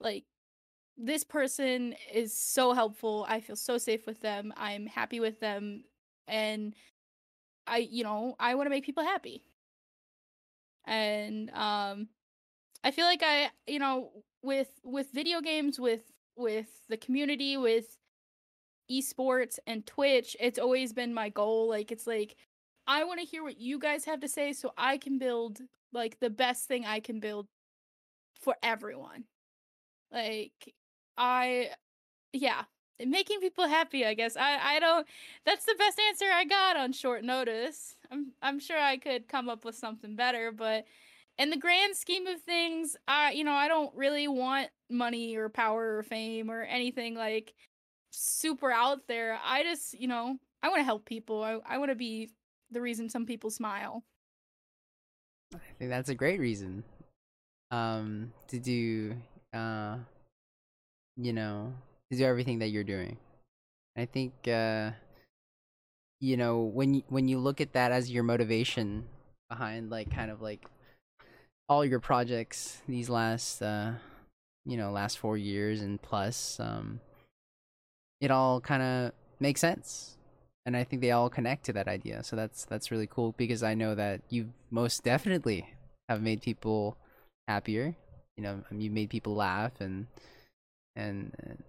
like 0.00 0.24
this 0.96 1.24
person 1.24 1.94
is 2.12 2.34
so 2.34 2.72
helpful. 2.72 3.26
I 3.28 3.40
feel 3.40 3.56
so 3.56 3.78
safe 3.78 4.06
with 4.06 4.20
them. 4.20 4.52
I'm 4.56 4.86
happy 4.86 5.20
with 5.20 5.40
them 5.40 5.84
and 6.26 6.74
I 7.66 7.78
you 7.78 8.04
know, 8.04 8.36
I 8.38 8.54
want 8.54 8.66
to 8.66 8.70
make 8.70 8.84
people 8.84 9.04
happy. 9.04 9.42
And 10.86 11.50
um 11.50 12.08
I 12.84 12.90
feel 12.92 13.06
like 13.06 13.22
I, 13.24 13.50
you 13.66 13.78
know, 13.80 14.12
with 14.42 14.70
with 14.84 15.08
video 15.12 15.40
games 15.40 15.80
with 15.80 16.02
with 16.36 16.68
the 16.88 16.96
community 16.96 17.56
with 17.56 17.97
esports 18.90 19.58
and 19.66 19.86
Twitch, 19.86 20.36
it's 20.40 20.58
always 20.58 20.92
been 20.92 21.14
my 21.14 21.28
goal. 21.28 21.68
Like 21.68 21.92
it's 21.92 22.06
like 22.06 22.36
I 22.86 23.04
want 23.04 23.20
to 23.20 23.26
hear 23.26 23.42
what 23.42 23.60
you 23.60 23.78
guys 23.78 24.04
have 24.06 24.20
to 24.20 24.28
say 24.28 24.52
so 24.52 24.72
I 24.78 24.98
can 24.98 25.18
build 25.18 25.60
like 25.92 26.20
the 26.20 26.30
best 26.30 26.66
thing 26.66 26.86
I 26.86 27.00
can 27.00 27.20
build 27.20 27.46
for 28.40 28.56
everyone. 28.62 29.24
Like 30.12 30.74
I 31.16 31.70
yeah, 32.32 32.64
making 33.04 33.40
people 33.40 33.68
happy, 33.68 34.04
I 34.06 34.14
guess. 34.14 34.36
I 34.36 34.58
I 34.76 34.78
don't 34.80 35.06
that's 35.44 35.64
the 35.66 35.74
best 35.78 36.00
answer 36.08 36.26
I 36.32 36.44
got 36.44 36.76
on 36.76 36.92
short 36.92 37.24
notice. 37.24 37.96
I'm 38.10 38.32
I'm 38.42 38.58
sure 38.60 38.78
I 38.78 38.96
could 38.96 39.28
come 39.28 39.48
up 39.48 39.64
with 39.64 39.76
something 39.76 40.16
better, 40.16 40.52
but 40.52 40.84
in 41.38 41.50
the 41.50 41.56
grand 41.56 41.96
scheme 41.96 42.26
of 42.26 42.40
things, 42.42 42.96
I 43.06 43.32
you 43.32 43.44
know, 43.44 43.52
I 43.52 43.68
don't 43.68 43.94
really 43.94 44.28
want 44.28 44.70
money 44.90 45.36
or 45.36 45.48
power 45.48 45.98
or 45.98 46.02
fame 46.02 46.50
or 46.50 46.62
anything 46.62 47.14
like 47.14 47.54
super 48.10 48.70
out 48.70 49.06
there. 49.08 49.38
I 49.44 49.62
just, 49.62 49.98
you 49.98 50.08
know, 50.08 50.38
I 50.62 50.68
want 50.68 50.80
to 50.80 50.84
help 50.84 51.04
people. 51.04 51.42
I, 51.42 51.58
I 51.66 51.78
want 51.78 51.90
to 51.90 51.96
be 51.96 52.30
the 52.70 52.80
reason 52.80 53.08
some 53.08 53.26
people 53.26 53.50
smile. 53.50 54.04
I 55.54 55.58
think 55.78 55.90
that's 55.90 56.08
a 56.08 56.14
great 56.14 56.40
reason. 56.40 56.84
Um, 57.70 58.32
to 58.48 58.58
do, 58.58 59.16
uh, 59.54 59.98
you 61.16 61.32
know, 61.32 61.74
to 62.10 62.18
do 62.18 62.24
everything 62.24 62.58
that 62.60 62.68
you're 62.68 62.84
doing. 62.84 63.18
I 63.96 64.06
think, 64.06 64.32
uh, 64.46 64.92
you 66.20 66.36
know, 66.36 66.60
when 66.60 66.94
you, 66.94 67.02
when 67.08 67.28
you 67.28 67.38
look 67.38 67.60
at 67.60 67.72
that 67.74 67.92
as 67.92 68.10
your 68.10 68.22
motivation 68.22 69.04
behind, 69.48 69.90
like, 69.90 70.10
kind 70.10 70.30
of 70.30 70.40
like 70.40 70.66
all 71.68 71.84
your 71.84 72.00
projects 72.00 72.80
these 72.88 73.08
last, 73.08 73.60
uh, 73.62 73.92
you 74.64 74.76
know, 74.76 74.90
last 74.90 75.18
four 75.18 75.36
years 75.36 75.80
and 75.80 76.00
plus, 76.00 76.58
um, 76.60 77.00
it 78.20 78.30
all 78.30 78.60
kind 78.60 78.82
of 78.82 79.12
makes 79.40 79.60
sense 79.60 80.16
and 80.66 80.76
i 80.76 80.84
think 80.84 81.00
they 81.02 81.10
all 81.10 81.30
connect 81.30 81.64
to 81.64 81.72
that 81.72 81.88
idea 81.88 82.22
so 82.22 82.36
that's 82.36 82.64
that's 82.64 82.90
really 82.90 83.06
cool 83.06 83.34
because 83.36 83.62
i 83.62 83.74
know 83.74 83.94
that 83.94 84.20
you 84.28 84.50
most 84.70 85.02
definitely 85.04 85.74
have 86.08 86.22
made 86.22 86.42
people 86.42 86.96
happier 87.46 87.94
you 88.36 88.42
know 88.42 88.60
you've 88.70 88.92
made 88.92 89.10
people 89.10 89.34
laugh 89.34 89.72
and 89.80 90.06
and, 90.98 91.32
and 91.38 91.62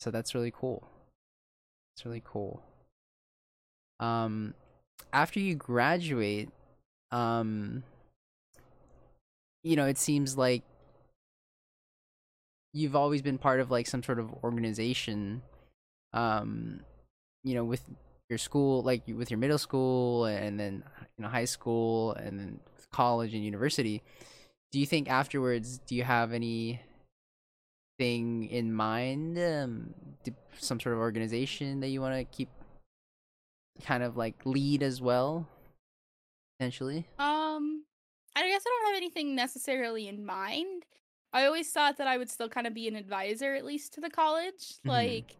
so 0.00 0.10
that's 0.10 0.34
really 0.34 0.50
cool. 0.50 0.88
It's 1.94 2.04
really 2.06 2.22
cool. 2.24 2.62
Um 4.00 4.54
after 5.12 5.40
you 5.40 5.54
graduate 5.54 6.50
um 7.10 7.82
you 9.62 9.74
know 9.74 9.86
it 9.86 9.96
seems 9.96 10.36
like 10.36 10.62
you've 12.74 12.94
always 12.94 13.22
been 13.22 13.38
part 13.38 13.60
of 13.60 13.70
like 13.70 13.86
some 13.86 14.02
sort 14.02 14.18
of 14.18 14.32
organization 14.44 15.40
um 16.12 16.80
you 17.44 17.54
know 17.54 17.64
with 17.64 17.82
your 18.28 18.38
school 18.38 18.82
like 18.82 19.02
with 19.08 19.30
your 19.30 19.38
middle 19.38 19.58
school 19.58 20.26
and 20.26 20.58
then 20.58 20.82
you 21.16 21.22
know 21.22 21.28
high 21.28 21.44
school 21.44 22.12
and 22.14 22.38
then 22.38 22.60
college 22.92 23.34
and 23.34 23.44
university 23.44 24.02
do 24.72 24.78
you 24.78 24.86
think 24.86 25.10
afterwards 25.10 25.78
do 25.86 25.94
you 25.94 26.04
have 26.04 26.32
any 26.32 26.80
thing 27.98 28.44
in 28.44 28.72
mind 28.72 29.38
um 29.38 29.94
some 30.58 30.78
sort 30.80 30.94
of 30.94 31.00
organization 31.00 31.80
that 31.80 31.88
you 31.88 32.00
want 32.00 32.14
to 32.14 32.24
keep 32.24 32.48
kind 33.82 34.02
of 34.02 34.16
like 34.16 34.34
lead 34.44 34.82
as 34.82 35.00
well 35.00 35.46
potentially 36.58 37.06
um 37.18 37.84
i 38.36 38.48
guess 38.48 38.62
i 38.66 38.70
don't 38.70 38.86
have 38.86 38.96
anything 38.96 39.34
necessarily 39.34 40.08
in 40.08 40.24
mind 40.24 40.84
i 41.32 41.44
always 41.44 41.70
thought 41.70 41.96
that 41.96 42.06
i 42.06 42.16
would 42.16 42.30
still 42.30 42.48
kind 42.48 42.66
of 42.66 42.74
be 42.74 42.88
an 42.88 42.96
advisor 42.96 43.54
at 43.54 43.64
least 43.64 43.92
to 43.92 44.00
the 44.00 44.10
college 44.10 44.78
mm-hmm. 44.78 44.90
like 44.90 45.36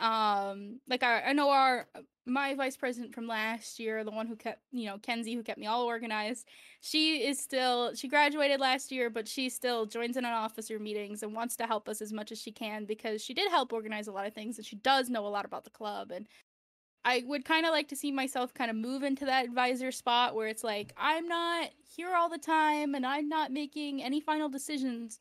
um 0.00 0.80
like 0.88 1.02
I, 1.02 1.20
I 1.22 1.32
know 1.32 1.50
our 1.50 1.86
my 2.26 2.54
vice 2.54 2.76
president 2.76 3.14
from 3.14 3.26
last 3.26 3.78
year 3.78 4.02
the 4.02 4.10
one 4.10 4.26
who 4.26 4.36
kept 4.36 4.62
you 4.72 4.86
know 4.86 4.98
kenzie 4.98 5.34
who 5.34 5.42
kept 5.42 5.58
me 5.58 5.66
all 5.66 5.84
organized 5.84 6.46
she 6.80 7.26
is 7.26 7.38
still 7.38 7.94
she 7.94 8.08
graduated 8.08 8.60
last 8.60 8.90
year 8.90 9.10
but 9.10 9.28
she 9.28 9.48
still 9.48 9.84
joins 9.86 10.16
in 10.16 10.24
on 10.24 10.32
officer 10.32 10.78
meetings 10.78 11.22
and 11.22 11.34
wants 11.34 11.56
to 11.56 11.66
help 11.66 11.88
us 11.88 12.00
as 12.00 12.12
much 12.12 12.32
as 12.32 12.40
she 12.40 12.50
can 12.50 12.86
because 12.86 13.22
she 13.22 13.34
did 13.34 13.50
help 13.50 13.72
organize 13.72 14.08
a 14.08 14.12
lot 14.12 14.26
of 14.26 14.34
things 14.34 14.56
and 14.56 14.66
she 14.66 14.76
does 14.76 15.10
know 15.10 15.26
a 15.26 15.28
lot 15.28 15.44
about 15.44 15.64
the 15.64 15.70
club. 15.70 16.10
And 16.10 16.26
i 17.04 17.22
would 17.26 17.44
kind 17.44 17.66
of 17.66 17.72
like 17.72 17.88
to 17.88 17.96
see 17.96 18.12
myself 18.12 18.52
kind 18.54 18.70
of 18.70 18.76
move 18.76 19.02
into 19.02 19.24
that 19.24 19.44
advisor 19.44 19.90
spot 19.90 20.34
where 20.34 20.48
it's 20.48 20.64
like 20.64 20.92
i'm 20.96 21.26
not 21.26 21.70
here 21.96 22.14
all 22.14 22.28
the 22.28 22.38
time 22.38 22.94
and 22.94 23.06
i'm 23.06 23.28
not 23.28 23.52
making 23.52 24.02
any 24.02 24.20
final 24.20 24.48
decisions 24.48 25.18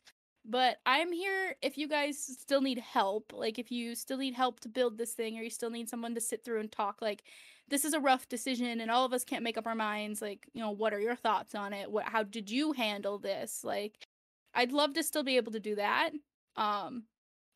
but 0.50 0.78
I'm 0.84 1.12
here 1.12 1.56
if 1.62 1.78
you 1.78 1.88
guys 1.88 2.18
still 2.18 2.62
need 2.62 2.80
help. 2.80 3.32
Like 3.34 3.60
if 3.60 3.72
you 3.72 3.94
still 3.94 4.18
need 4.18 4.34
help 4.34 4.60
to 4.62 4.70
build 4.70 4.98
this 4.98 5.14
thing 5.14 5.38
or 5.38 5.44
you 5.44 5.50
still 5.52 5.70
need 5.70 5.88
someone 5.88 6.16
to 6.16 6.22
sit 6.22 6.44
through 6.44 6.60
and 6.60 6.72
talk 6.72 7.02
like 7.02 7.24
this 7.68 7.86
is 7.86 7.94
a 7.94 8.00
rough 8.00 8.28
decision 8.28 8.82
and 8.82 8.90
all 8.90 9.06
of 9.06 9.14
us 9.14 9.24
can't 9.24 9.44
make 9.44 9.60
up 9.60 9.68
our 9.68 9.76
minds 9.76 10.24
like, 10.24 10.50
you 10.54 10.62
know, 10.62 10.72
what 10.72 10.92
are 10.92 11.00
your 11.00 11.16
thoughts 11.16 11.54
on 11.54 11.72
it? 11.72 11.92
What 11.92 12.06
how 12.06 12.24
did 12.24 12.50
you 12.50 12.72
handle 12.74 13.20
this? 13.20 13.64
Like 13.64 14.08
I'd 14.56 14.72
love 14.72 14.94
to 14.96 15.04
still 15.04 15.24
be 15.24 15.38
able 15.38 15.52
to 15.52 15.60
do 15.60 15.76
that. 15.76 16.12
Um 16.56 17.04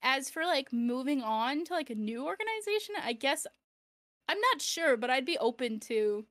as 0.03 0.29
for 0.29 0.45
like 0.45 0.71
moving 0.71 1.23
on 1.23 1.65
to 1.65 1.73
like 1.73 1.89
a 1.89 1.95
new 1.95 2.25
organization, 2.25 2.95
I 3.03 3.13
guess 3.13 3.47
I'm 4.29 4.39
not 4.39 4.61
sure, 4.61 4.97
but 4.97 5.09
I'd 5.09 5.25
be 5.25 5.39
open 5.39 5.79
to 5.81 6.25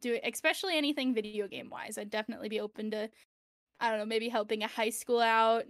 do 0.00 0.14
it, 0.14 0.22
especially 0.24 0.76
anything 0.76 1.14
video 1.14 1.46
game 1.48 1.70
wise. 1.70 1.96
I'd 1.96 2.10
definitely 2.10 2.48
be 2.48 2.60
open 2.60 2.90
to 2.90 3.08
I 3.80 3.90
don't 3.90 3.98
know, 3.98 4.06
maybe 4.06 4.28
helping 4.28 4.62
a 4.62 4.68
high 4.68 4.90
school 4.90 5.20
out. 5.20 5.64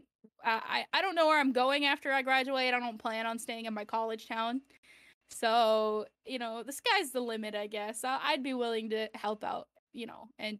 I, 0.45 0.85
I 0.93 1.03
don't 1.03 1.15
know 1.15 1.27
where 1.27 1.39
I'm 1.39 1.53
going 1.53 1.85
after 1.85 2.13
I 2.13 2.23
graduate. 2.23 2.75
I 2.75 2.81
don't 2.81 2.99
plan 2.99 3.27
on 3.27 3.39
staying 3.39 3.67
in 3.67 3.75
my 3.75 3.85
college 3.85 4.27
town. 4.27 4.63
So, 5.31 6.07
you 6.25 6.39
know, 6.39 6.63
the 6.63 6.73
sky's 6.73 7.13
the 7.13 7.21
limit, 7.21 7.55
I 7.55 7.67
guess. 7.67 8.01
I'd 8.05 8.43
be 8.43 8.55
willing 8.55 8.91
to 8.91 9.09
help 9.15 9.45
out, 9.45 9.69
you 9.93 10.07
know, 10.07 10.29
and 10.39 10.59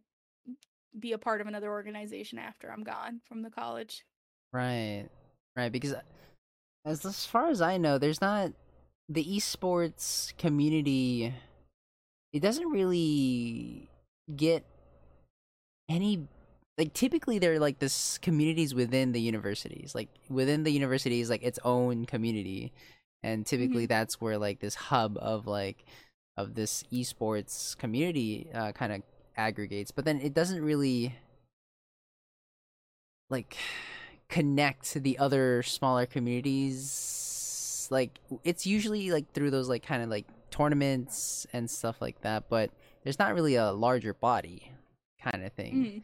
be 0.97 1.11
a 1.13 1.17
part 1.17 1.41
of 1.41 1.47
another 1.47 1.71
organization 1.71 2.37
after 2.39 2.71
I'm 2.71 2.83
gone 2.83 3.21
from 3.27 3.41
the 3.41 3.49
college. 3.49 4.05
Right. 4.53 5.07
Right. 5.55 5.71
Because 5.71 5.95
as, 6.85 7.05
as 7.05 7.25
far 7.25 7.49
as 7.49 7.61
I 7.61 7.77
know, 7.77 7.97
there's 7.97 8.21
not 8.21 8.51
the 9.09 9.25
esports 9.25 10.35
community, 10.37 11.33
it 12.33 12.39
doesn't 12.41 12.69
really 12.69 13.89
get 14.35 14.63
any 15.89 16.27
like 16.77 16.93
typically 16.93 17.39
they're 17.39 17.59
like 17.59 17.79
this 17.79 18.17
communities 18.19 18.73
within 18.73 19.11
the 19.11 19.21
universities 19.21 19.93
like 19.93 20.09
within 20.29 20.63
the 20.63 20.71
universities 20.71 21.29
like 21.29 21.43
its 21.43 21.59
own 21.63 22.05
community 22.05 22.71
and 23.23 23.45
typically 23.45 23.83
mm-hmm. 23.83 23.89
that's 23.89 24.19
where 24.19 24.37
like 24.37 24.59
this 24.59 24.75
hub 24.75 25.17
of 25.17 25.47
like 25.47 25.85
of 26.37 26.55
this 26.55 26.83
esports 26.91 27.77
community 27.77 28.47
uh, 28.53 28.71
kind 28.71 28.93
of 28.93 29.01
aggregates 29.37 29.91
but 29.91 30.05
then 30.05 30.19
it 30.21 30.33
doesn't 30.33 30.63
really 30.63 31.15
like 33.29 33.57
connect 34.29 34.91
to 34.91 34.99
the 34.99 35.17
other 35.17 35.61
smaller 35.63 36.05
communities 36.05 37.87
like 37.91 38.19
it's 38.43 38.65
usually 38.65 39.11
like 39.11 39.31
through 39.33 39.51
those 39.51 39.67
like 39.67 39.83
kind 39.83 40.01
of 40.01 40.09
like 40.09 40.25
tournaments 40.49 41.45
and 41.53 41.69
stuff 41.69 42.01
like 42.01 42.19
that 42.21 42.49
but 42.49 42.71
there's 43.03 43.19
not 43.19 43.33
really 43.33 43.55
a 43.55 43.71
larger 43.71 44.13
body 44.13 44.71
kind 45.21 45.43
of 45.43 45.51
thing 45.53 45.75
mm-hmm. 45.75 45.97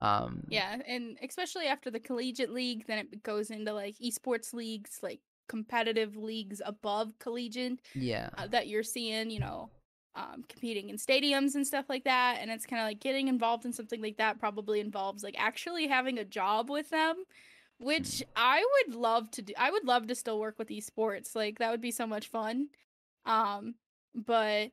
Um, 0.00 0.44
yeah, 0.48 0.78
and 0.86 1.18
especially 1.22 1.66
after 1.66 1.90
the 1.90 2.00
collegiate 2.00 2.52
league, 2.52 2.86
then 2.86 2.98
it 2.98 3.22
goes 3.22 3.50
into 3.50 3.72
like 3.72 3.96
esports 3.98 4.54
leagues, 4.54 5.00
like 5.02 5.20
competitive 5.48 6.16
leagues 6.16 6.62
above 6.64 7.18
collegiate. 7.18 7.80
Yeah, 7.94 8.30
uh, 8.38 8.46
that 8.48 8.68
you're 8.68 8.82
seeing, 8.82 9.30
you 9.30 9.40
know, 9.40 9.70
um, 10.14 10.44
competing 10.48 10.88
in 10.88 10.96
stadiums 10.96 11.54
and 11.54 11.66
stuff 11.66 11.86
like 11.88 12.04
that. 12.04 12.38
And 12.40 12.50
it's 12.50 12.66
kind 12.66 12.80
of 12.80 12.86
like 12.86 13.00
getting 13.00 13.28
involved 13.28 13.64
in 13.64 13.72
something 13.72 14.00
like 14.00 14.16
that 14.16 14.38
probably 14.38 14.80
involves 14.80 15.22
like 15.22 15.36
actually 15.38 15.86
having 15.86 16.18
a 16.18 16.24
job 16.24 16.70
with 16.70 16.90
them, 16.90 17.16
which 17.78 18.22
I 18.36 18.64
would 18.86 18.94
love 18.94 19.30
to 19.32 19.42
do. 19.42 19.52
I 19.58 19.70
would 19.70 19.84
love 19.84 20.06
to 20.08 20.14
still 20.14 20.40
work 20.40 20.58
with 20.58 20.68
esports. 20.68 21.34
Like 21.36 21.58
that 21.58 21.70
would 21.70 21.80
be 21.80 21.90
so 21.90 22.06
much 22.06 22.28
fun. 22.28 22.68
Um, 23.26 23.74
but 24.14 24.70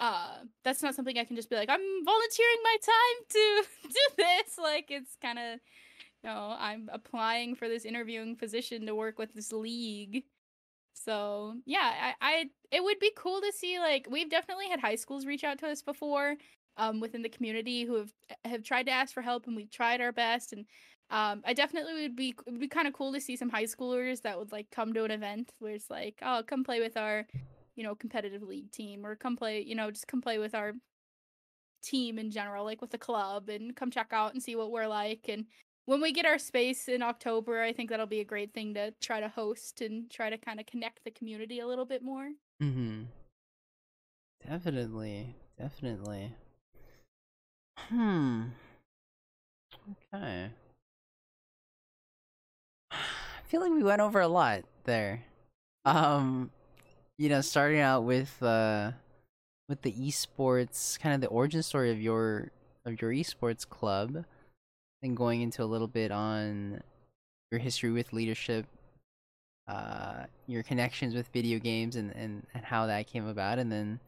uh 0.00 0.38
that's 0.64 0.82
not 0.82 0.94
something 0.94 1.18
I 1.18 1.24
can 1.24 1.36
just 1.36 1.50
be 1.50 1.56
like, 1.56 1.68
I'm 1.68 2.04
volunteering 2.04 2.58
my 2.62 2.76
time 2.82 3.26
to 3.30 3.62
do 3.88 4.14
this. 4.16 4.58
Like 4.58 4.86
it's 4.90 5.16
kind 5.20 5.38
of 5.38 5.60
you 6.22 6.30
know, 6.30 6.56
I'm 6.58 6.90
applying 6.92 7.54
for 7.54 7.68
this 7.68 7.84
interviewing 7.84 8.36
position 8.36 8.86
to 8.86 8.94
work 8.94 9.18
with 9.18 9.32
this 9.34 9.52
league. 9.52 10.24
So 10.94 11.54
yeah, 11.64 11.92
I, 12.02 12.14
I 12.20 12.50
it 12.70 12.82
would 12.82 12.98
be 12.98 13.12
cool 13.16 13.40
to 13.40 13.52
see 13.52 13.78
like 13.78 14.06
we've 14.10 14.30
definitely 14.30 14.68
had 14.68 14.80
high 14.80 14.96
schools 14.96 15.26
reach 15.26 15.44
out 15.44 15.58
to 15.60 15.68
us 15.68 15.82
before 15.82 16.36
um 16.76 17.00
within 17.00 17.22
the 17.22 17.28
community 17.28 17.84
who 17.84 17.94
have 17.94 18.12
have 18.44 18.62
tried 18.62 18.86
to 18.86 18.92
ask 18.92 19.14
for 19.14 19.22
help 19.22 19.46
and 19.46 19.56
we've 19.56 19.70
tried 19.70 20.00
our 20.00 20.12
best 20.12 20.52
and 20.52 20.66
um 21.10 21.42
I 21.46 21.54
definitely 21.54 22.02
would 22.02 22.16
be 22.16 22.34
would 22.46 22.60
be 22.60 22.68
kind 22.68 22.88
of 22.88 22.94
cool 22.94 23.12
to 23.12 23.20
see 23.20 23.36
some 23.36 23.48
high 23.48 23.64
schoolers 23.64 24.22
that 24.22 24.38
would 24.38 24.52
like 24.52 24.70
come 24.70 24.92
to 24.94 25.04
an 25.04 25.10
event 25.10 25.52
where 25.60 25.72
it's 25.72 25.90
like, 25.90 26.18
oh, 26.22 26.42
come 26.46 26.64
play 26.64 26.80
with 26.80 26.96
our 26.96 27.26
you 27.78 27.84
know, 27.84 27.94
competitive 27.94 28.42
league 28.42 28.72
team 28.72 29.06
or 29.06 29.14
come 29.14 29.36
play, 29.36 29.62
you 29.62 29.76
know, 29.76 29.88
just 29.88 30.08
come 30.08 30.20
play 30.20 30.38
with 30.38 30.52
our 30.52 30.72
team 31.80 32.18
in 32.18 32.28
general, 32.32 32.64
like 32.64 32.80
with 32.80 32.90
the 32.90 32.98
club 32.98 33.48
and 33.48 33.76
come 33.76 33.88
check 33.88 34.08
out 34.10 34.32
and 34.34 34.42
see 34.42 34.56
what 34.56 34.72
we're 34.72 34.88
like. 34.88 35.26
And 35.28 35.44
when 35.84 36.00
we 36.00 36.10
get 36.10 36.26
our 36.26 36.38
space 36.38 36.88
in 36.88 37.02
October, 37.02 37.62
I 37.62 37.72
think 37.72 37.88
that'll 37.88 38.06
be 38.06 38.18
a 38.18 38.24
great 38.24 38.52
thing 38.52 38.74
to 38.74 38.92
try 39.00 39.20
to 39.20 39.28
host 39.28 39.80
and 39.80 40.10
try 40.10 40.28
to 40.28 40.36
kind 40.36 40.58
of 40.58 40.66
connect 40.66 41.04
the 41.04 41.12
community 41.12 41.60
a 41.60 41.68
little 41.68 41.84
bit 41.84 42.02
more. 42.02 42.30
Mm-hmm. 42.60 43.02
Definitely. 44.44 45.36
Definitely. 45.56 46.32
Hmm. 47.76 48.42
Okay. 50.12 50.50
I 52.90 52.96
feel 53.46 53.60
like 53.60 53.72
we 53.72 53.84
went 53.84 54.00
over 54.02 54.20
a 54.20 54.26
lot 54.26 54.64
there. 54.82 55.22
Um 55.84 56.50
you 57.18 57.28
know, 57.28 57.40
starting 57.40 57.80
out 57.80 58.04
with 58.04 58.42
uh 58.42 58.92
with 59.68 59.82
the 59.82 59.92
esports, 59.92 60.98
kind 60.98 61.14
of 61.14 61.20
the 61.20 61.26
origin 61.28 61.62
story 61.62 61.90
of 61.90 62.00
your 62.00 62.50
of 62.86 63.00
your 63.02 63.12
esports 63.12 63.68
club, 63.68 64.24
and 65.02 65.16
going 65.16 65.42
into 65.42 65.62
a 65.62 65.66
little 65.66 65.88
bit 65.88 66.10
on 66.10 66.80
your 67.50 67.60
history 67.60 67.90
with 67.90 68.12
leadership, 68.12 68.66
uh, 69.66 70.24
your 70.46 70.62
connections 70.62 71.14
with 71.14 71.28
video 71.28 71.58
games, 71.58 71.96
and 71.96 72.14
and 72.16 72.46
and 72.54 72.64
how 72.64 72.86
that 72.86 73.06
came 73.06 73.26
about, 73.26 73.58
and 73.58 73.70
then 73.70 74.00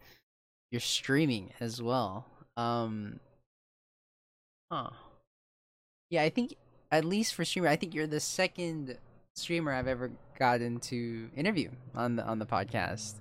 your 0.70 0.80
streaming 0.80 1.50
as 1.60 1.82
well. 1.82 2.26
Um, 2.56 3.20
huh. 4.70 4.90
Yeah, 6.10 6.22
I 6.22 6.30
think 6.30 6.54
at 6.90 7.04
least 7.04 7.34
for 7.34 7.44
streamer, 7.44 7.68
I 7.68 7.76
think 7.76 7.94
you're 7.94 8.06
the 8.06 8.20
second 8.20 8.98
streamer 9.40 9.72
I've 9.72 9.88
ever 9.88 10.10
gotten 10.38 10.80
to 10.80 11.28
interview 11.36 11.70
on 11.94 12.16
the 12.16 12.24
on 12.24 12.38
the 12.38 12.46
podcast. 12.46 13.14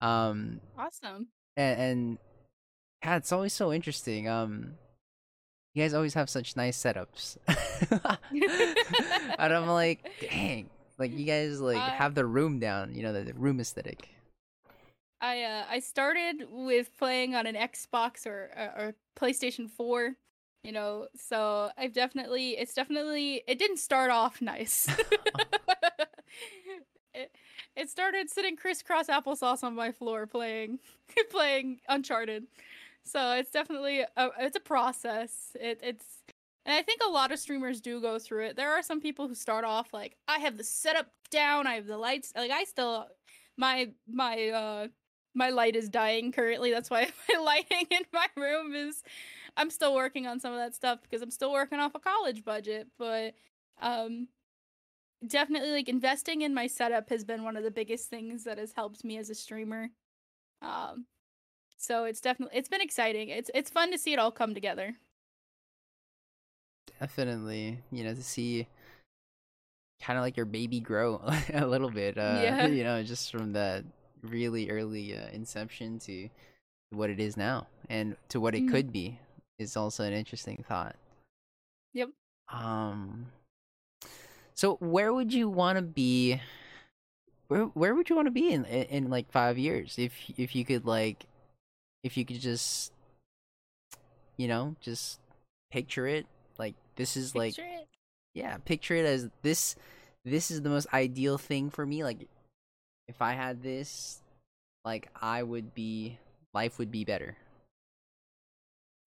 Um, 0.00 0.60
awesome. 0.78 1.28
And, 1.56 1.80
and 1.80 2.18
yeah, 3.04 3.16
it's 3.16 3.32
always 3.32 3.52
so 3.52 3.72
interesting. 3.72 4.28
Um, 4.28 4.74
you 5.74 5.82
guys 5.82 5.94
always 5.94 6.14
have 6.14 6.30
such 6.30 6.56
nice 6.56 6.76
setups, 6.82 7.36
and 9.38 9.52
I'm 9.52 9.66
like, 9.66 10.10
dang, 10.20 10.70
like 10.98 11.16
you 11.16 11.26
guys 11.26 11.60
like 11.60 11.76
uh, 11.76 11.90
have 11.90 12.14
the 12.14 12.24
room 12.24 12.58
down. 12.58 12.94
You 12.94 13.02
know, 13.02 13.12
the, 13.12 13.24
the 13.24 13.34
room 13.34 13.60
aesthetic. 13.60 14.08
I 15.20 15.42
uh, 15.42 15.64
I 15.68 15.80
started 15.80 16.46
with 16.50 16.96
playing 16.98 17.34
on 17.34 17.46
an 17.46 17.54
Xbox 17.54 18.26
or 18.26 18.50
or 18.56 18.94
PlayStation 19.18 19.68
Four 19.70 20.16
you 20.66 20.72
know 20.72 21.06
so 21.14 21.70
i've 21.78 21.92
definitely 21.92 22.58
it's 22.58 22.74
definitely 22.74 23.42
it 23.46 23.58
didn't 23.58 23.78
start 23.78 24.10
off 24.10 24.42
nice. 24.42 24.88
It, 27.18 27.34
it 27.74 27.88
started 27.88 28.28
sitting 28.28 28.56
crisscross 28.56 29.06
applesauce 29.06 29.64
on 29.64 29.74
my 29.74 29.90
floor 29.90 30.26
playing 30.26 30.80
playing 31.30 31.78
uncharted. 31.88 32.44
So 33.04 33.32
it's 33.32 33.50
definitely 33.50 34.00
a, 34.00 34.28
it's 34.38 34.56
a 34.56 34.60
process. 34.60 35.56
It, 35.58 35.80
it's 35.82 36.04
and 36.66 36.76
i 36.76 36.82
think 36.82 37.00
a 37.02 37.10
lot 37.10 37.32
of 37.32 37.38
streamers 37.38 37.80
do 37.80 38.02
go 38.02 38.18
through 38.18 38.48
it. 38.48 38.56
There 38.56 38.70
are 38.70 38.82
some 38.82 39.00
people 39.00 39.28
who 39.28 39.34
start 39.34 39.64
off 39.64 39.94
like 39.94 40.16
i 40.28 40.38
have 40.40 40.58
the 40.58 40.64
setup 40.64 41.06
down 41.30 41.66
i 41.66 41.74
have 41.76 41.86
the 41.86 41.96
lights 41.96 42.34
like 42.36 42.50
i 42.50 42.64
still 42.64 43.06
my 43.56 43.88
my 44.06 44.48
uh 44.50 44.88
my 45.36 45.50
light 45.50 45.76
is 45.76 45.88
dying 45.88 46.32
currently. 46.32 46.72
That's 46.72 46.90
why 46.90 47.08
my 47.28 47.40
lighting 47.40 47.86
in 47.90 48.02
my 48.12 48.26
room 48.36 48.74
is 48.74 49.02
I'm 49.56 49.70
still 49.70 49.94
working 49.94 50.26
on 50.26 50.40
some 50.40 50.52
of 50.52 50.58
that 50.58 50.74
stuff 50.74 51.00
because 51.02 51.22
I'm 51.22 51.30
still 51.30 51.52
working 51.52 51.78
off 51.78 51.94
a 51.94 52.00
college 52.00 52.44
budget, 52.44 52.88
but 52.98 53.34
um 53.80 54.28
definitely 55.26 55.70
like 55.70 55.88
investing 55.88 56.42
in 56.42 56.54
my 56.54 56.66
setup 56.66 57.08
has 57.08 57.24
been 57.24 57.42
one 57.42 57.56
of 57.56 57.64
the 57.64 57.70
biggest 57.70 58.10
things 58.10 58.44
that 58.44 58.58
has 58.58 58.72
helped 58.72 59.04
me 59.04 59.18
as 59.18 59.30
a 59.30 59.34
streamer. 59.34 59.88
Um 60.62 61.06
so 61.78 62.04
it's 62.04 62.20
definitely 62.20 62.58
it's 62.58 62.68
been 62.68 62.80
exciting. 62.80 63.30
It's 63.30 63.50
it's 63.54 63.70
fun 63.70 63.90
to 63.92 63.98
see 63.98 64.12
it 64.12 64.18
all 64.18 64.30
come 64.30 64.54
together. 64.54 64.94
Definitely, 67.00 67.80
you 67.90 68.04
know, 68.04 68.14
to 68.14 68.22
see 68.22 68.66
kind 70.02 70.18
of 70.18 70.22
like 70.22 70.36
your 70.36 70.46
baby 70.46 70.80
grow 70.80 71.22
a 71.54 71.66
little 71.66 71.90
bit 71.90 72.18
uh 72.18 72.40
yeah. 72.42 72.66
you 72.68 72.84
know, 72.84 73.02
just 73.02 73.30
from 73.30 73.54
that 73.54 73.84
really 74.22 74.70
early 74.70 75.16
uh, 75.16 75.28
inception 75.32 75.98
to 76.00 76.28
what 76.90 77.10
it 77.10 77.20
is 77.20 77.36
now 77.36 77.66
and 77.88 78.16
to 78.28 78.40
what 78.40 78.54
it 78.54 78.62
mm-hmm. 78.62 78.74
could 78.74 78.92
be 78.92 79.18
is 79.58 79.76
also 79.76 80.04
an 80.04 80.12
interesting 80.12 80.64
thought. 80.68 80.96
Yep. 81.94 82.10
Um 82.52 83.26
so 84.54 84.76
where 84.76 85.12
would 85.12 85.32
you 85.32 85.48
want 85.48 85.76
to 85.76 85.82
be 85.82 86.40
where 87.48 87.64
where 87.64 87.94
would 87.94 88.08
you 88.08 88.16
want 88.16 88.26
to 88.26 88.32
be 88.32 88.52
in, 88.52 88.64
in, 88.64 88.82
in 88.84 89.10
like 89.10 89.30
5 89.30 89.58
years 89.58 89.96
if 89.98 90.12
if 90.36 90.54
you 90.56 90.64
could 90.64 90.84
like 90.86 91.26
if 92.02 92.16
you 92.16 92.24
could 92.24 92.40
just 92.40 92.92
you 94.36 94.48
know, 94.48 94.76
just 94.80 95.20
picture 95.70 96.06
it 96.06 96.26
like 96.58 96.74
this 96.96 97.16
is 97.16 97.32
picture 97.32 97.62
like 97.62 97.80
it. 97.80 97.86
yeah, 98.34 98.56
picture 98.58 98.94
it 98.94 99.04
as 99.04 99.28
this 99.42 99.76
this 100.24 100.50
is 100.50 100.62
the 100.62 100.68
most 100.68 100.86
ideal 100.92 101.38
thing 101.38 101.70
for 101.70 101.84
me 101.84 102.04
like 102.04 102.28
if 103.08 103.20
I 103.20 103.32
had 103.32 103.62
this 103.62 104.20
like 104.84 105.08
I 105.20 105.42
would 105.42 105.74
be 105.74 106.18
life 106.54 106.78
would 106.78 106.90
be 106.90 107.04
better 107.04 107.36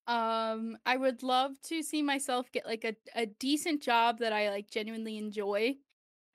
um, 0.09 0.77
I 0.87 0.97
would 0.97 1.23
love 1.23 1.61
to 1.65 1.83
see 1.83 2.01
myself 2.01 2.51
get 2.51 2.65
like 2.65 2.83
a, 2.83 2.95
a 3.15 3.27
decent 3.27 3.83
job 3.83 4.19
that 4.19 4.33
I 4.33 4.49
like 4.49 4.71
genuinely 4.71 5.19
enjoy. 5.19 5.75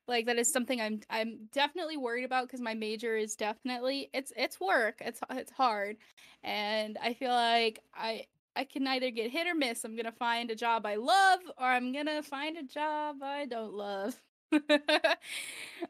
Like 0.08 0.26
that 0.26 0.38
is 0.38 0.52
something 0.52 0.80
I'm 0.80 1.00
I'm 1.10 1.48
definitely 1.52 1.96
worried 1.96 2.24
about 2.24 2.46
because 2.46 2.60
my 2.60 2.74
major 2.74 3.16
is 3.16 3.36
definitely 3.36 4.10
it's 4.14 4.32
it's 4.36 4.60
work. 4.60 4.96
It's 5.00 5.20
it's 5.30 5.52
hard. 5.52 5.96
And 6.44 6.98
I 7.02 7.14
feel 7.14 7.32
like 7.32 7.80
I 7.94 8.26
I 8.56 8.64
can 8.64 8.86
either 8.86 9.10
get 9.10 9.30
hit 9.32 9.46
or 9.48 9.54
miss. 9.54 9.84
I'm 9.84 9.96
gonna 9.96 10.12
find 10.12 10.50
a 10.50 10.56
job 10.56 10.86
I 10.86 10.96
love 10.96 11.40
or 11.58 11.66
I'm 11.66 11.92
gonna 11.92 12.22
find 12.22 12.56
a 12.58 12.62
job 12.64 13.16
I 13.22 13.46
don't 13.46 13.74
love. 13.74 14.16
um, 14.52 14.60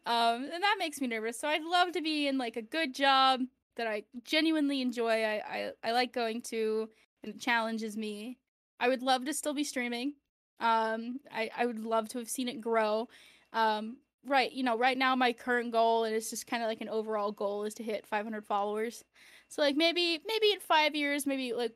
and 0.07 0.63
that 0.63 0.77
makes 0.79 1.01
me 1.01 1.07
nervous. 1.07 1.39
So 1.39 1.49
I'd 1.49 1.63
love 1.65 1.93
to 1.93 2.03
be 2.03 2.29
in 2.29 2.39
like 2.39 2.57
a 2.57 2.63
good 2.63 2.95
job 2.95 3.41
that 3.77 3.87
I 3.87 4.05
genuinely 4.25 4.81
enjoy. 4.81 5.23
I 5.25 5.43
I, 5.47 5.71
I 5.83 5.93
like 5.93 6.13
going 6.13 6.43
to 6.43 6.89
and 7.25 7.35
it 7.35 7.41
challenges 7.41 7.97
me. 7.97 8.39
I 8.79 8.89
would 8.89 9.03
love 9.03 9.25
to 9.25 9.35
still 9.35 9.55
be 9.55 9.65
streaming. 9.65 10.15
Um, 10.61 11.21
I, 11.33 11.51
I 11.57 11.67
would 11.67 11.79
love 11.79 12.09
to 12.11 12.19
have 12.19 12.29
seen 12.29 12.49
it 12.49 12.61
grow. 12.61 13.09
Um, 13.53 13.97
right, 14.27 14.53
you 14.53 14.63
know, 14.63 14.77
right 14.79 14.97
now 14.97 15.17
my 15.17 15.33
current 15.33 15.73
goal 15.73 16.05
and 16.05 16.15
it's 16.15 16.31
just 16.31 16.47
kind 16.47 16.63
of 16.63 16.69
like 16.69 16.81
an 16.81 16.89
overall 16.89 17.33
goal 17.33 17.65
is 17.65 17.75
to 17.75 17.83
hit 17.83 18.07
500 18.07 18.45
followers. 18.45 19.05
So 19.49 19.63
like 19.63 19.77
maybe 19.77 20.21
maybe 20.27 20.53
in 20.53 20.61
five 20.61 20.95
years, 20.95 21.27
maybe 21.27 21.53
like 21.53 21.73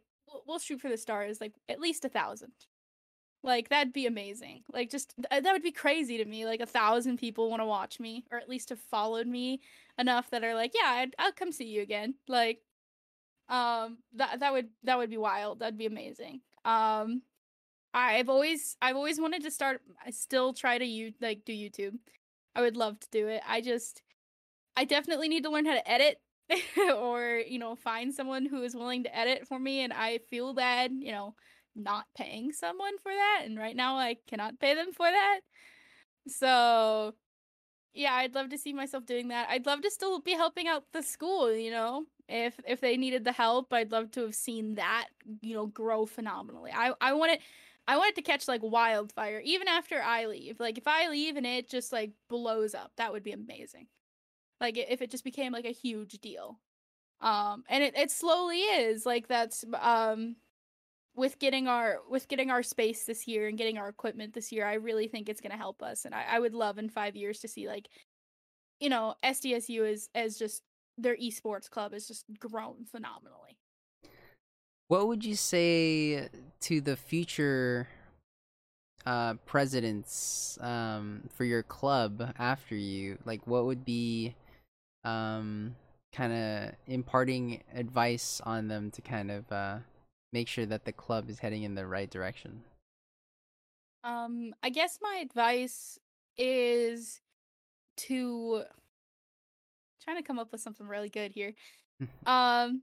we'll, 0.47 0.59
shoot 0.59 0.81
for 0.81 0.89
the 0.89 0.97
stars, 0.97 1.41
like 1.41 1.53
at 1.69 1.81
least 1.81 2.05
a 2.05 2.09
thousand. 2.09 2.53
Like 3.45 3.69
that'd 3.69 3.93
be 3.93 4.07
amazing. 4.07 4.63
Like 4.73 4.91
just 4.91 5.15
th- 5.17 5.43
that 5.43 5.53
would 5.53 5.63
be 5.63 5.73
crazy 5.73 6.19
to 6.19 6.25
me. 6.25 6.45
Like 6.45 6.61
a 6.61 6.67
thousand 6.67 7.19
people 7.19 7.49
want 7.49 7.61
to 7.63 7.67
watch 7.67 8.01
me, 8.01 8.25
or 8.33 8.39
at 8.39 8.49
least 8.49 8.71
have 8.71 8.81
followed 8.81 9.27
me 9.27 9.61
enough 9.99 10.31
that 10.31 10.45
are 10.45 10.55
like, 10.55 10.73
yeah, 10.75 10.91
I'd, 10.91 11.15
I'll 11.19 11.33
come 11.33 11.53
see 11.53 11.67
you 11.67 11.83
again. 11.83 12.15
Like 12.27 12.63
um, 13.49 13.99
that 14.15 14.41
that 14.41 14.53
would 14.53 14.69
that 14.85 14.99
would 14.99 15.11
be 15.11 15.17
wild. 15.17 15.61
That'd 15.61 15.79
be 15.79 15.87
amazing. 15.87 16.41
Um, 16.65 17.23
I've 17.95 18.29
always 18.29 18.77
I've 18.83 18.97
always 18.97 19.21
wanted 19.21 19.43
to 19.43 19.51
start. 19.51 19.81
I 20.05 20.11
still 20.11 20.53
try 20.53 20.79
to 20.79 20.85
you 20.85 21.13
like 21.21 21.45
do 21.45 21.53
YouTube. 21.53 21.99
I 22.55 22.61
would 22.61 22.77
love 22.77 23.01
to 23.01 23.09
do 23.11 23.29
it. 23.29 23.43
I 23.47 23.61
just 23.61 24.03
I 24.77 24.85
definitely 24.85 25.29
need 25.29 25.45
to 25.45 25.51
learn 25.51 25.67
how 25.67 25.75
to 25.75 25.91
edit 25.91 26.21
or 26.97 27.43
you 27.47 27.59
know 27.59 27.75
find 27.75 28.15
someone 28.15 28.47
who 28.47 28.63
is 28.63 28.75
willing 28.75 29.05
to 29.05 29.17
edit 29.17 29.47
for 29.47 29.59
me 29.59 29.83
and 29.83 29.93
i 29.93 30.19
feel 30.31 30.55
bad 30.55 30.93
you 30.99 31.13
know 31.13 31.35
not 31.77 32.07
paying 32.17 32.53
someone 32.53 32.99
for 32.99 33.13
that 33.13 33.43
and 33.45 33.59
right 33.59 33.77
now 33.77 33.97
i 33.97 34.17
cannot 34.27 34.59
pay 34.59 34.75
them 34.75 34.93
for 34.93 35.07
that 35.07 35.41
so 36.27 37.15
yeah 37.99 38.15
i'd 38.15 38.35
love 38.35 38.49
to 38.49 38.59
see 38.59 38.73
myself 38.73 39.05
doing 39.05 39.29
that 39.29 39.49
i'd 39.51 39.67
love 39.67 39.83
to 39.83 39.91
still 39.91 40.21
be 40.21 40.33
helping 40.33 40.69
out 40.69 40.85
the 40.93 41.03
school 41.03 41.53
you 41.53 41.71
know 41.71 42.05
if 42.29 42.55
if 42.67 42.81
they 42.81 42.97
needed 42.97 43.25
the 43.25 43.33
help 43.33 43.73
i'd 43.73 43.93
love 43.93 44.11
to 44.11 44.21
have 44.21 44.35
seen 44.35 44.77
that 44.77 45.07
you 45.43 45.55
know 45.55 45.67
grow 45.67 46.07
phenomenally 46.07 46.71
i 46.75 46.93
i 47.01 47.13
want 47.13 47.33
it 47.33 47.41
I 47.89 47.97
want 47.97 48.11
it 48.11 48.17
to 48.17 48.23
catch 48.23 48.47
like 48.47 48.61
wildfire 48.63 49.41
even 49.43 49.67
after 49.67 50.03
I 50.03 50.27
leave. 50.27 50.61
Like 50.61 50.77
if 50.77 50.87
I 50.87 51.09
leave 51.09 51.37
and 51.37 51.47
it 51.47 51.71
just 51.71 51.91
like 51.91 52.11
blows 52.29 52.75
up, 52.75 52.93
that 52.99 53.13
would 53.15 53.23
be 53.23 53.33
amazing. 53.33 53.87
Like 54.61 54.77
if 54.77 55.01
it 55.01 55.11
just 55.11 55.25
became 55.25 55.53
like 55.53 55.65
a 55.65 55.73
huge 55.73 56.19
deal. 56.19 56.61
Um 57.23 57.65
and 57.67 57.83
it, 57.83 57.97
it 57.97 58.11
slowly 58.11 58.59
is. 58.59 59.07
Like 59.07 59.27
that's 59.27 59.65
um 59.81 60.37
with 61.19 61.39
getting 61.39 61.69
our 61.69 61.99
with 62.09 62.29
getting 62.29 62.51
our 62.51 62.63
space 62.63 63.05
this 63.05 63.27
year 63.27 63.49
and 63.49 63.59
getting 63.59 63.77
our 63.77 63.89
equipment 63.89 64.33
this 64.33 64.53
year, 64.53 64.65
I 64.65 64.75
really 64.75 65.09
think 65.09 65.29
it's 65.29 65.41
gonna 65.41 65.57
help 65.57 65.83
us. 65.83 66.05
And 66.05 66.15
I, 66.15 66.25
I 66.31 66.39
would 66.39 66.55
love 66.55 66.79
in 66.79 66.89
five 66.89 67.17
years 67.17 67.41
to 67.41 67.49
see 67.49 67.69
like 67.69 67.89
you 68.81 68.89
know, 68.89 69.17
SDSU 69.25 69.91
is 69.91 70.09
as 70.15 70.39
just 70.39 70.63
their 70.97 71.17
esports 71.17 71.69
club 71.69 71.93
has 71.93 72.07
just 72.07 72.25
grown 72.39 72.85
phenomenally. 72.91 73.59
What 74.89 75.09
would 75.09 75.25
you 75.25 75.35
say 75.35 76.29
to 76.61 76.81
the 76.81 76.97
future 76.97 77.89
uh, 79.05 79.35
presidents 79.47 80.59
um, 80.61 81.29
for 81.35 81.45
your 81.45 81.63
club 81.63 82.35
after 82.39 82.75
you? 82.75 83.19
Like, 83.25 83.47
what 83.47 83.67
would 83.67 83.85
be 83.85 84.35
um, 85.05 85.75
kind 86.15 86.33
of 86.33 86.75
imparting 86.87 87.63
advice 87.75 88.41
on 88.45 88.69
them 88.69 88.91
to 88.93 89.03
kind 89.03 89.31
of 89.31 89.53
uh, 89.53 89.79
make 90.33 90.49
sure 90.49 90.67
that 90.67 90.85
the 90.85 90.93
club 90.93 91.31
is 91.31 91.39
heading 91.39 91.63
in 91.63 91.75
the 91.75 91.87
right 91.87 92.11
direction? 92.11 92.63
Um, 94.05 94.55
I 94.63 94.71
guess 94.71 94.99
my 95.03 95.21
advice 95.23 95.99
is 96.37 97.21
to 97.97 98.63
trying 100.03 100.17
to 100.17 100.23
come 100.23 100.39
up 100.39 100.53
with 100.53 100.61
something 100.61 100.87
really 100.87 101.09
good 101.09 101.33
here. 101.33 101.55
um, 102.27 102.83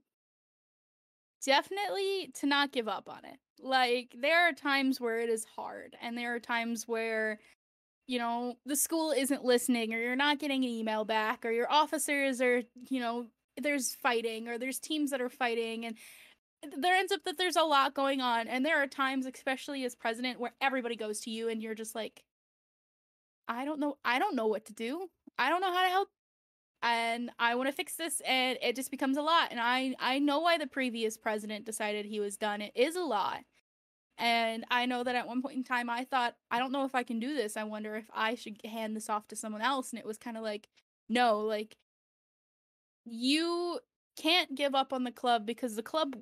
definitely 1.44 2.30
to 2.40 2.46
not 2.46 2.72
give 2.72 2.88
up 2.88 3.08
on 3.08 3.24
it. 3.24 3.38
Like 3.58 4.14
there 4.18 4.48
are 4.48 4.52
times 4.52 5.00
where 5.00 5.18
it 5.20 5.30
is 5.30 5.44
hard 5.56 5.96
and 6.02 6.16
there 6.16 6.34
are 6.34 6.40
times 6.40 6.86
where 6.86 7.38
you 8.06 8.18
know, 8.18 8.56
the 8.64 8.76
school 8.76 9.10
isn't 9.10 9.44
listening 9.44 9.92
or 9.92 9.98
you're 9.98 10.16
not 10.16 10.38
getting 10.38 10.64
an 10.64 10.70
email 10.70 11.04
back 11.04 11.44
or 11.44 11.50
your 11.50 11.70
officers 11.70 12.40
are, 12.40 12.62
you 12.88 13.00
know, 13.00 13.26
there's 13.56 13.94
fighting 13.94 14.48
or 14.48 14.58
there's 14.58 14.78
teams 14.78 15.10
that 15.10 15.20
are 15.20 15.28
fighting 15.28 15.84
and 15.84 15.96
there 16.76 16.96
ends 16.96 17.12
up 17.12 17.24
that 17.24 17.38
there's 17.38 17.56
a 17.56 17.62
lot 17.62 17.94
going 17.94 18.20
on 18.20 18.48
and 18.48 18.64
there 18.64 18.82
are 18.82 18.86
times 18.86 19.26
especially 19.26 19.84
as 19.84 19.94
president 19.94 20.40
where 20.40 20.54
everybody 20.60 20.96
goes 20.96 21.20
to 21.20 21.30
you 21.30 21.48
and 21.48 21.62
you're 21.62 21.74
just 21.74 21.94
like 21.94 22.24
I 23.48 23.64
don't 23.64 23.80
know 23.80 23.98
I 24.04 24.18
don't 24.18 24.36
know 24.36 24.46
what 24.46 24.64
to 24.66 24.72
do. 24.72 25.08
I 25.38 25.50
don't 25.50 25.60
know 25.60 25.72
how 25.72 25.82
to 25.82 25.90
help 25.90 26.08
and 26.82 27.30
I 27.38 27.54
want 27.54 27.68
to 27.68 27.74
fix 27.74 27.94
this 27.96 28.20
and 28.26 28.58
it 28.62 28.76
just 28.76 28.90
becomes 28.90 29.16
a 29.16 29.22
lot 29.22 29.48
and 29.50 29.60
I 29.60 29.94
I 29.98 30.18
know 30.18 30.40
why 30.40 30.58
the 30.58 30.66
previous 30.66 31.16
president 31.16 31.64
decided 31.64 32.06
he 32.06 32.20
was 32.20 32.36
done. 32.36 32.60
It 32.60 32.72
is 32.74 32.96
a 32.96 33.02
lot. 33.02 33.40
And 34.18 34.64
I 34.70 34.86
know 34.86 35.04
that 35.04 35.14
at 35.14 35.26
one 35.26 35.42
point 35.42 35.56
in 35.56 35.64
time 35.64 35.90
I 35.90 36.04
thought 36.04 36.36
I 36.50 36.58
don't 36.58 36.72
know 36.72 36.84
if 36.84 36.94
I 36.94 37.02
can 37.02 37.20
do 37.20 37.34
this. 37.34 37.56
I 37.56 37.64
wonder 37.64 37.96
if 37.96 38.10
I 38.14 38.34
should 38.34 38.60
hand 38.64 38.96
this 38.96 39.10
off 39.10 39.28
to 39.28 39.36
someone 39.36 39.62
else 39.62 39.90
and 39.92 40.00
it 40.00 40.06
was 40.06 40.18
kind 40.18 40.36
of 40.36 40.42
like 40.42 40.68
no, 41.08 41.40
like 41.40 41.76
you 43.04 43.78
can't 44.16 44.54
give 44.54 44.74
up 44.74 44.92
on 44.92 45.04
the 45.04 45.12
club 45.12 45.46
because 45.46 45.76
the 45.76 45.82
club 45.82 46.16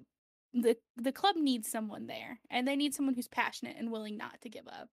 the 0.55 0.77
the 0.97 1.13
club 1.13 1.37
needs 1.37 1.69
someone 1.71 2.07
there 2.07 2.41
and 2.51 2.67
they 2.67 2.77
need 2.77 2.95
someone 2.95 3.15
who's 3.17 3.29
passionate 3.29 3.77
and 3.79 3.93
willing 3.93 4.17
not 4.17 4.41
to 4.43 4.49
give 4.51 4.69
up. 4.69 4.89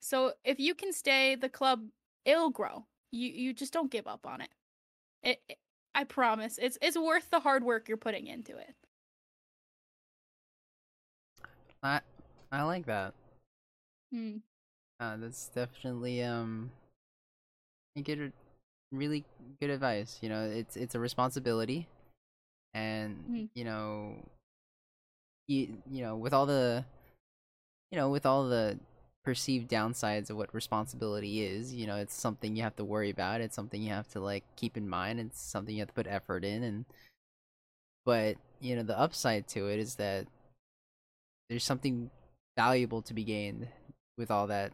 So 0.00 0.34
if 0.44 0.60
you 0.60 0.74
can 0.74 0.92
stay, 0.92 1.34
the 1.36 1.48
club 1.48 1.88
it'll 2.24 2.50
grow. 2.50 2.86
You 3.12 3.28
you 3.30 3.54
just 3.54 3.72
don't 3.72 3.90
give 3.90 4.06
up 4.06 4.26
on 4.26 4.42
it. 4.42 4.50
It, 5.22 5.42
it, 5.48 5.58
I 5.94 6.04
promise. 6.04 6.58
It's 6.62 6.78
it's 6.82 6.98
worth 6.98 7.30
the 7.30 7.40
hard 7.40 7.64
work 7.64 7.88
you're 7.88 7.96
putting 7.98 8.26
into 8.28 8.56
it. 8.56 8.74
I 11.82 12.00
I 12.52 12.62
like 12.62 12.86
that. 12.86 13.14
Hmm. 14.12 14.38
Uh, 15.00 15.16
that's 15.16 15.48
definitely 15.48 16.22
um 16.22 16.70
you 17.94 18.02
get 18.02 18.18
a 18.18 18.32
really 18.92 19.24
good 19.60 19.70
advice. 19.70 20.18
You 20.20 20.28
know, 20.28 20.44
it's 20.44 20.76
it's 20.76 20.94
a 20.94 21.00
responsibility 21.00 21.88
and 22.74 23.16
Hmm. 23.26 23.44
you 23.54 23.64
know 23.64 24.16
you 25.50 25.76
you 25.90 26.02
know, 26.02 26.16
with 26.16 26.32
all 26.32 26.46
the 26.46 26.84
you 27.90 27.98
know, 27.98 28.08
with 28.08 28.24
all 28.26 28.48
the 28.48 28.78
perceived 29.24 29.70
downsides 29.70 30.30
of 30.30 30.36
what 30.36 30.54
responsibility 30.54 31.42
is, 31.42 31.74
you 31.74 31.86
know, 31.86 31.96
it's 31.96 32.14
something 32.14 32.56
you 32.56 32.62
have 32.62 32.76
to 32.76 32.84
worry 32.84 33.10
about. 33.10 33.40
It's 33.40 33.54
something 33.56 33.82
you 33.82 33.90
have 33.90 34.08
to 34.10 34.20
like 34.20 34.44
keep 34.56 34.76
in 34.76 34.88
mind. 34.88 35.20
It's 35.20 35.40
something 35.40 35.74
you 35.74 35.80
have 35.80 35.88
to 35.88 35.94
put 35.94 36.06
effort 36.06 36.44
in 36.44 36.62
and 36.62 36.84
but, 38.06 38.36
you 38.60 38.76
know, 38.76 38.82
the 38.82 38.98
upside 38.98 39.46
to 39.48 39.68
it 39.68 39.78
is 39.78 39.96
that 39.96 40.26
there's 41.48 41.64
something 41.64 42.10
valuable 42.56 43.02
to 43.02 43.14
be 43.14 43.24
gained 43.24 43.68
with 44.16 44.30
all 44.30 44.46
that 44.46 44.72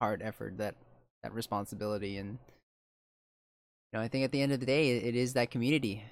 hard 0.00 0.22
effort, 0.22 0.58
that 0.58 0.74
that 1.22 1.32
responsibility 1.32 2.18
and 2.18 2.38
you 3.92 3.98
know, 3.98 4.00
I 4.00 4.08
think 4.08 4.24
at 4.24 4.32
the 4.32 4.42
end 4.42 4.52
of 4.52 4.60
the 4.60 4.66
day 4.66 4.98
it 4.98 5.14
is 5.16 5.34
that 5.34 5.50
community. 5.50 6.02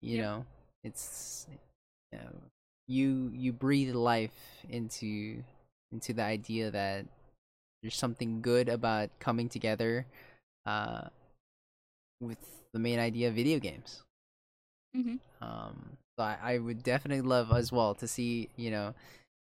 You 0.00 0.18
Yep. 0.18 0.24
know, 0.24 0.46
it's 0.84 1.46
you 2.12 2.18
know, 2.18 2.30
you 2.88 3.30
you 3.34 3.52
breathe 3.52 3.94
life 3.94 4.64
into 4.68 5.42
into 5.92 6.12
the 6.12 6.22
idea 6.22 6.70
that 6.70 7.06
there's 7.82 7.96
something 7.96 8.40
good 8.40 8.68
about 8.68 9.10
coming 9.18 9.48
together 9.48 10.06
uh 10.66 11.08
with 12.20 12.38
the 12.72 12.78
main 12.78 12.98
idea 12.98 13.28
of 13.28 13.34
video 13.34 13.58
games. 13.58 14.02
Mhm. 14.96 15.20
um 15.42 15.96
so 16.16 16.24
I, 16.24 16.54
I 16.54 16.58
would 16.58 16.82
definitely 16.82 17.20
love 17.20 17.52
as 17.52 17.70
well 17.70 17.94
to 17.96 18.08
see 18.08 18.48
you 18.56 18.70
know 18.70 18.94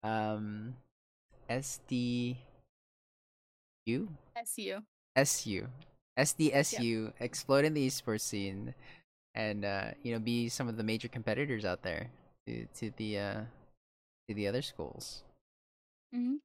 um 0.02 0.74
sd 1.50 2.36
u. 3.86 4.08
SU. 4.36 4.82
su 5.24 5.68
sdsu 6.16 7.12
explode 7.20 7.64
in 7.64 7.74
the 7.74 7.86
esports 7.86 8.22
scene 8.22 8.74
and 9.34 9.64
uh 9.64 9.90
you 10.02 10.12
know 10.12 10.18
be 10.18 10.48
some 10.48 10.68
of 10.68 10.76
the 10.76 10.82
major 10.82 11.08
competitors 11.08 11.64
out 11.64 11.82
there 11.82 12.10
to 12.46 12.66
to 12.74 12.90
the 12.96 13.18
uh 13.18 13.40
to 14.28 14.34
the 14.34 14.48
other 14.48 14.62
schools 14.62 15.22
hmm 16.12 16.36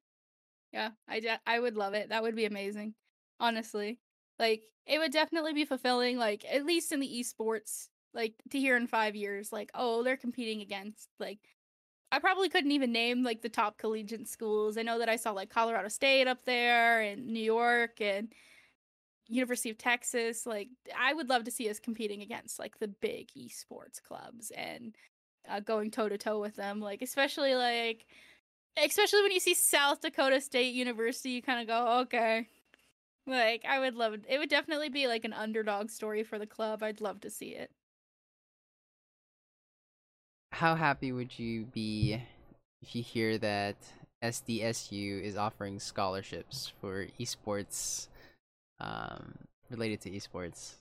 Yeah, 0.73 0.91
I 1.07 1.19
de- 1.21 1.41
I 1.47 1.59
would 1.59 1.75
love 1.77 1.93
it. 1.95 2.09
That 2.09 2.23
would 2.23 2.35
be 2.35 2.45
amazing. 2.45 2.95
Honestly, 3.39 3.99
like 4.39 4.63
it 4.87 4.99
would 4.99 5.11
definitely 5.13 5.53
be 5.53 5.65
fulfilling. 5.65 6.17
Like 6.17 6.45
at 6.51 6.65
least 6.65 6.91
in 6.91 6.99
the 6.99 7.07
esports, 7.09 7.89
like 8.13 8.35
to 8.51 8.59
hear 8.59 8.77
in 8.77 8.87
five 8.87 9.15
years, 9.15 9.51
like 9.53 9.71
oh 9.75 10.03
they're 10.03 10.17
competing 10.17 10.61
against 10.61 11.09
like 11.19 11.39
I 12.11 12.19
probably 12.19 12.49
couldn't 12.49 12.71
even 12.71 12.91
name 12.93 13.23
like 13.23 13.41
the 13.41 13.49
top 13.49 13.77
collegiate 13.77 14.27
schools. 14.29 14.77
I 14.77 14.83
know 14.83 14.99
that 14.99 15.09
I 15.09 15.17
saw 15.17 15.31
like 15.31 15.49
Colorado 15.49 15.89
State 15.89 16.27
up 16.27 16.43
there 16.45 17.01
and 17.01 17.27
New 17.27 17.43
York 17.43 18.01
and 18.01 18.33
University 19.27 19.69
of 19.69 19.77
Texas. 19.77 20.45
Like 20.45 20.69
I 20.97 21.13
would 21.13 21.29
love 21.29 21.45
to 21.45 21.51
see 21.51 21.69
us 21.69 21.79
competing 21.79 22.21
against 22.21 22.59
like 22.59 22.79
the 22.79 22.87
big 22.89 23.29
esports 23.37 24.01
clubs 24.03 24.51
and 24.51 24.95
uh, 25.51 25.59
going 25.59 25.91
toe 25.91 26.09
to 26.09 26.17
toe 26.17 26.39
with 26.39 26.55
them. 26.55 26.79
Like 26.79 27.01
especially 27.01 27.55
like 27.55 28.05
especially 28.81 29.21
when 29.21 29.31
you 29.31 29.39
see 29.39 29.53
South 29.53 30.01
Dakota 30.01 30.41
State 30.41 30.73
University, 30.73 31.31
you 31.31 31.41
kind 31.41 31.61
of 31.61 31.67
go, 31.67 31.99
okay. 32.01 32.47
Like 33.27 33.63
I 33.67 33.79
would 33.79 33.95
love 33.95 34.13
it. 34.13 34.25
It 34.27 34.39
would 34.39 34.49
definitely 34.49 34.89
be 34.89 35.07
like 35.07 35.25
an 35.25 35.33
underdog 35.33 35.89
story 35.89 36.23
for 36.23 36.39
the 36.39 36.47
club. 36.47 36.83
I'd 36.83 37.01
love 37.01 37.21
to 37.21 37.29
see 37.29 37.49
it. 37.49 37.71
how 40.61 40.75
happy 40.75 41.11
would 41.11 41.39
you 41.39 41.65
be 41.65 42.21
if 42.81 42.95
you 42.95 43.01
hear 43.01 43.37
that 43.39 43.75
SDSU 44.23 45.23
is 45.23 45.35
offering 45.35 45.79
scholarships 45.79 46.71
for 46.79 47.07
esports 47.19 48.07
um, 48.79 49.33
related 49.71 50.01
to 50.01 50.11
esports? 50.11 50.75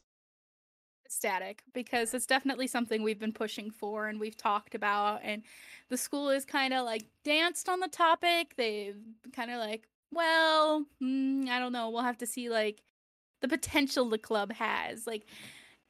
Static 1.10 1.62
because 1.72 2.14
it's 2.14 2.26
definitely 2.26 2.66
something 2.66 3.02
we've 3.02 3.18
been 3.18 3.32
pushing 3.32 3.70
for 3.70 4.08
and 4.08 4.20
we've 4.20 4.36
talked 4.36 4.74
about 4.74 5.20
and 5.22 5.42
the 5.88 5.96
school 5.96 6.30
is 6.30 6.44
kind 6.44 6.72
of 6.72 6.84
like 6.84 7.04
danced 7.24 7.68
on 7.68 7.80
the 7.80 7.88
topic. 7.88 8.54
They've 8.56 8.96
kind 9.32 9.50
of 9.50 9.58
like, 9.58 9.88
well, 10.12 10.86
mm, 11.02 11.48
I 11.48 11.58
don't 11.58 11.72
know. 11.72 11.90
We'll 11.90 12.02
have 12.02 12.18
to 12.18 12.26
see 12.26 12.48
like 12.48 12.82
the 13.40 13.48
potential 13.48 14.08
the 14.08 14.18
club 14.18 14.52
has. 14.52 15.06
Like 15.06 15.26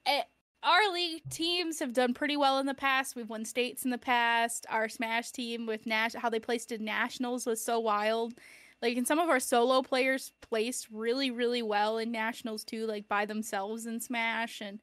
eh, 0.07 0.23
our 0.63 0.93
league 0.93 1.23
teams 1.31 1.79
have 1.79 1.93
done 1.93 2.15
pretty 2.15 2.37
well 2.37 2.59
in 2.59 2.67
the 2.67 2.75
past. 2.75 3.17
We've 3.17 3.29
won 3.29 3.45
states 3.45 3.85
in 3.85 3.91
the 3.91 3.99
past. 3.99 4.67
Our 4.69 4.89
Smash 4.89 5.31
team 5.31 5.67
with 5.67 5.87
Nash, 5.87 6.15
how 6.15 6.29
they 6.31 6.41
placed 6.41 6.73
in 6.73 6.85
nationals 6.85 7.47
was 7.47 7.65
so 7.65 7.79
wild. 7.79 8.35
Like, 8.83 8.97
and 8.97 9.07
some 9.07 9.19
of 9.19 9.29
our 9.29 9.41
solo 9.41 9.83
players 9.83 10.33
placed 10.41 10.89
really, 10.91 11.31
really 11.31 11.63
well 11.63 11.99
in 11.99 12.11
nationals 12.11 12.65
too, 12.65 12.87
like 12.87 13.09
by 13.09 13.27
themselves 13.27 13.87
in 13.87 14.01
Smash. 14.01 14.61
And 14.61 14.81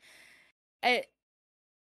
it, 0.87 1.07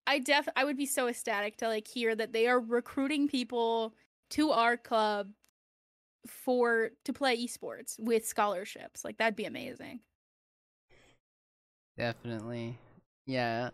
I 0.07 0.19
def, 0.19 0.47
I 0.55 0.63
would 0.63 0.77
be 0.77 0.85
so 0.85 1.07
ecstatic 1.07 1.57
to 1.57 1.67
like 1.67 1.87
hear 1.87 2.15
that 2.15 2.33
they 2.33 2.47
are 2.47 2.59
recruiting 2.59 3.27
people 3.27 3.93
to 4.31 4.51
our 4.51 4.77
club 4.77 5.29
for 6.27 6.91
to 7.05 7.13
play 7.13 7.37
esports 7.37 7.99
with 7.99 8.25
scholarships. 8.25 9.03
Like 9.03 9.17
that'd 9.17 9.35
be 9.35 9.45
amazing. 9.45 10.01
Definitely, 11.97 12.77
yeah. 13.25 13.69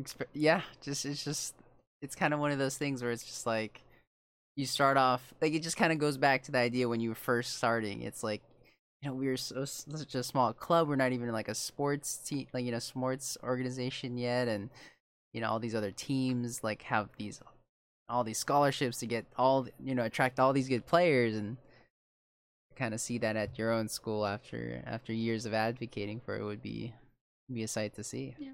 Expe- 0.00 0.26
yeah, 0.32 0.62
just 0.80 1.04
it's 1.04 1.24
just 1.24 1.54
it's 2.02 2.14
kind 2.14 2.32
of 2.32 2.40
one 2.40 2.52
of 2.52 2.58
those 2.58 2.76
things 2.76 3.02
where 3.02 3.10
it's 3.10 3.24
just 3.24 3.46
like 3.46 3.82
you 4.56 4.66
start 4.66 4.96
off 4.96 5.34
like 5.40 5.52
it 5.52 5.62
just 5.62 5.76
kind 5.76 5.92
of 5.92 5.98
goes 5.98 6.16
back 6.16 6.42
to 6.44 6.52
the 6.52 6.58
idea 6.58 6.88
when 6.88 7.00
you 7.00 7.10
were 7.10 7.14
first 7.14 7.56
starting. 7.56 8.02
It's 8.02 8.22
like 8.22 8.42
you 9.02 9.08
know 9.08 9.14
we 9.14 9.28
were 9.28 9.36
so 9.36 9.64
such 9.64 10.14
a 10.14 10.22
small 10.22 10.52
club. 10.52 10.88
We're 10.88 10.96
not 10.96 11.12
even 11.12 11.30
like 11.32 11.48
a 11.48 11.54
sports 11.54 12.16
team, 12.16 12.46
like 12.52 12.64
you 12.64 12.72
know 12.72 12.78
sports 12.78 13.36
organization 13.42 14.18
yet, 14.18 14.48
and 14.48 14.70
you 15.32 15.40
know 15.40 15.48
all 15.48 15.58
these 15.58 15.74
other 15.74 15.92
teams 15.92 16.64
like 16.64 16.82
have 16.82 17.08
these 17.16 17.40
all 18.08 18.24
these 18.24 18.38
scholarships 18.38 18.98
to 18.98 19.06
get 19.06 19.26
all 19.36 19.66
you 19.82 19.94
know 19.94 20.04
attract 20.04 20.40
all 20.40 20.52
these 20.52 20.68
good 20.68 20.86
players 20.86 21.36
and 21.36 21.58
kind 22.76 22.94
of 22.94 23.00
see 23.00 23.18
that 23.18 23.36
at 23.36 23.58
your 23.58 23.72
own 23.72 23.88
school 23.88 24.24
after 24.24 24.82
after 24.86 25.12
years 25.12 25.44
of 25.46 25.52
advocating 25.52 26.20
for 26.20 26.36
it 26.36 26.44
would 26.44 26.62
be 26.62 26.94
be 27.52 27.62
a 27.62 27.68
sight 27.68 27.94
to 27.94 28.04
see. 28.04 28.34
Yeah. 28.38 28.52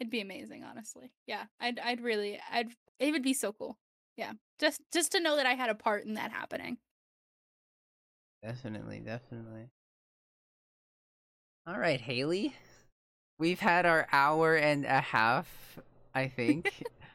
It'd 0.00 0.10
be 0.10 0.20
amazing, 0.20 0.64
honestly. 0.64 1.12
Yeah. 1.26 1.44
I'd 1.60 1.78
I'd 1.78 2.00
really 2.00 2.40
I'd 2.50 2.68
it 2.98 3.12
would 3.12 3.22
be 3.22 3.34
so 3.34 3.52
cool. 3.52 3.78
Yeah. 4.16 4.32
Just 4.58 4.80
just 4.92 5.12
to 5.12 5.20
know 5.20 5.36
that 5.36 5.46
I 5.46 5.54
had 5.54 5.70
a 5.70 5.74
part 5.74 6.04
in 6.04 6.14
that 6.14 6.32
happening. 6.32 6.78
Definitely, 8.44 9.00
definitely. 9.00 9.70
All 11.66 11.78
right, 11.78 12.00
Hayley. 12.00 12.54
We've 13.38 13.58
had 13.60 13.86
our 13.86 14.06
hour 14.12 14.54
and 14.54 14.84
a 14.84 15.00
half, 15.00 15.48
I 16.14 16.28
think. 16.28 16.70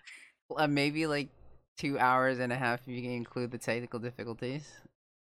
uh, 0.57 0.68
maybe 0.68 1.06
like 1.06 1.30
two 1.77 1.99
hours 1.99 2.39
and 2.39 2.51
a 2.51 2.56
half 2.56 2.81
if 2.81 2.88
you 2.88 3.01
can 3.03 3.11
include 3.11 3.51
the 3.51 3.60
technical 3.60 3.99
difficulties. 3.99 4.72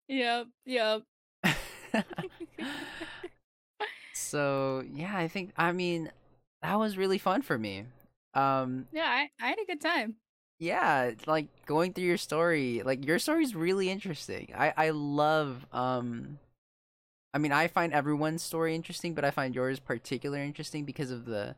Yep, 0.08 0.48
yep. 0.66 1.02
so 4.14 4.84
yeah, 4.94 5.18
I 5.18 5.28
think 5.28 5.52
I 5.58 5.72
mean 5.72 6.12
that 6.62 6.76
was 6.76 6.98
really 6.98 7.18
fun 7.18 7.42
for 7.42 7.58
me. 7.58 7.86
Um 8.34 8.88
Yeah, 8.92 9.08
I, 9.08 9.30
I 9.42 9.50
had 9.50 9.60
a 9.60 9.66
good 9.66 9.82
time. 9.82 10.16
Yeah, 10.60 11.12
like 11.28 11.48
going 11.66 11.94
through 11.94 12.06
your 12.06 12.18
story, 12.18 12.82
like 12.84 13.06
your 13.06 13.20
story 13.20 13.44
is 13.44 13.54
really 13.56 13.90
interesting. 13.92 14.52
I 14.56 14.74
I 14.76 14.90
love 14.90 15.66
um 15.72 16.40
I 17.34 17.40
mean, 17.40 17.52
I 17.52 17.68
find 17.68 17.94
everyone's 17.94 18.44
story 18.44 18.76
interesting, 18.76 19.14
but 19.14 19.26
I 19.26 19.32
find 19.32 19.56
yours 19.56 19.80
particularly 19.80 20.46
interesting 20.46 20.86
because 20.86 21.12
of 21.12 21.26
the 21.26 21.56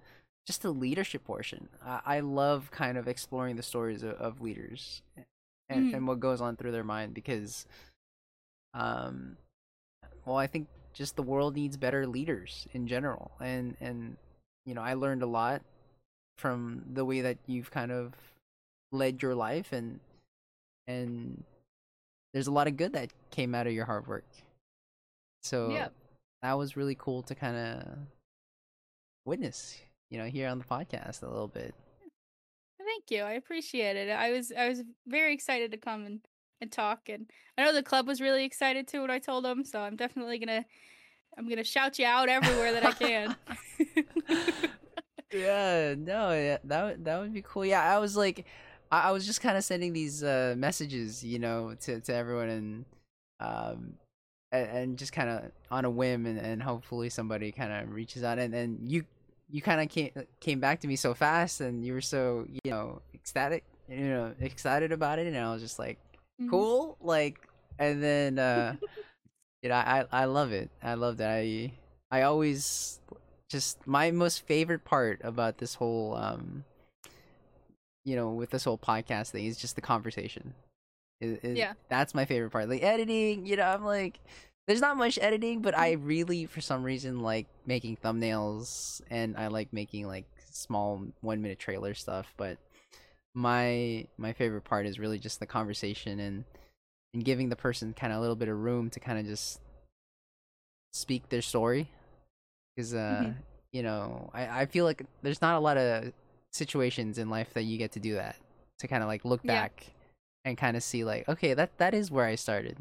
just 0.48 0.62
the 0.64 0.72
leadership 0.72 1.24
portion. 1.26 1.70
I, 1.86 2.02
I 2.06 2.20
love 2.22 2.72
kind 2.72 2.98
of 2.98 3.08
exploring 3.08 3.56
the 3.58 3.64
stories 3.64 4.04
of, 4.04 4.12
of 4.16 4.42
leaders 4.42 5.02
and, 5.70 5.86
Mhm. 5.86 5.94
and 5.96 6.08
what 6.08 6.20
goes 6.20 6.42
on 6.42 6.58
through 6.58 6.72
their 6.74 6.84
mind 6.86 7.14
because 7.14 7.66
um 8.74 9.38
well, 10.26 10.38
I 10.38 10.48
think 10.48 10.68
just 10.94 11.16
the 11.16 11.24
world 11.24 11.56
needs 11.56 11.78
better 11.78 12.08
leaders 12.08 12.68
in 12.74 12.88
general. 12.88 13.32
And 13.42 13.78
and 13.82 14.18
you 14.66 14.74
know, 14.76 14.82
I 14.82 14.94
learned 14.96 15.24
a 15.24 15.28
lot 15.28 15.62
from 16.38 16.84
the 16.94 17.06
way 17.06 17.22
that 17.22 17.38
you've 17.48 17.72
kind 17.72 17.92
of 17.92 18.14
led 18.92 19.22
your 19.22 19.36
life 19.36 19.72
and 19.72 20.00
and 20.88 21.44
there's 22.34 22.48
a 22.48 22.52
lot 22.52 22.68
of 22.68 22.78
good 22.78 22.94
that 22.94 23.12
came 23.32 23.54
out 23.54 23.68
of 23.68 23.74
your 23.74 23.86
hard 23.86 24.08
work. 24.08 24.26
So 25.44 25.90
that 26.42 26.58
was 26.58 26.78
really 26.78 26.96
cool 26.96 27.24
to 27.24 27.36
kind 27.36 27.56
of 27.56 27.98
witness, 29.26 29.80
you 30.10 30.18
know, 30.18 30.26
here 30.26 30.48
on 30.48 30.60
the 30.60 30.66
podcast 30.66 31.24
a 31.24 31.28
little 31.28 31.48
bit. 31.48 31.74
Thank 32.78 33.12
you. 33.12 33.24
I 33.24 33.34
appreciate 33.34 33.96
it. 33.96 34.10
I 34.10 34.32
was 34.32 34.52
I 34.52 34.70
was 34.70 34.84
very 35.08 35.34
excited 35.34 35.72
to 35.72 35.78
come 35.78 36.06
and, 36.06 36.20
and 36.62 36.72
talk 36.72 37.08
and 37.08 37.30
I 37.58 37.64
know 37.64 37.74
the 37.74 37.84
club 37.84 38.08
was 38.08 38.20
really 38.20 38.46
excited 38.46 38.88
too 38.88 39.02
when 39.02 39.12
I 39.12 39.20
told 39.20 39.46
them, 39.46 39.64
so 39.64 39.80
I'm 39.80 39.96
definitely 39.96 40.40
gonna 40.40 40.66
I'm 41.38 41.48
gonna 41.48 41.64
shout 41.64 42.00
you 42.00 42.06
out 42.06 42.30
everywhere 42.30 42.74
that 42.74 42.86
I 42.86 42.92
can. 42.92 43.36
yeah, 45.34 45.96
no, 45.98 46.32
yeah, 46.34 46.58
that 46.64 46.84
would 46.84 47.06
that 47.06 47.20
would 47.20 47.34
be 47.34 47.44
cool. 47.44 47.66
Yeah, 47.66 47.84
I 47.84 48.00
was 48.00 48.18
like, 48.18 48.46
I, 48.92 49.10
I 49.10 49.12
was 49.12 49.26
just 49.26 49.42
kind 49.42 49.58
of 49.58 49.64
sending 49.64 49.94
these 49.94 50.24
uh 50.24 50.56
messages, 50.58 51.24
you 51.24 51.40
know, 51.40 51.76
to 51.82 52.00
to 52.02 52.14
everyone 52.14 52.50
and 52.50 52.86
um 53.40 53.94
and, 54.52 54.70
and 54.70 54.98
just 54.98 55.14
kind 55.14 55.30
of 55.30 55.52
on 55.70 55.86
a 55.86 55.90
whim 55.90 56.26
and, 56.26 56.40
and 56.40 56.62
hopefully 56.64 57.10
somebody 57.10 57.52
kind 57.52 57.72
of 57.72 57.94
reaches 57.94 58.24
out 58.24 58.40
and 58.40 58.54
and 58.54 58.90
you 58.90 59.06
you 59.50 59.62
kind 59.62 59.82
of 59.82 59.90
came 59.90 60.12
came 60.40 60.60
back 60.60 60.80
to 60.82 60.88
me 60.88 60.96
so 60.96 61.14
fast 61.14 61.62
and 61.62 61.86
you 61.86 61.94
were 61.94 62.02
so 62.02 62.46
you 62.50 62.72
know 62.72 63.02
ecstatic 63.14 63.64
you 63.88 64.08
know 64.10 64.34
excited 64.40 64.92
about 64.92 65.20
it 65.20 65.28
and 65.28 65.38
I 65.38 65.52
was 65.54 65.62
just 65.62 65.80
like 65.80 66.00
Mhm. 66.42 66.50
cool 66.50 66.98
like 67.02 67.48
and 67.78 68.02
then 68.02 68.40
uh 68.40 68.76
you 69.62 69.70
know 69.70 69.76
i 69.76 70.06
i 70.12 70.26
love 70.26 70.52
it 70.54 70.70
i 70.82 70.94
love 70.94 71.18
that 71.18 71.32
i 71.32 71.72
i 72.12 72.22
always 72.22 73.00
just 73.50 73.86
my 73.86 74.10
most 74.12 74.46
favorite 74.46 74.86
part 74.86 75.20
about 75.24 75.58
this 75.58 75.76
whole 75.76 76.16
um 76.16 76.64
you 78.10 78.16
know 78.16 78.30
with 78.32 78.50
this 78.50 78.64
whole 78.64 78.78
podcast 78.78 79.30
thing 79.32 79.46
is 79.46 79.58
just 79.58 79.76
the 79.76 79.82
conversation 79.82 80.54
is, 81.22 81.38
is- 81.44 81.58
Yeah. 81.58 81.74
that's 81.90 82.14
my 82.16 82.26
favorite 82.26 82.50
part 82.52 82.68
like 82.70 82.84
editing 82.84 83.46
you 83.46 83.56
know 83.58 83.64
i'm 83.74 83.84
like 83.86 84.20
there's 84.68 84.82
not 84.82 84.98
much 84.98 85.20
editing 85.22 85.62
but 85.62 85.78
i 85.78 85.92
really 85.94 86.46
for 86.46 86.62
some 86.62 86.84
reason 86.84 87.20
like 87.20 87.48
making 87.66 87.98
thumbnails 87.98 89.02
and 89.10 89.36
i 89.38 89.48
like 89.48 89.72
making 89.74 90.08
like 90.08 90.26
small 90.52 91.02
one 91.22 91.42
minute 91.42 91.60
trailer 91.60 91.94
stuff 91.94 92.34
but 92.38 92.58
my 93.36 94.06
my 94.18 94.34
favorite 94.34 94.64
part 94.64 94.86
is 94.86 94.98
really 95.00 95.20
just 95.20 95.40
the 95.40 95.46
conversation 95.46 96.20
and 96.20 96.44
and 97.14 97.24
giving 97.26 97.50
the 97.50 97.56
person 97.56 97.94
kind 97.94 98.12
of 98.14 98.18
a 98.18 98.22
little 98.22 98.36
bit 98.36 98.48
of 98.50 98.58
room 98.58 98.90
to 98.90 99.00
kind 99.00 99.20
of 99.20 99.26
just 99.26 99.60
speak 100.94 101.30
their 101.30 101.42
story 101.42 101.88
because 102.76 102.94
uh 102.94 103.24
Mhm. 103.26 103.36
you 103.72 103.84
know 103.84 104.30
I, 104.34 104.62
I 104.62 104.66
feel 104.66 104.86
like 104.86 105.04
there's 105.22 105.42
not 105.42 105.56
a 105.56 105.60
lot 105.60 105.78
of 105.78 106.12
situations 106.52 107.18
in 107.18 107.30
life 107.30 107.54
that 107.54 107.64
you 107.64 107.78
get 107.78 107.92
to 107.94 108.00
do 108.00 108.16
that 108.16 108.36
to 108.80 108.88
kind 108.88 109.04
of 109.04 109.08
like 109.10 109.24
look 109.26 109.42
Yeah. 109.44 109.62
back 109.64 109.88
and 110.46 110.58
kind 110.58 110.76
of 110.78 110.84
see 110.84 111.04
like 111.04 111.28
okay 111.30 111.54
that 111.54 111.78
that 111.78 111.94
is 111.94 112.10
where 112.12 112.26
i 112.26 112.36
started 112.36 112.78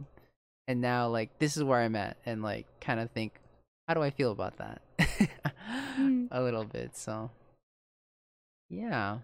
and 0.68 0.80
now 0.80 1.08
like 1.08 1.38
this 1.38 1.56
is 1.56 1.64
where 1.64 1.80
i'm 1.80 1.96
at 1.96 2.16
and 2.24 2.42
like 2.42 2.66
kind 2.80 3.00
of 3.00 3.10
think 3.10 3.32
how 3.88 3.94
do 3.94 4.02
i 4.02 4.10
feel 4.10 4.30
about 4.32 4.56
that 4.58 4.80
Mm. 5.98 6.28
a 6.30 6.40
little 6.42 6.64
bit 6.64 6.96
so 6.96 7.30
yeah 8.70 9.18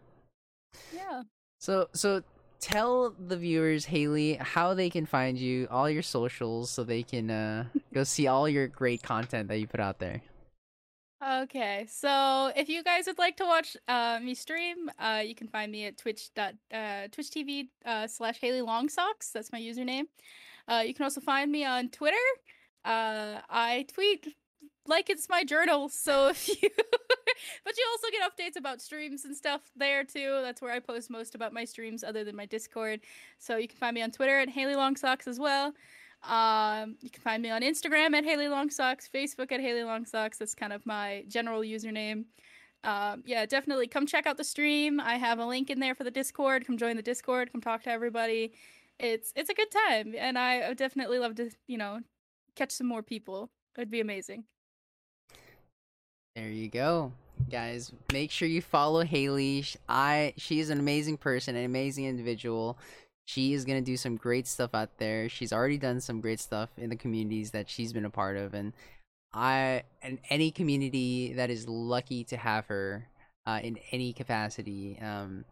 yeah. 0.92 1.22
so 1.60 1.88
so 1.92 2.22
tell 2.60 3.10
the 3.10 3.36
viewers, 3.36 3.84
Hayley, 3.84 4.34
how 4.34 4.72
they 4.74 4.88
can 4.88 5.04
find 5.04 5.36
you, 5.38 5.68
all 5.70 5.88
your 5.90 6.02
socials, 6.02 6.70
so 6.70 6.82
they 6.82 7.02
can 7.02 7.30
uh 7.30 7.64
go 7.92 8.04
see 8.04 8.26
all 8.26 8.48
your 8.48 8.66
great 8.68 9.02
content 9.02 9.48
that 9.48 9.58
you 9.60 9.66
put 9.66 9.80
out 9.80 9.98
there. 9.98 10.22
Okay, 11.26 11.86
so 11.88 12.52
if 12.54 12.68
you 12.68 12.82
guys 12.82 13.06
would 13.06 13.16
like 13.16 13.38
to 13.38 13.44
watch 13.46 13.78
uh, 13.88 14.18
me 14.22 14.34
stream, 14.34 14.90
uh, 14.98 15.22
you 15.24 15.34
can 15.34 15.48
find 15.48 15.72
me 15.72 15.86
at 15.86 15.96
twitch 15.96 16.28
uh, 16.36 16.50
twitch 17.12 17.30
TV 17.30 17.68
uh, 17.86 18.06
slash 18.06 18.38
Hayley 18.40 18.60
Long 18.60 18.90
Socks. 18.90 19.30
That's 19.30 19.50
my 19.50 19.58
username. 19.58 20.04
Uh, 20.68 20.82
you 20.84 20.92
can 20.92 21.04
also 21.04 21.22
find 21.22 21.50
me 21.50 21.64
on 21.64 21.88
Twitter. 21.88 22.16
Uh, 22.84 23.40
I 23.48 23.86
tweet 23.94 24.34
like 24.86 25.08
it's 25.08 25.30
my 25.30 25.44
journal. 25.44 25.88
So 25.88 26.28
if 26.30 26.46
you, 26.46 26.68
but 27.64 27.74
you 27.78 27.86
also 27.90 28.08
get 28.12 28.30
updates 28.30 28.58
about 28.58 28.82
streams 28.82 29.24
and 29.24 29.34
stuff 29.34 29.62
there 29.74 30.04
too. 30.04 30.40
That's 30.42 30.60
where 30.60 30.72
I 30.72 30.78
post 30.78 31.08
most 31.08 31.34
about 31.34 31.54
my 31.54 31.64
streams, 31.64 32.04
other 32.04 32.24
than 32.24 32.36
my 32.36 32.44
Discord. 32.44 33.00
So 33.38 33.56
you 33.56 33.68
can 33.68 33.78
find 33.78 33.94
me 33.94 34.02
on 34.02 34.10
Twitter 34.10 34.40
at 34.40 34.50
Hayley 34.50 34.76
Long 34.76 34.94
Socks 34.94 35.26
as 35.26 35.40
well. 35.40 35.72
Um, 36.28 36.96
you 37.00 37.10
can 37.10 37.22
find 37.22 37.42
me 37.42 37.50
on 37.50 37.62
Instagram 37.62 38.14
at 38.14 38.24
Hayley 38.24 38.48
Long 38.48 38.70
Socks, 38.70 39.08
Facebook 39.12 39.52
at 39.52 39.60
Hayley 39.60 39.84
Long 39.84 40.06
Socks. 40.06 40.38
That's 40.38 40.54
kind 40.54 40.72
of 40.72 40.84
my 40.86 41.24
general 41.28 41.60
username. 41.60 42.24
Um, 42.82 43.22
yeah, 43.26 43.46
definitely 43.46 43.86
come 43.86 44.06
check 44.06 44.26
out 44.26 44.36
the 44.36 44.44
stream. 44.44 45.00
I 45.00 45.16
have 45.16 45.38
a 45.38 45.46
link 45.46 45.70
in 45.70 45.80
there 45.80 45.94
for 45.94 46.04
the 46.04 46.10
Discord. 46.10 46.66
Come 46.66 46.76
join 46.76 46.96
the 46.96 47.02
Discord. 47.02 47.50
Come 47.52 47.60
talk 47.60 47.82
to 47.84 47.90
everybody. 47.90 48.52
It's 48.98 49.32
it's 49.34 49.50
a 49.50 49.54
good 49.54 49.70
time, 49.70 50.14
and 50.16 50.38
I 50.38 50.68
would 50.68 50.78
definitely 50.78 51.18
love 51.18 51.34
to 51.36 51.50
you 51.66 51.78
know 51.78 52.00
catch 52.54 52.70
some 52.70 52.86
more 52.86 53.02
people. 53.02 53.50
It'd 53.76 53.90
be 53.90 54.00
amazing. 54.00 54.44
There 56.36 56.48
you 56.48 56.68
go. 56.68 57.12
Guys, 57.50 57.92
make 58.12 58.30
sure 58.30 58.46
you 58.48 58.62
follow 58.62 59.02
Hayley. 59.02 59.64
I 59.88 60.34
she 60.36 60.60
is 60.60 60.70
an 60.70 60.78
amazing 60.78 61.16
person, 61.16 61.56
an 61.56 61.64
amazing 61.64 62.04
individual. 62.04 62.78
She 63.26 63.54
is 63.54 63.64
going 63.64 63.82
to 63.82 63.84
do 63.84 63.96
some 63.96 64.16
great 64.16 64.46
stuff 64.46 64.74
out 64.74 64.98
there. 64.98 65.28
She's 65.28 65.52
already 65.52 65.78
done 65.78 66.00
some 66.00 66.20
great 66.20 66.40
stuff 66.40 66.70
in 66.76 66.90
the 66.90 66.96
communities 66.96 67.52
that 67.52 67.70
she's 67.70 67.92
been 67.92 68.04
a 68.04 68.10
part 68.10 68.36
of 68.36 68.54
and 68.54 68.72
I 69.32 69.82
and 70.02 70.18
any 70.30 70.50
community 70.50 71.32
that 71.34 71.50
is 71.50 71.68
lucky 71.68 72.24
to 72.24 72.36
have 72.36 72.66
her 72.66 73.08
uh, 73.46 73.60
in 73.62 73.78
any 73.90 74.12
capacity 74.12 74.98
um 75.02 75.44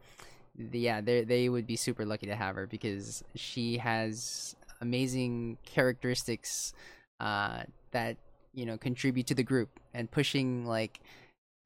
the- 0.57 0.79
yeah, 0.81 1.01
they 1.01 1.25
they 1.25 1.49
would 1.49 1.67
be 1.67 1.77
super 1.77 2.05
lucky 2.05 2.27
to 2.27 2.37
have 2.37 2.57
her 2.57 2.67
because 2.67 3.25
she 3.35 3.79
has 3.79 4.55
amazing 4.81 5.59
characteristics 5.65 6.75
uh 7.21 7.63
that 7.93 8.17
you 8.55 8.67
know 8.67 8.77
contribute 8.77 9.27
to 9.29 9.35
the 9.35 9.43
group 9.43 9.71
and 9.95 10.11
pushing 10.11 10.67
like 10.67 11.01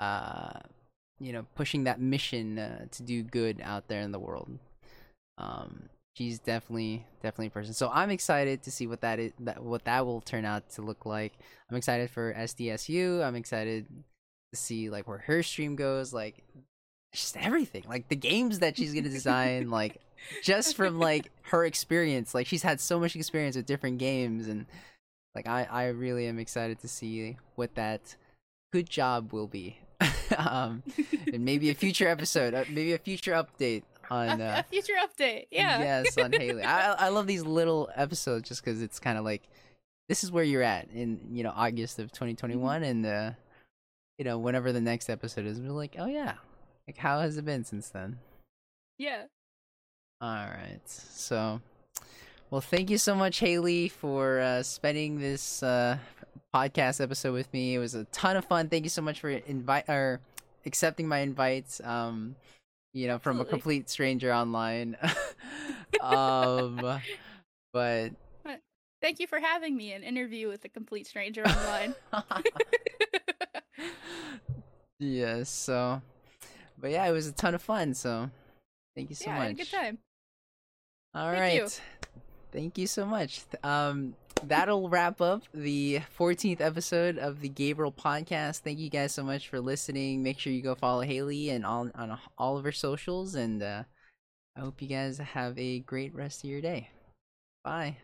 uh 0.00 0.60
you 1.18 1.32
know 1.32 1.46
pushing 1.54 1.84
that 1.84 2.00
mission 2.00 2.58
uh, 2.58 2.86
to 2.90 3.02
do 3.02 3.22
good 3.22 3.60
out 3.64 3.88
there 3.88 4.00
in 4.02 4.12
the 4.12 4.18
world 4.18 4.50
um 5.38 5.88
she's 6.16 6.38
definitely 6.38 7.04
definitely 7.22 7.46
a 7.46 7.50
person 7.50 7.74
so 7.74 7.90
i'm 7.92 8.10
excited 8.10 8.62
to 8.62 8.70
see 8.70 8.86
what 8.86 9.00
that 9.00 9.18
is 9.18 9.32
that 9.38 9.62
what 9.62 9.84
that 9.84 10.06
will 10.06 10.20
turn 10.20 10.44
out 10.44 10.68
to 10.70 10.82
look 10.82 11.04
like 11.04 11.34
i'm 11.70 11.76
excited 11.76 12.10
for 12.10 12.32
sdsu 12.34 13.22
i'm 13.24 13.36
excited 13.36 13.86
to 14.52 14.58
see 14.58 14.88
like 14.90 15.06
where 15.06 15.18
her 15.18 15.42
stream 15.42 15.76
goes 15.76 16.12
like 16.12 16.42
just 17.16 17.36
everything. 17.36 17.84
Like 17.88 18.08
the 18.08 18.16
games 18.16 18.60
that 18.60 18.76
she's 18.76 18.94
gonna 18.94 19.08
design, 19.08 19.70
like 19.70 20.00
just 20.42 20.76
from 20.76 20.98
like 20.98 21.30
her 21.42 21.64
experience. 21.64 22.34
Like 22.34 22.46
she's 22.46 22.62
had 22.62 22.80
so 22.80 23.00
much 23.00 23.16
experience 23.16 23.56
with 23.56 23.66
different 23.66 23.98
games, 23.98 24.46
and 24.46 24.66
like 25.34 25.48
I 25.48 25.66
I 25.70 25.86
really 25.86 26.26
am 26.26 26.38
excited 26.38 26.78
to 26.80 26.88
see 26.88 27.36
what 27.56 27.74
that 27.74 28.16
good 28.72 28.88
job 28.88 29.32
will 29.32 29.48
be. 29.48 29.80
um, 30.36 30.82
and 31.32 31.44
maybe 31.44 31.70
a 31.70 31.74
future 31.74 32.06
episode, 32.06 32.52
uh, 32.52 32.64
maybe 32.68 32.92
a 32.92 32.98
future 32.98 33.32
update 33.32 33.82
on 34.10 34.40
a, 34.40 34.44
uh, 34.44 34.62
future 34.70 34.94
update. 34.94 35.46
Yeah. 35.50 35.78
yes 35.78 36.18
on 36.18 36.32
Hayley. 36.32 36.62
I 36.62 36.92
I 36.92 37.08
love 37.08 37.26
these 37.26 37.42
little 37.42 37.90
episodes 37.94 38.48
just 38.48 38.64
because 38.64 38.82
it's 38.82 38.98
kind 38.98 39.18
of 39.18 39.24
like 39.24 39.42
this 40.08 40.24
is 40.24 40.30
where 40.30 40.44
you're 40.44 40.62
at 40.62 40.88
in 40.94 41.20
you 41.30 41.42
know 41.42 41.52
August 41.54 41.98
of 41.98 42.12
2021, 42.12 42.82
and 42.82 43.06
uh, 43.06 43.30
you 44.18 44.24
know 44.24 44.38
whenever 44.38 44.72
the 44.72 44.80
next 44.80 45.08
episode 45.10 45.46
is, 45.46 45.60
we're 45.60 45.70
like, 45.70 45.96
oh 45.98 46.06
yeah, 46.06 46.34
like 46.86 46.96
how 46.96 47.20
has 47.20 47.36
it 47.36 47.44
been 47.44 47.64
since 47.64 47.88
then? 47.88 48.18
Yeah. 48.98 49.24
All 50.20 50.46
right, 50.46 50.80
so. 50.86 51.60
Well, 52.48 52.60
thank 52.60 52.90
you 52.90 52.96
so 52.96 53.16
much, 53.16 53.40
Hayley, 53.40 53.88
for 53.88 54.38
uh, 54.38 54.62
spending 54.62 55.18
this 55.18 55.64
uh, 55.64 55.98
podcast 56.54 57.00
episode 57.00 57.32
with 57.32 57.52
me. 57.52 57.74
It 57.74 57.78
was 57.78 57.94
a 57.96 58.04
ton 58.04 58.36
of 58.36 58.44
fun. 58.44 58.68
Thank 58.68 58.84
you 58.84 58.90
so 58.90 59.02
much 59.02 59.20
for 59.20 59.28
invite 59.28 59.88
or 59.88 60.20
accepting 60.64 61.08
my 61.08 61.18
invites. 61.18 61.80
Um, 61.82 62.36
you 62.96 63.06
know, 63.06 63.18
from 63.18 63.36
Absolutely. 63.36 63.48
a 63.48 63.50
complete 63.50 63.90
stranger 63.90 64.32
online. 64.32 64.96
um, 66.00 67.00
but 67.72 68.12
Thank 69.02 69.20
you 69.20 69.26
for 69.26 69.38
having 69.38 69.76
me 69.76 69.92
an 69.92 70.02
interview 70.02 70.48
with 70.48 70.64
a 70.64 70.68
complete 70.68 71.06
stranger 71.06 71.44
online. 71.44 71.94
yes, 74.98 75.50
so, 75.50 76.00
but 76.78 76.90
yeah, 76.90 77.06
it 77.06 77.12
was 77.12 77.26
a 77.26 77.32
ton 77.32 77.54
of 77.54 77.60
fun. 77.60 77.92
So, 77.92 78.30
thank 78.96 79.10
you 79.10 79.16
so 79.16 79.30
yeah, 79.30 79.36
much. 79.36 79.42
had 79.42 79.50
a 79.50 79.54
good 79.54 79.70
time. 79.70 79.98
All 81.14 81.30
Thank 81.30 81.40
right. 81.40 81.54
you. 81.54 81.68
Thank 82.52 82.78
you 82.78 82.86
so 82.86 83.04
much. 83.04 83.42
Um, 83.62 84.14
that'll 84.42 84.88
wrap 84.88 85.20
up 85.20 85.42
the 85.52 86.00
14th 86.18 86.60
episode 86.60 87.18
of 87.18 87.40
the 87.40 87.48
Gabriel 87.48 87.92
podcast. 87.92 88.60
Thank 88.60 88.78
you 88.78 88.90
guys 88.90 89.12
so 89.12 89.22
much 89.22 89.48
for 89.48 89.60
listening. 89.60 90.22
Make 90.22 90.38
sure 90.38 90.52
you 90.52 90.62
go 90.62 90.74
follow 90.74 91.02
Hayley 91.02 91.50
and 91.50 91.64
all 91.64 91.90
on 91.94 92.18
all 92.38 92.56
of 92.56 92.64
her 92.64 92.72
socials. 92.72 93.34
And 93.34 93.62
uh, 93.62 93.84
I 94.56 94.60
hope 94.60 94.80
you 94.80 94.88
guys 94.88 95.18
have 95.18 95.58
a 95.58 95.80
great 95.80 96.14
rest 96.14 96.44
of 96.44 96.50
your 96.50 96.60
day. 96.60 96.90
Bye. 97.64 97.98